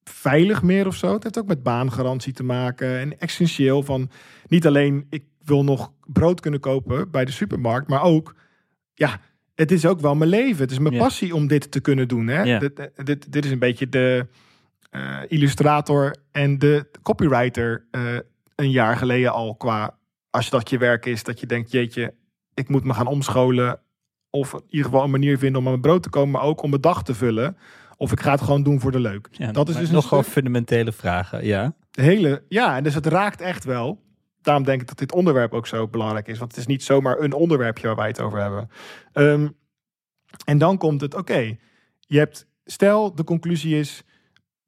veilig 0.04 0.62
meer 0.62 0.88
of 0.88 0.96
zo. 0.96 1.14
Het 1.14 1.24
heeft 1.24 1.38
ook 1.39 1.48
met 1.48 1.64
baangarantie 1.64 2.34
te 2.34 2.43
maken 2.43 3.00
en 3.00 3.20
essentieel 3.20 3.84
van 3.84 4.10
niet 4.48 4.68
alleen 4.68 5.06
ik 5.10 5.24
wil 5.46 5.64
nog 5.64 5.91
brood 6.06 6.39
kunnen 6.39 6.60
kopen 6.60 7.12
bij 7.12 7.26
de 7.26 7.32
supermarkt, 7.32 7.88
maar 7.88 8.02
ook 8.02 8.36
ja, 8.93 9.20
het 9.56 9.72
is 9.72 9.86
ook 9.86 10.00
wel 10.00 10.16
mijn 10.16 10.30
leven. 10.30 10.62
Het 10.62 10.72
is 10.72 10.80
mijn 10.80 10.93
Ja. 10.93 11.00
passie 11.00 11.36
om 11.36 11.48
dit 11.48 11.72
te 11.72 11.80
kunnen 11.80 12.08
doen. 12.08 12.28
Hè? 12.28 12.41
Ja. 12.43 12.60
Dit, 12.60 12.89
dit, 13.04 13.32
dit 13.32 13.46
is 13.46 13.52
een 13.52 13.60
beetje 13.60 13.89
de 13.89 14.28
eh, 14.89 15.18
illustrator 15.28 16.16
en 16.32 16.60
de 16.60 16.86
copywriter 17.04 17.86
eh, 17.91 18.02
een 18.56 18.72
jaar 18.72 18.98
geleden 18.98 19.34
al 19.34 19.56
qua 19.56 19.98
als 20.30 20.50
dat 20.50 20.70
je 20.70 20.78
werk 20.78 21.06
is, 21.06 21.24
dat 21.24 21.39
je 21.39 21.46
denkt, 21.46 21.72
jeetje, 21.72 22.14
ik 22.54 22.70
moet 22.70 22.84
me 22.84 22.93
gaan 22.93 23.08
omscholen 23.08 23.80
of 24.30 24.54
in 24.54 24.62
ieder 24.70 24.86
geval 24.86 25.04
een 25.04 25.12
manier 25.12 25.38
vinden 25.38 25.58
om 25.60 25.64
aan 25.66 25.70
mijn 25.72 25.82
brood 25.82 26.04
te 26.04 26.10
komen, 26.10 26.30
maar 26.32 26.41
ook 26.41 26.62
om 26.62 26.70
mijn 26.70 26.82
dag 26.82 27.04
te 27.04 27.14
vullen. 27.14 27.58
Of 27.98 28.12
ik 28.12 28.20
ga 28.20 28.32
het 28.32 28.41
gewoon 28.41 28.64
doen 28.64 28.80
voor 28.80 28.91
de 28.91 29.00
leuk. 29.00 29.28
Ja, 29.32 29.52
dat 29.52 29.70
is 29.70 29.76
dus 29.76 29.89
nog 29.91 30.08
gewoon 30.08 30.24
fundamentele 30.24 30.91
vragen. 30.91 31.46
Ja. 31.46 31.74
de 31.91 32.02
hele, 32.02 32.43
ja, 32.48 32.78
en 32.78 32.84
dus 32.84 32.93
het 32.93 33.06
raakt 33.06 33.41
echt 33.41 33.64
wel. 33.64 34.04
Daarom 34.46 34.64
denk 34.64 34.82
ik 34.82 34.88
dat 34.88 34.98
dit 34.98 35.12
onderwerp 35.12 35.54
ook 35.54 35.68
zo 35.68 35.88
belangrijk 35.88 36.28
is. 36.28 36.38
Want 36.38 36.52
het 36.52 36.60
is 36.60 36.68
niet 36.68 36.84
zomaar 36.84 37.20
een 37.20 37.34
onderwerpje 37.34 37.88
waar 37.88 37.96
wij 37.96 38.08
het 38.08 38.20
over 38.20 38.41
hebben. 38.41 38.70
Ehm, 39.14 39.48
en 40.46 40.58
dan 40.58 40.78
komt 40.78 41.02
het, 41.02 41.16
oké, 41.16 41.58
je 42.00 42.18
hebt, 42.18 42.48
stel 42.66 43.16
de 43.16 43.24
conclusie 43.24 43.80
is, 43.80 44.04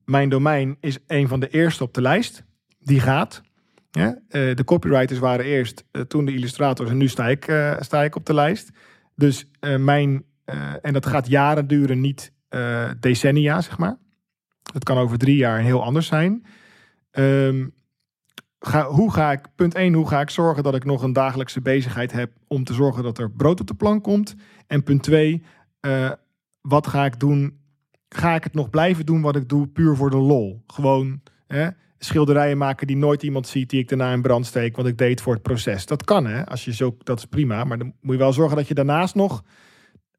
mijn 0.06 0.30
domein 0.30 0.78
is 0.80 0.98
een 1.08 1.28
van 1.28 1.40
de 1.40 1.50
eerste 1.50 1.84
op 1.84 1.94
de 1.94 2.02
lijst. 2.02 2.44
Die 2.80 3.00
gaat. 3.00 3.42
Eh, 3.92 4.16
de 4.56 4.64
copywriters 4.66 5.20
waren 5.20 5.46
eerst, 5.46 5.84
eh, 5.92 6.02
toen 6.02 6.26
de 6.26 6.34
illustrators 6.34 6.90
en 6.90 6.98
nu 6.98 7.08
sta 7.08 7.28
ik, 7.28 7.48
eh, 7.48 7.76
sta 7.80 8.04
ik 8.04 8.16
op 8.16 8.26
de 8.26 8.34
lijst. 8.34 8.70
Dus 9.16 9.50
mijn, 9.78 10.26
en 10.82 10.94
dat 10.94 11.06
gaat 11.06 11.28
jaren 11.28 11.68
duren, 11.68 12.02
niet 12.02 12.34
decennia, 13.00 13.62
zeg 13.62 13.78
maar. 13.78 13.98
Het 14.74 14.84
kan 14.84 14.98
over 14.98 15.18
drie 15.18 15.36
jaar 15.36 15.60
heel 15.60 15.84
anders 15.84 16.08
zijn. 16.08 16.46
Ehm, 17.12 17.68
hoe 18.88 19.12
ga 19.12 19.32
ik, 19.32 19.46
punt 19.56 19.76
1, 19.76 19.94
hoe 19.94 20.08
ga 20.08 20.22
ik 20.22 20.30
zorgen 20.30 20.64
dat 20.64 20.76
ik 20.76 20.86
nog 20.86 21.04
een 21.04 21.14
dagelijkse 21.14 21.62
bezigheid 21.62 22.12
heb 22.12 22.32
om 22.48 22.64
te 22.64 22.74
zorgen 22.74 23.04
dat 23.04 23.18
er 23.18 23.32
brood 23.32 23.60
op 23.60 23.68
de 23.68 23.74
plank 23.74 24.04
komt? 24.04 24.36
En 24.68 24.84
punt 24.84 25.04
2, 25.04 25.44
wat 26.62 26.88
ga 26.88 27.06
ik 27.06 27.20
doen? 27.20 27.60
Ga 28.10 28.36
ik 28.36 28.44
het 28.44 28.54
nog 28.54 28.70
blijven 28.70 29.06
doen 29.06 29.22
wat 29.22 29.36
ik 29.36 29.50
doe 29.50 29.68
puur 29.68 29.96
voor 29.96 30.10
de 30.10 30.18
lol? 30.18 30.64
Gewoon 30.68 31.22
hè, 31.48 31.68
schilderijen 31.98 32.58
maken 32.58 32.88
die 32.88 32.98
nooit 32.98 33.24
iemand 33.24 33.48
ziet, 33.48 33.70
die 33.70 33.80
ik 33.80 33.90
daarna 33.90 34.14
in 34.14 34.22
brand 34.22 34.46
steek, 34.46 34.76
want 34.76 34.88
ik 34.88 34.98
deed 34.98 35.10
het 35.10 35.22
voor 35.22 35.34
het 35.34 35.44
proces. 35.44 35.86
Dat 35.86 36.04
kan 36.04 36.26
hè, 36.26 36.46
als 36.46 36.66
je 36.66 36.74
zo, 36.74 36.98
dat 37.04 37.18
is 37.18 37.26
prima, 37.26 37.64
maar 37.64 37.78
dan 37.78 37.94
moet 38.02 38.14
je 38.16 38.22
wel 38.22 38.34
zorgen 38.34 38.58
dat 38.58 38.68
je 38.68 38.74
daarnaast 38.74 39.16
nog 39.16 39.44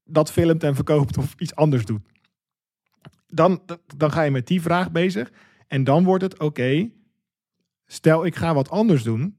dat 0.04 0.32
filmt 0.32 0.62
en 0.62 0.74
verkoopt 0.74 1.18
of 1.18 1.34
iets 1.38 1.54
anders 1.54 1.84
doet. 1.84 2.00
Dan, 3.26 3.62
dan 3.96 4.12
ga 4.12 4.22
je 4.22 4.30
met 4.30 4.46
die 4.46 4.62
vraag 4.62 4.90
bezig. 4.90 5.32
En 5.66 5.84
dan 5.84 6.04
wordt 6.04 6.22
het, 6.22 6.38
oké, 6.38 6.90
stel 7.90 8.26
ik 8.26 8.36
ga 8.36 8.54
wat 8.54 8.70
anders 8.70 9.02
doen. 9.02 9.36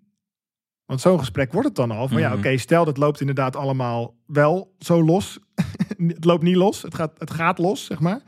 Want 0.86 1.02
zo'n 1.02 1.20
gesprek 1.20 1.52
wordt 1.52 1.68
het 1.68 1.76
dan 1.76 1.92
al. 1.92 2.08
Van 2.08 2.20
ja, 2.20 2.30
Mhm. 2.30 2.38
oké, 2.38 2.58
stel 2.58 2.86
dat 2.86 2.98
loopt 2.98 3.20
inderdaad 3.20 3.56
allemaal 3.56 4.16
wel 4.26 4.76
zo 4.80 5.04
los. 5.04 5.40
het 6.08 6.26
loopt 6.26 6.44
niet 6.44 6.56
los, 6.56 6.82
het 6.82 6.96
gaat, 6.96 7.20
het 7.20 7.32
gaat 7.32 7.58
los, 7.58 7.86
zeg 7.86 8.00
maar. 8.00 8.22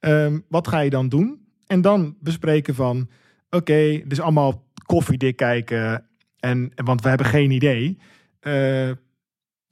Ehm, 0.00 0.40
wat 0.48 0.68
ga 0.68 0.78
je 0.80 0.90
dan 0.90 1.08
doen? 1.08 1.46
En 1.66 1.80
dan 1.80 2.16
bespreken 2.20 2.74
van, 2.74 3.08
oké, 3.50 4.02
dus 4.06 4.20
allemaal 4.20 4.66
koffiedik 4.86 5.36
kijken. 5.36 6.06
En, 6.38 6.72
want 6.74 7.02
we 7.02 7.08
hebben 7.08 7.26
geen 7.26 7.50
idee. 7.50 7.98
Eh, 8.40 8.90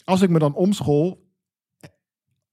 als 0.05 0.23
ik 0.23 0.31
me 0.31 0.39
dan 0.39 0.55
omschool, 0.55 1.25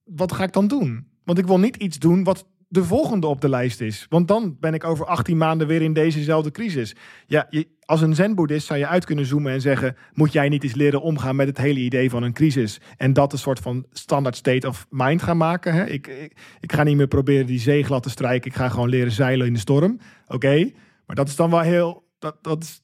wat 0.04 0.32
ga 0.32 0.44
ik 0.44 0.52
dan 0.52 0.66
doen? 0.66 1.08
Want 1.24 1.38
ik 1.38 1.46
wil 1.46 1.58
niet 1.58 1.76
iets 1.76 1.98
doen 1.98 2.24
wat 2.24 2.46
de 2.74 2.84
volgende 2.84 3.26
op 3.26 3.40
de 3.40 3.48
lijst 3.48 3.80
is. 3.80 4.06
Want 4.08 4.28
dan 4.28 4.56
ben 4.60 4.74
ik 4.74 4.84
over 4.84 5.06
18 5.06 5.36
maanden 5.36 5.66
weer 5.66 5.82
in 5.82 5.92
dezezelfde 5.92 6.50
crisis. 6.50 6.96
Ja, 7.26 7.46
je, 7.50 7.68
als 7.84 8.00
een 8.00 8.14
zen-boeddhist 8.14 8.66
zou 8.66 8.78
je 8.78 8.86
uit 8.86 9.04
kunnen 9.04 9.26
zoomen 9.26 9.52
en 9.52 9.60
zeggen... 9.60 9.96
moet 10.12 10.32
jij 10.32 10.48
niet 10.48 10.62
eens 10.62 10.74
leren 10.74 11.02
omgaan 11.02 11.36
met 11.36 11.46
het 11.46 11.58
hele 11.58 11.80
idee 11.80 12.10
van 12.10 12.22
een 12.22 12.32
crisis... 12.32 12.80
en 12.96 13.12
dat 13.12 13.32
een 13.32 13.38
soort 13.38 13.58
van 13.58 13.86
standaard 13.90 14.36
state 14.36 14.68
of 14.68 14.86
mind 14.90 15.22
gaan 15.22 15.36
maken. 15.36 15.74
Hè? 15.74 15.86
Ik, 15.86 16.06
ik, 16.60 16.72
ga 16.72 16.82
niet 16.82 16.96
meer 16.96 17.06
proberen 17.06 17.46
die 17.46 17.58
zee 17.58 17.84
glad 17.84 18.02
te 18.02 18.10
strijken. 18.10 18.50
Ik 18.50 18.56
ga 18.56 18.68
gewoon 18.68 18.88
leren 18.88 19.12
zeilen 19.12 19.46
in 19.46 19.52
de 19.52 19.58
storm. 19.58 19.98
Oké, 20.26 20.70
maar 21.06 21.16
dat 21.16 21.28
is 21.28 21.36
dan 21.36 21.50
wel 21.50 21.60
heel... 21.60 22.08
Dat, 22.18 22.36
dat 22.42 22.62
is, 22.62 22.82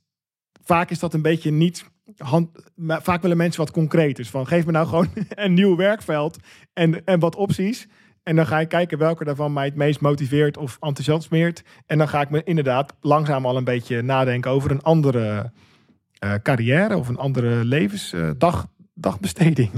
vaak 0.63 0.91
is 0.91 0.99
dat 0.99 1.15
een 1.15 1.23
beetje 1.23 1.51
niet... 1.51 1.85
Hand, 2.17 2.51
vaak 2.77 3.23
willen 3.23 3.37
mensen 3.37 3.61
wat 3.61 3.71
concreters. 3.71 4.31
Van 4.31 4.47
geef 4.47 4.67
me 4.67 4.73
nou 4.73 4.87
gewoon 4.87 5.09
een 5.29 5.55
nieuw 5.55 5.77
werkveld 5.77 6.37
en, 6.73 7.05
en 7.05 7.19
wat 7.19 7.37
opties... 7.37 7.89
En 8.23 8.37
dan 8.37 8.47
ga 8.47 8.61
ik 8.61 8.69
kijken 8.69 8.99
welke 8.99 9.25
daarvan 9.25 9.53
mij 9.53 9.65
het 9.65 9.75
meest 9.77 10.01
motiveert 10.01 10.57
of 10.57 10.77
enthousiasmeert. 10.81 11.63
En 11.87 11.99
dan 11.99 12.09
ga 12.09 12.21
ik 12.21 12.31
me 12.31 12.43
inderdaad 12.45 12.97
langzaam 13.01 13.47
al 13.47 13.57
een 13.57 13.65
beetje 13.65 14.03
nadenken 14.03 14.51
over 14.51 14.71
een 14.71 14.83
andere 14.83 15.53
eh, 16.19 16.35
carrière 16.43 16.97
of 16.97 17.09
een 17.09 17.17
andere 17.19 17.65
levensdag 17.65 18.67
dagbesteding. 18.95 19.71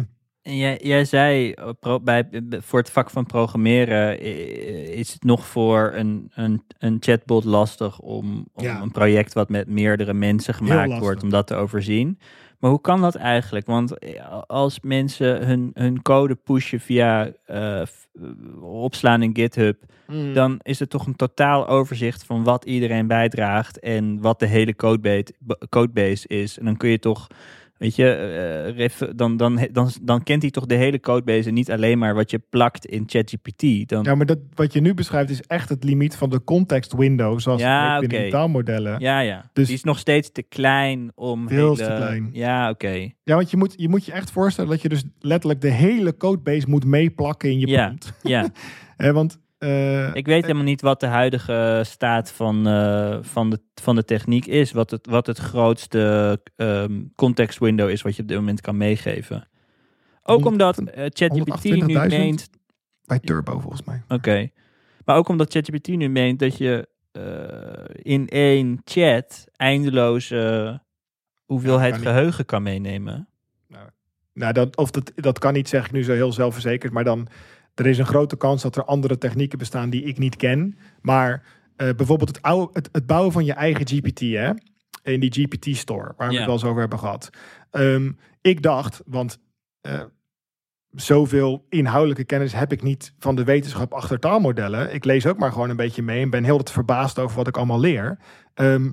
En 0.43 0.57
jij, 0.57 0.79
jij 0.83 1.05
zei 1.05 1.53
eh, 1.53 1.69
pro- 1.81 2.01
bij, 2.01 2.29
voor 2.51 2.79
het 2.79 2.91
vak 2.91 3.11
van 3.11 3.27
programmeren 3.27 4.19
eh, 4.21 4.99
is 4.99 5.13
het 5.13 5.25
nog 5.25 5.47
voor 5.47 5.93
een, 5.95 6.31
een, 6.35 6.63
een 6.79 6.97
chatbot 7.01 7.45
lastig 7.45 7.99
om, 7.99 8.47
om 8.53 8.65
Ja. 8.65 8.81
een 8.81 8.91
project 8.91 9.33
wat 9.33 9.49
met 9.49 9.69
meerdere 9.69 10.15
mensen 10.15 10.55
gemaakt 10.55 10.99
wordt, 10.99 11.23
om 11.23 11.31
dat 11.31 11.47
te 11.47 11.55
overzien. 11.55 12.19
Maar 12.59 12.71
hoe 12.71 12.81
kan 12.81 13.01
dat 13.01 13.15
eigenlijk? 13.15 13.67
Want 13.67 13.99
eh, 13.99 14.41
als 14.47 14.81
mensen 14.81 15.47
hun, 15.47 15.71
hun 15.75 16.03
code 16.03 16.35
pushen 16.35 16.81
via 16.81 17.31
eh, 17.45 17.81
eh, 17.81 17.87
opslaan 18.61 19.23
in 19.23 19.37
GitHub, 19.37 19.83
dan 20.35 20.59
is 20.63 20.79
het 20.79 20.91
toch 20.91 21.07
een 21.07 21.17
totaal 21.17 21.69
overzicht 21.69 22.25
van 22.25 22.45
wat 22.45 22.65
iedereen 22.65 23.07
bijdraagt 23.07 23.79
en 23.79 24.21
wat 24.21 24.39
de 24.39 24.47
hele 24.47 24.77
codebase, 24.77 25.35
codebase 25.69 26.29
is. 26.29 26.59
En 26.59 26.65
dan 26.65 26.77
kun 26.77 26.91
je 26.91 26.99
toch, 26.99 27.27
weet 27.83 27.97
je, 27.97 28.09
eh, 28.13 28.77
ref- 28.77 29.09
dan, 29.17 29.37
dan, 29.37 29.69
dan, 29.73 29.91
dan 30.03 30.23
kent 30.23 30.43
hij 30.43 30.51
toch 30.51 30.67
de 30.67 30.75
hele 30.75 31.01
codebase 31.01 31.49
en 31.49 31.55
niet 31.55 31.71
alleen 31.71 31.99
maar 31.99 32.15
wat 32.15 32.31
je 32.31 32.39
plakt 32.51 32.87
in 32.87 33.03
ChatGPT. 33.07 33.89
Dan, 33.89 34.03
Ja, 34.05 34.15
maar 34.15 34.27
dat, 34.27 34.39
wat 34.55 34.73
je 34.73 34.81
nu 34.81 34.95
beschrijft 34.95 35.31
is 35.31 35.41
echt 35.43 35.69
het 35.69 35.85
limiet 35.85 36.17
van 36.17 36.31
de 36.31 36.45
context 36.45 36.93
window, 36.93 37.41
zoals 37.41 37.61
Ja, 37.61 37.99
binnen 37.99 38.19
oké. 38.21 38.31
taalmodellen. 38.31 38.93
Ja. 38.93 38.99
ja, 38.99 39.21
ja. 39.21 39.51
Dus- 39.53 39.67
Die 39.67 39.77
is 39.77 39.83
nog 39.85 39.99
steeds 39.99 40.33
te 40.33 40.43
klein 40.43 41.13
om 41.15 41.49
Veel 41.49 41.75
hele... 41.77 41.89
te 41.89 41.95
klein. 41.97 42.29
Ja, 42.33 42.71
oké. 42.71 43.11
want 43.25 43.51
je 43.51 43.57
moet, 43.57 43.75
je 43.77 43.89
moet 43.89 44.05
je 44.05 44.13
echt 44.13 44.31
voorstellen 44.31 44.71
dat 44.71 44.83
je 44.83 44.89
dus 44.89 45.05
letterlijk 45.21 45.61
de 45.61 45.71
hele 45.71 46.17
codebase 46.17 46.69
moet 46.69 46.85
meeplakken 46.85 47.51
in 47.51 47.59
je 47.59 47.67
Ja. 47.67 47.85
prompt. 47.87 48.13
Ja, 48.23 48.49
Hè, 48.97 49.13
want 49.13 49.39
eh, 49.63 50.15
ik 50.15 50.27
weet 50.27 50.43
helemaal 50.43 50.63
niet 50.63 50.81
wat 50.81 51.01
de 51.01 51.07
huidige 51.07 51.81
staat 51.85 52.33
van, 52.33 52.67
eh, 52.67 53.19
van, 53.21 53.51
de, 53.51 53.59
van 53.75 53.95
de 53.95 54.05
techniek 54.05 54.47
is. 54.47 54.73
Wat 54.73 54.91
het, 54.91 55.07
wat 55.07 55.27
het 55.27 55.39
grootste 55.39 56.41
ehm, 56.57 57.03
context 57.15 57.59
window 57.59 57.89
is 57.89 58.03
wat 58.03 58.17
je 58.17 58.23
op 58.23 58.29
dit 58.29 58.37
moment 58.37 58.61
kan 58.61 58.77
meegeven. 58.77 59.49
Ook 60.23 60.45
omdat 60.45 60.79
eh, 60.79 61.05
ChatGPT 61.09 61.65
nu 61.65 61.81
128.000? 61.81 62.09
meent 62.09 62.51
bij 63.05 63.19
Turbo 63.19 63.59
volgens 63.59 63.83
mij. 63.83 64.03
Oké. 64.09 64.49
Maar 65.05 65.17
ook 65.17 65.29
omdat 65.29 65.53
ChatGPT 65.53 65.89
nu 65.89 66.09
meent 66.09 66.39
dat 66.39 66.57
je 66.57 66.89
eh, 67.13 68.03
in 68.03 68.29
één 68.29 68.81
chat 68.85 69.45
eindeloze 69.57 70.81
hoeveelheid 71.45 71.95
niet. 71.95 72.03
geheugen 72.03 72.45
kan 72.45 72.63
meenemen. 72.63 73.29
Nou, 74.35 74.53
dat, 74.53 74.77
of 74.77 74.91
dat, 74.91 75.13
dat 75.15 75.39
kan 75.39 75.53
niet, 75.53 75.69
zeg 75.69 75.85
ik 75.85 75.93
nu 75.93 76.05
zo 76.05 76.13
heel 76.13 76.33
zelfverzekerd. 76.33 76.93
Maar 76.93 77.05
dan, 77.05 77.29
er 77.75 77.87
is 77.87 77.99
een 77.99 78.07
grote 78.07 78.37
kans 78.37 78.63
dat 78.63 78.77
er 78.77 78.85
andere 78.85 79.19
technieken 79.19 79.59
bestaan 79.59 79.91
die 79.91 80.03
ik 80.03 80.19
niet 80.19 80.37
ken. 80.37 80.79
Maar 81.01 81.43
eh, 81.77 81.95
bijvoorbeeld 81.97 82.29
het, 82.29 82.43
oude, 82.43 82.71
het, 82.73 82.89
het 82.93 83.07
bouwen 83.07 83.33
van 83.33 83.45
je 83.45 83.53
eigen 83.53 83.89
GPT, 83.89 84.21
hè? 84.21 84.51
In 85.03 85.21
die 85.21 85.33
GPT-store, 85.33 86.15
waar 86.17 86.29
we 86.29 86.35
het 86.35 86.45
wel 86.45 86.55
eens 86.55 86.65
over 86.65 86.81
hebben 86.81 86.99
gehad. 86.99 87.31
Ehm, 87.71 88.13
ik 88.41 88.63
dacht, 88.63 89.03
want 89.07 89.39
eh, 89.81 90.03
zoveel 90.91 91.67
inhoudelijke 91.69 92.25
kennis 92.25 92.53
heb 92.53 92.73
ik 92.73 92.83
niet 92.83 93.15
van 93.19 93.35
de 93.35 93.45
wetenschap 93.45 93.93
achter 93.93 94.19
taalmodellen. 94.19 94.95
Ik 94.95 95.05
lees 95.05 95.27
ook 95.27 95.39
maar 95.39 95.53
gewoon 95.53 95.71
een 95.71 95.77
beetje 95.77 96.03
mee 96.03 96.23
en 96.23 96.31
ben 96.31 96.45
heel 96.45 96.61
verbaasd 96.65 97.19
over 97.19 97.37
wat 97.37 97.49
ik 97.49 97.57
allemaal 97.57 97.81
leer. 97.81 98.19
Ehm, 98.55 98.91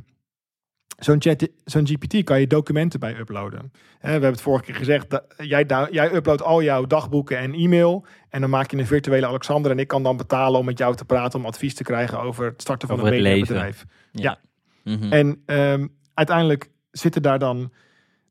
Zo'n, 1.00 1.22
zo'n 1.66 1.88
GPT 1.88 2.24
kan 2.24 2.39
je 2.39 2.47
documenten 2.47 3.00
bij 3.00 3.20
uploaden. 3.20 3.72
We 4.02 4.10
hebben 4.10 4.32
het 4.32 4.41
vorige 4.41 4.64
keer 4.64 4.76
gezegd, 4.76 5.10
dat 5.10 5.24
jij, 5.38 5.66
jij 5.91 6.14
uploadt 6.14 6.41
al 6.41 6.64
jouw 6.64 6.86
dagboeken 6.86 7.38
en 7.38 7.54
e-mail. 7.54 8.06
En 8.30 8.41
dan 8.41 8.50
maak 8.50 8.72
je 8.72 8.78
een 8.78 8.86
virtuele 8.86 9.28
Alexander. 9.28 9.72
En 9.72 9.80
ik 9.80 9.88
kan 9.88 10.04
dan 10.04 10.18
betalen 10.18 10.60
om 10.60 10.66
met 10.66 10.78
jou 10.78 10.95
te 10.95 11.06
praten, 11.06 11.39
om 11.39 11.45
advies 11.45 11.74
te 11.74 11.84
krijgen 11.84 12.20
over 12.22 12.45
het 12.45 12.62
starten 12.62 12.88
van 12.88 13.00
Over 13.00 13.14
een 13.14 13.22
mediabedrijf. 13.22 13.86
Ja. 14.12 14.39
Mhm. 14.84 15.12
En 15.12 15.41
ehm, 15.45 15.88
uiteindelijk 16.14 16.70
zitten 16.91 17.22
daar 17.22 17.39
dan, 17.39 17.72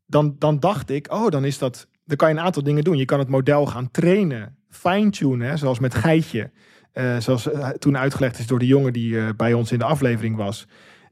dan, 0.06 0.36
dan 0.38 0.60
dacht 0.60 0.90
ik, 0.90 1.12
oh, 1.12 1.28
dan 1.28 1.44
is 1.44 1.58
dat, 1.58 1.88
dan 2.04 2.16
kan 2.16 2.28
je 2.28 2.34
een 2.34 2.40
aantal 2.40 2.62
dingen 2.62 2.84
doen. 2.84 2.96
Je 2.96 3.04
kan 3.04 3.18
het 3.18 3.28
model 3.28 3.66
gaan 3.66 3.90
trainen, 3.90 4.56
fine-tunen, 4.68 5.58
zoals 5.58 5.78
met 5.78 5.94
Geitje. 5.94 6.50
Eh, 6.92 7.18
zoals 7.18 7.50
eh, 7.50 7.68
toen 7.68 7.98
uitgelegd 7.98 8.38
is 8.38 8.46
door 8.46 8.58
de 8.58 8.66
jongen 8.66 8.92
die 8.92 9.18
eh, 9.18 9.28
bij 9.36 9.52
ons 9.52 9.72
in 9.72 9.78
de 9.78 9.84
aflevering 9.84 10.36
was. 10.36 10.66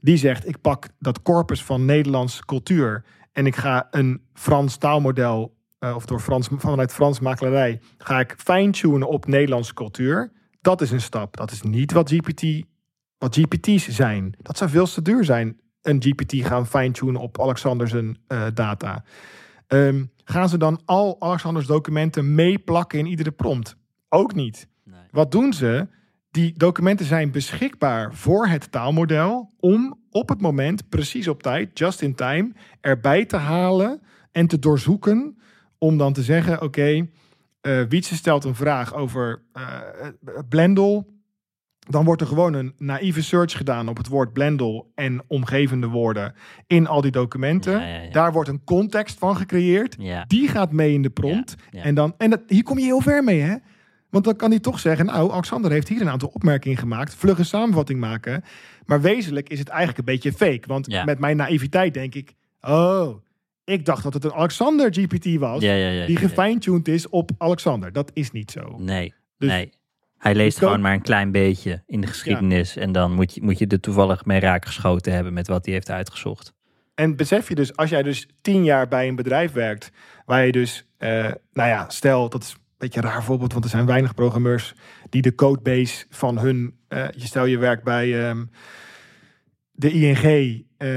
Die 0.07 0.17
zegt, 0.17 0.49
ik 0.49 0.61
pak 0.61 0.89
dat 0.99 1.23
corpus 1.23 1.65
van 1.65 1.85
Nederlands 1.85 2.45
cultuur 2.45 3.05
en 3.33 3.47
ik 3.47 3.57
ga 3.57 3.89
een 3.91 4.23
Frans 4.35 4.77
taalmodel, 4.77 5.57
eh, 5.79 5.95
of 5.95 6.05
door 6.05 6.21
Frans, 6.21 6.49
vanuit 6.57 6.93
Frans 6.93 7.21
makelaarij, 7.21 7.81
ga 7.99 8.21
ik 8.21 8.35
fine-tunen 8.39 9.09
op 9.09 9.27
Nederlandse 9.27 9.75
cultuur. 9.75 10.33
Dat 10.61 10.81
is 10.81 10.91
een 10.91 11.01
stap. 11.01 11.37
Dat 11.37 11.51
is 11.51 11.63
niet 11.63 11.93
wat 11.93 12.11
GPT 12.11 12.67
wat 13.19 13.37
GPT's 13.37 13.89
zijn. 13.89 14.35
Dat 14.43 14.57
zou 14.57 14.71
veel 14.71 14.87
te 14.87 15.03
duur 15.03 15.25
zijn. 15.25 15.61
Een 15.83 16.03
GPT 16.03 16.47
gaan 16.47 16.67
fine-tunen 16.67 17.21
op 17.21 17.41
Alexander 17.41 17.89
zijn 17.89 18.19
eh, 18.27 18.47
data. 18.55 19.05
Ehm, 19.67 20.05
gaan 20.25 20.49
ze 20.49 20.59
dan 20.59 20.81
al 20.85 21.17
Alexanders 21.21 21.67
documenten 21.67 22.35
meeplakken 22.35 22.99
in 22.99 23.07
iedere 23.07 23.31
prompt? 23.33 23.77
Ook 24.09 24.35
niet. 24.35 24.69
Nee. 24.85 25.01
Wat 25.11 25.33
doen 25.33 25.53
ze? 25.53 25.89
Die 26.37 26.53
documenten 26.57 27.07
zijn 27.07 27.30
beschikbaar 27.30 28.14
voor 28.14 28.47
het 28.47 28.72
taalmodel 28.72 29.51
om 29.61 29.99
op 30.11 30.28
het 30.28 30.41
moment, 30.41 30.89
precies 30.89 31.28
op 31.28 31.43
tijd, 31.43 31.78
just 31.78 32.03
in 32.03 32.14
time, 32.14 32.53
erbij 32.80 33.24
te 33.24 33.37
halen 33.37 34.01
en 34.32 34.47
te 34.47 34.59
doorzoeken. 34.59 35.39
Om 35.78 35.99
dan 35.99 36.12
te 36.12 36.22
zeggen: 36.22 36.62
Oké, 36.62 37.09
eh 37.61 37.82
Wietse 37.89 38.14
stelt 38.14 38.45
een 38.45 38.55
vraag 38.55 38.95
over 38.95 39.43
eh 39.53 39.64
Blendel. 40.49 41.14
Dan 41.78 42.05
wordt 42.05 42.20
er 42.20 42.26
gewoon 42.26 42.55
een 42.55 42.74
naïeve 42.78 43.22
search 43.22 43.57
gedaan 43.57 43.89
op 43.89 43.97
het 43.97 44.09
woord 44.09 44.32
Blendel 44.32 44.93
en 44.95 45.22
omgevende 45.26 45.87
woorden 45.87 46.34
in 46.66 46.87
al 46.87 47.01
die 47.01 47.11
documenten. 47.11 47.72
Ja, 47.72 47.87
ja, 47.87 48.01
ja. 48.01 48.11
Daar 48.11 48.32
wordt 48.32 48.49
een 48.49 48.64
context 48.64 49.18
van 49.18 49.37
gecreëerd. 49.37 49.97
Die 50.26 50.49
gaat 50.49 50.72
mee 50.72 50.93
in 50.93 51.03
de 51.03 51.11
prompt. 51.11 51.55
En, 51.70 51.95
dan, 51.95 52.14
en 52.18 52.30
dat, 52.30 52.41
hier 52.47 52.62
kom 52.62 52.78
je 52.78 52.84
heel 52.84 53.01
ver 53.01 53.24
mee, 53.24 53.41
hè? 53.41 53.57
Want 54.17 54.29
dan 54.29 54.37
kan 54.37 54.51
hij 54.51 54.61
toch 54.61 54.79
zeggen, 54.81 55.07
nou, 55.07 55.33
Alexander 55.33 55.71
heeft 55.71 55.89
hier 55.89 56.01
een 56.01 56.09
aantal 56.09 56.31
opmerkingen 56.33 56.79
gemaakt. 56.79 57.14
Vlugge 57.14 57.45
samenvatting 57.45 58.01
maken. 58.01 58.45
Maar 58.87 59.01
wezenlijk 59.01 59.49
is 59.49 59.59
het 59.59 59.69
eigenlijk 59.69 59.99
een 59.99 60.05
beetje 60.05 60.33
fake. 60.33 60.62
Want 60.67 60.87
Ja. 60.91 61.05
met 61.05 61.19
mijn 61.19 61.37
naïviteit 61.37 61.95
denk 61.95 62.14
ik, 62.14 62.35
oh, 62.61 63.17
ik 63.64 63.85
dacht 63.85 64.03
dat 64.03 64.14
het 64.14 64.25
een 64.25 64.33
Alexander 64.33 64.93
GPT 64.95 65.37
was. 65.39 65.62
Ja, 65.62 65.73
ja, 65.73 65.89
ja, 65.89 66.07
die 66.07 66.17
gefine-tuned 66.17 66.89
is 66.89 67.09
op 67.09 67.31
Alexander. 67.39 67.93
Dat 67.93 68.11
is 68.14 68.31
niet 68.31 68.51
zo. 68.51 68.77
Nee, 68.79 69.14
Dus 69.39 69.51
nee. 69.51 69.73
Hij 70.19 70.35
leest 70.35 70.59
gewoon 70.59 70.81
maar 70.81 70.93
een 70.95 71.03
klein 71.03 71.31
beetje 71.31 71.83
in 71.87 72.01
de 72.01 72.07
geschiedenis. 72.07 72.77
En 72.77 72.93
dan 72.93 73.12
moet 73.12 73.35
je, 73.35 73.43
moet 73.43 73.59
je 73.59 73.67
er 73.67 73.81
toevallig 73.81 74.25
mee 74.25 74.41
raak 74.41 74.64
geschoten 74.64 75.12
hebben 75.12 75.33
met 75.33 75.47
wat 75.49 75.64
hij 75.64 75.75
heeft 75.75 75.91
uitgezocht. 75.91 76.53
En 76.95 77.17
besef 77.17 77.49
je 77.49 77.55
dus, 77.55 77.77
als 77.77 77.91
jij 77.91 78.03
dus 78.03 78.29
tien 78.41 78.64
jaar 78.64 78.89
bij 78.89 79.09
een 79.09 79.17
bedrijf 79.17 79.53
werkt, 79.53 79.91
waar 80.25 80.47
je 80.47 80.53
dus, 80.53 80.87
eh, 80.99 81.09
nou 81.53 81.69
ja, 81.69 81.89
stel, 81.89 82.29
dat 82.29 82.43
is 82.43 82.57
beetje 82.79 83.03
een 83.03 83.09
raar 83.09 83.24
voorbeeld, 83.24 83.53
want 83.53 83.64
er 83.64 83.70
zijn 83.70 83.87
weinig 83.87 84.14
programmeurs 84.14 84.74
die 85.09 85.22
de 85.22 85.35
codebase 85.35 86.07
van 86.11 86.39
hun, 86.39 86.74
eh, 86.89 87.09
je 87.11 87.27
stel 87.27 87.45
je 87.45 87.59
werkt 87.59 87.85
bij 87.85 88.29
ehm, 88.29 88.45
de 89.72 89.91
ING, 89.91 90.64
eh, 90.77 90.89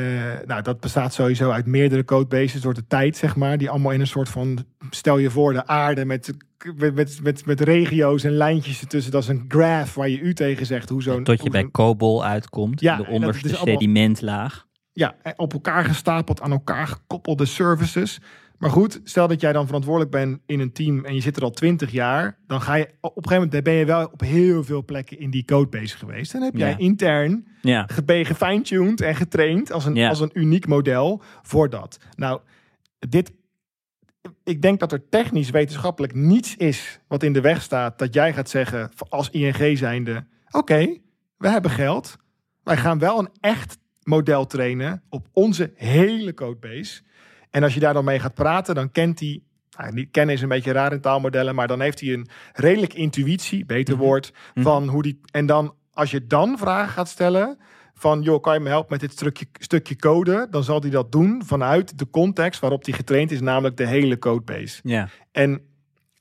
nou 0.46 0.62
dat 0.62 0.80
bestaat 0.80 1.14
sowieso 1.14 1.52
uit 1.52 1.66
meerdere 1.66 2.06
codebases 2.06 2.62
door 2.62 2.74
de 2.74 2.88
tijd, 2.88 3.18
zeg 3.18 3.36
maar, 3.36 3.58
die 3.58 3.70
allemaal 3.70 3.92
in 3.92 4.00
een 4.00 4.08
soort 4.08 4.30
van, 4.30 4.66
stel 4.90 5.18
je 5.18 5.30
voor, 5.30 5.54
de 5.54 5.68
aarde 5.68 6.06
met, 6.06 6.34
met, 6.76 6.96
met, 6.96 7.20
met, 7.24 7.46
met 7.46 7.62
regio's 7.62 8.24
en 8.24 8.32
lijntjes 8.32 8.82
ertussen, 8.82 9.12
dat 9.12 9.24
is 9.24 9.28
een 9.28 9.46
graph 9.48 9.94
waar 9.94 10.10
je 10.10 10.20
u 10.20 10.34
tegen 10.34 10.66
zegt, 10.66 10.90
hoe 10.90 11.02
zo'n... 11.02 11.24
Tot 11.24 11.44
je 11.44 11.50
bij 11.50 11.72
COBOL 11.72 12.26
uitkomt, 12.26 12.80
Ja, 12.80 12.98
de 12.98 13.08
onderste 13.08 13.56
sedimentlaag. 13.56 14.68
Ja, 14.94 15.16
op 15.36 15.54
elkaar 15.54 15.86
gestapeld, 15.86 16.42
aan 16.42 16.52
elkaar 16.52 16.88
gekoppelde 16.88 17.46
services. 17.46 18.20
Maar 18.60 18.70
goed, 18.70 19.02
stel 19.04 19.28
dat 19.28 19.42
jij 19.42 19.54
dan 19.54 19.66
verantwoordelijk 19.66 20.12
bent 20.12 20.40
in 20.46 20.60
een 20.60 20.72
team 20.72 21.06
en 21.06 21.16
je 21.16 21.22
zit 21.22 21.38
er 21.38 21.44
al 21.44 21.52
twintig 21.52 21.92
jaar. 21.92 22.38
Dan 22.48 22.62
ga 22.62 22.76
je 22.76 22.84
op 23.02 23.18
een 23.18 23.24
gegeven 23.24 23.44
moment 23.46 23.64
ben 23.64 23.74
je 23.74 23.86
wel 23.86 24.06
op 24.12 24.22
heel 24.22 24.64
veel 24.64 24.86
plekken 24.86 25.20
in 25.20 25.30
die 25.30 25.46
codebase 25.46 25.98
geweest. 25.98 26.32
Dan 26.32 26.42
heb 26.42 26.56
jij 26.56 26.70
Ja. 26.70 26.78
intern 26.78 27.48
Ja, 27.62 27.88
ben 28.06 28.26
gefine-tuned 28.26 29.02
en 29.02 29.16
getraind 29.16 29.72
als 29.72 29.86
een, 29.86 29.96
Ja. 29.96 30.10
als 30.10 30.20
een 30.20 30.32
uniek 30.34 30.68
model 30.68 31.22
voor 31.42 31.70
dat. 31.70 32.00
Nou, 32.16 32.40
dit, 33.00 33.32
ik 34.44 34.62
denk 34.62 34.80
dat 34.80 34.92
er 34.92 35.10
technisch 35.10 35.50
wetenschappelijk 35.50 36.14
niets 36.16 36.56
is 36.56 37.00
wat 37.08 37.24
in 37.24 37.34
de 37.34 37.42
weg 37.42 37.62
staat 37.62 38.00
dat 38.00 38.14
jij 38.14 38.34
gaat 38.34 38.50
zeggen 38.50 38.92
als 39.10 39.30
ING 39.30 39.78
zijnde, 39.78 40.26
oké, 40.52 40.98
we 41.38 41.48
hebben 41.50 41.72
geld. 41.72 42.18
Wij 42.64 42.78
gaan 42.78 43.00
wel 43.00 43.20
een 43.20 43.30
echt 43.40 43.78
model 44.04 44.46
trainen 44.46 45.04
op 45.10 45.28
onze 45.34 45.72
hele 45.76 46.34
codebase. 46.34 47.02
En 47.50 47.64
als 47.64 47.74
je 47.74 47.80
daar 47.80 47.94
dan 47.94 48.06
mee 48.06 48.20
gaat 48.20 48.34
praten, 48.34 48.76
dan 48.76 48.92
kent 48.92 49.20
hij, 49.20 49.42
nou, 49.78 50.06
kennen 50.06 50.36
is 50.36 50.42
een 50.42 50.48
beetje 50.50 50.72
raar 50.72 50.92
in 50.94 51.02
taalmodellen, 51.02 51.56
maar 51.56 51.68
dan 51.68 51.82
heeft 51.82 52.00
hij 52.00 52.14
een 52.14 52.28
redelijk 52.54 52.94
intuïtie, 52.94 53.66
beter 53.66 53.96
Mhm. 53.96 54.04
woord, 54.04 54.34
Mhm. 54.54 54.64
van 54.66 54.88
hoe 54.88 55.02
die. 55.02 55.20
En 55.32 55.46
dan, 55.46 55.74
als 55.94 56.12
je 56.12 56.28
dan 56.28 56.58
vragen 56.58 56.90
gaat 56.94 57.10
stellen, 57.10 57.58
van 57.94 58.22
joh, 58.22 58.42
kan 58.42 58.54
je 58.54 58.60
me 58.60 58.70
helpen 58.70 58.92
met 58.92 59.00
dit 59.00 59.12
stukje, 59.12 59.46
stukje 59.54 59.96
code? 59.96 60.48
Dan 60.50 60.64
zal 60.64 60.82
hij 60.82 60.90
dat 60.90 61.12
doen 61.12 61.42
vanuit 61.46 61.98
de 61.98 62.10
context 62.10 62.60
waarop 62.60 62.86
hij 62.86 62.94
getraind 62.94 63.32
is, 63.32 63.42
namelijk 63.42 63.78
de 63.78 63.88
hele 63.88 64.20
codebase. 64.20 64.80
ja. 64.84 65.08
En 65.32 65.62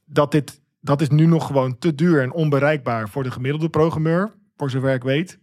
dat, 0.05 0.31
dit, 0.33 0.61
dat 0.81 1.01
is 1.01 1.09
nu 1.09 1.27
nog 1.27 1.47
gewoon 1.47 1.79
te 1.79 1.95
duur 1.95 2.23
en 2.23 2.33
onbereikbaar 2.33 3.09
voor 3.09 3.23
de 3.23 3.31
gemiddelde 3.31 3.69
programmeur, 3.69 4.35
voor 4.57 4.71
zover 4.71 4.95
ik 4.95 5.03
weet. 5.03 5.39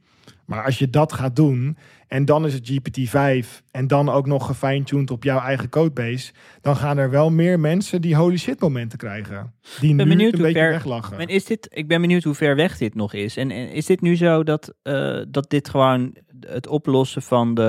Maar 0.46 0.64
als 0.66 0.80
je 0.80 0.90
dat 0.90 1.14
gaat 1.14 1.36
doen 1.36 1.78
en 2.08 2.26
dan 2.26 2.46
is 2.46 2.54
het 2.54 2.72
GPT-5 2.72 3.62
en 3.72 3.88
dan 3.88 4.10
ook 4.10 4.26
nog 4.26 4.46
gefine-tuned 4.46 5.12
op 5.12 5.24
jouw 5.24 5.40
eigen 5.40 5.70
codebase, 5.70 6.34
dan 6.62 6.76
gaan 6.76 6.98
er 6.98 7.10
wel 7.10 7.30
meer 7.32 7.60
mensen 7.60 8.02
die 8.02 8.16
holy 8.16 8.38
shit 8.38 8.60
momenten 8.60 8.98
krijgen. 8.98 9.54
Die 9.80 9.96
ben 9.96 10.06
nu 10.08 10.12
benieuwd 10.12 10.34
een 10.34 10.40
hoe 10.40 10.48
beetje 10.48 10.62
ver- 10.64 10.72
weglachen. 10.72 11.20
En 11.20 11.28
is 11.28 11.46
dit, 11.46 11.68
ik 11.70 11.88
ben 11.88 12.02
benieuwd 12.02 12.24
hoe 12.24 12.34
ver 12.34 12.56
weg 12.56 12.78
dit 12.78 12.96
nog 12.96 13.14
is. 13.14 13.38
En, 13.38 13.52
en 13.52 13.72
is 13.72 13.86
dit 13.86 14.02
nu 14.02 14.16
zo 14.16 14.44
dat, 14.44 14.74
eh, 14.82 15.22
dat 15.28 15.50
dit 15.50 15.70
gewoon 15.70 16.16
het 16.40 16.68
oplossen 16.68 17.22
van 17.22 17.54
de. 17.54 17.62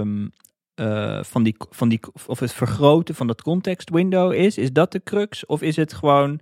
ehm, 0.00 0.26
eh, 0.74 1.22
van 1.22 1.42
die, 1.42 1.54
van 1.70 1.88
die, 1.88 2.00
of 2.26 2.40
het 2.40 2.52
vergroten 2.52 3.14
van 3.14 3.26
dat 3.26 3.42
context 3.42 3.90
window 3.90 4.32
is? 4.32 4.58
Is 4.58 4.72
dat 4.72 4.92
de 4.92 5.02
crux? 5.02 5.46
Of 5.46 5.62
is 5.62 5.76
het 5.76 5.92
gewoon 5.92 6.40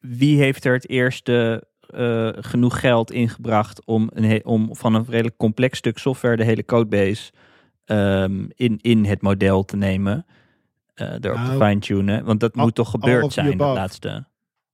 wie 0.00 0.38
heeft 0.38 0.64
er 0.64 0.72
het 0.72 0.88
eerste 0.88 1.64
eh, 1.92 2.28
genoeg 2.32 2.80
geld 2.80 3.10
ingebracht 3.10 3.84
om, 3.84 4.10
een 4.14 4.44
om 4.44 4.76
van 4.76 4.94
een 4.94 5.04
redelijk 5.08 5.36
complex 5.36 5.78
stuk 5.78 5.98
software 5.98 6.36
de 6.36 6.44
hele 6.44 6.64
codebase 6.64 7.32
ehm, 7.84 8.44
in, 8.54 8.78
in 8.80 9.04
het 9.04 9.22
model 9.22 9.64
te 9.64 9.76
nemen? 9.76 10.26
eh 10.94 11.06
erop 11.08 11.20
te 11.20 11.28
Nou, 11.28 11.64
fine-tunen. 11.64 12.24
Want 12.24 12.40
dat 12.40 12.56
al- 12.56 12.64
moet 12.64 12.74
toch 12.74 12.90
gebeurd 12.90 13.32
zijn, 13.32 13.56
dat 13.56 13.74
laatste. 13.74 14.24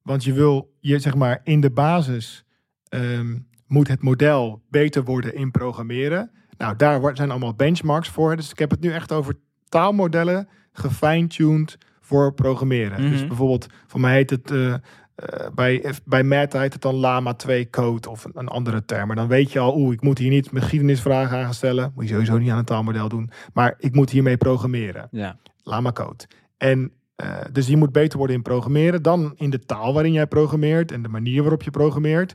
Want 0.03 0.25
je 0.25 0.33
wil, 0.33 0.75
je 0.81 0.99
zeg 0.99 1.15
maar, 1.15 1.41
in 1.45 1.61
de 1.61 1.71
basis 1.71 2.45
ehm, 2.89 3.37
moet 3.67 3.89
het 3.89 4.03
model 4.03 4.63
beter 4.71 5.05
worden 5.05 5.35
in 5.35 5.51
programmeren. 5.51 6.31
Nou, 6.59 6.77
daar 6.77 7.17
zijn 7.17 7.31
allemaal 7.31 7.55
benchmarks 7.55 8.09
voor. 8.09 8.37
Dus 8.37 8.51
ik 8.51 8.59
heb 8.59 8.71
het 8.71 8.81
nu 8.81 8.93
echt 8.93 9.13
over 9.13 9.35
taalmodellen 9.69 10.49
gefine-tuned 10.73 11.79
voor 12.01 12.35
programmeren. 12.35 13.01
Mhm. 13.03 13.11
Dus 13.11 13.27
bijvoorbeeld, 13.27 13.67
voor 13.87 14.01
mij 14.01 14.15
heet 14.15 14.31
het, 14.31 14.51
eh, 14.51 14.75
eh, 15.19 15.47
bij, 15.55 15.95
bij 16.05 16.23
Meta 16.23 16.61
heet 16.61 16.73
het 16.73 16.83
dan 16.83 16.95
Lama 16.95 17.35
2 17.35 17.71
code 17.71 18.11
of 18.11 18.25
een, 18.25 18.31
een 18.35 18.49
andere 18.49 18.85
term. 18.85 19.07
Maar 19.07 19.17
dan 19.17 19.29
weet 19.29 19.53
je 19.53 19.59
al, 19.59 19.77
oeh, 19.77 19.93
ik 19.93 20.01
moet 20.01 20.19
hier 20.19 20.31
niet 20.31 20.51
mijn 20.51 20.63
geschiedenisvragen 20.63 21.37
aan 21.37 21.45
gaan 21.45 21.55
stellen. 21.55 21.93
Moet 21.95 22.05
je 22.05 22.11
sowieso 22.11 22.39
niet 22.39 22.51
aan 22.51 22.59
een 22.59 22.65
taalmodel 22.65 23.09
doen. 23.09 23.31
Maar 23.53 23.75
ik 23.79 23.95
moet 23.95 24.11
hiermee 24.11 24.37
programmeren. 24.37 25.09
Ja. 25.11 25.37
Lama 25.63 25.93
Code. 25.93 26.25
En 26.57 26.93
eh, 27.17 27.37
dus 27.53 27.67
die 27.67 27.77
moet 27.77 27.93
beter 27.93 28.19
worden 28.19 28.37
in 28.37 28.43
programmeren. 28.43 29.03
Dan 29.03 29.33
in 29.37 29.51
de 29.51 29.59
taal 29.59 29.95
waarin 29.95 30.13
jij 30.13 30.27
programmeert 30.27 30.93
en 30.93 31.03
de 31.03 31.09
manier 31.09 31.41
waarop 31.41 31.63
je 31.63 31.71
programmeert. 31.71 32.35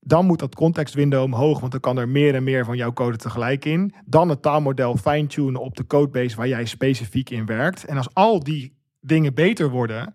Dan 0.00 0.26
moet 0.26 0.38
dat 0.38 0.54
context 0.54 0.94
window 0.94 1.22
omhoog, 1.22 1.60
want 1.60 1.72
dan 1.72 1.80
kan 1.80 1.98
er 1.98 2.08
meer 2.08 2.34
en 2.34 2.44
meer 2.44 2.64
van 2.64 2.76
jouw 2.76 2.92
code 2.92 3.16
tegelijk 3.16 3.64
in. 3.64 3.94
Dan 4.04 4.28
het 4.28 4.42
taalmodel 4.42 4.96
fine-tunen 4.96 5.60
op 5.60 5.76
de 5.76 5.86
codebase 5.86 6.36
waar 6.36 6.48
jij 6.48 6.64
specifiek 6.64 7.30
in 7.30 7.46
werkt. 7.46 7.84
En 7.84 7.96
als 7.96 8.14
al 8.14 8.42
die 8.42 8.76
dingen 9.00 9.34
beter 9.34 9.70
worden, 9.70 10.14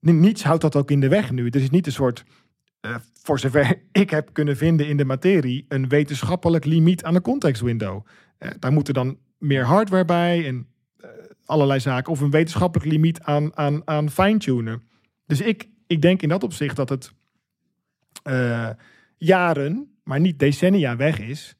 niets 0.00 0.42
houdt 0.42 0.62
dat 0.62 0.76
ook 0.76 0.90
in 0.90 1.00
de 1.00 1.08
weg 1.08 1.30
nu. 1.30 1.44
Het 1.44 1.56
is 1.56 1.70
niet 1.70 1.86
een 1.86 1.92
soort, 1.92 2.24
eh, 2.80 2.96
voor 3.22 3.38
zover 3.38 3.82
ik 3.92 4.10
heb 4.10 4.32
kunnen 4.32 4.56
vinden 4.56 4.88
in 4.88 4.96
de 4.96 5.04
materie, 5.04 5.64
een 5.68 5.88
wetenschappelijk 5.88 6.64
limiet 6.64 7.04
aan 7.04 7.14
de 7.14 7.20
context 7.20 7.62
window. 7.62 8.06
Eh, 8.38 8.50
daar 8.58 8.72
moeten 8.72 8.94
dan 8.94 9.18
meer 9.38 9.64
hardware 9.64 10.04
bij 10.04 10.46
en 10.46 10.66
eh, 10.96 11.10
allerlei 11.44 11.80
zaken. 11.80 12.12
Of 12.12 12.20
een 12.20 12.30
wetenschappelijk 12.30 12.90
limiet 12.90 13.20
aan, 13.20 13.56
aan, 13.56 13.82
aan 13.84 14.10
fine-tunen. 14.10 14.82
Dus 15.26 15.40
ik, 15.40 15.68
ik 15.86 16.02
denk 16.02 16.22
in 16.22 16.28
dat 16.28 16.42
opzicht 16.42 16.76
dat 16.76 16.88
het 16.88 17.12
jaren, 19.16 19.98
maar 20.04 20.20
niet 20.20 20.38
decennia 20.38 20.96
weg 20.96 21.18
is. 21.18 21.56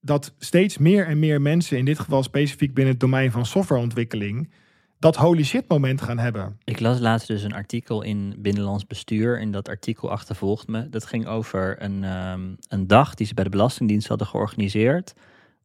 dat 0.00 0.34
steeds 0.38 0.78
meer 0.78 1.06
en 1.06 1.18
meer 1.18 1.40
mensen, 1.40 1.78
in 1.78 1.84
dit 1.84 1.98
geval 1.98 2.22
specifiek 2.22 2.74
binnen 2.74 2.92
het 2.92 3.02
domein 3.02 3.30
van 3.30 3.46
softwareontwikkeling, 3.46 4.50
dat 4.98 5.16
holy 5.16 5.44
shit 5.44 5.68
moment 5.68 6.02
gaan 6.02 6.18
hebben. 6.18 6.58
Ik 6.64 6.80
las 6.80 6.98
laatst 6.98 7.26
dus 7.26 7.42
een 7.42 7.54
artikel 7.54 8.02
in 8.02 8.34
Binnenlands 8.38 8.86
Bestuur. 8.86 9.40
En 9.40 9.50
dat 9.50 9.68
artikel 9.68 10.10
achtervolgt 10.10 10.68
me. 10.68 10.88
Dat 10.88 11.06
ging 11.06 11.26
over 11.26 11.82
een, 11.82 12.04
ehm, 12.04 12.54
een 12.68 12.86
dag 12.86 13.14
die 13.14 13.26
ze 13.26 13.34
bij 13.34 13.44
de 13.44 13.50
Belastingdienst 13.50 14.08
hadden 14.08 14.26
georganiseerd. 14.26 15.14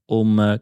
Om, 0.05 0.39
uh, 0.39 0.53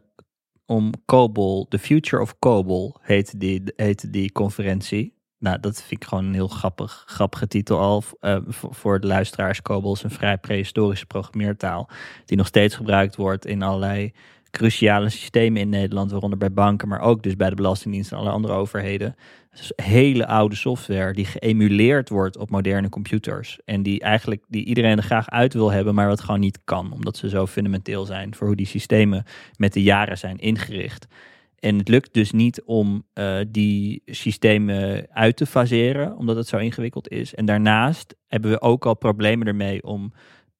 om 0.66 0.90
COBOL, 1.04 1.66
The 1.68 1.78
Future 1.78 2.22
of 2.22 2.38
COBOL 2.38 2.96
heette 3.00 3.36
die, 3.36 3.62
heette 3.76 4.10
die 4.10 4.32
conferentie. 4.32 5.20
Nou, 5.38 5.60
dat 5.60 5.82
vind 5.82 6.02
ik 6.02 6.08
gewoon 6.08 6.24
een 6.24 6.34
heel 6.34 6.48
grappig, 6.48 7.04
grappige 7.06 7.46
titel 7.46 7.78
al. 7.78 8.02
Uh, 8.20 8.36
voor 8.48 9.00
de 9.00 9.06
luisteraars, 9.06 9.62
COBOL 9.62 9.94
is 9.94 10.02
een 10.02 10.10
vrij 10.10 10.38
prehistorische 10.38 11.06
programmeertaal. 11.06 11.90
Die 12.24 12.36
nog 12.36 12.46
steeds 12.46 12.74
gebruikt 12.74 13.16
wordt 13.16 13.46
in 13.46 13.62
allerlei 13.62 14.12
cruciale 14.52 15.08
systemen 15.08 15.60
in 15.60 15.68
Nederland, 15.68 16.10
waaronder 16.10 16.38
bij 16.38 16.52
banken, 16.52 16.88
maar 16.88 17.00
ook 17.00 17.22
dus 17.22 17.36
bij 17.36 17.48
de 17.48 17.54
Belastingdienst 17.54 18.12
en 18.12 18.18
alle 18.18 18.30
andere 18.30 18.54
overheden. 18.54 19.14
Hele 19.76 20.26
oude 20.26 20.54
software 20.54 21.12
die 21.12 21.24
geëmuleerd 21.24 22.08
wordt 22.08 22.36
op 22.36 22.50
moderne 22.50 22.88
computers. 22.88 23.58
En 23.64 23.82
die 23.82 24.00
eigenlijk 24.00 24.44
die 24.48 24.64
iedereen 24.64 24.96
er 24.96 25.02
graag 25.02 25.30
uit 25.30 25.54
wil 25.54 25.70
hebben, 25.70 25.94
maar 25.94 26.08
wat 26.08 26.20
gewoon 26.20 26.40
niet 26.40 26.58
kan. 26.64 26.92
Omdat 26.92 27.16
ze 27.16 27.28
zo 27.28 27.46
fundamenteel 27.46 28.04
zijn 28.04 28.34
voor 28.34 28.46
hoe 28.46 28.56
die 28.56 28.66
systemen 28.66 29.24
met 29.56 29.72
de 29.72 29.82
jaren 29.82 30.18
zijn 30.18 30.38
ingericht. 30.38 31.06
En 31.58 31.78
het 31.78 31.88
lukt 31.88 32.14
dus 32.14 32.32
niet 32.32 32.62
om 32.62 33.04
uh, 33.14 33.38
die 33.48 34.02
systemen 34.06 35.06
uit 35.10 35.36
te 35.36 35.46
faseren, 35.46 36.16
omdat 36.16 36.36
het 36.36 36.46
zo 36.46 36.56
ingewikkeld 36.56 37.08
is. 37.08 37.34
En 37.34 37.44
daarnaast 37.44 38.16
hebben 38.28 38.50
we 38.50 38.60
ook 38.60 38.86
al 38.86 38.94
problemen 38.94 39.46
ermee 39.46 39.82
om, 39.82 40.12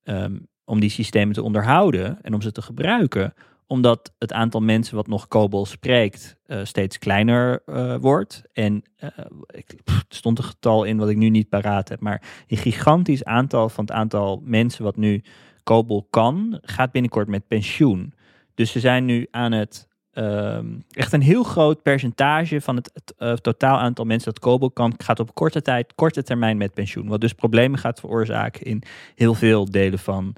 um, 0.03 0.47
om 0.65 0.79
die 0.79 0.89
systemen 0.89 1.33
te 1.33 1.43
onderhouden 1.43 2.21
en 2.21 2.33
om 2.33 2.41
ze 2.41 2.51
te 2.51 2.61
gebruiken 2.61 3.33
omdat 3.73 4.13
het 4.19 4.33
aantal 4.33 4.61
mensen 4.61 4.95
wat 4.95 5.07
nog 5.07 5.27
COBOL 5.27 5.65
spreekt 5.65 6.37
uh, 6.47 6.59
steeds 6.63 6.99
kleiner 6.99 7.61
uh, 7.65 7.95
wordt. 7.95 8.43
En 8.51 8.83
uh, 9.03 9.09
ik, 9.47 9.71
er 9.85 10.03
stond 10.09 10.37
een 10.37 10.43
getal 10.43 10.83
in 10.83 10.97
wat 10.97 11.09
ik 11.09 11.17
nu 11.17 11.29
niet 11.29 11.49
paraat 11.49 11.89
heb. 11.89 11.99
Maar 11.99 12.21
een 12.47 12.57
gigantisch 12.57 13.23
aantal 13.23 13.69
van 13.69 13.83
het 13.85 13.93
aantal 13.93 14.41
mensen 14.43 14.83
wat 14.83 14.95
nu 14.95 15.23
COBOL 15.63 16.07
kan, 16.09 16.59
gaat 16.61 16.91
binnenkort 16.91 17.27
met 17.27 17.47
pensioen. 17.47 18.13
Dus 18.55 18.71
ze 18.71 18.79
zijn 18.79 19.05
nu 19.05 19.27
aan 19.31 19.51
het 19.51 19.91
Um, 20.15 20.83
echt 20.91 21.13
een 21.13 21.21
heel 21.21 21.43
groot 21.43 21.81
percentage 21.81 22.61
van 22.61 22.75
het, 22.75 23.13
totaal 23.43 23.77
aantal 23.77 24.05
mensen 24.05 24.33
dat 24.33 24.43
COBOL 24.43 24.71
kan, 24.71 24.93
gaat 24.97 25.19
op 25.19 25.33
korte 25.33 25.61
tijd, 25.61 25.95
korte 25.95 26.23
termijn 26.23 26.57
met 26.57 26.73
pensioen. 26.73 27.07
Wat 27.07 27.21
dus 27.21 27.33
problemen 27.33 27.79
gaat 27.79 27.99
veroorzaken 27.99 28.65
in 28.65 28.83
heel 29.15 29.33
veel 29.33 29.65
delen 29.71 29.99
van 29.99 30.35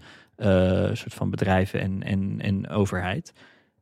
soort 0.93 1.13
van 1.13 1.29
bedrijven 1.29 1.79
en, 1.79 2.03
en, 2.03 2.41
en 2.41 2.69
overheid. 2.69 3.33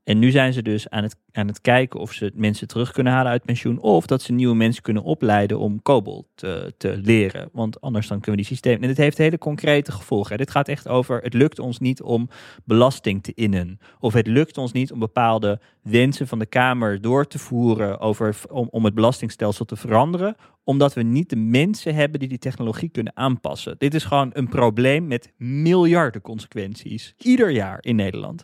En 0.03 0.19
nu 0.19 0.31
zijn 0.31 0.53
ze 0.53 0.61
dus 0.61 0.89
aan 0.89 1.03
het, 1.03 1.15
aan 1.31 1.47
het 1.47 1.61
kijken 1.61 1.99
of 1.99 2.11
ze 2.11 2.31
mensen 2.35 2.67
terug 2.67 2.91
kunnen 2.91 3.13
halen 3.13 3.31
uit 3.31 3.45
pensioen. 3.45 3.79
Of 3.79 4.05
dat 4.05 4.21
ze 4.21 4.31
nieuwe 4.31 4.55
mensen 4.55 4.83
kunnen 4.83 5.03
opleiden 5.03 5.59
om 5.59 5.81
COBOL 5.81 6.27
te, 6.35 6.73
te 6.77 6.97
leren. 6.97 7.49
Want 7.51 7.81
anders 7.81 8.07
dan 8.07 8.19
kunnen 8.19 8.39
we 8.39 8.47
die 8.47 8.55
systemen. 8.55 8.81
En 8.81 8.87
dit 8.87 8.97
heeft 8.97 9.17
hele 9.17 9.37
concrete 9.37 9.91
gevolgen. 9.91 10.37
Dit 10.37 10.51
gaat 10.51 10.67
echt 10.67 10.87
over: 10.87 11.21
het 11.21 11.33
lukt 11.33 11.59
ons 11.59 11.79
niet 11.79 12.01
om 12.01 12.29
belasting 12.65 13.23
te 13.23 13.33
innen. 13.33 13.79
Of 13.99 14.13
het 14.13 14.27
lukt 14.27 14.57
ons 14.57 14.71
niet 14.71 14.91
om 14.91 14.99
bepaalde 14.99 15.59
wensen 15.81 16.27
van 16.27 16.39
de 16.39 16.45
Kamer 16.45 17.01
door 17.01 17.27
te 17.27 17.39
voeren. 17.39 17.99
Over, 17.99 18.35
om, 18.49 18.67
om 18.71 18.85
het 18.85 18.93
belastingstelsel 18.93 19.65
te 19.65 19.75
veranderen. 19.75 20.35
Omdat 20.63 20.93
we 20.93 21.01
niet 21.01 21.29
de 21.29 21.35
mensen 21.35 21.95
hebben 21.95 22.19
die 22.19 22.29
die 22.29 22.37
technologie 22.37 22.89
kunnen 22.89 23.15
aanpassen. 23.15 23.75
Dit 23.77 23.93
is 23.93 24.03
gewoon 24.03 24.29
een 24.33 24.49
probleem 24.49 25.07
met 25.07 25.31
miljarden 25.37 26.21
consequenties. 26.21 27.13
Ieder 27.17 27.51
jaar 27.51 27.77
in 27.81 27.95
Nederland 27.95 28.43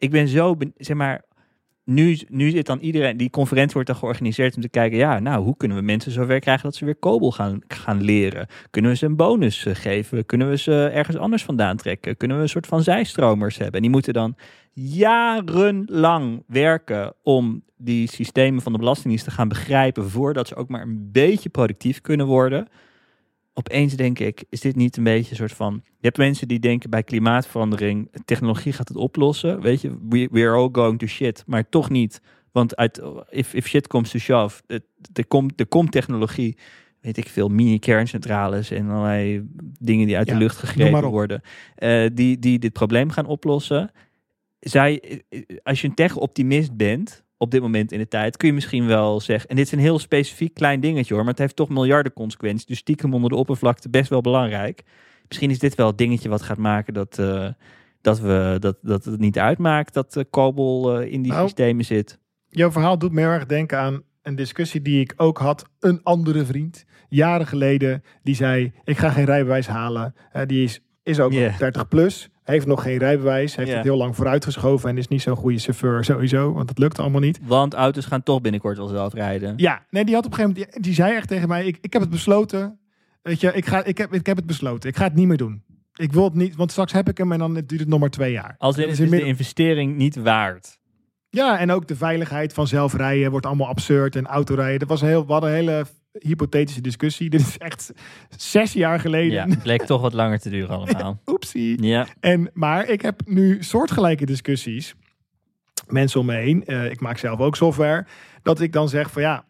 ik 0.00 0.10
ben 0.10 0.28
zo, 0.28 0.56
zeg 0.76 0.96
maar, 0.96 1.22
nu, 1.84 2.18
nu 2.28 2.50
zit 2.50 2.66
dan 2.66 2.78
iedereen, 2.78 3.16
die 3.16 3.30
conferentie 3.30 3.72
wordt 3.72 3.88
dan 3.88 3.98
georganiseerd 3.98 4.56
om 4.56 4.62
te 4.62 4.68
kijken, 4.68 4.98
ja, 4.98 5.18
nou, 5.18 5.44
hoe 5.44 5.56
kunnen 5.56 5.76
we 5.76 5.82
mensen 5.82 6.12
zover 6.12 6.40
krijgen 6.40 6.64
dat 6.64 6.74
ze 6.74 6.84
weer 6.84 6.98
COBOL 6.98 7.32
gaan, 7.32 7.60
gaan 7.68 8.02
leren? 8.02 8.46
Kunnen 8.70 8.90
we 8.90 8.96
ze 8.96 9.06
een 9.06 9.16
bonus 9.16 9.64
uh, 9.64 9.74
geven? 9.74 10.26
Kunnen 10.26 10.48
we 10.48 10.56
ze 10.56 10.90
ergens 10.94 11.16
anders 11.16 11.44
vandaan 11.44 11.76
trekken? 11.76 12.16
Kunnen 12.16 12.36
we 12.36 12.42
een 12.42 12.48
soort 12.48 12.66
van 12.66 12.82
zijstromers 12.82 13.56
hebben? 13.56 13.74
En 13.74 13.82
die 13.82 13.90
moeten 13.90 14.12
dan 14.12 14.36
jarenlang 14.72 16.42
werken 16.46 17.12
om 17.22 17.62
die 17.76 18.08
systemen 18.08 18.62
van 18.62 18.72
de 18.72 18.78
Belastingdienst 18.78 19.24
te 19.24 19.30
gaan 19.30 19.48
begrijpen 19.48 20.10
voordat 20.10 20.48
ze 20.48 20.54
ook 20.54 20.68
maar 20.68 20.82
een 20.82 21.08
beetje 21.12 21.48
productief 21.48 22.00
kunnen 22.00 22.26
worden 22.26 22.68
opeens 23.60 23.96
denk 23.96 24.18
ik, 24.18 24.44
is 24.48 24.60
dit 24.60 24.76
niet 24.76 24.96
een 24.96 25.04
beetje 25.04 25.30
een 25.30 25.36
soort 25.36 25.52
van... 25.52 25.80
Je 25.84 26.06
hebt 26.06 26.16
mensen 26.16 26.48
die 26.48 26.58
denken 26.58 26.90
bij 26.90 27.02
klimaatverandering, 27.02 28.10
technologie 28.24 28.72
gaat 28.72 28.88
het 28.88 28.96
oplossen. 28.96 29.60
Weet 29.60 29.80
je, 29.80 29.98
we, 30.08 30.28
we 30.30 30.40
are 30.40 30.56
all 30.56 30.68
going 30.72 30.98
to 30.98 31.06
shit, 31.06 31.42
maar 31.46 31.68
toch 31.68 31.90
niet. 31.90 32.20
Want 32.52 32.76
uit, 32.76 33.02
if, 33.30 33.54
if 33.54 33.66
shit 33.66 33.86
comes 33.86 34.10
to 34.10 34.18
shove, 34.18 34.62
er 35.12 35.26
komt, 35.26 35.60
er 35.60 35.66
komt 35.66 35.92
technologie, 35.92 36.56
weet 37.00 37.16
ik 37.16 37.28
veel, 37.28 37.48
mini-kerncentrales 37.48 38.70
en 38.70 38.90
allerlei 38.90 39.48
dingen 39.78 40.06
die 40.06 40.16
uit 40.16 40.26
Ja, 40.26 40.32
de 40.32 40.38
lucht 40.38 40.56
gegrepen 40.56 41.08
worden, 41.08 41.42
eh, 41.74 42.06
die, 42.12 42.38
die 42.38 42.58
dit 42.58 42.72
probleem 42.72 43.10
gaan 43.10 43.26
oplossen. 43.26 43.90
Zij, 44.60 45.22
eh, 45.28 45.40
als 45.62 45.80
je 45.80 45.88
een 45.88 45.94
tech-optimist 45.94 46.76
bent, 46.76 47.24
op 47.42 47.50
dit 47.50 47.60
moment 47.60 47.92
in 47.92 47.98
de 47.98 48.08
tijd, 48.08 48.36
kun 48.36 48.48
je 48.48 48.54
misschien 48.54 48.86
wel 48.86 49.20
zeggen, 49.20 49.48
en 49.48 49.56
dit 49.56 49.66
is 49.66 49.72
een 49.72 49.78
heel 49.78 49.98
specifiek 49.98 50.54
klein 50.54 50.80
dingetje 50.80 51.14
hoor, 51.14 51.22
maar 51.22 51.32
het 51.32 51.42
heeft 51.42 51.56
toch 51.56 51.68
miljarden 51.68 52.12
consequenties, 52.12 52.66
dus 52.66 52.78
stiekem 52.78 53.14
onder 53.14 53.30
de 53.30 53.36
oppervlakte 53.36 53.88
best 53.88 54.10
wel 54.10 54.20
belangrijk. 54.20 54.82
Misschien 55.28 55.50
is 55.50 55.58
dit 55.58 55.74
wel 55.74 55.86
het 55.86 55.98
dingetje 55.98 56.28
wat 56.28 56.42
gaat 56.42 56.58
maken 56.58 56.94
dat, 56.94 57.18
eh, 57.18 57.48
dat, 58.00 58.20
we, 58.20 58.56
dat, 58.58 58.76
dat 58.82 59.04
het 59.04 59.20
niet 59.20 59.38
uitmaakt 59.38 59.94
dat 59.94 60.16
uh, 60.16 60.24
COBOL 60.30 61.00
eh, 61.00 61.12
in 61.12 61.22
die 61.22 61.32
Nou, 61.32 61.44
systemen 61.44 61.84
zit. 61.84 62.18
Jouw 62.48 62.70
verhaal 62.70 62.98
doet 62.98 63.12
me 63.12 63.20
heel 63.20 63.30
erg 63.30 63.46
denken 63.46 63.78
aan 63.78 64.02
een 64.22 64.36
discussie 64.36 64.82
die 64.82 65.00
ik 65.00 65.12
ook 65.16 65.38
had. 65.38 65.64
Een 65.78 66.00
andere 66.02 66.44
vriend, 66.44 66.84
jaren 67.08 67.46
geleden, 67.46 68.02
die 68.22 68.34
zei: 68.34 68.72
Ik 68.84 68.98
ga 68.98 69.10
geen 69.10 69.24
rijbewijs 69.24 69.66
halen. 69.66 70.14
Eh, 70.32 70.46
die 70.46 70.64
is, 70.64 70.80
is 71.02 71.20
ook 71.20 71.32
nog 71.32 71.56
30 71.56 71.88
plus, 71.88 72.28
heeft 72.50 72.66
nog 72.66 72.82
geen 72.82 72.98
rijbewijs, 72.98 73.56
heeft 73.56 73.68
Ja. 73.68 73.74
het 73.74 73.84
heel 73.84 73.96
lang 73.96 74.16
vooruitgeschoven 74.16 74.88
en 74.90 74.98
is 74.98 75.08
niet 75.08 75.22
zo'n 75.22 75.36
goede 75.36 75.58
chauffeur 75.58 76.04
sowieso, 76.04 76.52
want 76.52 76.68
dat 76.68 76.78
lukt 76.78 76.98
allemaal 76.98 77.20
niet. 77.20 77.38
Want 77.42 77.74
auto's 77.74 78.06
gaan 78.06 78.22
toch 78.22 78.40
binnenkort 78.40 78.76
wel 78.76 78.86
zelf 78.86 79.14
rijden. 79.14 79.54
Ja, 79.56 79.82
nee, 79.90 80.04
die 80.04 80.14
had 80.14 80.24
op 80.26 80.30
een 80.30 80.36
gegeven 80.36 80.58
moment, 80.58 80.72
die, 80.74 80.82
die 80.82 80.94
zei 80.94 81.14
echt 81.14 81.28
tegen 81.28 81.48
mij: 81.48 81.66
ik, 81.66 81.78
ik 81.80 81.92
heb 81.92 82.02
het 82.02 82.10
besloten. 82.10 82.78
Weet 83.22 83.40
je, 83.40 83.52
ik, 83.52 83.66
ga, 83.66 83.84
ik, 83.84 83.98
heb, 83.98 84.12
ik 84.14 84.26
heb 84.26 84.36
het 84.36 84.46
besloten. 84.46 84.88
Ik 84.88 84.96
ga 84.96 85.04
het 85.04 85.14
niet 85.14 85.26
meer 85.26 85.36
doen. 85.36 85.62
Ik 85.94 86.12
wil 86.12 86.24
het 86.24 86.34
niet, 86.34 86.56
want 86.56 86.70
straks 86.70 86.92
heb 86.92 87.08
ik 87.08 87.18
hem 87.18 87.32
en 87.32 87.38
dan 87.38 87.54
duurt 87.54 87.80
het 87.80 87.88
nog 87.88 88.00
maar 88.00 88.10
twee 88.10 88.32
jaar. 88.32 88.54
Als 88.58 88.78
is 88.78 89.00
is 89.00 89.10
de 89.10 89.24
investering 89.24 89.96
niet 89.96 90.16
waard. 90.16 90.78
Ja, 91.28 91.58
en 91.58 91.70
ook 91.70 91.88
de 91.88 91.96
veiligheid 91.96 92.52
van 92.52 92.66
zelfrijden 92.66 93.30
wordt 93.30 93.46
allemaal 93.46 93.68
absurd 93.68 94.16
en 94.16 94.26
autorijden. 94.26 94.78
Dat 94.78 94.88
was 94.88 95.00
een 95.00 95.08
heel, 95.08 95.26
we 95.26 95.32
hadden 95.32 95.50
een 95.50 95.56
hele 95.56 95.84
hypothetische 96.12 96.80
discussie. 96.80 97.30
Dit 97.34 97.40
is 97.40 97.58
echt 97.58 97.92
zes 98.36 98.72
jaar 98.72 99.00
geleden. 99.00 99.32
Ja, 99.32 99.46
het 99.46 99.62
bleek 99.62 99.82
toch 99.82 100.00
wat 100.00 100.12
langer 100.12 100.38
te 100.40 100.50
duren 100.50 100.76
allemaal. 100.76 101.20
Oepsie. 101.26 101.82
Ja, 101.82 102.06
En, 102.20 102.50
maar 102.52 102.88
ik 102.88 103.02
heb 103.02 103.20
nu 103.24 103.62
soortgelijke 103.62 104.26
discussies. 104.26 104.94
Mensen 105.88 106.20
om 106.20 106.26
me 106.26 106.34
heen. 106.34 106.64
eh, 106.64 106.90
ik 106.90 107.00
maak 107.00 107.18
zelf 107.18 107.38
ook 107.38 107.56
software. 107.56 108.06
Dat 108.42 108.60
ik 108.60 108.72
dan 108.72 108.88
zeg 108.88 109.10
van 109.10 109.22
ja, 109.22 109.44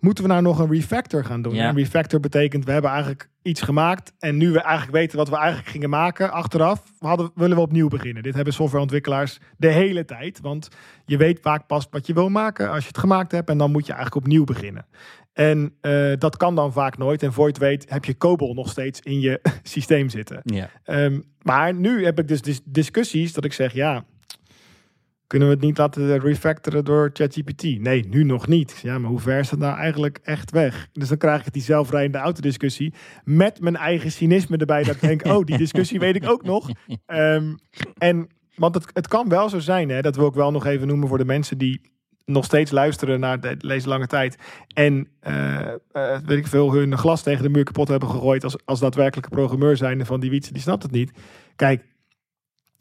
moeten 0.00 0.24
we 0.24 0.30
nou 0.30 0.42
nog 0.42 0.58
een 0.58 0.70
refactor 0.70 1.24
gaan 1.24 1.42
doen? 1.42 1.54
Ja. 1.54 1.68
Een 1.68 1.76
refactor 1.76 2.20
betekent 2.20 2.64
we 2.64 2.72
hebben 2.72 2.90
eigenlijk 2.90 3.28
iets 3.42 3.60
gemaakt. 3.60 4.12
En 4.18 4.36
nu 4.36 4.50
we 4.50 4.60
eigenlijk 4.60 4.96
weten 4.96 5.18
wat 5.18 5.28
we 5.28 5.36
eigenlijk 5.36 5.68
gingen 5.68 5.90
maken 5.90 6.32
achteraf, 6.32 6.82
hadden, 6.98 7.30
willen 7.34 7.56
we 7.56 7.62
opnieuw 7.62 7.88
beginnen. 7.88 8.22
Dit 8.22 8.34
hebben 8.34 8.52
softwareontwikkelaars 8.52 9.38
de 9.56 9.68
hele 9.68 10.04
tijd. 10.04 10.40
Want 10.40 10.68
je 11.06 11.16
weet 11.16 11.40
vaak 11.40 11.66
pas 11.66 11.86
wat 11.90 12.06
je 12.06 12.12
wil 12.12 12.28
maken 12.28 12.70
als 12.70 12.82
je 12.82 12.88
het 12.88 12.98
gemaakt 12.98 13.32
hebt. 13.32 13.48
En 13.50 13.58
dan 13.58 13.70
moet 13.70 13.86
je 13.86 13.92
eigenlijk 13.92 14.24
opnieuw 14.24 14.44
beginnen. 14.44 14.86
En 15.32 15.74
eh, 15.80 16.12
dat 16.18 16.36
kan 16.36 16.54
dan 16.54 16.72
vaak 16.72 16.98
nooit. 16.98 17.22
En 17.22 17.32
voor 17.32 17.44
je 17.44 17.50
het 17.52 17.60
weet 17.60 17.90
heb 17.90 18.04
je 18.04 18.16
COBOL 18.16 18.54
nog 18.54 18.70
steeds 18.70 19.00
in 19.00 19.20
je 19.20 19.40
systeem 19.62 20.08
zitten. 20.08 20.40
ja. 20.44 20.70
Ehm, 20.84 21.20
maar 21.42 21.74
nu 21.74 22.04
heb 22.04 22.18
ik 22.18 22.28
dus 22.28 22.42
dis- 22.42 22.60
discussies 22.64 23.32
dat 23.32 23.44
ik 23.44 23.52
zeg, 23.52 23.72
ja, 23.72 24.04
kunnen 25.28 25.48
we 25.48 25.54
het 25.54 25.62
niet 25.62 25.78
laten 25.78 26.18
refactoren 26.18 26.84
door 26.84 27.10
ChatGPT? 27.12 27.62
Nee, 27.62 28.06
nu 28.08 28.24
nog 28.24 28.46
niet. 28.46 28.80
Ja, 28.82 28.98
maar 28.98 29.10
hoe 29.10 29.20
ver 29.20 29.38
is 29.38 29.48
dat 29.48 29.58
nou 29.58 29.78
eigenlijk 29.78 30.18
echt 30.22 30.50
weg? 30.50 30.88
Dus 30.92 31.08
dan 31.08 31.18
krijg 31.18 31.46
ik 31.46 31.52
die 31.52 31.62
zelfrijdende 31.62 32.18
autodiscussie 32.18 32.94
met 33.24 33.60
mijn 33.60 33.76
eigen 33.76 34.12
cynisme 34.12 34.56
erbij. 34.56 34.82
Dat 34.82 34.94
ik 34.94 35.00
denk, 35.00 35.26
oh, 35.26 35.44
die 35.44 35.58
discussie 35.58 35.98
weet 35.98 36.16
ik 36.16 36.28
ook 36.28 36.42
nog. 36.42 36.70
Ehm, 37.06 37.54
en, 37.98 38.28
want 38.54 38.74
het, 38.74 38.84
het 38.92 39.08
kan 39.08 39.28
wel 39.28 39.48
zo 39.48 39.58
zijn, 39.58 39.88
hè, 39.88 40.00
dat 40.00 40.16
wil 40.16 40.26
ik 40.26 40.34
wel 40.34 40.50
nog 40.50 40.66
even 40.66 40.86
noemen 40.86 41.08
voor 41.08 41.18
de 41.18 41.24
mensen 41.24 41.58
die 41.58 41.80
nog 42.24 42.44
steeds 42.44 42.70
luisteren 42.70 43.20
naar 43.20 43.40
de, 43.40 43.56
deze 43.56 43.88
lange 43.88 44.06
tijd. 44.06 44.36
En 44.74 45.08
eh, 45.20 45.72
eh, 45.92 46.18
weet 46.24 46.38
ik 46.38 46.46
veel, 46.46 46.72
hun 46.72 46.98
glas 46.98 47.22
tegen 47.22 47.42
de 47.42 47.48
muur 47.48 47.64
kapot 47.64 47.88
hebben 47.88 48.08
gegooid 48.08 48.44
als, 48.44 48.56
als 48.64 48.80
daadwerkelijke 48.80 49.30
programmeur 49.30 49.76
zijn 49.76 50.06
van 50.06 50.20
die 50.20 50.30
Wietse, 50.30 50.52
die 50.52 50.62
snapt 50.62 50.82
het 50.82 50.92
niet. 50.92 51.12
Kijk, 51.56 51.84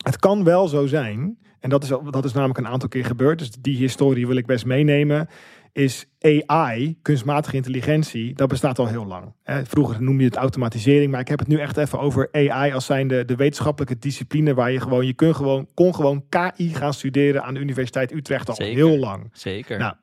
het 0.03 0.17
kan 0.17 0.43
wel 0.43 0.67
zo 0.67 0.85
zijn, 0.85 1.37
en 1.59 1.69
dat 1.69 1.83
is, 1.83 1.89
dat 2.09 2.25
is 2.25 2.33
namelijk 2.33 2.59
een 2.59 2.67
aantal 2.67 2.89
keer 2.89 3.05
gebeurd, 3.05 3.39
dus 3.39 3.51
die 3.51 3.77
historie 3.77 4.27
wil 4.27 4.35
ik 4.35 4.45
best 4.45 4.65
meenemen, 4.65 5.29
is 5.71 6.05
AI, 6.19 6.97
kunstmatige 7.01 7.55
intelligentie, 7.55 8.33
dat 8.35 8.47
bestaat 8.47 8.79
al 8.79 8.87
heel 8.87 9.05
lang. 9.05 9.33
Vroeger 9.43 10.01
noemde 10.01 10.21
je 10.21 10.29
het 10.29 10.37
automatisering, 10.37 11.11
maar 11.11 11.19
ik 11.19 11.27
heb 11.27 11.39
het 11.39 11.47
nu 11.47 11.57
echt 11.57 11.77
even 11.77 11.99
over 11.99 12.29
AI 12.31 12.71
als 12.71 12.85
zijnde 12.85 13.25
de 13.25 13.35
wetenschappelijke 13.35 13.97
discipline 13.99 14.53
waar 14.53 14.71
je 14.71 14.79
gewoon, 14.79 15.05
je 15.05 15.13
kun 15.13 15.35
gewoon, 15.35 15.67
kon 15.73 15.95
gewoon 15.95 16.25
KI 16.29 16.73
gaan 16.73 16.93
studeren 16.93 17.43
aan 17.43 17.53
de 17.53 17.59
Universiteit 17.59 18.13
Utrecht 18.13 18.49
al 18.49 18.55
Zeker. 18.55 18.75
heel 18.75 18.97
lang. 18.97 19.29
Zeker. 19.31 19.77
Nou, 19.77 19.93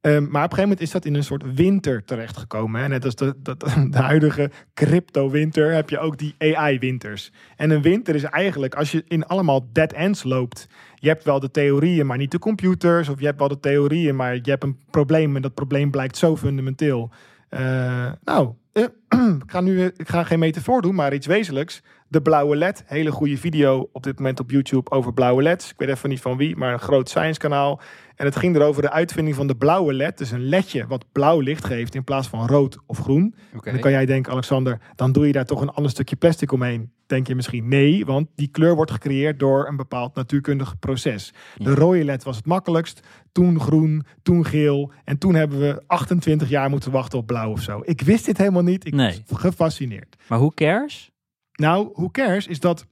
Ehm, 0.00 0.14
maar 0.14 0.24
op 0.24 0.32
een 0.34 0.40
gegeven 0.40 0.62
moment 0.62 0.80
is 0.80 0.90
dat 0.90 1.04
in 1.04 1.14
een 1.14 1.24
soort 1.24 1.54
winter 1.54 2.04
terechtgekomen. 2.04 2.80
Hè? 2.80 2.88
Net 2.88 3.04
als 3.04 3.14
de, 3.14 3.34
de, 3.42 3.56
de 3.90 3.98
huidige 3.98 4.50
crypto-winter 4.74 5.72
heb 5.72 5.90
je 5.90 5.98
ook 5.98 6.18
die 6.18 6.34
AI-winters. 6.38 7.32
En 7.56 7.70
een 7.70 7.82
winter 7.82 8.14
is 8.14 8.22
eigenlijk 8.22 8.74
als 8.74 8.92
je 8.92 9.04
in 9.08 9.26
allemaal 9.26 9.68
dead 9.72 9.92
ends 9.92 10.22
loopt. 10.22 10.66
Je 11.00 11.08
hebt 11.08 11.24
wel 11.24 11.40
de 11.40 11.50
theorieën, 11.50 12.06
maar 12.06 12.16
niet 12.16 12.30
de 12.30 12.38
computers. 12.38 13.08
Of 13.08 13.18
je 13.18 13.26
hebt 13.26 13.38
wel 13.38 13.48
de 13.48 13.60
theorieën, 13.60 14.16
maar 14.16 14.34
je 14.34 14.50
hebt 14.50 14.62
een 14.62 14.78
probleem. 14.90 15.36
En 15.36 15.42
dat 15.42 15.54
probleem 15.54 15.90
blijkt 15.90 16.16
zo 16.16 16.36
fundamenteel. 16.36 17.10
Eh, 17.48 18.12
nou, 18.24 18.52
eh, 18.72 18.82
ik 19.44 19.50
ga 19.50 19.60
nu 19.60 19.82
ik 19.84 20.08
ga 20.08 20.24
geen 20.24 20.38
metafoor 20.38 20.82
doen, 20.82 20.94
maar 20.94 21.14
iets 21.14 21.26
wezenlijks. 21.26 21.82
De 22.08 22.22
blauwe 22.22 22.56
LED. 22.56 22.82
Hele 22.86 23.10
goede 23.10 23.36
video 23.36 23.88
op 23.92 24.02
dit 24.02 24.18
moment 24.18 24.40
op 24.40 24.50
YouTube 24.50 24.90
over 24.90 25.14
blauwe 25.14 25.42
LED's. 25.42 25.70
Ik 25.70 25.78
weet 25.78 25.88
even 25.88 26.08
niet 26.08 26.20
van 26.20 26.36
wie, 26.36 26.56
maar 26.56 26.72
een 26.72 26.78
groot 26.78 27.08
science 27.08 27.38
kanaal. 27.38 27.80
En 28.16 28.24
het 28.24 28.36
ging 28.36 28.56
erover 28.56 28.82
de 28.82 28.90
uitvinding 28.90 29.36
van 29.36 29.46
de 29.46 29.56
blauwe 29.56 29.94
LED. 29.94 30.18
Dus 30.18 30.30
een 30.30 30.44
ledje 30.44 30.86
wat 30.86 31.04
blauw 31.12 31.40
licht 31.40 31.64
geeft 31.64 31.94
in 31.94 32.04
plaats 32.04 32.28
van 32.28 32.46
rood 32.46 32.78
of 32.86 32.98
groen. 32.98 33.34
En 33.52 33.72
dan 33.72 33.80
kan 33.80 33.90
jij 33.90 34.06
denken, 34.06 34.32
Alexander, 34.32 34.80
dan 34.94 35.12
doe 35.12 35.26
je 35.26 35.32
daar 35.32 35.44
toch 35.44 35.60
een 35.60 35.70
ander 35.70 35.90
stukje 35.90 36.16
plastic 36.16 36.52
omheen. 36.52 36.90
Denk 37.08 37.26
je 37.26 37.34
misschien 37.34 37.68
nee, 37.68 38.04
want 38.04 38.28
die 38.34 38.48
kleur 38.48 38.74
wordt 38.74 38.90
gecreëerd 38.90 39.38
door 39.38 39.68
een 39.68 39.76
bepaald 39.76 40.14
natuurkundig 40.14 40.78
proces. 40.78 41.32
De 41.56 41.74
rode 41.74 42.04
LED 42.04 42.22
was 42.22 42.36
het 42.36 42.46
makkelijkst, 42.46 43.00
toen 43.32 43.60
groen, 43.60 44.04
toen 44.22 44.46
geel. 44.46 44.92
En 45.04 45.18
toen 45.18 45.34
hebben 45.34 45.60
we 45.60 45.82
28 45.86 46.48
jaar 46.48 46.70
moeten 46.70 46.90
wachten 46.92 47.18
op 47.18 47.26
blauw 47.26 47.50
of 47.50 47.60
zo. 47.62 47.80
Ik 47.84 48.00
wist 48.00 48.24
dit 48.24 48.38
helemaal 48.38 48.62
niet. 48.62 48.86
Ik 48.86 48.94
Nee. 48.94 49.22
was 49.26 49.40
gefascineerd. 49.40 50.16
Maar 50.28 50.38
hoe 50.38 50.54
cares? 50.54 51.10
Nou, 51.52 51.90
hoe 51.92 52.10
cares 52.10 52.46
is 52.46 52.60
dat... 52.60 52.86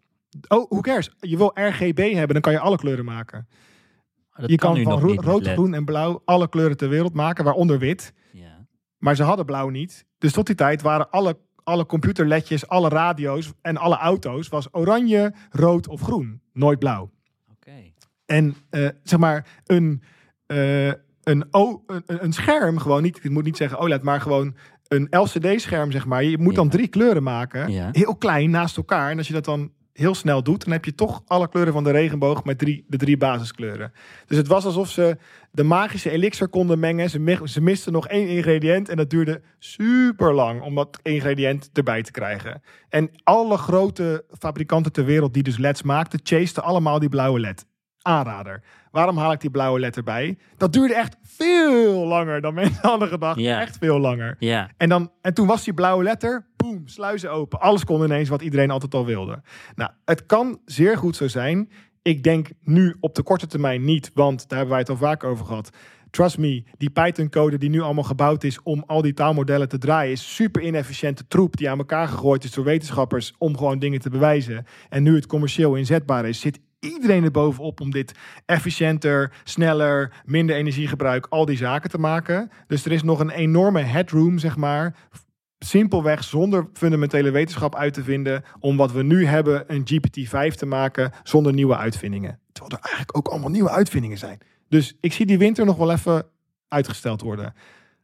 Oh, 0.49 0.69
hoe 0.71 0.83
cares? 0.83 1.11
Je 1.21 1.37
wil 1.37 1.51
RGB 1.55 2.13
hebben, 2.13 2.33
dan 2.33 2.41
kan 2.41 2.53
je 2.53 2.59
alle 2.59 2.77
kleuren 2.77 3.05
maken. 3.05 3.49
Dat 4.37 4.51
je 4.51 4.57
kan, 4.57 4.83
van 4.83 4.99
ro- 5.01 5.15
rood, 5.15 5.47
groen 5.49 5.75
en 5.75 5.85
blauw 5.85 6.23
alle 6.25 6.49
kleuren 6.49 6.77
ter 6.77 6.89
wereld 6.89 7.15
maken, 7.15 7.45
waaronder 7.45 7.79
wit. 7.79 8.13
Ja. 8.33 8.67
Maar 8.99 9.17
ze 9.17 9.23
hadden 9.23 9.47
blauw 9.47 9.69
niet. 9.69 10.07
Dus 10.19 10.33
tot 10.33 10.47
die 10.47 10.55
tijd 10.55 10.83
waren 10.83 11.11
alle, 11.11 11.39
alle 11.67 11.87
computerledjes, 11.87 12.69
alle 12.69 12.89
radio's 12.89 13.53
en 13.63 13.77
alle 13.77 13.97
auto's 13.97 14.49
was 14.49 14.69
oranje, 14.73 15.33
rood 15.51 15.89
of 15.89 16.01
groen. 16.01 16.41
Nooit 16.53 16.79
blauw. 16.79 17.11
Oké. 17.53 17.71
En 18.27 18.55
eh, 18.71 18.89
zeg 19.03 19.19
maar 19.19 19.47
een, 19.67 20.03
eh, 20.47 20.87
een, 21.23 21.47
o, 21.51 21.83
een, 21.87 22.03
een 22.07 22.33
scherm, 22.33 22.79
gewoon 22.79 23.03
niet, 23.03 23.25
ik 23.25 23.31
moet 23.31 23.45
niet 23.45 23.57
zeggen 23.57 23.79
OLED, 23.79 24.03
maar 24.03 24.21
gewoon 24.21 24.57
een 24.89 25.07
LCD-scherm, 25.11 25.91
zeg 25.91 26.07
maar. 26.07 26.25
Je 26.25 26.39
moet 26.39 26.55
dan 26.55 26.69
drie 26.69 26.89
kleuren 26.89 27.23
maken, 27.23 27.71
Ja. 27.73 27.89
heel 27.93 28.17
klein 28.17 28.51
naast 28.51 28.77
elkaar. 28.77 29.11
En 29.11 29.19
als 29.19 29.27
je 29.27 29.33
dat 29.33 29.45
dan 29.45 29.71
heel 29.97 30.15
snel 30.15 30.43
doet, 30.43 30.65
dan 30.65 30.73
heb 30.73 30.85
je 30.85 30.95
toch 30.95 31.23
alle 31.27 31.49
kleuren 31.49 31.73
van 31.73 31.85
de 31.85 31.91
regenboog 31.91 32.45
met 32.45 32.59
drie, 32.59 32.85
de 32.89 32.97
drie 32.97 33.17
basiskleuren. 33.17 33.93
Dus 34.27 34.37
het 34.37 34.47
was 34.47 34.65
alsof 34.65 34.89
ze 34.89 35.17
de 35.51 35.63
magische 35.63 36.11
elixir 36.11 36.49
konden 36.49 36.79
mengen. 36.79 37.11
Ze, 37.11 37.41
ze 37.45 37.61
misten 37.61 37.93
nog 37.93 38.09
één 38.09 38.29
ingrediënt 38.29 38.89
en 38.89 38.97
dat 38.97 39.11
duurde 39.11 39.43
super 39.59 40.35
lang 40.35 40.63
om 40.63 40.75
dat 40.75 40.99
ingrediënt 41.03 41.71
erbij 41.73 42.03
te 42.03 42.11
krijgen. 42.11 42.63
En 42.89 43.11
alle 43.23 43.57
grote 43.57 44.25
fabrikanten 44.39 44.93
ter 44.93 45.05
wereld 45.05 45.35
die 45.35 45.43
dus 45.43 45.59
LEDs 45.59 45.83
maakten, 45.83 46.21
chasten 46.23 46.63
allemaal 46.63 46.99
die 46.99 47.09
blauwe 47.09 47.41
LED. 47.41 47.67
Aanrader. 48.07 48.63
Waarom 48.91 49.17
haal 49.17 49.33
ik 49.33 49.41
die 49.41 49.51
blauwe 49.51 49.81
LED 49.81 49.97
erbij? 49.97 50.39
Dat 50.57 50.73
duurde 50.73 50.95
echt 50.95 51.17
veel 51.23 52.07
langer 52.07 52.41
dan 52.41 52.55
mensen 52.55 52.89
hadden 52.89 53.09
gedacht. 53.19 53.39
Echt 53.39 53.77
veel 53.79 53.99
langer. 53.99 54.37
Ja. 54.39 54.71
En, 54.77 54.89
dan, 54.89 55.11
en 55.21 55.35
toen 55.35 55.47
was 55.47 55.65
die 55.65 55.75
blauwe 55.75 56.03
letter, 56.05 56.47
boem, 56.57 56.83
sluizen 56.89 57.31
open. 57.31 57.61
Alles 57.61 57.85
kon 57.85 58.03
ineens 58.05 58.29
wat 58.29 58.43
iedereen 58.43 58.71
altijd 58.71 58.95
al 58.95 59.05
wilde. 59.05 59.43
Nou, 59.75 59.91
het 60.05 60.27
kan 60.27 60.61
zeer 60.65 60.97
goed 60.97 61.17
zo 61.17 61.29
zijn. 61.29 61.71
Ik 62.03 62.23
denk 62.23 62.49
nu 62.63 62.97
op 63.01 63.15
de 63.15 63.23
korte 63.23 63.47
termijn 63.47 63.85
niet, 63.85 64.11
want 64.15 64.49
daar 64.49 64.59
hebben 64.59 64.77
wij 64.77 64.79
het 64.79 64.91
al 64.91 64.97
vaak 64.97 65.25
over 65.25 65.47
gehad. 65.47 65.71
Trust 66.11 66.39
me, 66.39 66.65
die 66.79 66.91
Python-code 66.91 67.59
die 67.59 67.71
nu 67.71 67.81
allemaal 67.81 68.05
gebouwd 68.05 68.45
is 68.45 68.63
om 68.63 68.85
al 68.87 69.03
die 69.03 69.15
taalmodellen 69.15 69.69
te 69.69 69.79
draaien, 69.79 70.13
is 70.13 70.35
super 70.35 70.63
inefficiënte 70.63 71.27
troep 71.27 71.57
die 71.57 71.71
aan 71.71 71.79
elkaar 71.79 72.09
gegooid 72.09 72.45
is 72.45 72.53
door 72.53 72.65
wetenschappers 72.65 73.35
om 73.39 73.57
gewoon 73.57 73.79
dingen 73.79 74.01
te 74.01 74.11
bewijzen. 74.11 74.67
En 74.89 75.03
nu 75.03 75.15
het 75.15 75.27
commercieel 75.27 75.75
inzetbaar 75.75 76.29
is, 76.29 76.41
zit 76.41 76.61
iedereen 76.87 77.25
er 77.25 77.31
bovenop 77.31 77.81
om 77.81 77.91
dit 77.91 78.13
efficiënter, 78.47 79.33
sneller, 79.45 80.13
minder 80.25 80.57
energiegebruik, 80.57 81.27
al 81.27 81.45
die 81.45 81.57
zaken 81.57 81.91
te 81.91 81.99
maken. 81.99 82.51
Dus 82.67 82.85
er 82.85 82.93
is 82.93 83.03
nog 83.03 83.21
een 83.21 83.31
enorme 83.31 83.81
headroom, 83.81 84.39
zeg 84.39 84.57
maar. 84.57 84.97
Simpelweg 85.59 86.25
zonder 86.25 86.69
fundamentele 86.73 87.31
wetenschap 87.31 87.75
uit 87.75 87.95
te 87.95 88.03
vinden. 88.03 88.45
om 88.61 88.77
wat 88.77 88.93
we 88.93 89.03
nu 89.03 89.27
hebben, 89.27 89.65
een 89.67 89.87
GPT-5 89.89 90.55
te 90.55 90.67
maken. 90.67 91.13
zonder 91.23 91.53
nieuwe 91.53 91.77
uitvindingen. 91.77 92.41
Terwijl 92.53 92.77
er 92.77 92.85
eigenlijk 92.89 93.17
ook 93.17 93.29
allemaal 93.29 93.51
nieuwe 93.51 93.71
uitvindingen 93.71 94.19
zijn. 94.19 94.39
Dus 94.69 94.97
ik 95.01 95.13
zie 95.13 95.27
die 95.27 95.39
winter 95.39 95.65
nog 95.65 95.77
wel 95.77 95.93
even 95.93 96.27
uitgesteld 96.69 97.21
worden. 97.21 97.55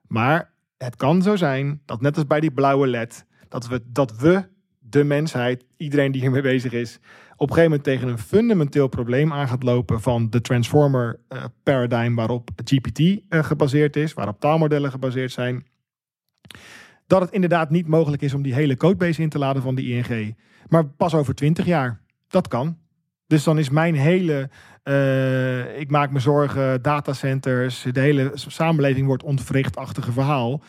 Maar 0.07 0.53
het 0.77 0.97
kan 0.97 1.23
zo 1.23 1.37
zijn 1.37 1.83
dat 1.85 2.01
net 2.01 2.17
als 2.17 2.27
bij 2.27 2.41
die 2.41 2.53
blauwe 2.53 2.87
LED. 2.87 3.27
dat 3.49 3.67
we, 3.67 3.83
dat 3.87 4.17
we 4.17 4.49
de 4.79 5.05
mensheid, 5.05 5.65
iedereen 5.77 6.13
die 6.13 6.21
hiermee 6.21 6.43
bezig 6.43 6.73
is. 6.73 6.99
Op 7.43 7.49
een 7.49 7.55
gegeven 7.55 7.79
moment 7.79 7.85
tegen 7.85 8.09
een 8.09 8.19
fundamenteel 8.19 8.89
probleem 8.89 9.33
aan 9.33 9.49
gaat 9.49 9.63
lopen. 9.63 10.01
van 10.01 10.31
de 10.31 10.41
transformer 10.41 11.21
eh, 11.29 11.45
paradigm 11.63 12.15
waarop 12.15 12.51
GPT 12.65 12.99
eh, 12.99 13.45
gebaseerd 13.45 13.97
is. 13.97 14.15
waarop 14.15 14.41
taalmodellen 14.41 14.91
gebaseerd 14.91 15.33
zijn 15.33 15.67
dat 17.07 17.21
het 17.21 17.31
inderdaad 17.31 17.71
niet 17.71 17.87
mogelijk 17.87 18.23
is 18.23 18.35
om 18.35 18.43
die 18.43 18.55
hele 18.55 18.77
codebase 18.77 19.23
in 19.23 19.29
te 19.29 19.39
laden 19.39 19.63
van 19.63 19.75
die 19.75 19.95
ING. 19.95 20.37
Maar 20.69 20.87
pas 20.87 21.15
over 21.15 21.35
20 21.35 21.65
jaar. 21.65 22.01
Dat 22.29 22.49
kan. 22.49 22.79
Dus 23.27 23.45
dan 23.45 23.59
is 23.59 23.71
mijn 23.71 23.95
hele, 23.95 24.51
eh, 24.83 25.81
ik 25.81 25.91
maak 25.91 26.11
me 26.11 26.19
zorgen, 26.19 26.83
datacenters, 26.83 27.87
de 27.93 28.01
hele 28.01 28.31
samenleving 28.35 29.07
wordt 29.07 29.23
ontwrichtachtige 29.23 30.13
verhaal. 30.13 30.63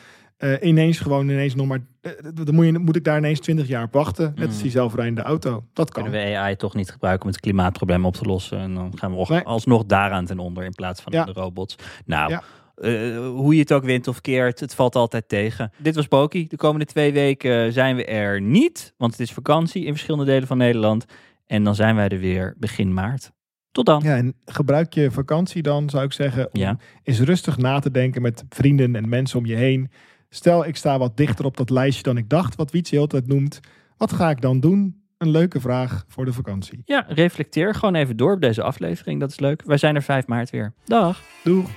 Eh, 0.44 0.68
ineens 0.68 1.00
gewoon 1.00 1.30
ineens 1.30 1.56
nog 1.56 1.68
maar, 1.68 1.80
eh, 2.02 2.12
dan 2.34 2.56
moet, 2.56 2.66
je, 2.66 2.80
moet 2.80 2.96
ik 2.96 3.04
daar 3.04 3.18
ineens 3.18 3.40
20 3.40 3.68
jaar 3.68 3.84
op 3.84 3.94
wachten. 3.94 4.34
Net 4.36 4.48
als 4.48 4.62
die 4.62 4.72
zelfrijdende 4.72 5.22
auto. 5.22 5.64
Dat 5.74 5.92
kan. 5.92 6.04
Kunnen 6.04 6.22
we 6.22 6.36
AI 6.38 6.56
toch 6.56 6.76
niet 6.76 6.92
gebruiken 6.92 7.26
om 7.26 7.32
het 7.32 7.40
klimaatprobleem 7.40 8.06
op 8.06 8.14
te 8.16 8.26
lossen? 8.26 8.58
En 8.60 8.74
dan 8.74 8.92
gaan 8.98 9.16
we 9.18 9.26
Nee. 9.30 9.42
alsnog 9.42 9.86
daaraan 9.86 10.26
ten 10.26 10.40
onder 10.40 10.64
in 10.64 10.74
plaats 10.74 11.02
van 11.02 11.12
Ja. 11.14 11.24
de 11.26 11.32
robots. 11.32 11.76
Nou, 12.06 12.30
Ja. 12.30 12.44
eh, 12.76 13.18
hoe 13.28 13.54
je 13.54 13.60
het 13.60 13.74
ook 13.74 13.84
wint 13.84 14.08
of 14.08 14.22
keert, 14.22 14.60
het 14.60 14.76
valt 14.76 14.96
altijd 14.96 15.30
tegen. 15.30 15.72
Dit 15.78 15.96
was 15.96 16.08
Poki. 16.08 16.48
De 16.48 16.58
komende 16.58 16.86
twee 16.86 17.14
weken 17.14 17.74
zijn 17.74 17.96
we 17.96 18.06
er 18.06 18.42
niet, 18.42 18.94
want 18.98 19.12
het 19.12 19.20
is 19.22 19.32
vakantie 19.32 19.86
in 19.86 19.92
verschillende 19.92 20.26
delen 20.26 20.48
van 20.48 20.58
Nederland. 20.58 21.06
En 21.46 21.64
dan 21.64 21.76
zijn 21.76 21.96
wij 21.96 22.08
er 22.08 22.20
weer 22.20 22.56
begin 22.58 22.94
maart. 22.94 23.32
Tot 23.72 23.86
dan. 23.86 24.02
Ja, 24.04 24.16
en 24.16 24.34
gebruik 24.46 24.94
je 24.94 25.12
vakantie 25.12 25.62
dan, 25.62 25.90
zou 25.90 26.04
ik 26.04 26.14
zeggen, 26.14 26.46
om 26.54 26.60
Ja. 26.60 26.78
eens 27.04 27.20
rustig 27.20 27.58
na 27.58 27.80
te 27.80 27.92
denken 27.92 28.22
met 28.22 28.44
vrienden 28.50 28.96
en 28.96 29.10
mensen 29.10 29.40
om 29.40 29.46
je 29.46 29.56
heen. 29.56 29.92
Stel, 30.36 30.66
ik 30.66 30.76
sta 30.76 30.98
wat 30.98 31.18
dichter 31.18 31.46
op 31.46 31.58
dat 31.58 31.70
lijstje 31.70 32.04
dan 32.04 32.18
ik 32.18 32.30
dacht, 32.30 32.56
wat 32.56 32.72
Wietse 32.72 32.96
heel 32.96 33.08
tijd 33.08 33.28
noemt. 33.28 33.60
Wat 33.98 34.14
ga 34.14 34.30
ik 34.30 34.42
dan 34.42 34.60
doen? 34.60 35.02
Een 35.18 35.30
leuke 35.30 35.60
vraag 35.60 36.06
voor 36.08 36.26
de 36.26 36.34
vakantie. 36.34 36.82
Ja, 36.86 37.06
reflecteer 37.08 37.76
gewoon 37.76 37.96
even 37.96 38.18
door 38.18 38.34
op 38.34 38.42
deze 38.42 38.62
aflevering. 38.64 39.20
Dat 39.20 39.30
is 39.30 39.40
leuk. 39.40 39.64
Wij 39.66 39.78
zijn 39.78 39.96
er 39.96 40.02
5 40.02 40.28
maart 40.28 40.50
weer. 40.50 40.74
Dag. 40.86 41.22
Doeg! 41.44 41.70